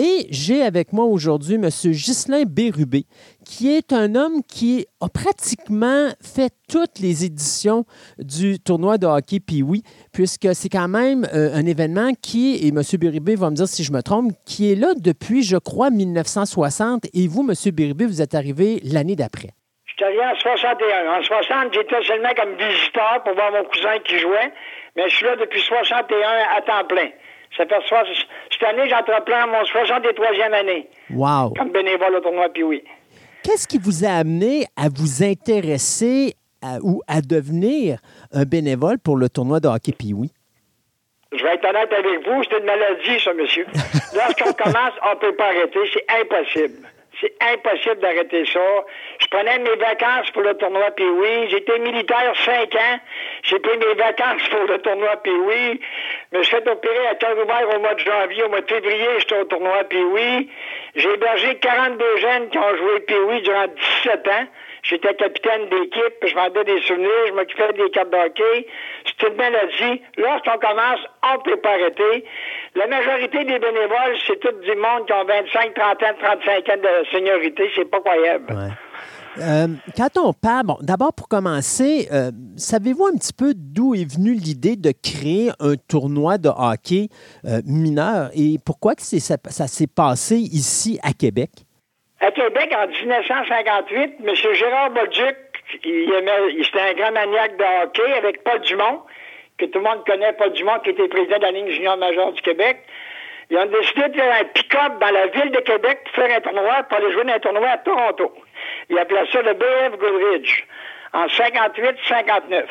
[0.00, 1.64] Et j'ai avec moi aujourd'hui M.
[1.64, 3.02] Ghislain Bérubé,
[3.44, 7.84] qui est un homme qui a pratiquement fait toutes les éditions
[8.16, 12.80] du tournoi de hockey Pee-Wee, puisque c'est quand même euh, un événement qui, et M.
[12.96, 17.06] Bérubé va me dire si je me trompe, qui est là depuis, je crois, 1960.
[17.12, 17.52] Et vous, M.
[17.74, 19.48] Bérubé, vous êtes arrivé l'année d'après.
[19.86, 21.18] Je suis arrivé en 61.
[21.18, 24.52] En 60, j'étais seulement comme visiteur pour voir mon cousin qui jouait,
[24.94, 26.06] mais je suis là depuis 61
[26.56, 27.08] à temps plein.
[27.56, 28.04] Ça fait soix-
[28.50, 31.54] cette année, j'entreprends mon 63e année Wow!
[31.56, 32.82] comme bénévole au tournoi Pee-Wee.
[33.42, 37.98] Qu'est-ce qui vous a amené à vous intéresser à- ou à devenir
[38.32, 39.92] un bénévole pour le tournoi de hockey?
[39.92, 40.32] Pee-Wee?
[41.36, 43.66] Je vais être honnête avec vous, c'est une maladie, ça, monsieur.
[44.14, 45.78] Lorsqu'on commence, on ne peut pas arrêter.
[45.92, 46.88] C'est impossible.
[47.20, 48.60] C'est impossible d'arrêter ça.
[49.18, 51.48] Je prenais mes vacances pour le tournoi Pee-Wee.
[51.50, 53.00] J'étais militaire cinq ans.
[53.42, 55.80] J'ai pris mes vacances pour le tournoi Pee-Wee.
[56.32, 58.44] Je me suis fait opérer à cœur ouvert au mois de janvier.
[58.44, 60.48] Au mois de février, j'étais au tournoi Pee-Wee.
[60.94, 64.46] J'ai hébergé 42 jeunes qui ont joué Pee-Wee durant 17 ans.
[64.82, 68.66] J'étais capitaine d'équipe, je vendais des souvenirs, je m'occupais des cartes de hockey.
[69.04, 70.02] C'est une maladie.
[70.16, 72.24] Lorsqu'on commence, on ne peut pas arrêter.
[72.74, 76.82] La majorité des bénévoles, c'est tout du monde qui ont 25, 30 ans, 35 ans
[76.82, 77.70] de seniorité.
[77.74, 78.54] C'est pas croyable.
[79.40, 84.10] Euh, quand on parle, bon, d'abord pour commencer, euh, savez-vous un petit peu d'où est
[84.10, 87.08] venue l'idée de créer un tournoi de hockey
[87.44, 88.30] euh, mineur?
[88.34, 91.50] Et pourquoi ça s'est passé ici à Québec?
[92.20, 94.34] À Québec, en 1958, M.
[94.54, 95.36] Gérard Bolduc,
[95.84, 99.02] il c'était un grand maniaque de hockey avec Paul Dumont,
[99.56, 102.32] que tout le monde connaît, Paul Dumont, qui était président de la ligne junior majeure
[102.32, 102.78] du Québec.
[103.50, 106.40] Ils ont décidé de faire un pick-up dans la ville de Québec pour faire un
[106.40, 108.34] tournoi, pour aller jouer dans un tournoi à Toronto.
[108.90, 110.64] Ils appelaient ça le BF Goodridge,
[111.12, 112.64] en 58-59.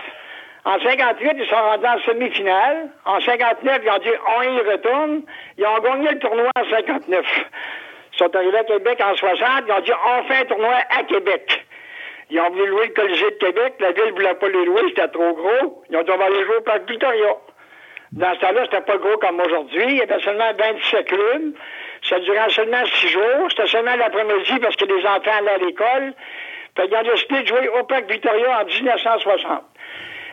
[0.66, 2.90] En 58, ils sont rendus en semi-finale.
[3.06, 5.22] En 59, ils ont dit on y retourne.
[5.58, 7.26] Ils ont gagné le tournoi en 59.
[8.18, 9.64] Ils sont arrivés à Québec en 60.
[9.68, 11.66] Ils ont dit on fait un tournoi à Québec.
[12.32, 13.76] Ils ont voulu louer le Colisée de Québec.
[13.80, 15.84] La ville ne voulait pas les louer, c'était trop gros.
[15.90, 17.36] Ils ont dit on va aller jouer au Parc Victoria.
[18.14, 19.86] Dans ce temps-là, c'était pas gros comme aujourd'hui.
[19.86, 21.54] Il y avait seulement 27 clubs.
[22.10, 23.48] Ça durait seulement six jours.
[23.50, 26.14] C'était seulement l'après-midi parce que les enfants allaient à l'école.
[26.76, 29.64] Qu'ils ont décidé de jouer au Parc Victoria en 1960.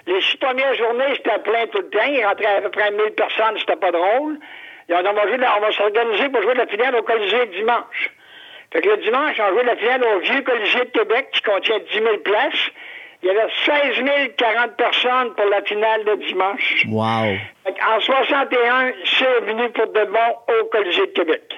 [0.07, 2.05] Les six premières journées, c'était plein tout le temps.
[2.07, 4.39] Il rentrait à peu près 1000 personnes, c'était pas drôle.
[4.89, 8.11] Et on, va on s'organiser pour jouer la finale au Colisée dimanche.
[8.73, 11.79] Fait que le dimanche, on jouait la finale au Vieux Colisée de Québec, qui contient
[11.79, 12.71] 10 000 places.
[13.23, 14.05] Il y avait 16
[14.37, 16.85] 040 personnes pour la finale de dimanche.
[16.89, 17.37] Wow!
[17.65, 21.55] Fait en 61, c'est venu pour de bon au Colisée de Québec.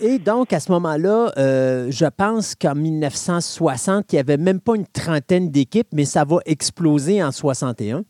[0.00, 4.76] Et donc, à ce moment-là, euh, je pense qu'en 1960, il n'y avait même pas
[4.76, 8.04] une trentaine d'équipes, mais ça va exploser en 61.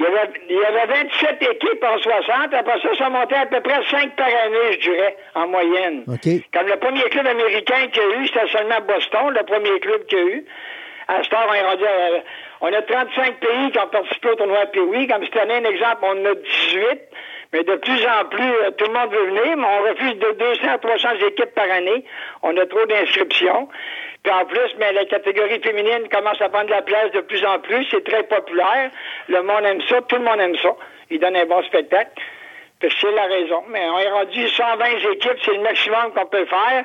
[0.00, 2.54] Il y avait, il y avait 27 équipes en 60.
[2.54, 6.04] Après ça, ça montait à peu près 5 par année, je dirais, en moyenne.
[6.08, 6.26] OK.
[6.54, 10.06] Comme le premier club américain qu'il y a eu, c'était seulement Boston, le premier club
[10.06, 10.44] qu'il y a eu.
[11.06, 12.22] À ce temps, on est rendu à-
[12.62, 15.06] on a 35 pays qui ont participé au tournoi Pee-Wee.
[15.06, 17.00] Comme cette année, un exemple, on en a 18.
[17.52, 20.30] Mais de plus en plus, euh, tout le monde veut venir, mais on refuse de
[20.38, 22.04] 200 à 300 équipes par année.
[22.42, 23.68] On a trop d'inscriptions.
[24.22, 27.58] Puis en plus, mais la catégorie féminine commence à prendre la place de plus en
[27.58, 27.86] plus.
[27.90, 28.90] C'est très populaire.
[29.28, 30.02] Le monde aime ça.
[30.02, 30.76] Tout le monde aime ça.
[31.10, 32.10] Il donne un bon spectacle.
[32.82, 33.62] C'est la raison.
[33.68, 35.38] Mais on est rendu 120 équipes.
[35.44, 36.84] C'est le maximum qu'on peut faire.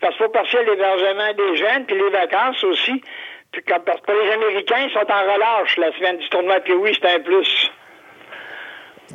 [0.00, 3.02] Parce qu'il faut passer l'hébergement des jeunes, puis les vacances aussi.
[3.52, 6.60] Puis parce que les Américains, sont en relâche la semaine du tournoi.
[6.60, 7.70] Puis oui, c'est un plus.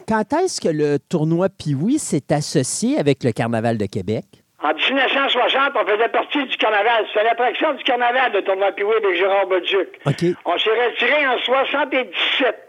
[0.07, 4.25] Quand est-ce que le tournoi Pee-Wee s'est associé avec le Carnaval de Québec?
[4.61, 7.05] En 1960, on faisait partie du carnaval.
[7.07, 9.88] C'était l'attraction du carnaval, le tournoi Pioué de Gérard Bolduc.
[10.05, 10.35] OK.
[10.45, 12.65] On s'est retiré en 77.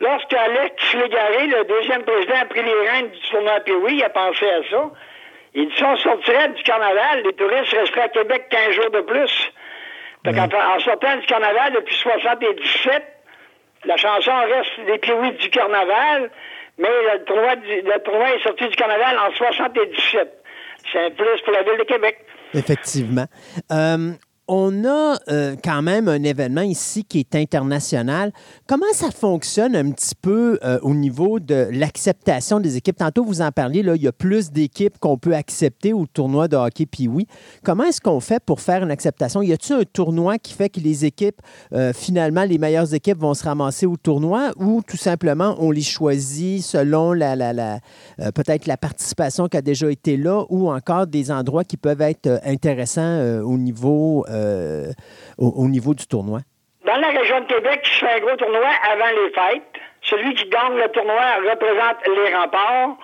[0.00, 4.08] Lorsque Alex Légaré, le deuxième président, a pris les rênes du tournoi Pioué, il a
[4.08, 4.90] pensé à ça.
[5.54, 9.00] Il dit si on sortirait du carnaval, les touristes resteraient à Québec 15 jours de
[9.02, 9.52] plus.
[10.24, 13.02] Fait qu'en en sortant du carnaval depuis 77,
[13.84, 16.30] la chanson reste les Piouis du carnaval,
[16.78, 20.39] mais le tournoi, du- le tournoi est sorti du carnaval en 77.
[20.92, 22.18] C'est un plus pour la ville de Québec.
[22.54, 23.26] Effectivement.
[23.70, 24.12] Euh,
[24.52, 28.32] on a euh, quand même un événement ici qui est international.
[28.70, 32.98] Comment ça fonctionne un petit peu euh, au niveau de l'acceptation des équipes?
[32.98, 36.56] Tantôt, vous en parliez, il y a plus d'équipes qu'on peut accepter au tournoi de
[36.56, 37.26] hockey puis oui.
[37.64, 39.42] Comment est-ce qu'on fait pour faire une acceptation?
[39.42, 41.42] Y a-t-il un tournoi qui fait que les équipes,
[41.72, 45.82] euh, finalement, les meilleures équipes vont se ramasser au tournoi ou tout simplement on les
[45.82, 47.32] choisit selon la,
[48.20, 52.02] euh, peut-être la participation qui a déjà été là ou encore des endroits qui peuvent
[52.02, 54.24] être intéressants au niveau
[55.40, 56.42] du tournoi?
[56.90, 59.80] Dans la région de Québec, il se fait un gros tournoi avant les fêtes.
[60.02, 62.96] Celui qui gagne le tournoi représente les remparts.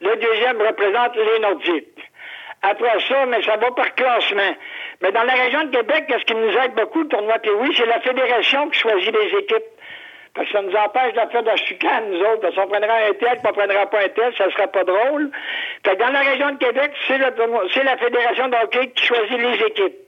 [0.00, 1.98] Le deuxième représente les Nordiques.
[2.62, 4.54] Après ça, mais ça va par classement.
[5.00, 7.86] Mais dans la région de Québec, ce qui nous aide beaucoup, le tournoi oui, c'est
[7.86, 9.72] la fédération qui choisit les équipes.
[10.34, 12.42] Parce que ça nous empêche de faire de la chicane, nous autres.
[12.42, 15.32] Parce qu'on prendra un tel, on prendra pas un tel, ça serait pas drôle.
[15.84, 19.66] Fait que dans la région de Québec, c'est la fédération de hockey qui choisit les
[19.66, 20.01] équipes.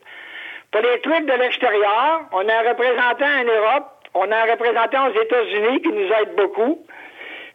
[0.74, 5.06] Pour les trucs de l'extérieur, on a un représentant en Europe, on a un représentant
[5.08, 6.84] aux États-Unis qui nous aide beaucoup.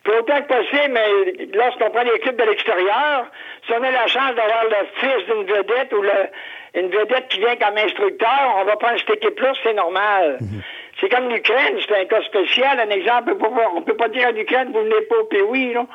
[0.05, 3.25] Puis autant que possible, mais lorsqu'on prend les clubs de l'extérieur,
[3.65, 6.29] si on a la chance d'avoir le fils d'une vedette ou le-
[6.75, 10.39] une vedette qui vient comme instructeur, on va prendre cette équipe-là, c'est normal.
[11.01, 12.79] C'est comme l'Ukraine, c'est un cas spécial.
[12.79, 15.25] Un exemple, on peut pas- on peut pas dire à l'Ukraine, vous venez pas au
[15.25, 15.85] pays, là.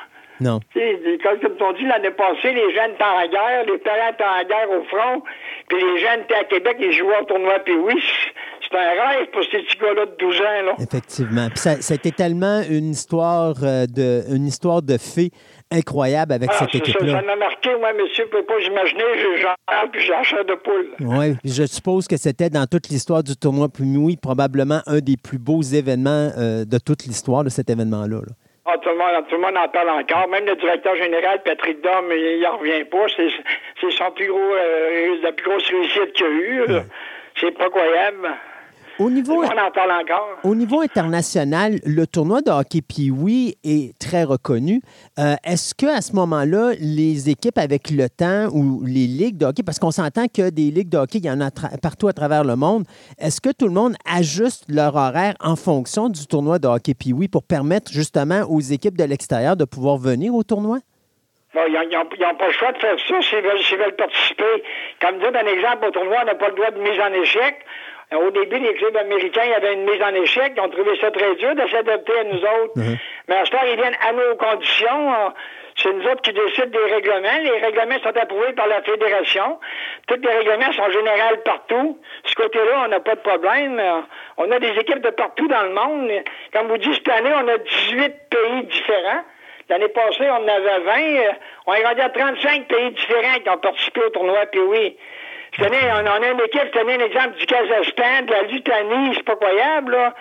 [0.41, 0.59] Non.
[0.73, 3.77] Tu sais, des- comme, comme on dit l'année passée, les jeunes étaient en guerre, les
[3.77, 5.23] parents étaient en guerre au front,
[5.67, 7.93] puis les jeunes étaient à Québec, ils jouaient au tournoi, puis oui,
[8.61, 10.73] c'est un rêve pour ces petits gars-là de 12 ans, là.
[10.79, 11.47] Effectivement.
[11.49, 15.31] Puis ça, c'était tellement une histoire euh, de une histoire de fée
[15.71, 17.19] incroyable avec Ah, cette ça, équipe-là.
[17.19, 19.03] ça m'a marqué, moi, monsieur, peut pas imaginer,
[19.41, 20.89] j'en parle, puis de poule.
[20.99, 25.39] Oui, je suppose que c'était dans toute l'histoire du tournoi Pumui, probablement un des plus
[25.39, 28.17] beaux événements euh, de toute l'histoire de cet événement-là.
[28.17, 28.33] là.
[28.67, 30.27] Ah, tout, le monde, tout le monde en parle encore.
[30.27, 33.05] Même le directeur général, Patrick Dom, il n'en revient pas.
[33.79, 36.65] C'est son plus gros, euh, la plus grosse réussite qu'il y a eu.
[36.67, 36.81] là.
[37.39, 38.27] C'est pas croyable.
[38.97, 40.37] Au niveau, On en parle encore.
[40.45, 44.81] au niveau international, le tournoi de hockey Pee-Wee est très reconnu.
[45.19, 49.45] Euh, Est-ce que à ce moment-là, les équipes avec le temps ou les ligues de
[49.47, 51.51] hockey, parce qu'on s'entend que des ligues de hockey, il y en a
[51.81, 52.85] partout à travers le monde,
[53.19, 57.27] est-ce que tout le monde ajuste leur horaire en fonction du tournoi de hockey Pee-Wee
[57.27, 60.77] pour permettre justement aux équipes de l'extérieur de pouvoir venir au tournoi?
[61.53, 64.63] Bon, ils n'ont pas le choix de faire ça s'ils veulent, veulent participer.
[64.99, 67.55] Comme dit, un exemple, au tournoi, on n'a pas le droit de mise en échec.
[68.13, 70.53] Euh, Au début, les clubs américains, il y avait une mise en échec.
[70.55, 72.73] Ils ont trouvé ça très dur de s'adapter à nous autres.
[73.27, 75.13] Mais à ce temps, ils viennent à nos conditions.
[75.13, 75.29] Euh,
[75.77, 77.37] C'est nous autres qui décident des règlements.
[77.43, 79.59] Les règlements sont approuvés par la fédération.
[80.07, 81.99] Tous les règlements sont généraux partout.
[82.23, 83.77] Ce côté-là, on n'a pas de problème.
[83.79, 84.01] Euh,
[84.37, 86.11] On a des équipes de partout dans le monde.
[86.53, 89.23] Comme vous dites, cette année, on a 18 pays différents.
[89.67, 90.91] L'année passée, on en avait 20.
[91.01, 91.31] Euh,
[91.67, 94.97] On est rendu à 35 pays différents qui ont participé au tournoi, puis oui.
[95.63, 99.13] Année, on en a une équipe, cette année, un exemple du Kazakhstan, de la Lituanie,
[99.15, 100.13] c'est pas croyable, là.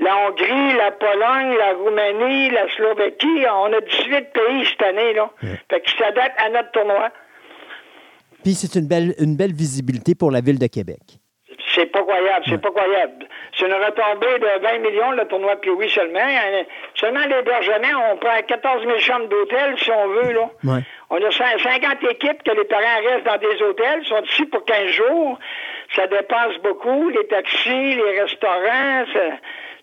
[0.00, 5.30] La Hongrie, la Pologne, la Roumanie, la Slovaquie, on a 18 pays cette année, là.
[5.70, 7.10] Fait qu'ils s'adaptent à notre tournoi.
[8.42, 11.00] Puis c'est une belle, une belle visibilité pour la ville de Québec.
[11.74, 13.26] C'est pas croyable, c'est pas croyable.
[13.56, 16.18] C'est une retombée de 20 millions, le tournoi puis oui seulement.
[16.18, 16.62] Euh,
[16.94, 20.50] Seulement l'hébergement, on prend 14 000 chambres d'hôtel, si on veut, là.
[20.64, 20.80] Ouais.
[21.10, 24.64] On a cin- 50 équipes que les parents restent dans des hôtels, sont ici pour
[24.64, 25.38] 15 jours.
[25.96, 29.04] Ça dépense beaucoup, les taxis, les restaurants,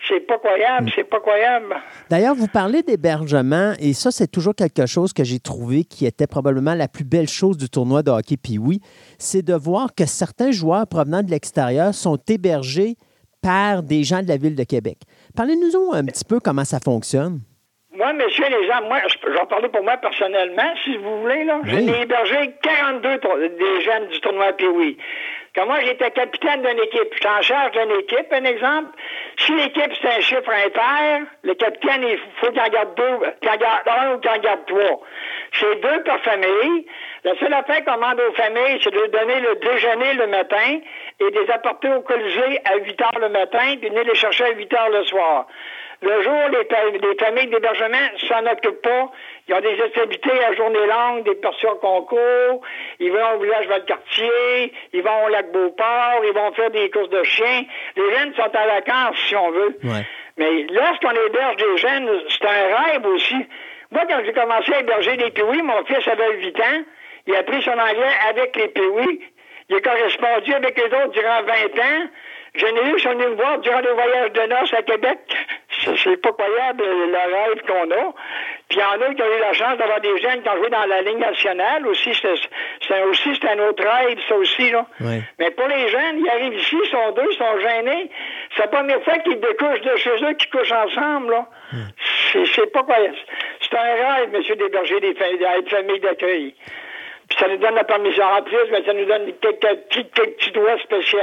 [0.08, 1.76] C'est pas croyable, c'est pas croyable.
[2.10, 6.28] D'ailleurs, vous parlez d'hébergement, et ça, c'est toujours quelque chose que j'ai trouvé qui était
[6.28, 8.80] probablement la plus belle chose du tournoi de hockey puis oui,
[9.18, 12.96] c'est de voir que certains joueurs provenant de l'extérieur sont hébergés
[13.42, 14.98] par des gens de la ville de Québec.
[15.36, 17.42] Parlez-nous un petit peu comment ça fonctionne.
[17.98, 21.60] Moi, monsieur, les gens, moi, je- j'en parler pour moi personnellement, si vous voulez, là.
[21.64, 21.72] Oui.
[21.88, 24.98] J'en ai hébergé 42 tour- des jeunes du tournoi Pee-Wee.
[25.56, 28.90] Quand moi, j'étais capitaine d'une équipe, j'étais en charge d'une équipe, un exemple.
[29.40, 33.50] Si l'équipe, c'est un chiffre impair, le capitaine, il faut qu'il en garde deux, qu'il
[33.50, 35.02] en garde un ou qu'il en garde trois.
[35.54, 36.86] C'est deux par famille.
[37.24, 40.80] La seule affaire qu'on demande aux familles, c'est de leur donner le déjeuner le matin
[41.20, 44.14] et de les apporter au Colisée à 8 heures le matin, puis de venir les
[44.16, 45.48] chercher à 8 heures le soir.
[46.02, 49.12] Le jour, les, familles d'hébergement s'en occupent pas.
[49.48, 52.62] Ils ont des activités à journée longue, des portions concours.
[53.00, 57.10] Ils vont au village Valcartier, ils vont au lac Beauport, ils vont faire des courses
[57.10, 57.64] de chiens.
[57.96, 59.78] Les jeunes sont en vacances, si on veut.
[60.38, 63.48] Mais lorsqu'on héberge des jeunes, c'est un rêve aussi.
[63.90, 66.84] Moi, quand j'ai commencé à héberger des piouis, mon fils avait 8 ans.
[67.26, 69.22] Il a appris son anglais avec les piouis.
[69.70, 72.08] Il a correspondu avec les autres durant 20 ans.
[72.56, 75.20] J'en ai eu me voir durant les voyages de noces à Québec.
[76.04, 78.14] C'est pas croyable le rêve qu'on a.
[78.70, 80.58] Puis il y en a qui ont eu la chance d'avoir des jeunes qui ont
[80.58, 82.12] joué dans la Ligue nationale aussi.
[82.14, 84.70] C'est aussi c'est un autre rêve, ça aussi.
[84.72, 84.86] Là.
[85.40, 88.10] Mais pour les jeunes, ils arrivent ici, ils sont deux, ils sont gênés.
[88.56, 91.32] C'est la première fois qu'ils découchent de chez eux, qu'ils couchent ensemble.
[91.32, 91.46] Là.
[92.34, 93.16] C'est c'est pas croyable.
[93.62, 93.82] C'est un
[94.16, 95.30] rêve, monsieur, d'héberger des fa-
[95.62, 96.54] des familles d'accueil.
[97.30, 100.38] Puis ça nous donne la permission en plus, mais ça nous donne quelques petits, quelques
[100.38, 101.20] petits droits spéciaux.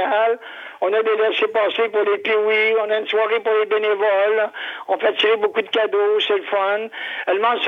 [0.81, 4.49] On a des laissés-passer pour les piouis, on a une soirée pour les bénévoles,
[4.87, 6.87] on fait tirer beaucoup de cadeaux, c'est le fun.
[7.27, 7.59] Le monde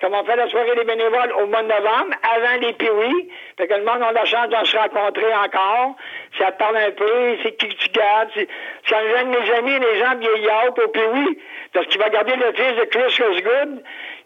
[0.00, 3.66] comme on fait la soirée des bénévoles au mois de novembre, avant les piouis, fait
[3.66, 5.96] que le monde a la chance de se rencontrer encore,
[6.38, 8.30] ça parle un peu, c'est qui tu gardes,
[8.88, 11.38] ça gêne mes amis, les gens vieillards au piouis,
[11.72, 13.82] parce qu'il va garder le fils de Chris Osgood,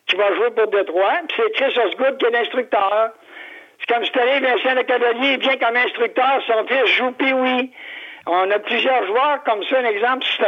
[0.07, 3.10] qui va jouer pour Détroit, puis c'est Chris Osgood qui est l'instructeur.
[3.81, 7.70] C'est comme cette année, Vincent Le Cavalier vient comme instructeur, son fils joue oui.
[8.31, 10.24] On a plusieurs joueurs comme ça, un exemple.
[10.36, 10.44] c'est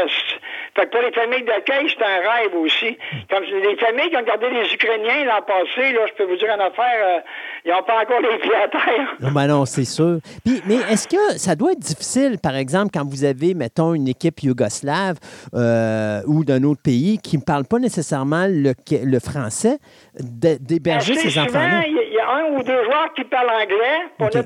[0.77, 2.99] Fait que pour les familles d'accueil, c'est un rêve aussi.
[3.31, 6.49] Comme les familles qui ont gardé les Ukrainiens l'an passé, là, je peux vous dire
[6.55, 7.19] une affaire, euh,
[7.65, 9.17] ils n'ont pas encore les pieds à terre.
[9.21, 10.19] Non, ben non, c'est sûr.
[10.45, 14.09] Puis, mais est-ce que ça doit être difficile, par exemple, quand vous avez, mettons, une
[14.09, 15.17] équipe yougoslave
[15.55, 19.79] euh, ou d'un autre pays qui ne parle pas nécessairement le, le français,
[20.21, 21.83] d'héberger ces enfants-là?
[21.87, 23.99] Il y, a- un ou deux joueurs qui parlent anglais.
[24.21, 24.43] On a-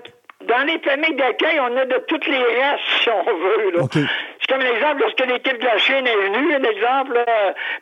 [0.47, 3.71] dans les familles d'accueil, on a de toutes les races, si on veut.
[3.77, 3.83] là.
[3.93, 7.25] C'est comme un exemple, lorsque l'équipe de la Chine est venue, un exemple,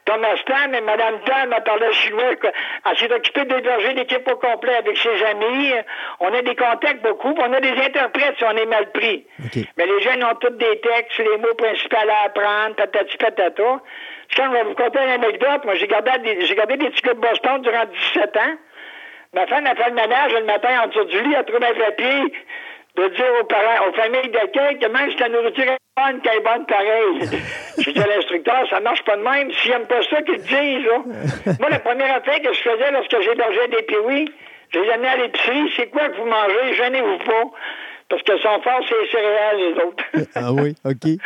[0.05, 2.23] Thomas Tam et Mme Tam a parlé chinois.
[2.89, 5.73] Elle s'est occupée d'héberger l'équipe au complet avec ses amis.
[6.21, 9.27] On a des contacts beaucoup, on a des interprètes si on est mal pris.
[9.77, 13.81] Mais les jeunes ont tous des textes, les mots principaux à apprendre, patati patata.
[14.35, 17.15] Quand je vais vous conter une anecdote, moi j'ai gardé des, j'ai gardé des gars
[17.15, 17.85] de Boston durant
[18.15, 18.55] 17 ans.
[19.35, 21.75] Ma femme a fait le ménage le matin en dessous du lit, elle trouve un
[21.75, 22.33] papier
[22.97, 26.37] de dire aux parents, aux familles d'accueil que même si la nourriture est bonne, qu'elle
[26.37, 27.41] est bonne pareil.
[27.79, 29.51] J'ai dit à l'instructeur, ça marche pas de même.
[29.53, 31.55] S'ils n'aiment pas ça, qu'ils le disent, là.
[31.61, 34.31] Moi, la première affaire que je faisais lorsque j'hébergeais des piouis,
[34.75, 36.75] je les amenais à l'épicerie, c'est quoi que vous mangez?
[36.75, 37.51] Gênez-vous pas.
[38.09, 40.29] Parce que sont forts, c'est les céréales, les autres.
[40.35, 41.19] Ah oui, OK.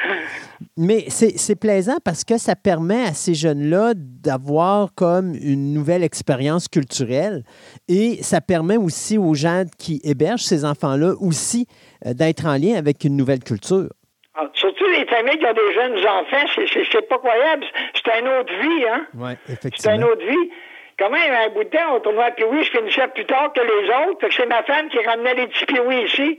[0.76, 6.68] Mais c'est plaisant parce que ça permet à ces jeunes-là d'avoir comme une nouvelle expérience
[6.68, 7.42] culturelle
[7.89, 11.66] et ça permet aussi aux gens qui hébergent ces enfants-là aussi
[12.05, 13.89] euh, d'être en lien avec une nouvelle culture.
[14.34, 17.65] Ah, Surtout les familles qui ont des jeunes enfants, c'est- c'est c'est pas croyable.
[17.94, 19.06] C'est une autre vie, hein?
[19.15, 19.94] Oui, C'est effectivement.
[19.97, 20.50] une autre vie.
[20.98, 23.60] Quand même, un bout de temps, au tournoi puis oui, je finissais plus tard que
[23.60, 24.26] les autres.
[24.34, 26.39] C'est ma femme qui ramenait les petits piouis ici.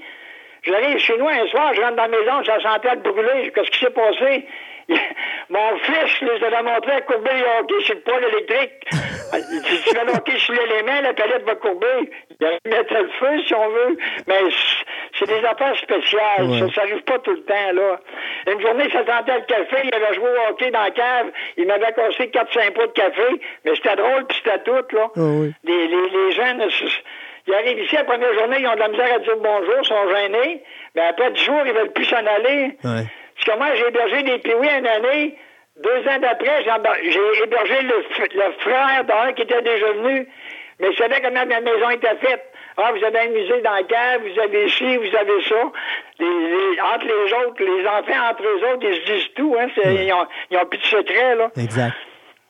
[0.63, 3.51] J'arrive chez nous un soir, je rentre dans la maison, je la sentais le brûler.
[3.53, 4.45] Qu'est-ce qui s'est passé?
[5.49, 8.71] Mon fils, je les avais montré à courber les hockey sur le poêle électrique.
[9.27, 12.09] Si tu vas le hockey sur l'élément, la palette va courber.
[12.39, 13.97] Il va mettre le feu, si on veut.
[14.25, 14.39] Mais
[15.19, 16.45] c'est des affaires spéciales.
[16.45, 16.59] Ouais.
[16.59, 17.99] Ça, ça arrive pas tout le temps, là.
[18.49, 21.27] Une journée, ça sentait le café, il avait joué au hockey dans la cave.
[21.57, 23.41] Il m'avait cassé 4-5 pots de café.
[23.65, 25.09] Mais c'était drôle, puis c'était tout, là.
[25.17, 25.53] oui.
[25.65, 26.63] Les, les, les jeunes,
[27.47, 29.87] ils arrivent ici la première journée, ils ont de la misère à dire bonjour, ils
[29.87, 30.63] sont gênés.
[30.95, 32.77] Mais après 10 jours, ils veulent plus s'en aller.
[33.37, 35.35] Parce que moi, j'ai hébergé des piouis une année.
[35.83, 36.69] Deux ans d'après, j'ai
[37.43, 38.03] hébergé le,
[38.35, 40.27] le frère d'un qui était déjà venu.
[40.79, 42.43] Mais je savais comment ma maison était faite.
[42.77, 45.55] Ah, vous avez un musée dans la cave, vous avez ci, vous avez ça.
[46.19, 49.55] Les, les- entre les autres, les enfants, entre eux autres, ils se disent tout.
[49.59, 51.49] Hein, ils, ont, ils ont plus de secret, là.
[51.57, 51.95] Exact.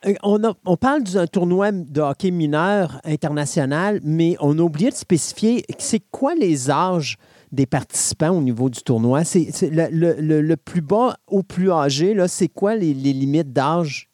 [0.06, 4.90] Euh, On, a- on parle d'un tournoi de hockey mineur international, mais on a oublié
[4.90, 7.16] de spécifier c'est quoi les âges
[7.52, 9.24] des participants au niveau du tournoi.
[9.24, 13.12] C'est le, le- le- le plus bas au plus âgé, là, c'est quoi les, les
[13.12, 14.08] limites d'âge?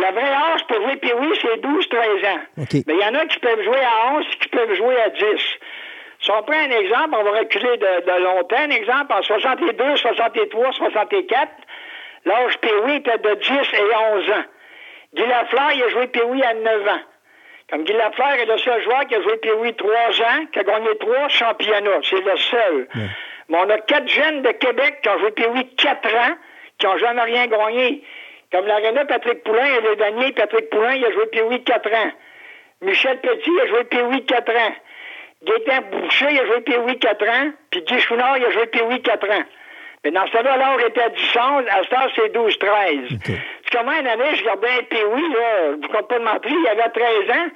[0.00, 2.40] La vraie âge pour jouer puis oui, c'est 12-13 ans.
[2.86, 5.18] Mais il y en a qui peuvent jouer à 11 qui peuvent jouer à 10.
[6.20, 8.56] Si on prend un exemple, on va reculer de, de longtemps.
[8.56, 11.50] Un exemple, en 62, 63, 64,
[12.26, 14.44] l'âge Pee-Wee était de 10 et 11 ans.
[15.14, 17.00] Guy Lafleur, il a joué Pee-Wee à 9 ans.
[17.72, 20.62] Comme Guy Lafleur est le seul joueur qui a joué Pee-Wee 3 ans, qui a
[20.62, 22.00] gagné 3 championnats.
[22.02, 22.86] C'est le seul.
[23.48, 26.34] Mais on a quatre jeunes de Québec qui ont joué Pee-Wee 4 ans,
[26.76, 28.02] qui n'ont jamais rien gagné.
[28.52, 32.12] Comme l'aréna Patrick Poulain et le dernier Patrick Poulain, il a joué Pee-Wee 4 ans.
[32.82, 34.74] Michel Petit il a joué Pee-Wee 4 ans.
[35.42, 37.52] Gaétan Boucher, il a joué Pee-Wee 4 ans.
[37.70, 39.44] Puis Guy Chouinard, il a joué Pee-Wee 4 ans.
[40.04, 41.62] Mais dans ce temps-là, l'âge était à 10 ans.
[41.70, 43.18] À ce temps, c'est 12-13.
[43.24, 46.52] C'est comment une année, je regardais un Pee-Wee, là, je ne compte pas de mentir,
[46.52, 47.50] il avait 13 ans.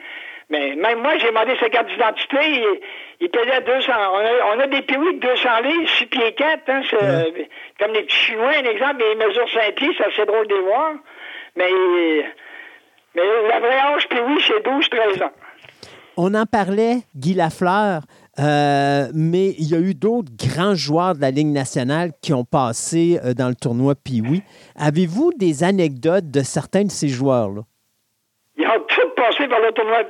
[0.48, 2.38] Mais même moi, j'ai demandé sa carte d'identité.
[2.40, 2.80] Il,
[3.20, 3.92] il pesait 200.
[3.92, 6.62] On a, on a des Pee-Wee de 200 livres, 6 pieds 4.
[6.68, 6.82] Hein,
[7.80, 10.60] Comme les petits Chinois, un exemple, ils mesurent 5 pieds, c'est assez drôle de les
[10.60, 10.92] voir.
[11.56, 11.70] Mais,
[13.16, 15.32] mais la vraie âge Pee-Wee, c'est 12-13 ans.
[16.16, 18.02] On en parlait, Guy Lafleur,
[18.38, 22.44] euh, mais il y a eu d'autres grands joueurs de la Ligue nationale qui ont
[22.44, 24.42] passé euh, dans le tournoi Pee-Wee.
[24.78, 27.62] Avez-vous des anecdotes de certains de ces joueurs-là?
[28.58, 30.02] Ils ont tous passé par le tournoi.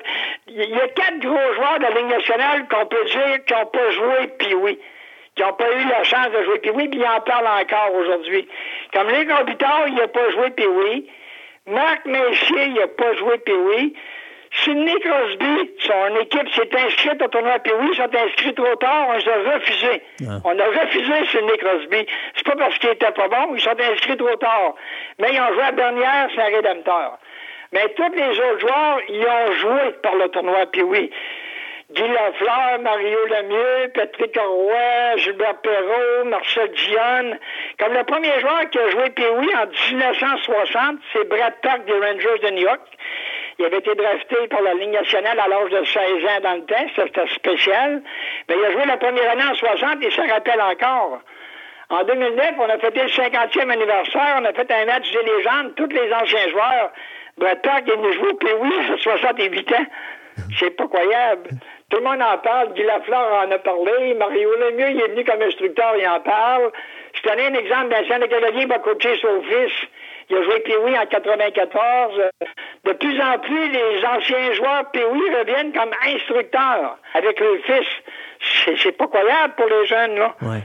[0.49, 3.67] Il y a quatre gros joueurs de la Ligue nationale qu'on peut dire qui n'ont
[3.67, 4.79] pas joué puis oui.
[5.35, 7.95] Qui n'ont pas eu la chance de jouer puis oui, puis ils en parlent encore
[7.95, 8.49] aujourd'hui.
[8.93, 11.11] Comme Luc Robitaille, il n'a pas joué puis oui.
[11.67, 13.95] Marc Messier, il n'a pas joué puis oui.
[14.65, 19.09] Sidney Crosby, son équipe s'est inscrite au tournoi puis oui, ils sont inscrits trop tard,
[19.11, 20.03] on les a refusés.
[20.45, 22.07] On a refusé Sidney Crosby.
[22.35, 24.75] C'est pas parce qu'il était pas bon, ils sont inscrits trop tard.
[25.19, 27.19] Mais ils ont joué à Bernière, c'est un rédempteur.
[27.73, 31.11] Mais tous les autres joueurs, ils ont joué par le tournoi puis oui.
[31.93, 37.39] Guy Lafleur, Mario Lemieux, Patrick Roy, Gilbert Perrault, Marcel Dionne.
[37.79, 42.39] Comme le premier joueur qui a joué Pee-Wee en 1960, c'est Brad Park des Rangers
[42.43, 42.81] de New York.
[43.59, 46.65] Il avait été drafté par la Ligue nationale à l'âge de 16 ans dans le
[46.67, 48.03] temps, c'était spécial.
[48.49, 51.21] Mais il a joué la première année en 60 et ça rappelle encore.
[51.89, 55.75] En 2009, on a fêté le 50e anniversaire, on a fait un match des légendes,
[55.77, 56.91] tous les anciens joueurs.
[57.39, 59.87] Brad Park est venu jouer, puis oui, à 68 ans.
[60.59, 61.51] C'est pas croyable.
[61.89, 62.75] Tout le monde en parle.
[62.75, 64.15] Guy Lafleur en a parlé.
[64.15, 66.73] Mario Lemieux, il est venu comme instructeur, il en parle.
[67.15, 69.89] Je tenais un exemple d'un centre Canadien va coacher son fils.
[70.29, 72.13] Il a joué Pee-Wee en 94.
[72.85, 78.77] De plus en plus, les anciens joueurs Pee-Wee reviennent comme instructeurs avec le fils.
[78.83, 80.35] C'est- pas croyable pour les jeunes, là.
[80.43, 80.63] Ouais.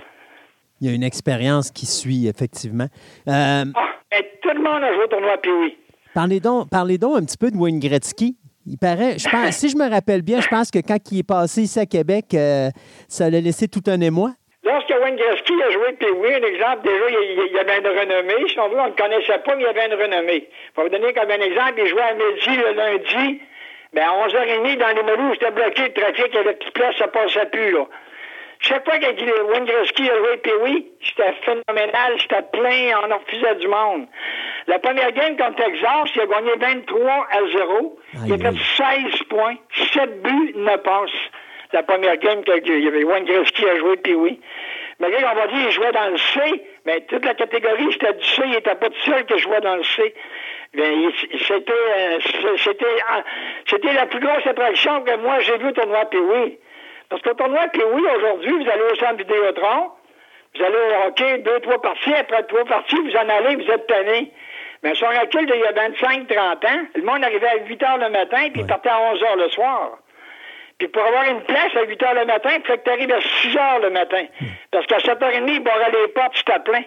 [0.79, 2.87] Il y a une expérience qui suit, effectivement.
[3.27, 3.65] Euh,
[4.11, 5.77] Mais tout le monde a joué au tournoi Pee-Wee.
[6.13, 8.35] parlez, donc, parlez donc un petit peu de Wayne Gretzky.
[8.67, 11.23] Il paraît, je pense, si je me rappelle bien, je pense que quand il est
[11.23, 12.69] passé ici à Québec, euh,
[13.07, 14.33] ça l'a laissé tout un émoi.
[14.63, 18.47] Lorsque Wayne Gretzky a joué Pee-Wee, un exemple, déjà, il, il y avait une renommée.
[18.47, 20.47] Si on veut, on ne le connaissait pas, mais il y avait une renommée.
[20.75, 23.41] Pour vous donner comme un exemple, il jouait à midi le lundi.
[23.93, 27.07] Ben, à 11h30, dans les Melous, c'était bloqué le trafic, y avait petite place, ça
[27.07, 27.87] passait plus, là.
[28.59, 33.55] Chaque fois que Wayne Gretzky a joué Pee-Wee, c'était phénoménal, c'était plein, on en refusait
[33.55, 34.05] du monde.
[34.67, 37.99] La première game contre Texas, il a gagné 23 à 0.
[38.27, 39.55] Il a fait 16 points,
[39.93, 41.09] 7 buts, 9 passes.
[41.73, 44.39] La première game que il y avait Wayne Gretzky a joué Pee-Wee.
[44.99, 46.39] Mais là, on va dire qu'il jouait dans le C,
[46.85, 49.75] mais toute la catégorie, c'était du C, il n'était pas tout seul que jouait dans
[49.77, 50.13] le C.
[50.73, 52.19] Ben, il- c'était, euh,
[52.57, 53.21] c'était, euh,
[53.67, 56.57] c'était la plus grosse attraction que moi j'ai vue au tournoi Pee-Wee.
[57.09, 59.91] Parce qu'au tournoi Pee-Wee, aujourd'hui, vous allez au centre Vidéotron,
[60.55, 63.87] vous allez au hockey, deux, trois parties, après trois parties, vous en allez, vous êtes
[63.87, 64.31] tanné.
[64.83, 67.97] Mais sur un recul d'il y a 25-30 ans, le monde arrivait à 8 heures
[67.97, 69.97] le matin, puis il partait à 11 heures le soir.
[70.81, 73.11] Puis pour avoir une place à 8 heures le matin, il fallait que tu arrives
[73.11, 74.23] à 6 heures le matin.
[74.71, 76.81] Parce qu'à 7h30, ils barraient les portes, c'était plein.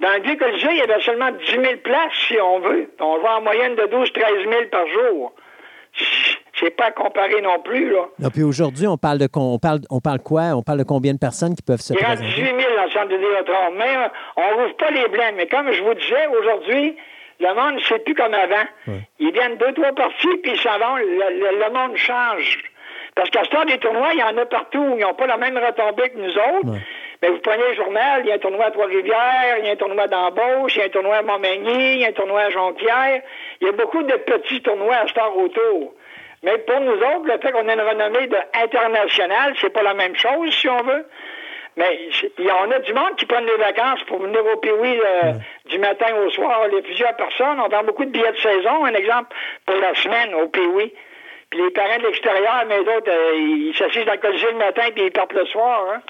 [0.00, 2.90] Dans le vieux Colisée, il y avait seulement 10 000 places, si on veut.
[2.98, 5.32] On jouait en moyenne de 12-13 000 par jour.
[6.58, 8.28] C'est pas à comparer non plus, là.
[8.32, 10.42] Puis aujourd'hui, on parle de on parle, on parle quoi?
[10.56, 12.62] On parle de combien de personnes qui peuvent se Il y a 18 présenter?
[12.62, 13.70] 000 dans le centre de Vidéotron.
[13.76, 15.34] Mais euh, on rouvre pas les blindes.
[15.36, 16.96] Mais comme je vous disais, aujourd'hui,
[17.40, 18.64] le monde ne sait plus comme avant.
[19.18, 20.96] Ils viennent deux, trois parties, puis ils s'en vont.
[20.96, 22.58] Le, le- le monde change.
[23.14, 24.94] Parce qu'à ce temps des tournois, il y en a partout.
[24.96, 26.78] Ils n'ont pas la même retombée que nous autres.
[27.20, 29.72] Mais vous prenez le journal, il y a un tournoi à Trois-Rivières, il y a
[29.72, 32.40] un tournoi d'embauche, il y a un tournoi à Montmagny, il y a un tournoi
[32.40, 33.22] à Jonquière.
[33.60, 35.94] Il y a beaucoup de petits tournois à ce temps autour.
[36.42, 39.94] Mais pour nous autres, le fait qu'on ait une renommée de internationale, c'est pas la
[39.94, 41.06] même chose, si on veut.
[41.76, 42.00] Mais
[42.38, 45.32] il y en a du monde qui prennent des vacances pour venir au Pee-Wee euh,
[45.66, 46.66] du matin au soir.
[46.68, 47.60] Il y a plusieurs personnes.
[47.64, 49.34] On vend beaucoup de billets de saison, un exemple,
[49.64, 50.92] pour la semaine au Pee-Wee.
[51.52, 54.84] Puis les parents de l'extérieur, mais d'autres, euh, ils s'assisent dans le colisée le matin
[54.94, 55.84] puis ils partent le soir.
[55.92, 56.00] Hein.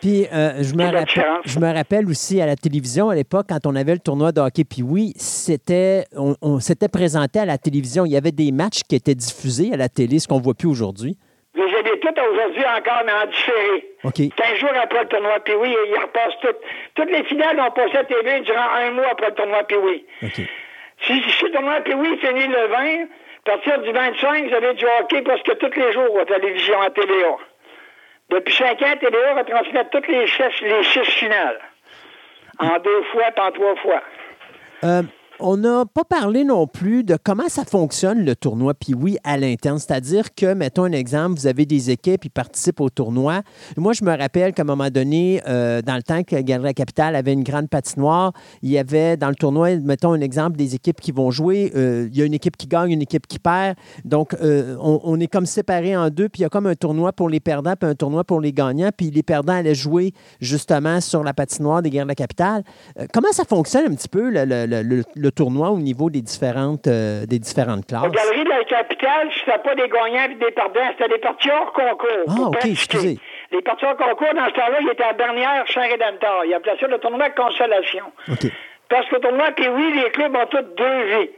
[0.00, 1.40] Puis euh, je, me la rappelle, différence.
[1.44, 4.40] je me rappelle aussi à la télévision à l'époque, quand on avait le tournoi de
[4.40, 8.06] hockey, puis oui, c'était, on, on s'était présenté à la télévision.
[8.06, 10.54] Il y avait des matchs qui étaient diffusés à la télé, ce qu'on ne voit
[10.54, 11.18] plus aujourd'hui.
[11.54, 13.92] Les ai toutes aujourd'hui encore, mais en différé.
[14.04, 14.34] OK.
[14.34, 16.60] 15 jours après le tournoi Pee-Wee, ils repassent toutes.
[16.94, 20.06] Toutes les finales ont passé à TV durant un mois après le tournoi Pee-Wee.
[20.22, 20.40] OK.
[21.02, 23.06] Si, si le tournoi Pee-Wee finit le 20,
[23.46, 26.90] à partir du 25, vous avez du hockey presque tous les jours à télévision, à
[26.90, 27.36] TVA.
[28.30, 31.60] Depuis 5 ans, TVA retransmet toutes les six, les six finales.
[32.58, 34.02] En deux fois, en trois fois.
[34.84, 35.02] Euh,
[35.40, 39.36] on n'a pas parlé non plus de comment ça fonctionne le tournoi puis oui à
[39.36, 39.78] l'interne.
[39.78, 43.42] C'est-à-dire que, mettons un exemple, vous avez des équipes qui participent au tournoi.
[43.76, 47.16] Moi, je me rappelle qu'à un moment donné, euh, dans le temps que Galerie Capital
[47.16, 48.32] avait une grande patinoire,
[48.62, 51.72] il y avait dans le tournoi, mettons un exemple, des équipes qui vont jouer.
[51.74, 53.76] Euh, il y a une équipe qui gagne, une équipe qui perd.
[54.04, 57.12] Donc, euh, on, est comme séparés en deux, puis il y a comme un tournoi
[57.12, 58.90] pour les perdants, puis un tournoi pour les gagnants.
[58.96, 62.62] Puis les perdants allaient jouer justement sur la patinoire des Guerres de la Capitale.
[63.12, 64.82] Comment ça fonctionne un petit peu, le, le- le-
[65.14, 68.12] le- le tournoi au niveau des différentes, euh, des différentes La classes?
[68.12, 71.72] galerie de la capitale, c'était pas des gagnants et des perdants, c'était des parties hors
[71.72, 72.24] concours.
[72.28, 73.18] Ah, OK, excusez.
[73.50, 76.44] Les parties hors concours, dans ce temps-là, il était à Bernière, Saint-Rédempteur.
[76.44, 78.04] Il appelait ça le tournoi de consolation.
[78.30, 78.50] OK.
[78.90, 81.30] Parce qu'au tournoi, puis oui, les clubs ont tous deux vies.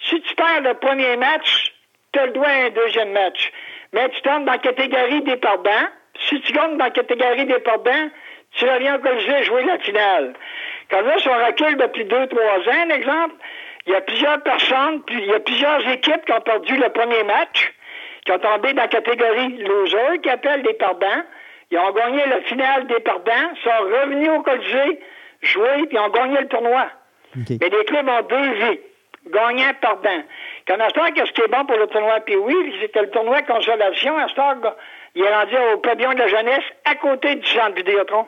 [0.00, 1.74] Si tu perds le premier match,
[2.12, 3.50] tu as le droit à un deuxième match.
[3.92, 5.88] Mais tu tombes dans la catégorie des perdants.
[6.28, 8.08] Si tu gagnes dans la catégorie des perdants,
[8.52, 10.34] tu reviens au Colisée jouer la finale.
[10.90, 13.34] Quand là, si on recule depuis deux, trois ans, un exemple,
[13.86, 16.88] il y a plusieurs personnes, puis il y a plusieurs équipes qui ont perdu le
[16.90, 17.72] premier match,
[18.24, 21.22] qui ont tombé dans la catégorie loser, qui appellent des perdants.
[21.70, 25.00] Ils ont gagné la finale des perdants, sont revenus au Colisée,
[25.42, 26.86] jouer, puis ont gagné le tournoi.
[27.36, 28.80] Mais les clubs ont deux vies.
[29.26, 30.22] Gagnant, perdant.
[30.66, 32.20] Quand temps, qu'est-ce qui est bon pour le tournoi?
[32.20, 34.16] Puis oui, c'était le tournoi consolation.
[34.34, 34.74] Temps,
[35.14, 38.26] il est rendu au pavillon de la jeunesse, à côté du centre Vidéotron.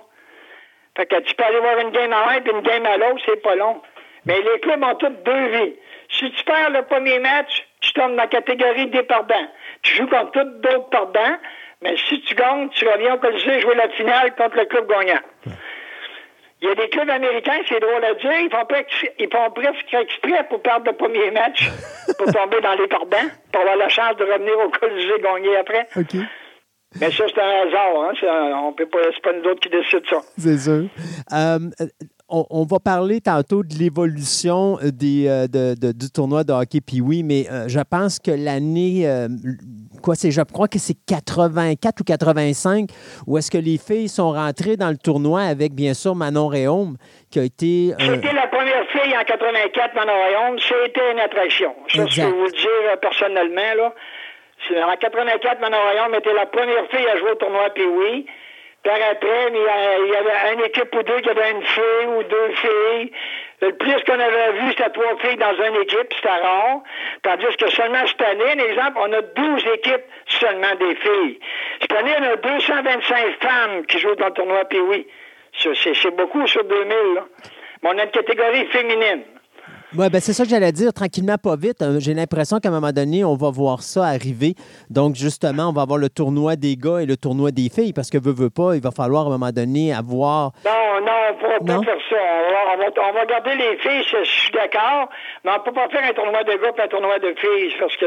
[0.96, 3.22] Fait que tu peux aller voir une game à un puis une game à l'autre,
[3.26, 3.80] c'est pas long.
[4.26, 5.74] Mais les clubs ont toutes deux vies.
[6.10, 9.48] Si tu perds le premier match, tu tombes dans la catégorie des perdants.
[9.82, 11.38] Tu joues contre tous d'autres perdants,
[11.82, 15.20] mais si tu gagnes, tu reviens au Colisée jouer la finale contre le club gagnant.
[16.60, 19.50] Il y a des clubs américains, c'est drôle à dire, ils font, presque, ils font
[19.50, 21.68] presque exprès pour perdre le premier match,
[22.16, 25.88] pour tomber dans les perdants, pour avoir la chance de revenir au Colisée gagner après.
[27.00, 28.12] Mais ça, c'est un hasard, hein?
[28.20, 30.18] c'est un- on peut pas, c'est pas nous autres qui décident ça.
[30.38, 30.84] C'est sûr.
[31.32, 31.58] Euh,
[32.28, 36.52] on, on va parler tantôt de l'évolution euh, des, euh, de- de- du tournoi de
[36.52, 39.06] hockey puis oui, mais euh, je pense que l'année,
[40.02, 42.88] quoi, c'est, je crois que c'est 84 ou 85,
[43.26, 46.96] où est-ce que les filles sont rentrées dans le tournoi avec, bien sûr, Manon Réaume,
[47.30, 47.92] qui a été...
[47.98, 50.58] C'était la première fille en 84 dans le royaume.
[50.58, 51.72] C'était une attraction.
[51.94, 53.74] Ça, je peux vous le dire personnellement.
[53.76, 53.94] Là.
[54.70, 58.26] En 84, Manon Royaume était la première fille à jouer au tournoi Pee-Wee.
[58.84, 62.50] Par après, il y avait une équipe ou deux qui avait une fille ou deux
[62.54, 63.12] filles.
[63.60, 66.80] Le plus qu'on avait vu, c'était trois filles dans une équipe, c'était rare.
[67.22, 71.38] Tandis que seulement cette année, un exemple, on a 12 équipes seulement des filles.
[71.80, 74.62] Cette année, on a 225 femmes qui jouent dans le tournoi.
[75.58, 77.14] C'est- C'est c'est beaucoup sur 2000.
[77.14, 77.24] Là.
[77.82, 79.22] Mais on a une catégorie féminine.
[79.96, 81.82] Oui, ben c'est ça que j'allais dire, tranquillement, pas vite.
[81.82, 84.54] Euh, J'ai l'impression qu'à un moment donné, on va voir ça arriver.
[84.88, 88.08] Donc, justement, on va avoir le tournoi des gars et le tournoi des filles, parce
[88.08, 90.52] que veut, veut pas, il va falloir à un moment donné avoir.
[90.64, 91.80] Non, non, on ne pourra Non?
[91.82, 92.16] pas faire ça.
[92.74, 95.10] On va, on va- garder les filles, je, je suis d'accord,
[95.44, 97.74] mais on ne peut pas faire un tournoi de gars et un tournoi de filles,
[97.78, 98.06] parce que,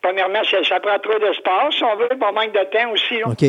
[0.00, 3.18] premièrement, ça, ça prend trop d'espace, si on veut, on manque de temps aussi.
[3.18, 3.28] là.
[3.28, 3.44] OK.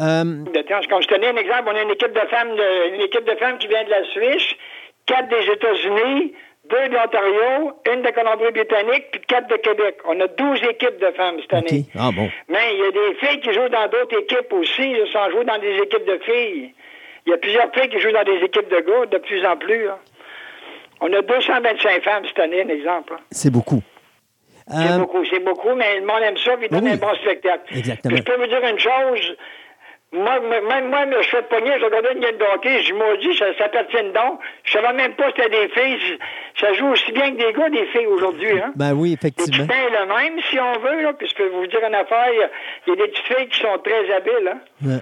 [0.00, 0.80] Euh, De temps.
[0.88, 3.26] Comme je te donne un exemple, on a une équipe de femmes, de, une équipe
[3.28, 4.54] de femmes qui vient de la Suisse,
[5.06, 6.34] quatre des États-Unis,
[6.70, 9.96] deux de l'Ontario, une de Colombie-Britannique, puis quatre de Québec.
[10.06, 11.84] On a 12 équipes de femmes cette année.
[11.98, 12.30] Ah bon.
[12.48, 15.58] Mais il y a des filles qui jouent dans d'autres équipes aussi, sans jouer dans
[15.58, 16.72] des équipes de filles.
[17.26, 19.56] Il y a plusieurs filles qui jouent dans des équipes de gars de plus en
[19.56, 19.84] plus.
[19.86, 19.98] là.
[21.00, 23.14] On a 225 femmes cette année, un exemple.
[23.14, 23.18] là.
[23.30, 23.82] C'est beaucoup.
[24.68, 26.92] C'est Euh, beaucoup, c'est beaucoup, mais le monde aime ça, puis il donne oui.
[26.92, 27.64] un bon spectacle.
[27.76, 28.14] Exactement.
[28.14, 29.36] Puis je peux vous dire une chose.
[30.12, 33.34] Moi, même moi, je fais pogner, je regardais une game de hockey, je dis, maudit,
[33.38, 34.40] ça, ça patine donc.
[34.64, 36.18] Je savais même pas que des filles.
[36.60, 38.72] Ça joue aussi bien que des gars, des filles aujourd'hui, hein.
[38.76, 39.66] Ben oui, effectivement.
[39.66, 41.12] petits est le même, si on veut, là.
[41.14, 43.78] Puis je peux vous dire une affaire, il y a- des petites filles qui sont
[43.78, 44.58] très habiles, hein.
[44.84, 44.98] Ouais.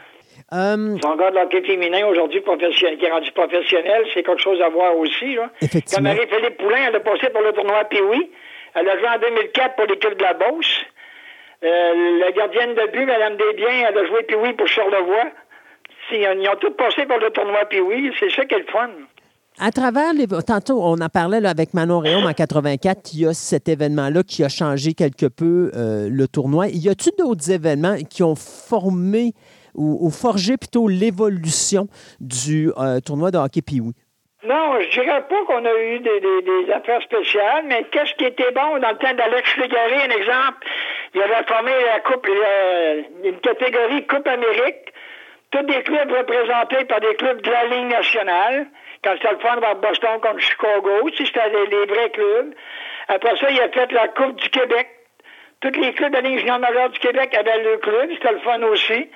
[0.52, 4.60] Euh, Si on regarde l'hockey féminin aujourd'hui professionnel, qui est rendu professionnel, c'est quelque chose
[4.62, 5.34] à voir aussi.
[5.34, 5.50] Là.
[5.60, 6.08] Effectivement.
[6.10, 8.30] Comme Marie-Philippe Poulain, elle a passé pour le tournoi Pee-Wee.
[8.74, 10.84] Elle a joué en 2004 pour l'équipe de la Beauce.
[11.62, 15.26] Euh, la gardienne de but, Mme Desbiens, elle a joué Pee-Wee pour Charlevoix.
[16.12, 18.58] ils ont, ils ont tous passé par le tournoi puis oui, c'est ça qui est
[18.60, 18.88] le fun.
[19.58, 20.26] À travers les.
[20.46, 23.10] Tantôt, on en parlait là, avec Manon Réaume en 84.
[23.12, 26.68] Il y a cet événement-là qui a changé quelque peu euh, le tournoi.
[26.68, 29.32] Y a-t-il d'autres événements qui ont formé
[29.74, 31.88] ou, ou forgé plutôt l'évolution
[32.20, 33.92] du euh, tournoi de hockey puis oui?
[34.48, 38.24] Non, je dirais pas qu'on a eu des, des- des affaires spéciales, mais qu'est-ce qui
[38.24, 40.66] était bon dans le temps d'Alex Légaré, un exemple,
[41.14, 42.26] il avait formé la coupe,
[43.24, 44.92] une catégorie Coupe Amérique,
[45.50, 48.66] tous des clubs représentés par des clubs de la Ligue nationale.
[49.02, 52.54] Quand c'était le fun voir Boston contre Chicago, si c'était les, vrais clubs.
[53.08, 54.88] Après ça, il a fait la Coupe du Québec.
[55.60, 58.38] Tous les clubs de la Ligue junior majeure du Québec avaient le club, c'était le
[58.40, 59.10] fun aussi.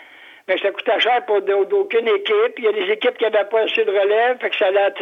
[0.48, 2.58] Mais ça coûtait cher pour d'au- d'aucune équipe.
[2.58, 4.92] Il y a des équipes qui n'avaient pas assez de relève, fait que ça allait,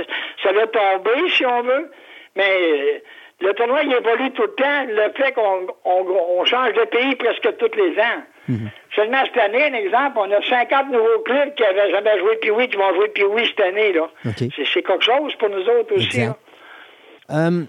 [0.43, 1.91] ça allait tomber, si on veut.
[2.37, 2.99] Mais euh,
[3.43, 4.85] le tournoi, il évolue tout le temps.
[4.89, 6.07] Le fait qu'on on,
[6.39, 8.23] on change de pays presque tous les ans.
[8.95, 12.69] Seulement cette année, un exemple, on a 50 nouveaux clubs qui avaient jamais joué puis
[12.69, 13.93] qui vont jouer puis cette année.
[13.93, 14.09] Là.
[14.37, 16.23] C'est, c'est quelque chose pour nous autres aussi.
[17.31, 17.63] Euh,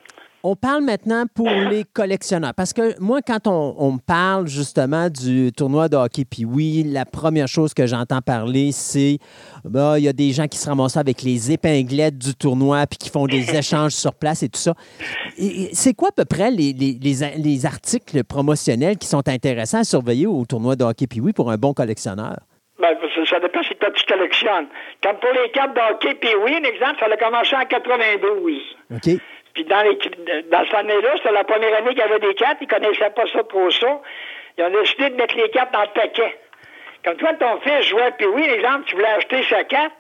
[0.46, 2.54] on parle maintenant pour les collectionneurs.
[2.54, 6.84] Parce que moi, quand on, on me parle justement du tournoi de hockey, puis oui,
[6.86, 9.20] la première chose que j'entends parler, c'est
[9.64, 12.98] bah, il y a des gens qui se ramassent avec les épinglettes du tournoi, puis
[12.98, 14.74] qui font des échanges sur place et tout ça.
[15.72, 19.84] C'est quoi à peu près les, les- les- les articles promotionnels qui sont intéressants à
[19.84, 22.36] surveiller au tournoi de hockey, puis oui, pour un bon collectionneur?
[22.82, 22.90] Ben,
[23.30, 24.68] ça, dépend c'est quoi tu collectionnes.
[25.02, 28.62] Comme pour les cartes d'hockey, puis oui, un exemple, ça a commencé en 92.
[28.96, 29.22] OK?
[29.54, 29.98] Puis dans, les,
[30.50, 33.28] dans cette année-là, c'était la première année qu'il y avait des cartes, ils connaissaient pas
[33.32, 34.02] ça trop ça.
[34.58, 36.38] Ils ont décidé de mettre les cartes dans le paquet.
[37.04, 39.94] Comme toi, ton fils jouait, puis oui, exemple, tu voulais acheter sa carte,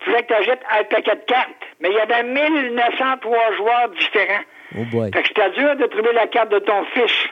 [0.00, 1.66] tu voulais que tu achètes un paquet de cartes.
[1.80, 4.44] Mais il y avait 1903 joueurs différents.
[4.76, 5.10] Oh boy.
[5.12, 7.28] Fait que c'était dur de trouver la carte de ton fils.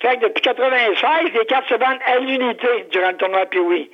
[0.00, 3.90] Fait que depuis 96, les cartes se vendent à l'unité durant le tournoi Pee-Wee.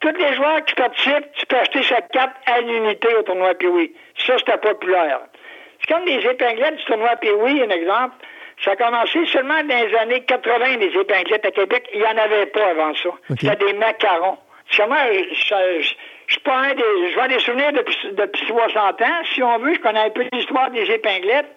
[0.00, 3.92] Tous les joueurs qui participent, tu peux acheter cette carte à l'unité au tournoi Pee-Wee.
[4.26, 5.20] Ça, c'était populaire.
[5.82, 8.14] C'est comme les épinglettes du tournoi Pee-Wee, un exemple.
[8.64, 11.88] Ça a commencé seulement dans les années 80, les épinglettes à Québec.
[11.92, 13.10] Il n'y en avait pas avant ça.
[13.30, 14.38] C'était des macarons.
[14.86, 15.82] Moi, je, je,
[16.26, 17.10] je suis pas un des.
[17.10, 19.74] Je vois des souvenirs depuis, depuis 60 ans, si on veut.
[19.74, 21.50] Je connais un peu l'histoire des épinglettes.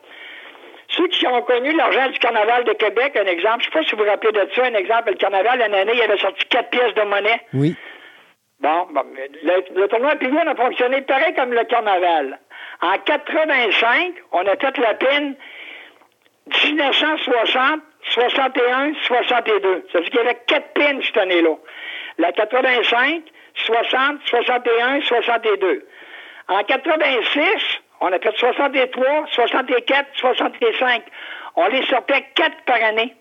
[0.89, 3.83] Ceux qui ont connu l'argent du Carnaval de Québec, un exemple, je ne sais pas
[3.83, 6.45] si vous vous rappelez de ça, un exemple, le Carnaval, l'année année, il avait sorti
[6.45, 7.41] quatre pièces de monnaie.
[7.53, 7.75] Oui.
[8.59, 9.03] Bon, bon,
[9.43, 12.39] le, le tournoi Pee-Wee a fonctionné pareil comme le Carnaval.
[12.81, 15.35] En 85, on a fait la peine
[16.47, 17.81] 1960,
[18.11, 19.87] 61, 62.
[19.91, 21.55] Ça veut dire qu'il y avait quatre pins cette année-là.
[22.17, 23.23] La 85,
[23.55, 25.87] 60, 61, 62.
[26.47, 31.03] En 86, on a fait 63, 64, 65.
[31.55, 33.15] On les sortait quatre par année.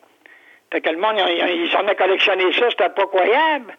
[0.72, 3.72] Fait que le monde, ils, s'en a collectionné ça, c'était pas croyable.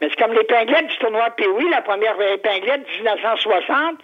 [0.00, 4.00] Mais c'est comme l'épinglette du tournoi Pee-Wee, la première épinglette de 1960.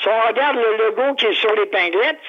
[0.00, 2.20] Si on regarde le logo qui est sur l'épinglette,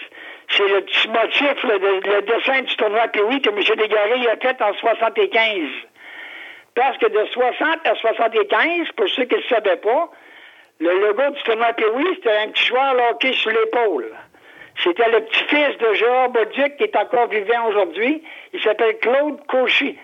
[0.49, 3.55] c'est le petit motif, le, dessin du tournoi Pee-Wee que M.
[3.55, 5.69] Desgarais a fait en 75.
[6.75, 10.09] Parce que de 60 à 75, pour ceux qui ne le savaient pas,
[10.79, 14.11] le logo du tournoi Pee-Wee, c'était un petit joueur hockey sur l'épaule.
[14.83, 18.23] C'était le petit-fils de Gérard Bauduc qui est encore vivant aujourd'hui.
[18.53, 19.97] Il s'appelle Claude Cauchy.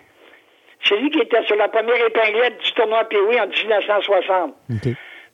[0.83, 4.55] C'est lui qui était sur la première épinglette du tournoi Pee-Wee en 1960.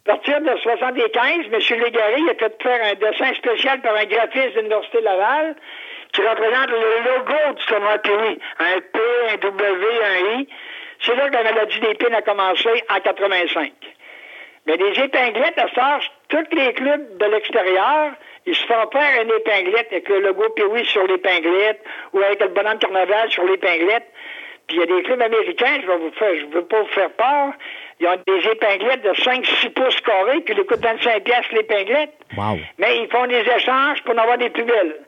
[0.07, 1.79] À partir de 75, M.
[1.81, 5.55] Légaré a fait faire un dessin spécial par un graphiste de l'Université Laval
[6.13, 8.39] qui représente le logo du tournoi Pee-Wee.
[8.59, 8.99] Un P,
[9.31, 10.47] un W, un I.
[11.01, 13.71] C'est là que la maladie des pins a commencé en 85.
[14.67, 18.11] Mais les épinglettes, à ça, tous les clubs de l'extérieur,
[18.45, 22.49] ils se font faire une épinglette avec le logo Pee-Wee sur l'épinglette ou avec le
[22.49, 24.05] bonhomme carnaval sur l'épinglette.
[24.67, 26.87] Puis il y a des clubs américains, je vais vous faire, je veux pas vous
[26.87, 27.53] faire peur,
[27.99, 32.13] ils ont des épinglettes de 5-6 pouces carrés, puis ils coûtent 25 piastres l'épinglette.
[32.35, 32.57] Wow.
[32.79, 34.99] Mais ils font des échanges pour en avoir des plus belles.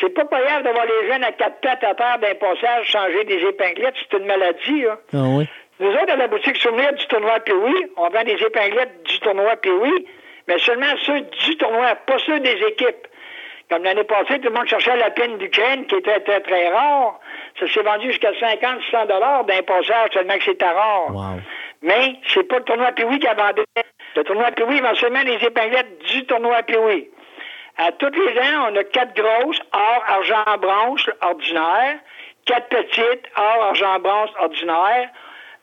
[0.00, 3.42] C'est pas payable d'avoir les jeunes à quatre pattes à terre d'un passage changer des
[3.42, 4.98] épinglettes, c'est une maladie, là.
[5.12, 5.48] Ah oui.
[5.80, 9.56] Nous autres, à la boutique souvenir du tournoi Pee-Wee, on vend des épinglettes du tournoi
[9.56, 10.06] Pee-Wee,
[10.46, 13.06] mais seulement ceux du tournoi, pas ceux des équipes.
[13.70, 17.18] Comme l'année passée, tout le monde cherchait la pine d'Ukraine, qui était très, très rare.
[17.60, 21.08] Ça s'est vendu jusqu'à 50, 100 dollars d'un passage, tellement que c'était rare.
[21.82, 23.62] Mais c'est pas le tournoi Pee-Wee qui a vendu.
[24.16, 27.08] Le tournoi Pee-Wee vend seulement les épinglettes du tournoi Pee-Wee.
[27.78, 31.98] À tous les ans, on a quatre grosses, or, argent, bronze, ordinaire,
[32.44, 35.08] quatre petites, or, argent, bronze, ordinaire.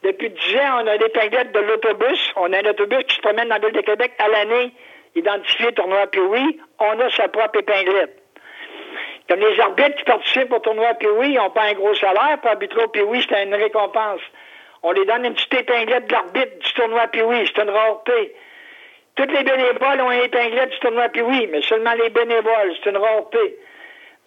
[0.03, 2.32] Depuis 10 ans, on a des pinglettes de l'autobus.
[2.35, 4.72] On a un autobus qui se promène dans la ville de Québec à l'année,
[5.16, 6.59] identifié tournoi Pee-Wee.
[6.80, 8.22] On a sa propre épinglette.
[9.28, 12.38] Comme les arbitres qui participent au tournoi Pee-Wee, ils n'ont pas un gros salaire.
[12.42, 14.22] Pour arbitrer au Pee-Wee, c'est une récompense.
[14.84, 18.36] On les donne une petite épinglette de l'arbitre du tournoi oui, c'est une rareté.
[19.16, 22.98] Toutes les bénévoles ont une épinglette du tournoi oui, mais seulement les bénévoles, c'est une
[22.98, 23.58] rareté.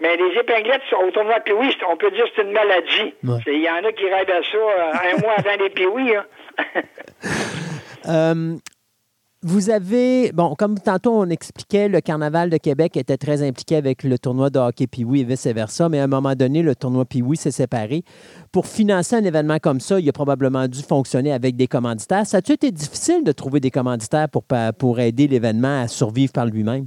[0.01, 3.15] Mais les épinglettes au tournoi puis oui, on peut dire que c'est une maladie.
[3.47, 6.15] Il y en a qui rêvent à ça euh, un mois avant les oui.
[6.17, 6.27] hein.
[8.09, 8.57] Euh,
[9.43, 14.03] vous avez, bon, comme tantôt on expliquait, le Carnaval de Québec était très impliqué avec
[14.05, 17.39] le tournoi de hockey Pee-Wee et vice-versa, mais à un moment donné, le tournoi Pee-Wee
[17.39, 18.05] s'est séparé.
[18.53, 22.27] Pour financer un événement comme ça, il a probablement dû fonctionner avec des commanditaires.
[22.27, 26.87] Ça a-tu été difficile de trouver des commanditaires pour, aider l'événement à survivre par lui-même?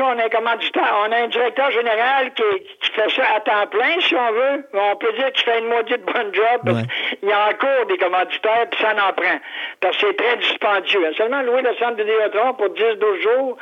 [0.00, 2.42] On a un commanditaire, on a un directeur général qui,
[2.80, 4.68] qui fait ça à temps plein, si on veut.
[4.74, 6.84] On peut dire qu'il fait une moitié de bon job.
[7.20, 9.38] qu'il y a encore des commanditaires, puis ça en prend.
[9.80, 11.12] Parce que c'est très dispendieux.
[11.14, 13.56] Seulement louer le centre de Vidéotron pour 10-12 jours,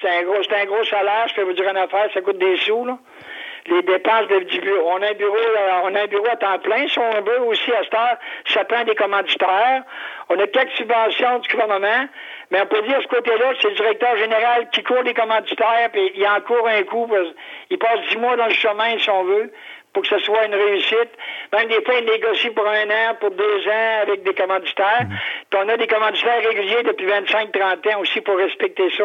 [0.00, 2.38] c'est un gros, c'est un gros salaire, je peux vous dire une affaire, ça coûte
[2.38, 2.98] des sous, là.
[3.66, 4.90] Les dépenses de- du bureau.
[4.92, 7.40] On a un bureau, euh, on a un bureau à temps plein, si on veut
[7.42, 8.16] aussi à cette heure,
[8.46, 9.82] ça prend des commanditaires.
[10.28, 12.06] On a quelques subventions du gouvernement,
[12.50, 15.90] mais on peut dire à ce côté-là, c'est le directeur général qui court les commanditaires,
[15.92, 17.34] puis il en court un coup, parce-
[17.68, 19.52] il passe dix mois dans le chemin, si on veut,
[19.92, 21.10] pour que ce soit une réussite.
[21.52, 25.06] Même des fois, il négocie pour un an, pour deux ans avec des commanditaires.
[25.50, 29.04] Puis on a des commanditaires réguliers depuis 25-30 ans aussi pour respecter ça.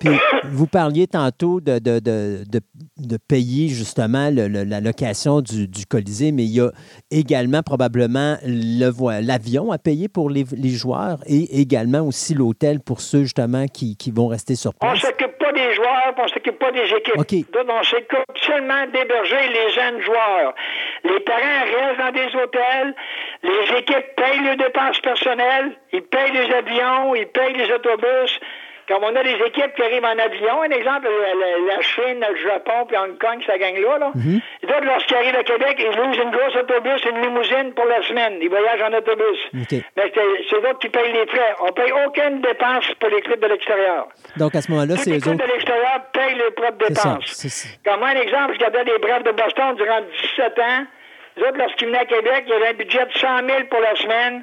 [0.00, 0.10] Puis,
[0.44, 2.60] vous parliez tantôt de, de, de, de,
[2.96, 6.70] de payer justement le- le- la location du, du Colisée, mais il y a
[7.10, 13.22] également probablement l'avion à payer pour les, les joueurs et également aussi l'hôtel pour ceux
[13.22, 15.00] justement qui, qui vont rester sur On place.
[15.00, 17.16] s'occupe pas des joueurs, on s'occupe pas des équipes.
[17.18, 17.32] OK.
[17.52, 20.54] Donc, on s'occupe seulement d'héberger les jeunes joueurs.
[21.04, 22.94] Les parents restent dans des hôtels,
[23.42, 28.38] les équipes payent les dépenses personnelles, ils payent les avions, ils payent les autobus.
[28.90, 32.86] Comme on a des équipes qui arrivent en avion, un exemple, la, Chine, le Japon,
[32.88, 34.10] puis Hong Kong, ça gagne là, là.
[34.16, 38.02] Les autres, lorsqu'ils arrivent à Québec, ils louent une grosse autobus, une limousine pour la
[38.02, 38.38] semaine.
[38.42, 39.38] Ils voyagent en autobus.
[39.52, 39.82] Mais c'est
[40.50, 41.54] c'est eux autres qui payent les frais.
[41.60, 44.08] On paye aucune dépense pour les clubs de l'extérieur.
[44.38, 45.46] Donc à ce moment-là, c'est les eux clubs autres.
[45.46, 47.10] de l'extérieur payent leurs propres ça.
[47.14, 47.32] dépenses.
[47.32, 47.68] ça.
[47.84, 50.00] Comme un exemple, je gardais les Braves de Boston durant
[50.36, 50.84] 17 ans.
[51.36, 53.80] Les autres, lorsqu'ils venaient à Québec, il y avait un budget de 100 000 pour
[53.80, 54.42] la semaine,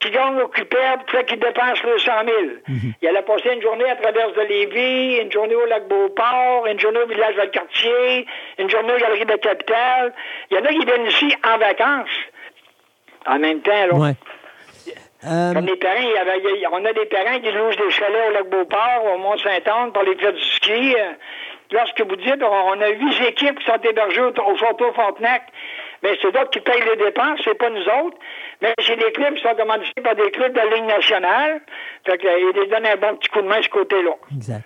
[0.00, 2.36] qui gagnent ou qui perdent, fait qu'ils dépensent les 100 000.
[3.02, 6.78] Il allait passer une journée à travers de Lévis, une journée au lac Beauport, une
[6.78, 8.26] journée au village Valcartier,
[8.58, 10.14] une journée aux Galeries de la Capitale.
[10.50, 12.10] Il y en a qui viennent ici en vacances.
[13.26, 13.94] En même temps, là.
[13.94, 14.12] Ouais.
[15.26, 18.28] Euh, Comme les parents, il y avait- on a des parents qui louent des chalets
[18.28, 20.94] au lac Beauport, au Mont-Saint-Anne pour les fêtes du ski.
[20.96, 21.12] Euh,
[21.70, 25.42] Lorsque vous dites, on a huit équipes qui sont hébergées au, au Château Frontenac,
[26.02, 28.16] mais c'est d'autres qui payent les dépenses, c'est pas nous autres.
[28.62, 31.60] Mais c'est des clubs qui sont commandités par des clubs de la Ligue nationale.
[32.06, 34.12] Fait qu'ils les donnent un bon petit coup de main de ce côté-là.
[34.34, 34.64] Exact.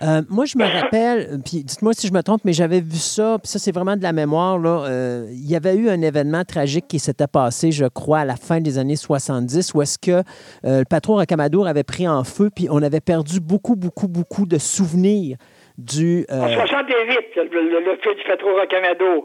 [0.00, 3.36] Euh, moi, je me rappelle, puis dites-moi si je me trompe, mais j'avais vu ça,
[3.42, 4.56] puis ça, c'est vraiment de la mémoire.
[4.56, 4.84] Là.
[4.86, 8.36] Euh, il y avait eu un événement tragique qui s'était passé, je crois, à la
[8.36, 10.22] fin des années 70, où est-ce que
[10.64, 14.46] euh, le patron Rocamadour avait pris en feu, puis on avait perdu beaucoup, beaucoup, beaucoup
[14.46, 15.36] de souvenirs
[15.76, 16.24] du.
[16.30, 19.24] euh, En 68, le, le, le feu du pétro Rocamado.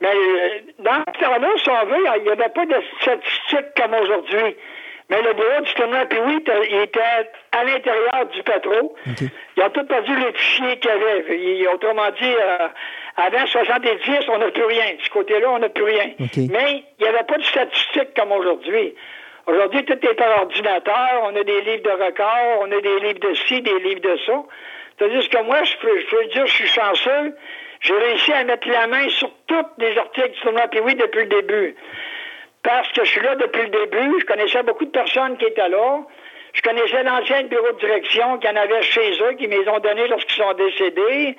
[0.00, 0.48] Mais euh,
[0.78, 4.56] dans temps-là, si on veut, il n'y avait pas de statistiques comme aujourd'hui.
[5.10, 7.00] Mais le bureau du tournoi, puis oui, il était
[7.50, 8.94] à l'intérieur du pétro.
[9.56, 11.66] Ils ont tous perdu les fichiers qu'il y avait.
[11.74, 12.68] Autrement dit, euh,
[13.16, 14.94] avant 70, on n'a plus rien.
[14.96, 16.10] De ce côté-là, on n'a plus rien.
[16.18, 18.94] Mais il n'y avait pas de statistiques comme aujourd'hui.
[19.48, 21.22] Aujourd'hui, tout est par ordinateur.
[21.24, 24.16] On a des livres de records, on a des livres de ci, des livres de
[24.26, 24.44] ça.
[24.96, 27.34] C'est-à-dire que moi, je peux, je peux dire, je suis chanceux.
[27.80, 31.20] J'ai réussi à mettre la main sur tous les articles du tournoi puis oui depuis
[31.20, 31.76] le début.
[32.62, 35.68] Parce que je suis là depuis le début, je connaissais beaucoup de personnes qui étaient
[35.68, 36.00] là.
[36.52, 39.78] Je connaissais l'ancien bureau de direction qui en avait chez eux, qui me les ont
[39.78, 41.36] donnés lorsqu'ils sont décédés.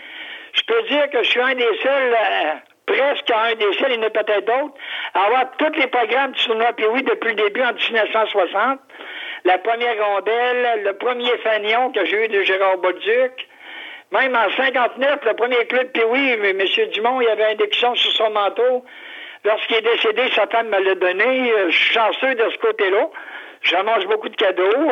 [0.53, 2.53] Je peux dire que je suis un des seuls, euh,
[2.85, 4.73] presque un des seuls, il y en a peut-être d'autres,
[5.13, 8.79] à avoir tous les programmes du tournoi puis oui depuis le début en 1960.
[9.43, 13.47] La première rondelle, le premier fanion que j'ai eu de Gérard Bolduc.
[14.11, 16.61] Même en 59, le premier club puis M.
[16.93, 18.83] Dumont, il avait un sur son manteau.
[19.45, 21.51] Lorsqu'il est décédé, sa femme me l'a donné.
[21.51, 23.09] Euh, Je suis chanceux de ce côté-là.
[23.61, 24.91] Je mange beaucoup de cadeaux.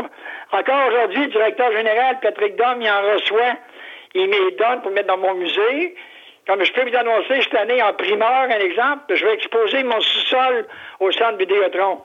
[0.52, 3.58] Encore aujourd'hui, le directeur général, Patrick Dom, il en reçoit.
[4.16, 5.96] Il me donne pour mettre dans mon musée.
[6.48, 10.00] Comme je peux vous annoncer cette année en primeur, un exemple, je vais exposer mon
[10.00, 10.66] sous-sol
[11.00, 12.02] au centre Vidéotron.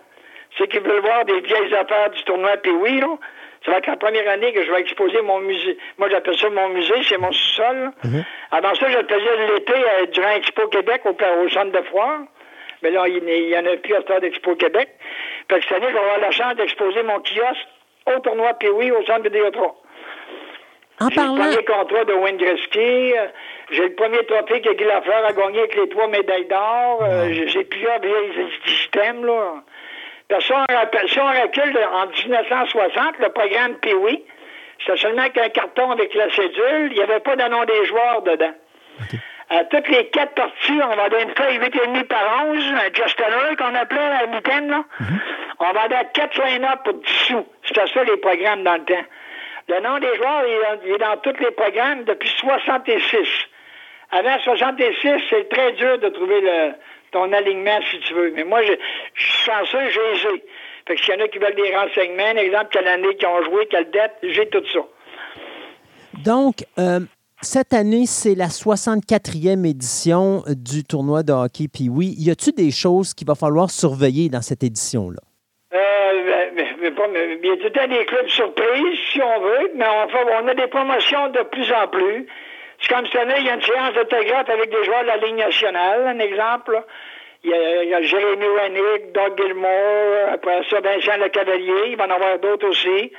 [0.59, 3.09] Ceux qui veulent voir des vieilles affaires du tournoi puis oui, là,
[3.65, 5.78] ça va être la première année que je vais exposer mon musée.
[5.99, 7.76] Moi, j'appelle ça mon musée, c'est mon sous-sol.
[7.76, 7.91] là.
[8.51, 11.10] Avant ça, je le faisais l'été euh, durant Expo Québec au,
[11.44, 12.20] au centre de foire.
[12.83, 14.89] Mais là, il n'y en a plus à temps d'Expo Québec.
[15.51, 17.67] Fait que cette année, je vais avoir la chance d'exposer mon kiosque
[18.15, 19.73] au tournoi oui, au centre Vidéotron.
[21.01, 22.78] En J'ai le premier contrat de Wayne Gretzky.
[23.18, 23.26] euh,
[23.70, 27.01] J'ai le premier trophée que Guy Lafleur a gagné avec les trois médailles d'or.
[27.02, 29.55] euh, j'ai- J'ai plusieurs vieilles systèmes, là.
[30.34, 34.24] Que si on, rappelle- si on recule en 1960, le programme Pee-Wee,
[34.80, 38.22] c'était seulement qu'un carton avec la cédule, il n'y avait pas de nom des joueurs
[38.22, 38.52] dedans.
[39.50, 43.74] À toutes les quatre parties, on vendait une feuille 8,5 par 11, un Justener qu'on
[43.74, 44.84] appelait à la mitaine, là.
[45.60, 47.46] On vendait 4 line-up pour 10 sous.
[47.62, 49.04] C'était ça les programmes dans le temps.
[49.68, 53.28] Le nom des joueurs, il est dans, il est dans tous les programmes depuis 66.
[54.10, 56.72] Avant 66, c'est très dur de trouver le,
[57.15, 58.33] ton alignement, si tu veux.
[58.34, 58.73] Mais moi, je,
[59.15, 60.44] je suis chanceux, j'ai les ai.
[60.86, 63.43] Fait que s'il y en a qui veulent des renseignements, exemple, quelle année qu'ils ont
[63.44, 64.81] joué, quelle date, j'ai tout ça.
[66.25, 67.01] Donc, euh,
[67.41, 71.68] cette année, c'est la 64e édition du tournoi de hockey.
[71.73, 75.20] Puis oui, y a-tu des choses qu'il va falloir surveiller dans cette édition-là?
[75.75, 79.41] Euh, mais pas, mais, il y a tout le temps des clubs surprises, si on
[79.41, 82.26] veut, mais on, fait- on a des promotions de plus en plus.
[82.88, 86.06] Cette année, il y a une séance d'autographe avec des joueurs de la Ligue nationale,
[86.06, 86.82] un exemple.
[87.42, 92.10] Il y a, Jérémy Rennick, Doug Gilmore, après ça, Vincent Le Cavalier, il va en
[92.10, 93.12] avoir d'autres aussi.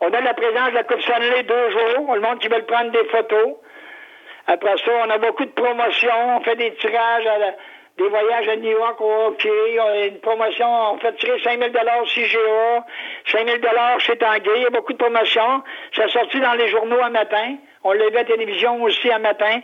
[0.00, 2.90] On a la présence de la Coupe Stanley deux jours, le monde qui veut prendre
[2.92, 3.56] des photos.
[4.46, 6.36] Après ça, on a beaucoup de promotions.
[6.36, 7.54] On fait des tirages, à la-
[7.98, 9.78] des voyages à New York au hockey.
[9.80, 11.72] On a une promotion, on fait tirer 5 000
[12.06, 12.84] CGA,
[13.26, 14.52] 5 000 chez Tanguay.
[14.56, 15.62] Il y a beaucoup de promotions.
[15.94, 17.56] Ça sorti dans les journaux un matin.
[17.84, 19.60] On l'a vu à la télévision aussi un matin.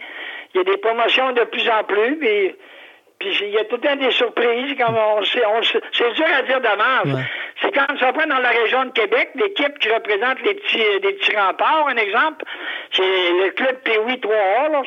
[0.55, 2.17] Il y a des promotions de plus en plus.
[2.17, 2.55] Puis,
[3.18, 4.76] puis il y a tout le temps des surprises.
[4.78, 7.20] Comme on c'est dur à dire d'avance.
[7.60, 11.12] C'est quand ça prend dans la région de Québec, l'équipe qui représente les petits, les
[11.12, 12.44] petits remparts, un exemple,
[12.91, 14.73] c'est le club Pee-Wee 3A.
[14.73, 14.83] là.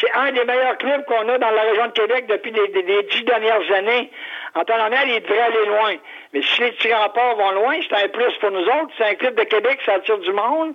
[0.00, 2.68] C'est- un des meilleurs clubs qu'on a dans la région de Québec depuis les,
[3.10, 4.10] dix dernières années.
[4.54, 5.94] En temps normal, ils devraient aller loin.
[6.32, 8.92] Mais si les petits remparts vont loin, c'est un plus pour nous autres.
[8.96, 10.74] C'est un club de Québec, ça attire du monde.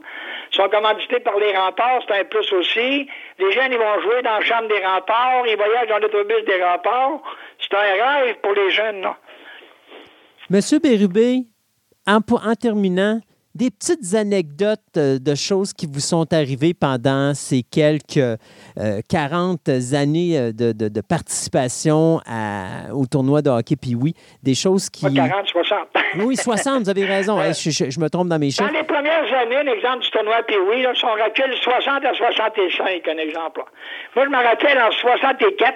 [0.52, 3.10] Ils sont commandités par les remparts, c'est un plus aussi.
[3.40, 6.64] Les jeunes, ils vont jouer dans la chambre des remparts, ils voyagent dans l'autobus des
[6.64, 7.22] remparts.
[7.60, 7.82] C'est un
[8.24, 9.18] rêve pour les jeunes, là.
[10.50, 11.40] Monsieur Bérubé,
[12.08, 13.20] en, en terminant,
[13.56, 18.20] des petites anecdotes euh, de choses qui vous sont arrivées pendant ces quelques
[18.80, 23.76] euh, 40 années euh, de, de- de participation à- au tournoi de hockey.
[23.76, 24.14] Puis oui,
[24.44, 25.06] des choses qui...
[25.06, 25.80] Pas 40, 60.
[26.18, 27.42] Oui, 60, vous avez raison.
[27.42, 28.72] Hey, je, je- je me trompe dans mes Dans chiffres.
[28.74, 33.08] les premières années, un exemple du tournoi Pee-Wee, là, si on recule 60 à 65,
[33.08, 33.60] un exemple.
[33.60, 33.66] là.
[34.16, 35.76] Moi, je me rappelle en 64,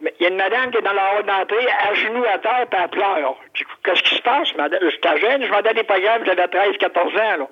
[0.00, 2.38] mais il y a une madame qui est dans la haute d'entrée, à genoux à
[2.38, 3.36] terre, puis elle pleure.
[3.84, 4.80] Qu'est-ce qui se passe, madame?
[4.90, 7.46] J'étais jeune, je vendais des programmes, j'avais 13, 14 ans, là.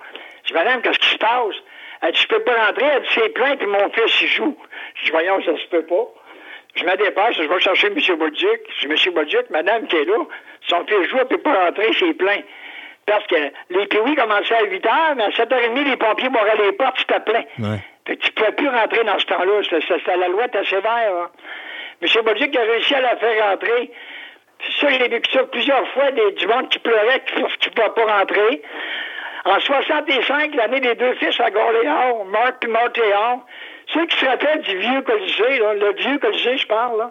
[0.44, 1.54] Je dis, madame, qu'est-ce qui se passe?
[2.02, 4.56] Elle dit, je peux pas rentrer, elle dit, c'est plein, puis mon fils, il joue.
[4.96, 6.06] Je dis, voyons, ça se peut pas.
[6.76, 8.16] Je me dépêche, je vais chercher M.
[8.18, 8.60] Bolduc.
[8.80, 9.14] Je dis, M.
[9.14, 10.16] Bolduc, madame qui est là,
[10.68, 12.38] son fils joue, elle peut pas rentrer, c'est plein.
[13.06, 13.34] Parce que
[13.70, 17.20] les Pee-Wee commençaient à 8 heures, mais à 7h30, les pompiers barraient les portes, c'était
[17.20, 17.44] plein.
[18.06, 19.62] Fait que tu ne pouvais plus rentrer dans ce temps-là.
[19.68, 21.12] C'était- la loi était sévère.
[21.14, 21.30] hein.
[22.02, 22.08] M.
[22.24, 23.90] Bolduc a réussi à la faire rentrer.
[24.80, 28.18] Ça, j'ai vécu ça plusieurs fois, des, du monde qui pleurait, qui ne pouvait pas
[28.18, 28.62] rentrer.
[29.44, 33.42] En 65, l'année des deux fils à Gorléans, Marc et Martéon,
[33.92, 37.10] ceux qui se rappellent du vieux Colisée, là, le vieux Colisée, je parle, là,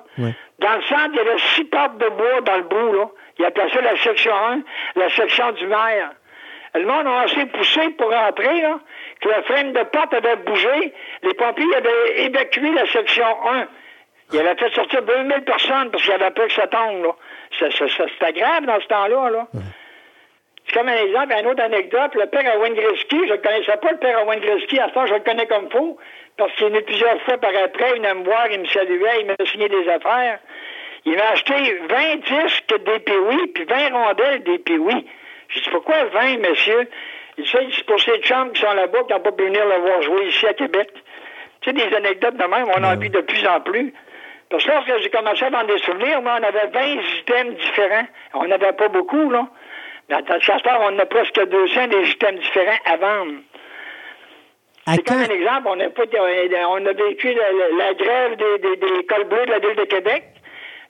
[0.60, 3.06] dans le centre, il y avait six portes de bois dans le bout, là.
[3.40, 4.60] Il appelait ça la section 1,
[4.96, 6.12] la section du maire.
[6.76, 8.80] Le monde a assez poussé pour rentrer, là,
[9.22, 10.94] que le frame de porte avait bougé.
[11.24, 13.68] Les pompiers avaient évacué la section 1.
[14.34, 17.12] Ils avaient fait sortir 2000 personnes parce qu'il y avait peur que ça tombe, là.
[17.58, 19.48] Ça- ça- ça- C'était grave dans ce temps-là, là.
[20.70, 22.14] C'est comme un exemple, une autre anecdote.
[22.14, 24.80] Le père à Wayne Gretzky, je ne connaissais pas, le père Gretzky.
[24.80, 25.98] À ce temps, je le connais comme faux,
[26.38, 27.94] parce qu'il est venu plusieurs fois par après.
[27.96, 30.38] Il venait me voir, il me saluait, il m'a signé des affaires.
[31.06, 35.08] Il m'a acheté 20 disques des Pee-Wee, puis 20 rondelles des Pee-Wee.
[35.50, 36.88] J'ai dit, pourquoi 20, monsieur?
[37.40, 39.78] Il dit, c'est pour ces chums qui sont là-bas, qui n'ont pas pu venir le
[39.78, 40.92] voir jouer ici à Québec.
[41.62, 43.92] Tu sais, des anecdotes de même, on en vit de plus en plus.
[44.52, 48.08] Parce que lorsque j'ai commencé à vendre des souvenirs, moi, on avait 20 items différents.
[48.36, 49.48] On n'avait pas beaucoup, là.
[50.10, 53.34] Dans le Castor, on a presque 200 des items différents à vendre.
[54.96, 56.04] C'est comme un exemple, on a, pas,
[56.70, 59.76] on a vécu la, la- la grève des, des, des cols bleus de la ville
[59.76, 60.24] de Québec.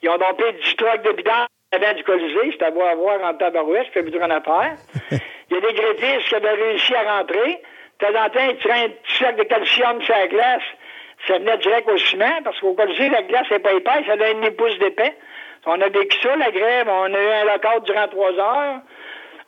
[0.02, 1.32] Ils ont dompé 10 trucks de bidon
[1.74, 2.52] avant du Colisée.
[2.54, 4.76] C'était à voir, à voir en tabarouette, je fais plus en affaire.
[5.12, 7.62] Il y a des grévistes qui avaient réussi à rentrer.
[8.00, 10.62] De temps en temps, ils tiraient un petit sac de calcium sur la glace.
[11.28, 14.30] Ça venait direct au ciment, parce qu'au Colisée, la glace n'est pas épaisse, ça a
[14.30, 15.14] une demi-pouce d'épais.
[15.66, 16.88] On a vécu ça, la grève.
[16.88, 18.80] On a eu un lockout durant trois heures.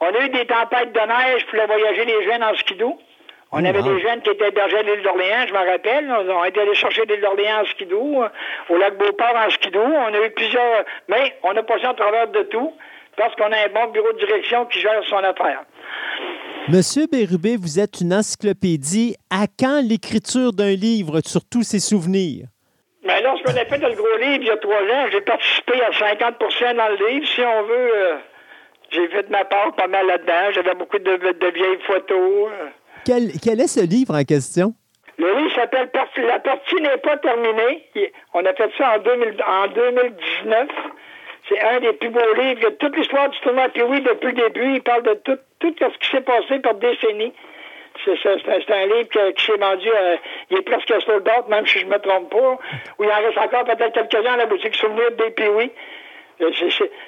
[0.02, 2.98] On a eu des tempêtes de neige pour voyager les jeunes en skidoo.
[3.54, 6.10] On Oh, avait des jeunes qui étaient hébergés à l'île d'Orléans, je me rappelle.
[6.10, 8.30] On a été allés chercher l'île d'Orléans en skidoo, euh,
[8.70, 9.82] au lac Beauport en skidoo.
[9.84, 10.86] On a eu plusieurs...
[11.10, 12.72] Mais on a passé en travers de tout
[13.18, 15.64] parce qu'on a un bon bureau de direction qui gère son affaire.
[16.70, 19.16] Monsieur Bérubé, vous êtes une encyclopédie.
[19.30, 22.46] À quand l'écriture d'un livre sur tous ces souvenirs?
[23.04, 25.90] Mais lorsqu'on a fait le gros livre il y a trois ans, j'ai participé à
[25.90, 27.28] 50% dans le livre.
[27.28, 28.16] Si on veut, euh,
[28.92, 30.52] J'ai fait ma part pas mal là-dedans.
[30.54, 32.50] J'avais beaucoup de, de vieilles photos.
[33.06, 34.74] Quel, quel est ce livre en question?
[35.18, 37.88] Le livre s'appelle La partie n'est pas terminée.
[38.34, 40.68] On a fait ça en, 2000 en 2019.
[41.48, 42.60] C'est un des plus beaux livres.
[42.60, 45.14] Il y a toute l'histoire du tournoi Puis oui, depuis le début, il parle de
[45.24, 47.34] tout, tout ce qui s'est passé par décennies.
[48.06, 50.16] C'est un, livre que- qui s'est vendu, euh,
[50.50, 52.58] il est presque sold out, même si je me trompe pas.
[53.00, 55.72] Ou il en reste encore peut-être quelques-uns à la boutique souvenir des Puis
[56.42, 56.50] Euh,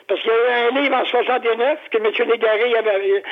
[0.08, 2.30] Parce qu'il y a eu un livre en 69 que M.
[2.30, 3.24] Légaré avait.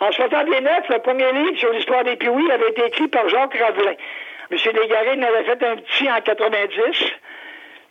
[0.00, 3.94] En 69, le premier livre sur l'histoire des Pioui avait été écrit par Jacques Ravelin.
[4.50, 4.58] M.
[4.80, 6.80] Légaré en avait fait un petit en 90.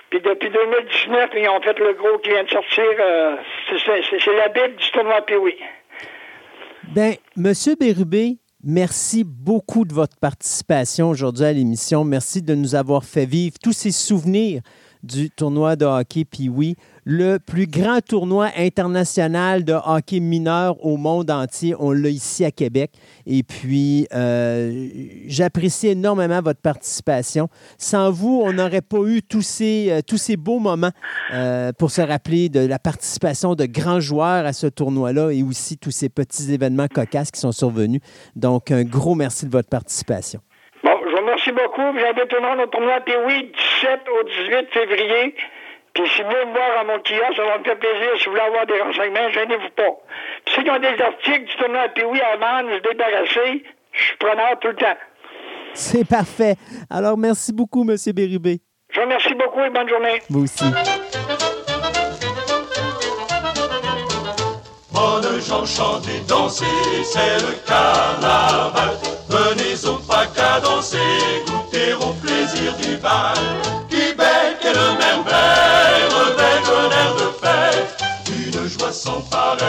[0.10, 2.84] Puis depuis 2019, ils ont fait le gros qui vient de sortir.
[3.00, 3.36] euh,
[3.86, 5.56] c'est- la Bible du tournoi Pioui.
[6.96, 12.04] Ben, Monsieur Bérubé, merci beaucoup de votre participation aujourd'hui à l'émission.
[12.04, 14.62] Merci de nous avoir fait vivre tous ces souvenirs
[15.04, 21.32] du tournoi de hockey Pee-Wee, le plus grand tournoi international de hockey mineur au monde
[21.32, 21.74] entier.
[21.80, 22.92] On l'a ici à Québec.
[23.26, 24.90] Et puis, euh,
[25.28, 27.50] j'apprécie énormément votre participation.
[27.78, 30.92] Sans vous, on n'aurait pas eu tous ces, euh, tous ces beaux moments
[31.34, 35.78] euh, pour se rappeler de la participation de grands joueurs à ce tournoi-là et aussi
[35.78, 38.02] tous ces petits événements cocasses qui sont survenus.
[38.36, 40.42] Donc, un gros merci de votre participation.
[41.50, 42.00] Remercie beaucoup.
[42.00, 45.36] J'invite tout le monde au tournoi Pioui 17 au 18 février.
[45.94, 48.10] Puis si vous voulez me voir à mon kiosque, ça va me faire plaisir.
[48.18, 49.98] Si vous voulez avoir des renseignements, gênez-vous pas.
[50.46, 54.18] Puis ceux qui ont des articles du tournoi Pioui à vendre, se débarrasser, je suis
[54.18, 54.98] preneur tout le temps.
[55.74, 56.56] C'est parfait.
[56.90, 57.96] Alors, merci beaucoup, M.
[58.14, 58.60] Bérubé.
[58.90, 60.22] Je vous remercie beaucoup et bonne journée.
[60.30, 60.66] Vous aussi.
[64.92, 66.66] Bonnes gens chantez, dansez,
[67.04, 68.98] c'est le carnaval.
[69.30, 70.98] Venez au PACA danser,
[71.46, 73.38] goûter au plaisir du bal.
[73.90, 78.04] Québec est le merveille, revêt un air de fête.
[78.28, 79.60] Une joie sans pareil,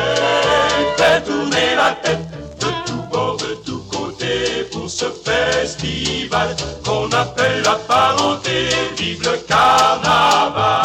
[0.96, 7.62] fait tourner la tête de tous bords, de tous côtés pour ce festival qu'on appelle
[7.62, 8.68] la parenté.
[8.96, 10.79] Vive le carnaval!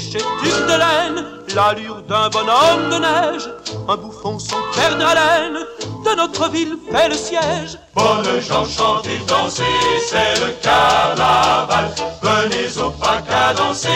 [0.00, 3.50] Fléché d'une de laine, l'allure d'un bonhomme de neige,
[3.88, 5.58] un bouffon son père de laine,
[6.04, 7.78] de notre ville fait le siège.
[7.94, 9.62] Bonnes gens chantez, dansez,
[10.08, 11.90] c'est le carnaval.
[12.22, 13.88] Venez au PACA danser,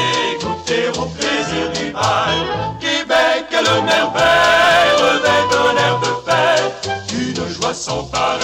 [0.42, 2.78] goûter au plaisir du bal.
[2.80, 6.90] Québec le merveille, revêt d'un air de fête.
[7.12, 8.40] Une joie sans pareil,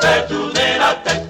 [0.00, 1.27] fait tourner la tête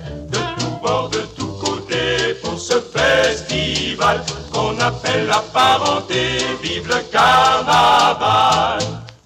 [4.88, 6.38] qu'on appelle la parenté.
[6.62, 8.78] Vive le carnaval!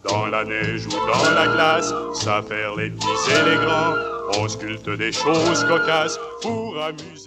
[0.09, 3.95] Dans la neige ou dans la glace, ça faire les petits et les grands.
[4.39, 7.27] On sculpte des choses cocasses pour amuser.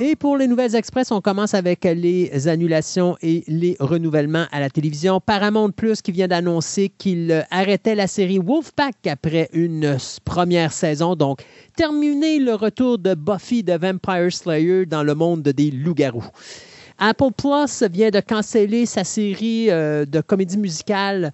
[0.00, 4.70] Et pour les nouvelles express, on commence avec les annulations et les renouvellements à la
[4.70, 5.20] télévision.
[5.20, 11.16] Paramount Plus qui vient d'annoncer qu'il arrêtait la série Wolfpack après une première saison.
[11.16, 11.44] Donc,
[11.74, 16.28] terminer le retour de Buffy de Vampire Slayer dans le monde des loups-garous.
[16.98, 21.32] Apple Plus vient de canceller sa série euh, de comédie musicale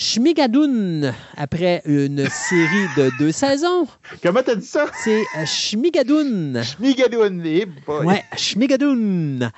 [0.00, 3.88] Shmigadoun après une série de deux saisons.
[4.22, 4.86] Comment t'as dit ça?
[5.02, 6.62] C'est euh, Shmigadoun.
[6.62, 8.06] Shmigadoun, eh boy.
[8.06, 9.50] Ouais, Shmigadoun.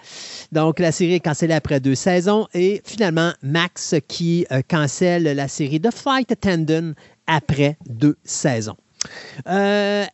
[0.50, 5.46] Donc, la série est cancellée après deux saisons et finalement, Max qui euh, cancelle la
[5.46, 6.94] série The Flight Attendant
[7.26, 8.78] après deux saisons.
[9.48, 10.04] Euh,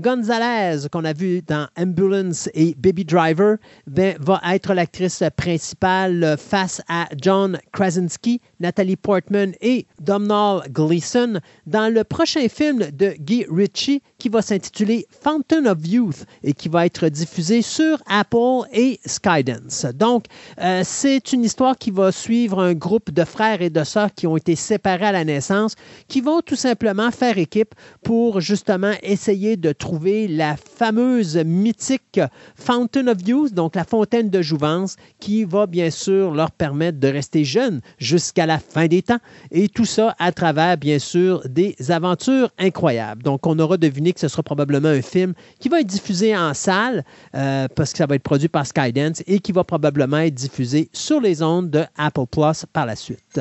[0.00, 6.82] Gonzalez, qu'on a vu dans Ambulance et Baby Driver, ben, va être l'actrice principale face
[6.88, 14.02] à John Krasinski, Natalie Portman et Domhnall Gleeson dans le prochain film de Guy Ritchie
[14.22, 19.84] qui va s'intituler Fountain of Youth et qui va être diffusé sur Apple et Skydance.
[19.96, 20.26] Donc,
[20.60, 24.28] euh, c'est une histoire qui va suivre un groupe de frères et de sœurs qui
[24.28, 25.74] ont été séparés à la naissance,
[26.06, 32.20] qui vont tout simplement faire équipe pour justement essayer de trouver la fameuse mythique
[32.54, 37.08] Fountain of Youth, donc la fontaine de jouvence, qui va bien sûr leur permettre de
[37.08, 39.18] rester jeunes jusqu'à la fin des temps.
[39.50, 43.24] Et tout ça à travers, bien sûr, des aventures incroyables.
[43.24, 46.54] Donc, on aura deviné que ce sera probablement un film qui va être diffusé en
[46.54, 50.34] salle, euh, parce que ça va être produit par Skydance, et qui va probablement être
[50.34, 53.40] diffusé sur les ondes de Apple Plus par la suite.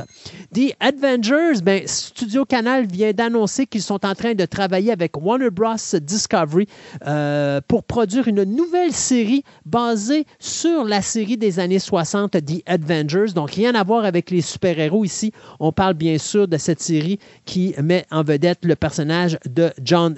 [0.54, 5.50] The Avengers, ben, Studio Canal vient d'annoncer qu'ils sont en train de travailler avec Warner
[5.50, 5.76] Bros.
[6.02, 6.68] Discovery
[7.06, 13.34] euh, pour produire une nouvelle série basée sur la série des années 60, The Avengers.
[13.34, 15.32] Donc, rien à voir avec les super-héros ici.
[15.60, 20.16] On parle bien sûr de cette série qui met en vedette le personnage de John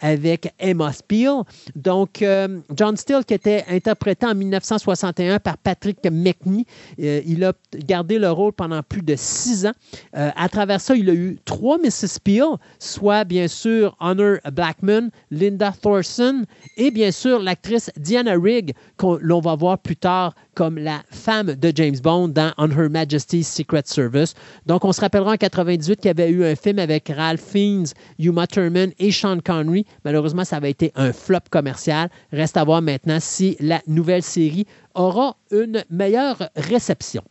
[0.00, 1.42] Avec Emma Steele.
[1.74, 6.66] Donc, euh, John Steele qui était interprété en 1961 par Patrick McNee.
[7.00, 9.72] Euh, il a gardé le rôle pendant plus de six ans.
[10.16, 12.20] Euh, à travers ça, il a eu trois Mrs.
[12.22, 16.44] Peel, soit bien sûr Honor Blackman, Linda Thorson
[16.76, 21.54] et bien sûr l'actrice Diana Rigg, qu'on l'on va voir plus tard comme la femme
[21.54, 24.34] de James Bond dans On Her Majesty's Secret Service.
[24.66, 27.86] Donc, on se rappellera en 98 qu'il y avait eu un film avec Ralph Fiennes,
[28.18, 29.84] Uma Thurman et Sean Connery.
[30.04, 32.08] Malheureusement, ça avait été un flop commercial.
[32.32, 37.22] Reste à voir maintenant si la nouvelle série aura une meilleure réception.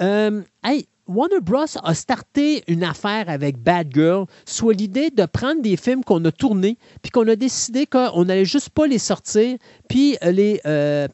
[0.00, 1.66] Euh, hey, Warner Bros.
[1.82, 6.32] a starté une affaire avec Bad Girl, soit l'idée de prendre des films qu'on a
[6.32, 9.56] tournés, puis qu'on a décidé qu'on n'allait juste pas les sortir,
[9.88, 11.06] puis les euh,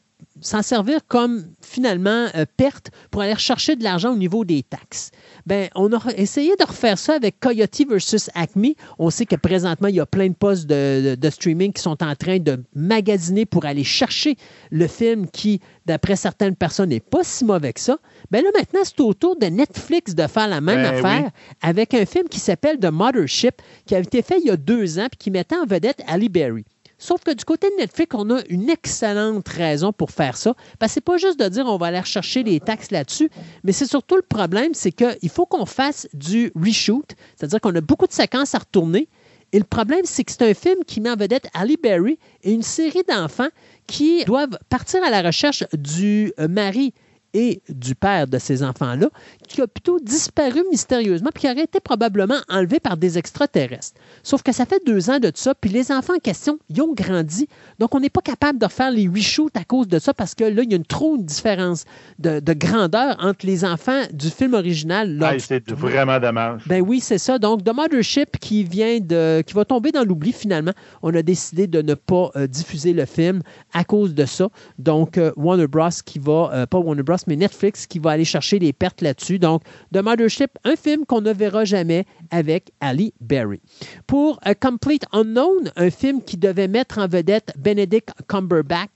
[0.43, 5.11] s'en servir comme finalement euh, perte pour aller chercher de l'argent au niveau des taxes.
[5.45, 8.73] Ben, on a essayé de refaire ça avec Coyote versus Acme.
[8.99, 12.03] On sait que présentement, il y a plein de postes de, de, streaming qui sont
[12.03, 14.35] en train de magasiner pour aller chercher
[14.71, 17.97] le film qui, d'après certaines personnes, n'est pas si mauvais que ça.
[18.31, 21.57] Ben là, maintenant, c'est au tour de Netflix de faire la même Ben affaire oui.
[21.61, 24.99] avec un film qui s'appelle The Mothership, qui a été fait il y a deux
[24.99, 26.65] ans, puis qui mettait en vedette Ali Berry.
[27.03, 30.53] Sauf que du côté de Netflix, on a une excellente raison pour faire ça.
[30.79, 33.29] Parce que c'est pas juste de dire on va aller rechercher les taxes là-dessus,
[33.65, 37.81] mais c'est surtout le problème, c'est qu'il faut qu'on fasse du reshoot, c'est-à-dire qu'on a
[37.81, 39.09] beaucoup de séquences à retourner.
[39.51, 42.53] Et le problème, c'est que c'est un film qui met en vedette Ali Berry et
[42.53, 43.49] une série d'enfants
[43.85, 46.93] qui doivent partir à la recherche du euh, mari
[47.33, 49.09] et du père de ces enfants-là,
[49.47, 53.99] qui a plutôt disparu mystérieusement, puis qui aurait été probablement enlevé par des extraterrestres.
[54.23, 56.93] Sauf que ça fait deux ans de ça, puis les enfants en question, ils ont
[56.93, 57.47] grandi.
[57.79, 60.43] Donc, on n'est pas capable de refaire les reshoots à cause de ça, parce que
[60.43, 61.85] là, il y a une trop une différence
[62.19, 65.17] de, de grandeur entre les enfants du film original.
[65.17, 66.61] là, Hey, c'est vraiment dommage.
[66.67, 67.39] ben oui, c'est ça.
[67.39, 69.41] Donc, The Mothership qui vient de.
[69.45, 70.73] qui va tomber dans l'oubli finalement.
[71.01, 73.41] On a décidé de ne pas euh, diffuser le film
[73.73, 74.49] à cause de ça.
[74.77, 75.89] Donc, euh, Warner Bros.
[76.05, 76.51] qui va.
[76.53, 79.39] euh, pas Warner Bros., mais Netflix qui va aller chercher les pertes là-dessus.
[79.39, 83.61] Donc, The Mothership, un film qu'on ne verra jamais avec Ali Berry.
[84.07, 88.89] Pour A Complete Unknown, un film qui devait mettre en vedette Benedict Cumberbatch,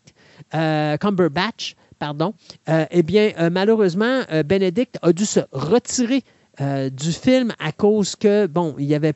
[0.53, 2.33] euh, Cumberbatch pardon,
[2.69, 6.23] euh, eh bien, euh, malheureusement, euh, Benedict a dû se retirer
[6.61, 9.13] euh, du film à cause que, bon, il y avait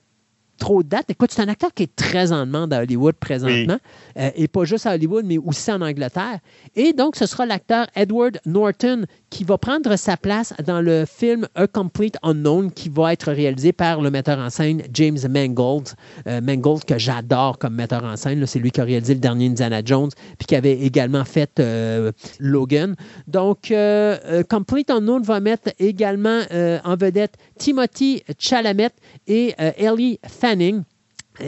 [0.62, 1.10] trop de dates.
[1.10, 3.80] Écoute, c'est un acteur qui est très en demande à Hollywood présentement,
[4.18, 6.40] euh, et pas juste à Hollywood, mais aussi en Angleterre.
[6.76, 11.48] Et donc, ce sera l'acteur Edward Norton qui va prendre sa place dans le film
[11.56, 15.90] A Complete Unknown qui va être réalisé par le metteur en scène James Mangold.
[16.28, 18.46] Euh, Mangold, que j'adore comme metteur en scène.
[18.46, 22.12] C'est lui qui a réalisé le dernier Indiana Jones, puis qui avait également fait euh,
[22.40, 22.96] Logan.
[23.28, 26.42] Donc, euh, Complete Unknown va mettre également
[26.84, 28.92] en vedette Timothy Chalamet
[29.28, 30.51] et Ellie Fanning.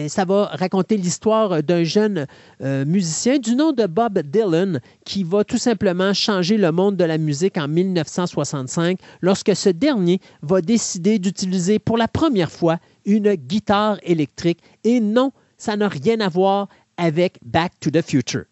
[0.07, 2.25] Ça va raconter l'histoire d'un jeune
[2.61, 7.03] euh, musicien du nom de Bob Dylan qui va tout simplement changer le monde de
[7.03, 13.35] la musique en 1965 lorsque ce dernier va décider d'utiliser pour la première fois une
[13.35, 14.59] guitare électrique.
[14.83, 18.45] Et non, ça n'a rien à voir avec Back to the Future.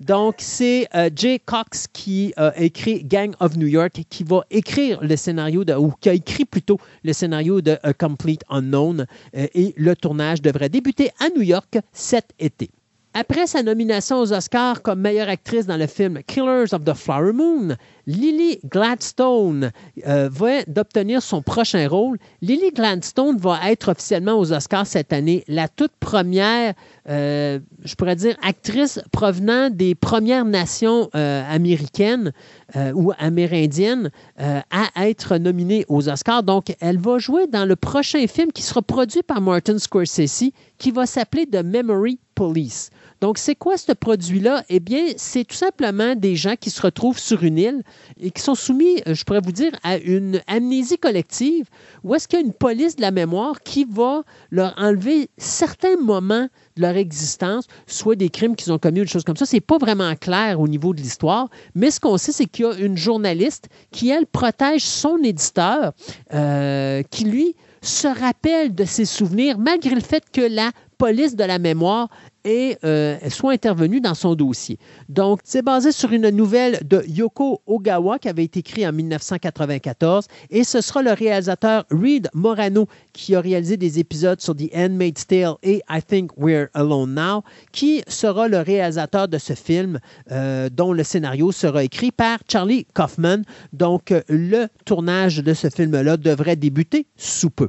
[0.00, 4.98] Donc, c'est euh, Jay Cox qui a écrit Gang of New York, qui va écrire
[5.02, 9.06] le scénario, de, ou qui a écrit plutôt le scénario de A Complete Unknown.
[9.36, 12.70] euh, et le tournage devrait débuter à New York cet été.
[13.14, 17.34] Après sa nomination aux Oscars comme meilleure actrice dans le film Killers of the Flower
[17.34, 17.76] Moon,
[18.06, 19.70] Lily Gladstone
[20.06, 22.16] euh, va d'obtenir son prochain rôle.
[22.40, 26.72] Lily Gladstone va être officiellement aux Oscars cette année la toute première,
[27.06, 32.32] euh, je pourrais dire, actrice provenant des Premières Nations euh, américaines
[32.76, 36.42] euh, ou amérindiennes à être nominée aux Oscars.
[36.42, 40.90] Donc, elle va jouer dans le prochain film qui sera produit par Martin Scorsese, qui
[40.90, 42.90] va s'appeler The Memory Police.
[43.22, 44.64] Donc, c'est quoi ce produit-là?
[44.68, 47.82] Eh bien, c'est tout simplement des gens qui se retrouvent sur une île
[48.20, 51.66] et qui sont soumis, euh, je pourrais vous dire, à une amnésie collective
[52.02, 55.96] où est-ce qu'il y a une police de la mémoire qui va leur enlever certains
[55.98, 59.46] moments de leur existence, soit des crimes qu'ils ont commis ou des choses comme ça.
[59.46, 62.68] C'est pas vraiment clair au niveau de l'histoire, mais ce qu'on sait, c'est qu'il y
[62.68, 65.92] a une journaliste qui, elle, protège son éditeur,
[66.34, 71.44] euh, qui, lui, se rappelle de ses souvenirs, malgré le fait que la police de
[71.44, 72.08] la mémoire
[72.44, 74.78] et euh, soit intervenu dans son dossier.
[75.08, 80.26] Donc, c'est basé sur une nouvelle de Yoko Ogawa qui avait été écrite en 1994
[80.50, 85.26] et ce sera le réalisateur Reed Morano qui a réalisé des épisodes sur The Handmaid's
[85.26, 89.98] Tale et I Think We're Alone Now qui sera le réalisateur de ce film
[90.30, 93.42] euh, dont le scénario sera écrit par Charlie Kaufman.
[93.72, 97.68] Donc, le tournage de ce film-là devrait débuter sous peu.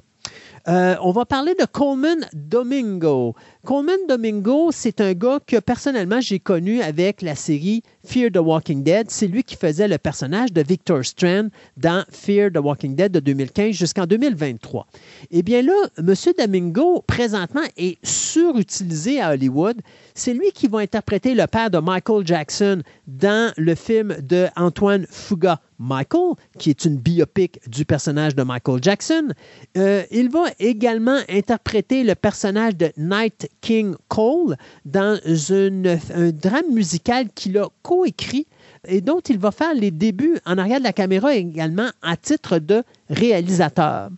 [0.67, 3.35] Euh, on va parler de Coleman Domingo.
[3.65, 8.83] Coleman Domingo, c'est un gars que personnellement j'ai connu avec la série Fear the Walking
[8.83, 9.09] Dead.
[9.09, 13.19] C'est lui qui faisait le personnage de Victor Strand dans Fear the Walking Dead de
[13.19, 14.87] 2015 jusqu'en 2023.
[15.31, 16.13] Eh bien là, M.
[16.37, 19.81] Domingo, présentement, est surutilisé à Hollywood.
[20.13, 25.05] C'est lui qui va interpréter le père de Michael Jackson dans le film de Antoine
[25.09, 29.29] Fuga, Michael, qui est une biopic du personnage de Michael Jackson.
[29.77, 37.27] Euh, il va également interpréter le personnage de Night King Cole dans un drame musical
[37.35, 38.47] qu'il a coécrit
[38.87, 42.57] et dont il va faire les débuts en arrière de la caméra également à titre
[42.57, 44.09] de réalisateur.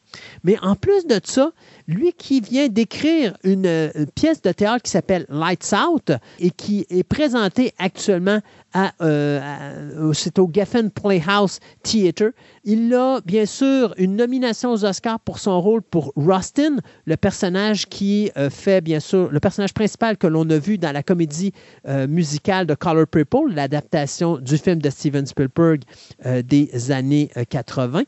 [0.43, 1.51] Mais en plus de ça,
[1.87, 7.03] lui qui vient d'écrire une, pièce de théâtre qui s'appelle Lights Out et qui est
[7.03, 8.39] présentée actuellement
[9.01, 12.31] euh, à- c'est au Geffen Playhouse Theatre.
[12.63, 17.87] Il a bien sûr une nomination aux Oscars pour son rôle pour Rustin, le personnage
[17.87, 21.53] qui euh, fait bien sûr le personnage principal que l'on a vu dans la comédie
[21.87, 25.83] euh, musicale de Color Purple, l'adaptation du film de Steven Spielberg
[26.43, 28.03] des années euh, 80.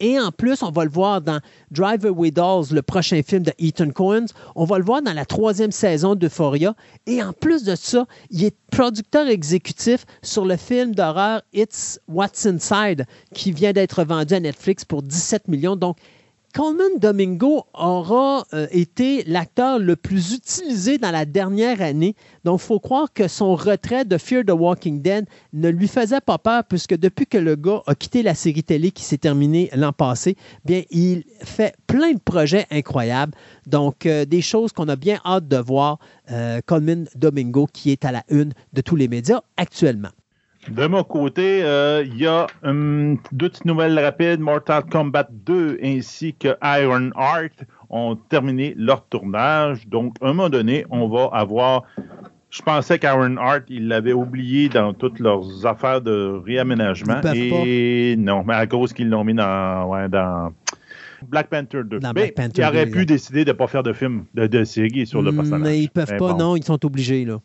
[0.00, 3.52] Et en plus, on va le voir dans Drive Away Dolls, le prochain film de
[3.58, 4.26] Ethan Coen.
[4.56, 6.74] On va le voir dans la troisième saison d'Euphoria.
[7.06, 12.46] Et en plus de ça, il est producteur exécutif sur le film d'horreur It's What's
[12.46, 13.04] Inside,
[13.34, 15.76] qui vient d'être vendu à Netflix pour 17 millions.
[15.76, 15.98] Donc,
[16.52, 22.16] Coleman Domingo aura euh, été l'acteur le plus utilisé dans la dernière année.
[22.44, 26.20] Donc, il faut croire que son retrait de Fear the Walking Dead ne lui faisait
[26.20, 29.70] pas peur, puisque depuis que le gars a quitté la série télé qui s'est terminée
[29.74, 33.32] l'an passé, bien, il fait plein de projets incroyables.
[33.66, 35.98] Donc, euh, des choses qu'on a bien hâte de voir.
[36.32, 40.10] Euh, Coleman Domingo, qui est à la une de tous les médias actuellement.
[40.68, 44.40] De mon côté, euh, il y a hum, deux petites nouvelles rapides.
[44.40, 49.88] Mortal Kombat 2 ainsi que Iron Heart ont terminé leur tournage.
[49.88, 51.84] Donc, à un moment donné, on va avoir.
[52.50, 57.20] Je pensais qu'Iron Heart, ils l'avaient oublié dans toutes leurs affaires de réaménagement.
[57.34, 60.52] Et non, mais à cause qu'ils l'ont mis dans, ouais, dans
[61.28, 62.00] Black Panther 2.
[62.00, 64.24] Dans mais Black Panther ils auraient 2, pu décider de ne pas faire de film,
[64.34, 65.60] de, de série sur le personnage.
[65.60, 66.38] Mais ils peuvent Mais pas, bon.
[66.38, 67.40] non, ils sont obligés, là.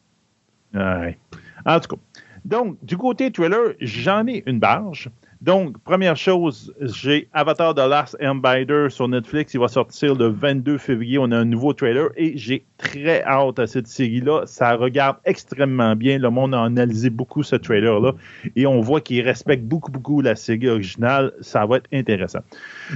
[0.74, 1.18] Ouais.
[1.66, 2.02] En tout cas.
[2.45, 5.09] Donc, du côté trailer, j'en ai une barge.
[5.41, 9.56] Donc, première chose, j'ai Avatar The Last Airbender sur Netflix.
[9.56, 11.17] Il va sortir le 22 février.
[11.17, 14.43] On a un nouveau trailer et j'ai très hâte à cette série-là.
[14.45, 16.19] Ça regarde extrêmement bien.
[16.19, 18.14] Le monde a analysé beaucoup ce trailer-là
[18.56, 21.33] et on voit qu'il respecte beaucoup, beaucoup la série originale.
[21.41, 22.41] Ça va être intéressant.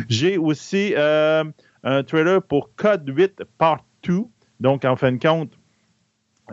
[0.08, 1.44] J'ai aussi euh,
[1.84, 4.22] un trailer pour Code 8 Part 2.
[4.60, 5.52] Donc, en fin de compte,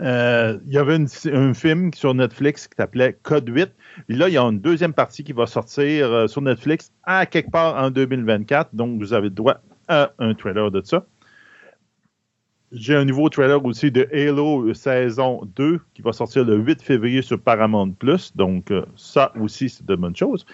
[0.01, 0.99] euh, il y avait
[1.33, 3.71] un film sur Netflix qui s'appelait Code 8.
[4.09, 7.27] Et là, il y a une deuxième partie qui va sortir euh, sur Netflix à
[7.27, 8.75] quelque part en 2024.
[8.75, 11.07] Donc, vous avez droit à un trailer de ça.
[12.73, 17.23] J'ai un nouveau trailer aussi de Halo saison 2 qui va sortir le 8 février
[17.23, 18.37] sur Paramount Plus.
[18.37, 20.45] Donc, euh, ça aussi, c'est de bonnes choses.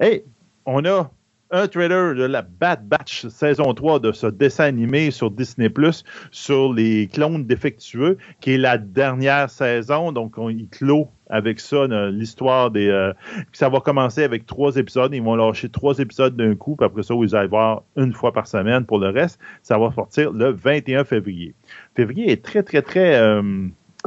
[0.00, 0.24] Et
[0.66, 1.10] on a
[1.52, 6.02] un trailer de la Bad Batch saison 3 de ce dessin animé sur Disney Plus
[6.30, 10.12] sur les clones défectueux, qui est la dernière saison.
[10.12, 12.88] Donc, on y clôt avec ça euh, l'histoire des.
[12.88, 13.12] euh,
[13.52, 15.14] ça va commencer avec trois épisodes.
[15.14, 18.32] Ils vont lâcher trois épisodes d'un coup, puis après ça, vous allez voir une fois
[18.32, 19.38] par semaine pour le reste.
[19.62, 21.54] Ça va sortir le 21 février.
[21.94, 23.14] Février est très, très, très.
[23.16, 23.42] euh,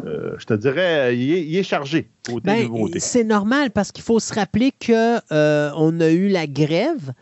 [0.06, 3.00] euh, je te dirais, il est, il est chargé côté Ben, nouveauté.
[3.00, 7.14] c'est normal parce qu'il faut se rappeler que euh, on a eu la grève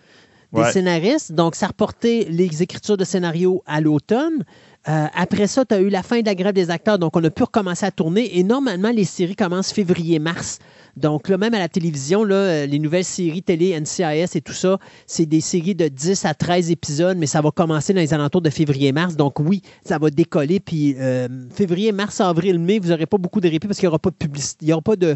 [0.54, 4.44] des scénaristes, donc ça a reporté les écritures de scénario à l'automne.
[4.90, 7.24] Euh, après ça, tu as eu la fin de la grève des acteurs, donc on
[7.24, 8.38] a pu recommencer à tourner.
[8.38, 10.60] Et normalement, les séries commencent février-mars.
[10.98, 14.54] Donc là, même à la télévision, là, euh, les nouvelles séries télé, NCIS et tout
[14.54, 18.14] ça, c'est des séries de 10 à 13 épisodes, mais ça va commencer dans les
[18.14, 19.16] alentours de février-mars.
[19.16, 20.60] Donc oui, ça va décoller.
[20.60, 23.92] Puis euh, février, mars, avril, mai, vous n'aurez pas beaucoup de répit parce qu'il n'y
[23.92, 25.16] aura pas de publicité, il n'y aura pas de,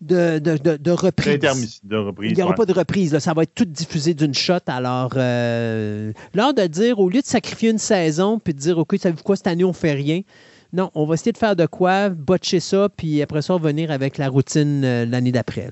[0.00, 1.38] de, de, de, de reprise.
[1.38, 2.56] D'intermiss- de reprise, Il n'y aura ouais.
[2.56, 3.12] pas de reprise.
[3.12, 3.20] là.
[3.20, 4.54] Ça va être tout diffusé d'une shot.
[4.66, 8.96] Alors, euh, l'heure de dire, au lieu de sacrifier une saison puis de dire, OK,
[8.98, 10.22] savez-vous quoi, cette année, on fait rien.
[10.72, 14.18] Non, on va essayer de faire de quoi, botcher ça, puis après ça, revenir avec
[14.18, 15.68] la routine euh, l'année d'après.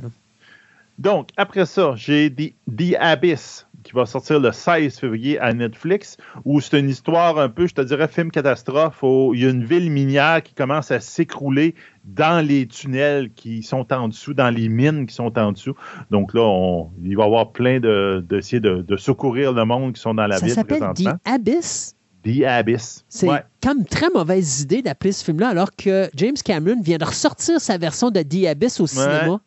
[0.99, 6.17] Donc, après ça, j'ai The, The Abyss qui va sortir le 16 février à Netflix,
[6.45, 9.51] où c'est une histoire un peu, je te dirais, film catastrophe, où il y a
[9.51, 14.51] une ville minière qui commence à s'écrouler dans les tunnels qui sont en dessous, dans
[14.51, 15.75] les mines qui sont en dessous.
[16.11, 19.93] Donc là, on- il va y avoir plein de- d'essayer de, de secourir le monde
[19.95, 21.15] qui sont dans la Ça ville s'appelle présentement.
[21.25, 21.95] The Abyss?
[22.25, 23.05] The Abyss.
[23.09, 23.43] C'est Ouais.
[23.63, 27.79] comme très mauvaise idée d'appeler ce film-là, alors que James Cameron vient de ressortir sa
[27.79, 29.41] version de The Abyss au cinéma.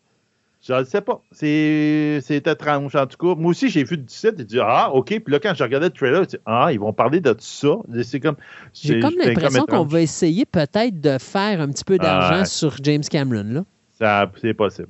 [0.68, 1.22] Je ne sais pas.
[1.32, 3.36] C'est étrange, en tout cas.
[3.40, 5.08] Moi aussi, j'ai vu du site et dit Ah, OK.
[5.08, 7.40] Puis là, quand je regardais le trailer, je dis Ah, ils vont parler de tout
[7.42, 7.78] ça.
[8.04, 8.36] C'est comme.
[8.74, 12.46] J'ai comme l'impression qu'on va essayer peut-être de faire un petit peu d'argent Ouais.
[12.46, 13.66] sur James Cameron.
[14.00, 14.90] C'est possible.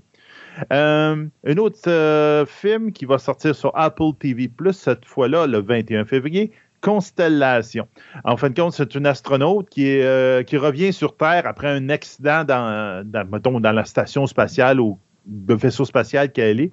[0.72, 6.06] Euh, un autre euh, film qui va sortir sur Apple TV, cette fois-là, le 21
[6.06, 6.51] février,
[6.82, 7.88] Constellation.
[8.25, 11.69] En fin de compte, c'est une astronaute qui, est, euh, qui revient sur Terre après
[11.69, 16.72] un accident dans, dans, mettons, dans la station spatiale ou le vaisseau spatial qu'elle est.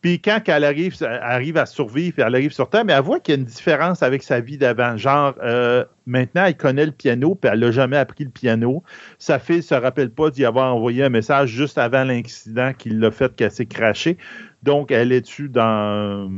[0.00, 3.18] Puis quand elle arrive, elle arrive à survivre, elle arrive sur Terre, mais elle voit
[3.18, 4.96] qu'il y a une différence avec sa vie d'avant.
[4.96, 8.84] Genre, euh, maintenant, elle connaît le piano, puis elle n'a jamais appris le piano.
[9.18, 12.90] Sa fille ne se rappelle pas d'y avoir envoyé un message juste avant l'incident qui
[12.90, 14.18] l'a fait qu'elle s'est crachée.
[14.62, 16.30] Donc, elle est-tu dans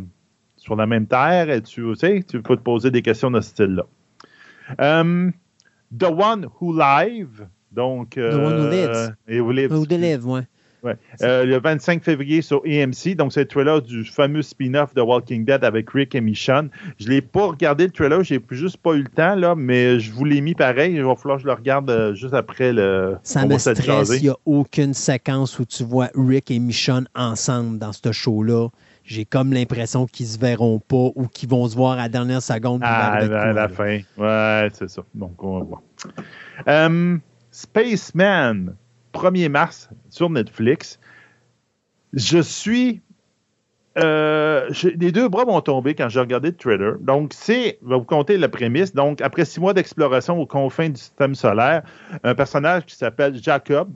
[0.57, 1.51] sur la même terre?
[1.51, 3.87] Es-tu, tu sais, tu peux te poser des questions de ce style-là.
[4.79, 5.33] Um,
[5.99, 7.47] The One Who Live.
[7.73, 9.15] Donc, The One Who Lives.
[9.29, 9.87] Et who lives.
[9.87, 10.47] De lèvres, ouais.
[10.83, 10.97] Ouais.
[11.23, 13.15] Euh, le 25 février sur AMC.
[13.17, 16.71] Donc, c'est le trailer du fameux spin-off de Walking Dead avec Rick et Michonne.
[16.99, 20.01] Je ne l'ai pas regardé le trailer, j'ai juste pas eu le temps, là, mais
[20.01, 20.95] je vous l'ai mis pareil.
[20.95, 23.17] Il va falloir que je le regarde euh, juste après le.
[23.23, 24.11] Ça me stresse.
[24.17, 28.69] Il n'y a aucune séquence où tu vois Rick et Michonne ensemble dans ce show-là.
[29.05, 32.43] J'ai comme l'impression qu'ils se verront pas ou qu'ils vont se voir à la dernière
[32.43, 32.83] seconde.
[32.85, 34.01] il va À, la fin.
[34.17, 35.03] Ouais, c'est ça.
[35.15, 35.83] Donc, on va voir.
[36.69, 37.17] Euh,
[37.51, 38.77] Spaceman,
[39.13, 40.99] 1er mars sur Netflix.
[42.13, 43.03] Je suis.
[43.99, 46.97] euh, les deux bras m'ont tombé quand j'ai regardé le trailer.
[47.01, 48.95] Donc, c'est, je vais vous compter la prémisse.
[48.95, 51.83] Donc, après six mois d'exploration aux confins du système solaire,
[52.23, 53.93] un personnage qui s'appelle Jacob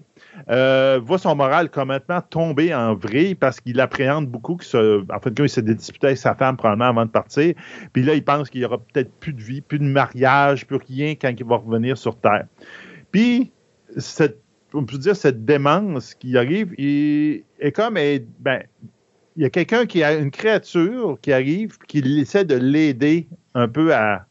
[0.50, 5.20] euh, voit son moral complètement tomber en vrille parce qu'il appréhende beaucoup que ce, en
[5.20, 7.54] fait, il s'est disputé avec sa femme probablement avant de partir.
[7.92, 10.76] Puis là, il pense qu'il n'y aura peut-être plus de vie, plus de mariage, plus
[10.88, 12.46] rien quand il va revenir sur Terre.
[13.12, 13.52] Puis,
[13.96, 14.42] cette,
[14.74, 16.74] on peut dire, cette démence qui arrive,
[17.74, 18.62] comme, ben,
[19.36, 23.68] il y a quelqu'un qui a une créature qui arrive, qui essaie de l'aider un
[23.68, 24.26] peu à,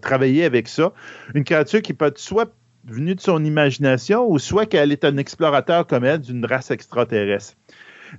[0.00, 0.92] travailler avec ça.
[1.34, 5.16] Une créature qui peut être soit venue de son imagination ou soit qu'elle est un
[5.16, 7.54] explorateur comme elle d'une race extraterrestre.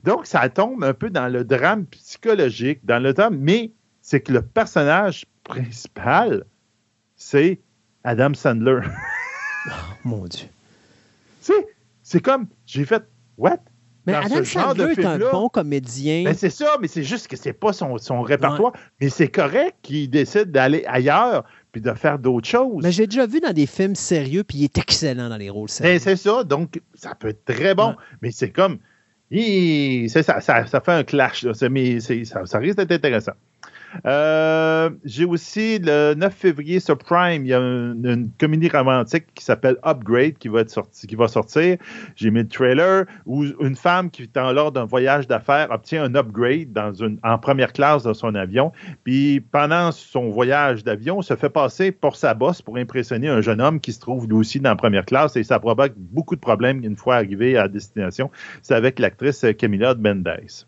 [0.03, 3.71] Donc, ça tombe un peu dans le drame psychologique, dans le drame, mais
[4.01, 6.43] c'est que le personnage principal,
[7.15, 7.61] c'est
[8.03, 8.81] Adam Sandler.
[10.03, 10.47] Mon Dieu.
[11.45, 11.67] Tu sais,
[12.01, 13.03] c'est comme, j'ai fait,
[13.37, 13.59] what?
[14.07, 16.23] Mais Dans Adam Sandler de est un bon comédien.
[16.23, 18.73] ben, c'est ça, mais c'est juste que c'est pas son, son répertoire.
[19.01, 22.83] Mais c'est correct qu'il décide d'aller ailleurs puis de faire d'autres choses.
[22.83, 25.69] Mais j'ai déjà vu dans des films sérieux, puis il est excellent dans les rôles
[25.69, 25.93] sérieux.
[25.93, 28.77] Ben, c'est ça, donc ça peut être très bon, mais c'est comme.
[29.31, 33.33] hi, ça, ça, ça fait un clash, là, mais ça risque d'être intéressant.
[34.05, 39.43] Euh, J'ai aussi le 9 février sur Prime, il y a une, comédie romantique qui
[39.43, 41.77] s'appelle Upgrade qui va, être sorti, qui va sortir.
[42.15, 46.15] J'ai mis le trailer où une femme qui en lors d'un voyage d'affaires obtient un
[46.15, 48.71] upgrade dans une, en première classe dans son avion.
[49.03, 53.61] Puis pendant son voyage d'avion, se fait passer pour sa bosse pour impressionner un jeune
[53.61, 56.41] homme qui se trouve lui aussi dans la première classe et ça provoque beaucoup de
[56.41, 58.29] problèmes une fois arrivé à destination.
[58.61, 60.65] C'est avec l'actrice Camilla Bendis.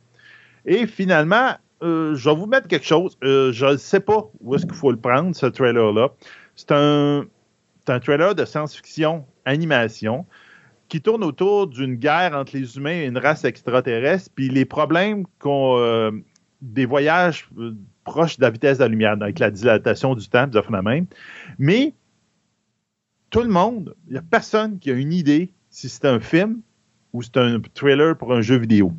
[0.66, 3.18] Et finalement, euh, je vais vous mettre quelque chose.
[3.24, 6.10] Euh, je ne sais pas où est-ce qu'il faut le prendre, ce trailer-là.
[6.56, 7.26] C'est un,
[7.88, 10.26] un trailer de science-fiction, animation,
[10.90, 15.26] qui tourne autour d'une guerre entre les humains et une race extraterrestre, puis les problèmes
[15.40, 16.12] qu'on, euh,
[16.62, 17.50] des voyages
[18.04, 21.08] proches de la vitesse de la lumière, avec la dilatation du temps, des même.
[21.60, 21.94] Mais
[23.30, 26.62] tout le monde, il n'y a personne qui a une idée si c'est un film
[27.14, 28.94] ou c'est un trailer pour un jeu vidéo.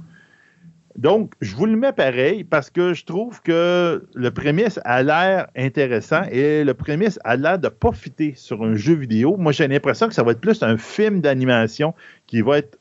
[0.96, 5.48] Donc, je vous le mets pareil parce que je trouve que le prémisse a l'air
[5.56, 9.36] intéressant et le prémisse a l'air de pas fitter sur un jeu vidéo.
[9.36, 11.94] Moi, j'ai l'impression que ça va être plus un film d'animation
[12.26, 12.78] qui va être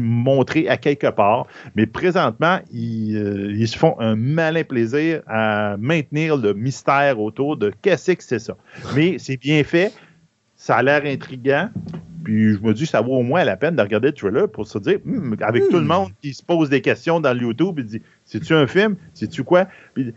[0.00, 1.46] montré à quelque part.
[1.74, 7.56] Mais présentement, ils, euh, ils, se font un malin plaisir à maintenir le mystère autour
[7.56, 8.56] de qu'est-ce que c'est ça.
[8.94, 9.92] Mais c'est bien fait,
[10.56, 11.68] ça a l'air intriguant.
[12.28, 14.68] Puis je me dis, ça vaut au moins la peine de regarder le trailer pour
[14.68, 17.76] se dire, hmm, avec tout le monde qui se pose des questions dans le YouTube,
[17.78, 18.96] il dit, c'est-tu un film?
[19.14, 19.66] C'est-tu quoi?
[19.94, 20.12] Puis,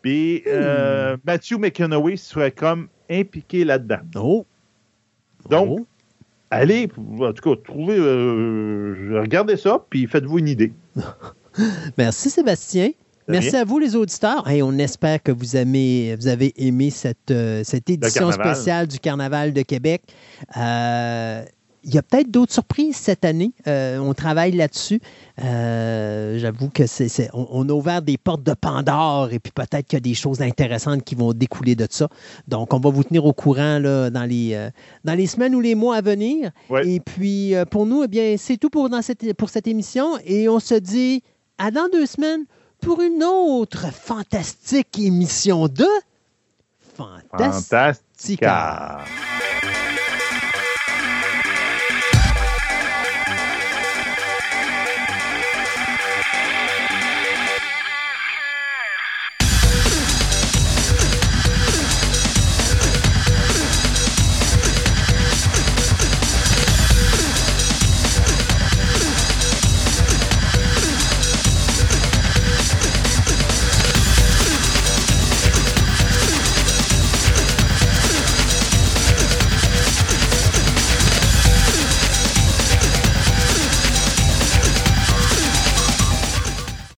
[0.00, 3.98] puis euh, Matthew McConaughey serait comme impliqué là-dedans.
[4.16, 4.46] Oh!
[5.50, 5.86] Donc,
[6.50, 6.88] allez,
[7.20, 10.72] en tout cas, trouvez, euh, regardez ça, puis faites-vous une idée.
[11.98, 12.92] Merci Sébastien.
[13.28, 14.48] Merci à vous, les auditeurs.
[14.50, 18.98] Et on espère que vous, aimez, vous avez aimé cette, euh, cette édition spéciale du
[18.98, 20.02] Carnaval de Québec.
[20.56, 21.44] Euh,
[21.84, 23.52] il y a peut-être d'autres surprises cette année.
[23.66, 25.00] Euh, on travaille là-dessus.
[25.36, 29.96] J'avoue que c'est, on, on, a ouvert des portes de Pandore et puis peut-être qu'il
[29.96, 32.08] y a des choses intéressantes qui vont découler de ça.
[32.46, 34.68] Donc, on va vous tenir au courant là, dans, les,
[35.02, 36.52] dans les semaines ou les mois à venir.
[36.70, 36.86] Ouais.
[36.88, 40.18] Et puis, pour nous, eh bien, c'est tout pour, dans cette, pour cette émission.
[40.24, 41.24] Et on se dit
[41.58, 42.44] à dans deux semaines
[42.82, 45.86] pour une autre fantastique émission de
[46.94, 48.98] Fantastica.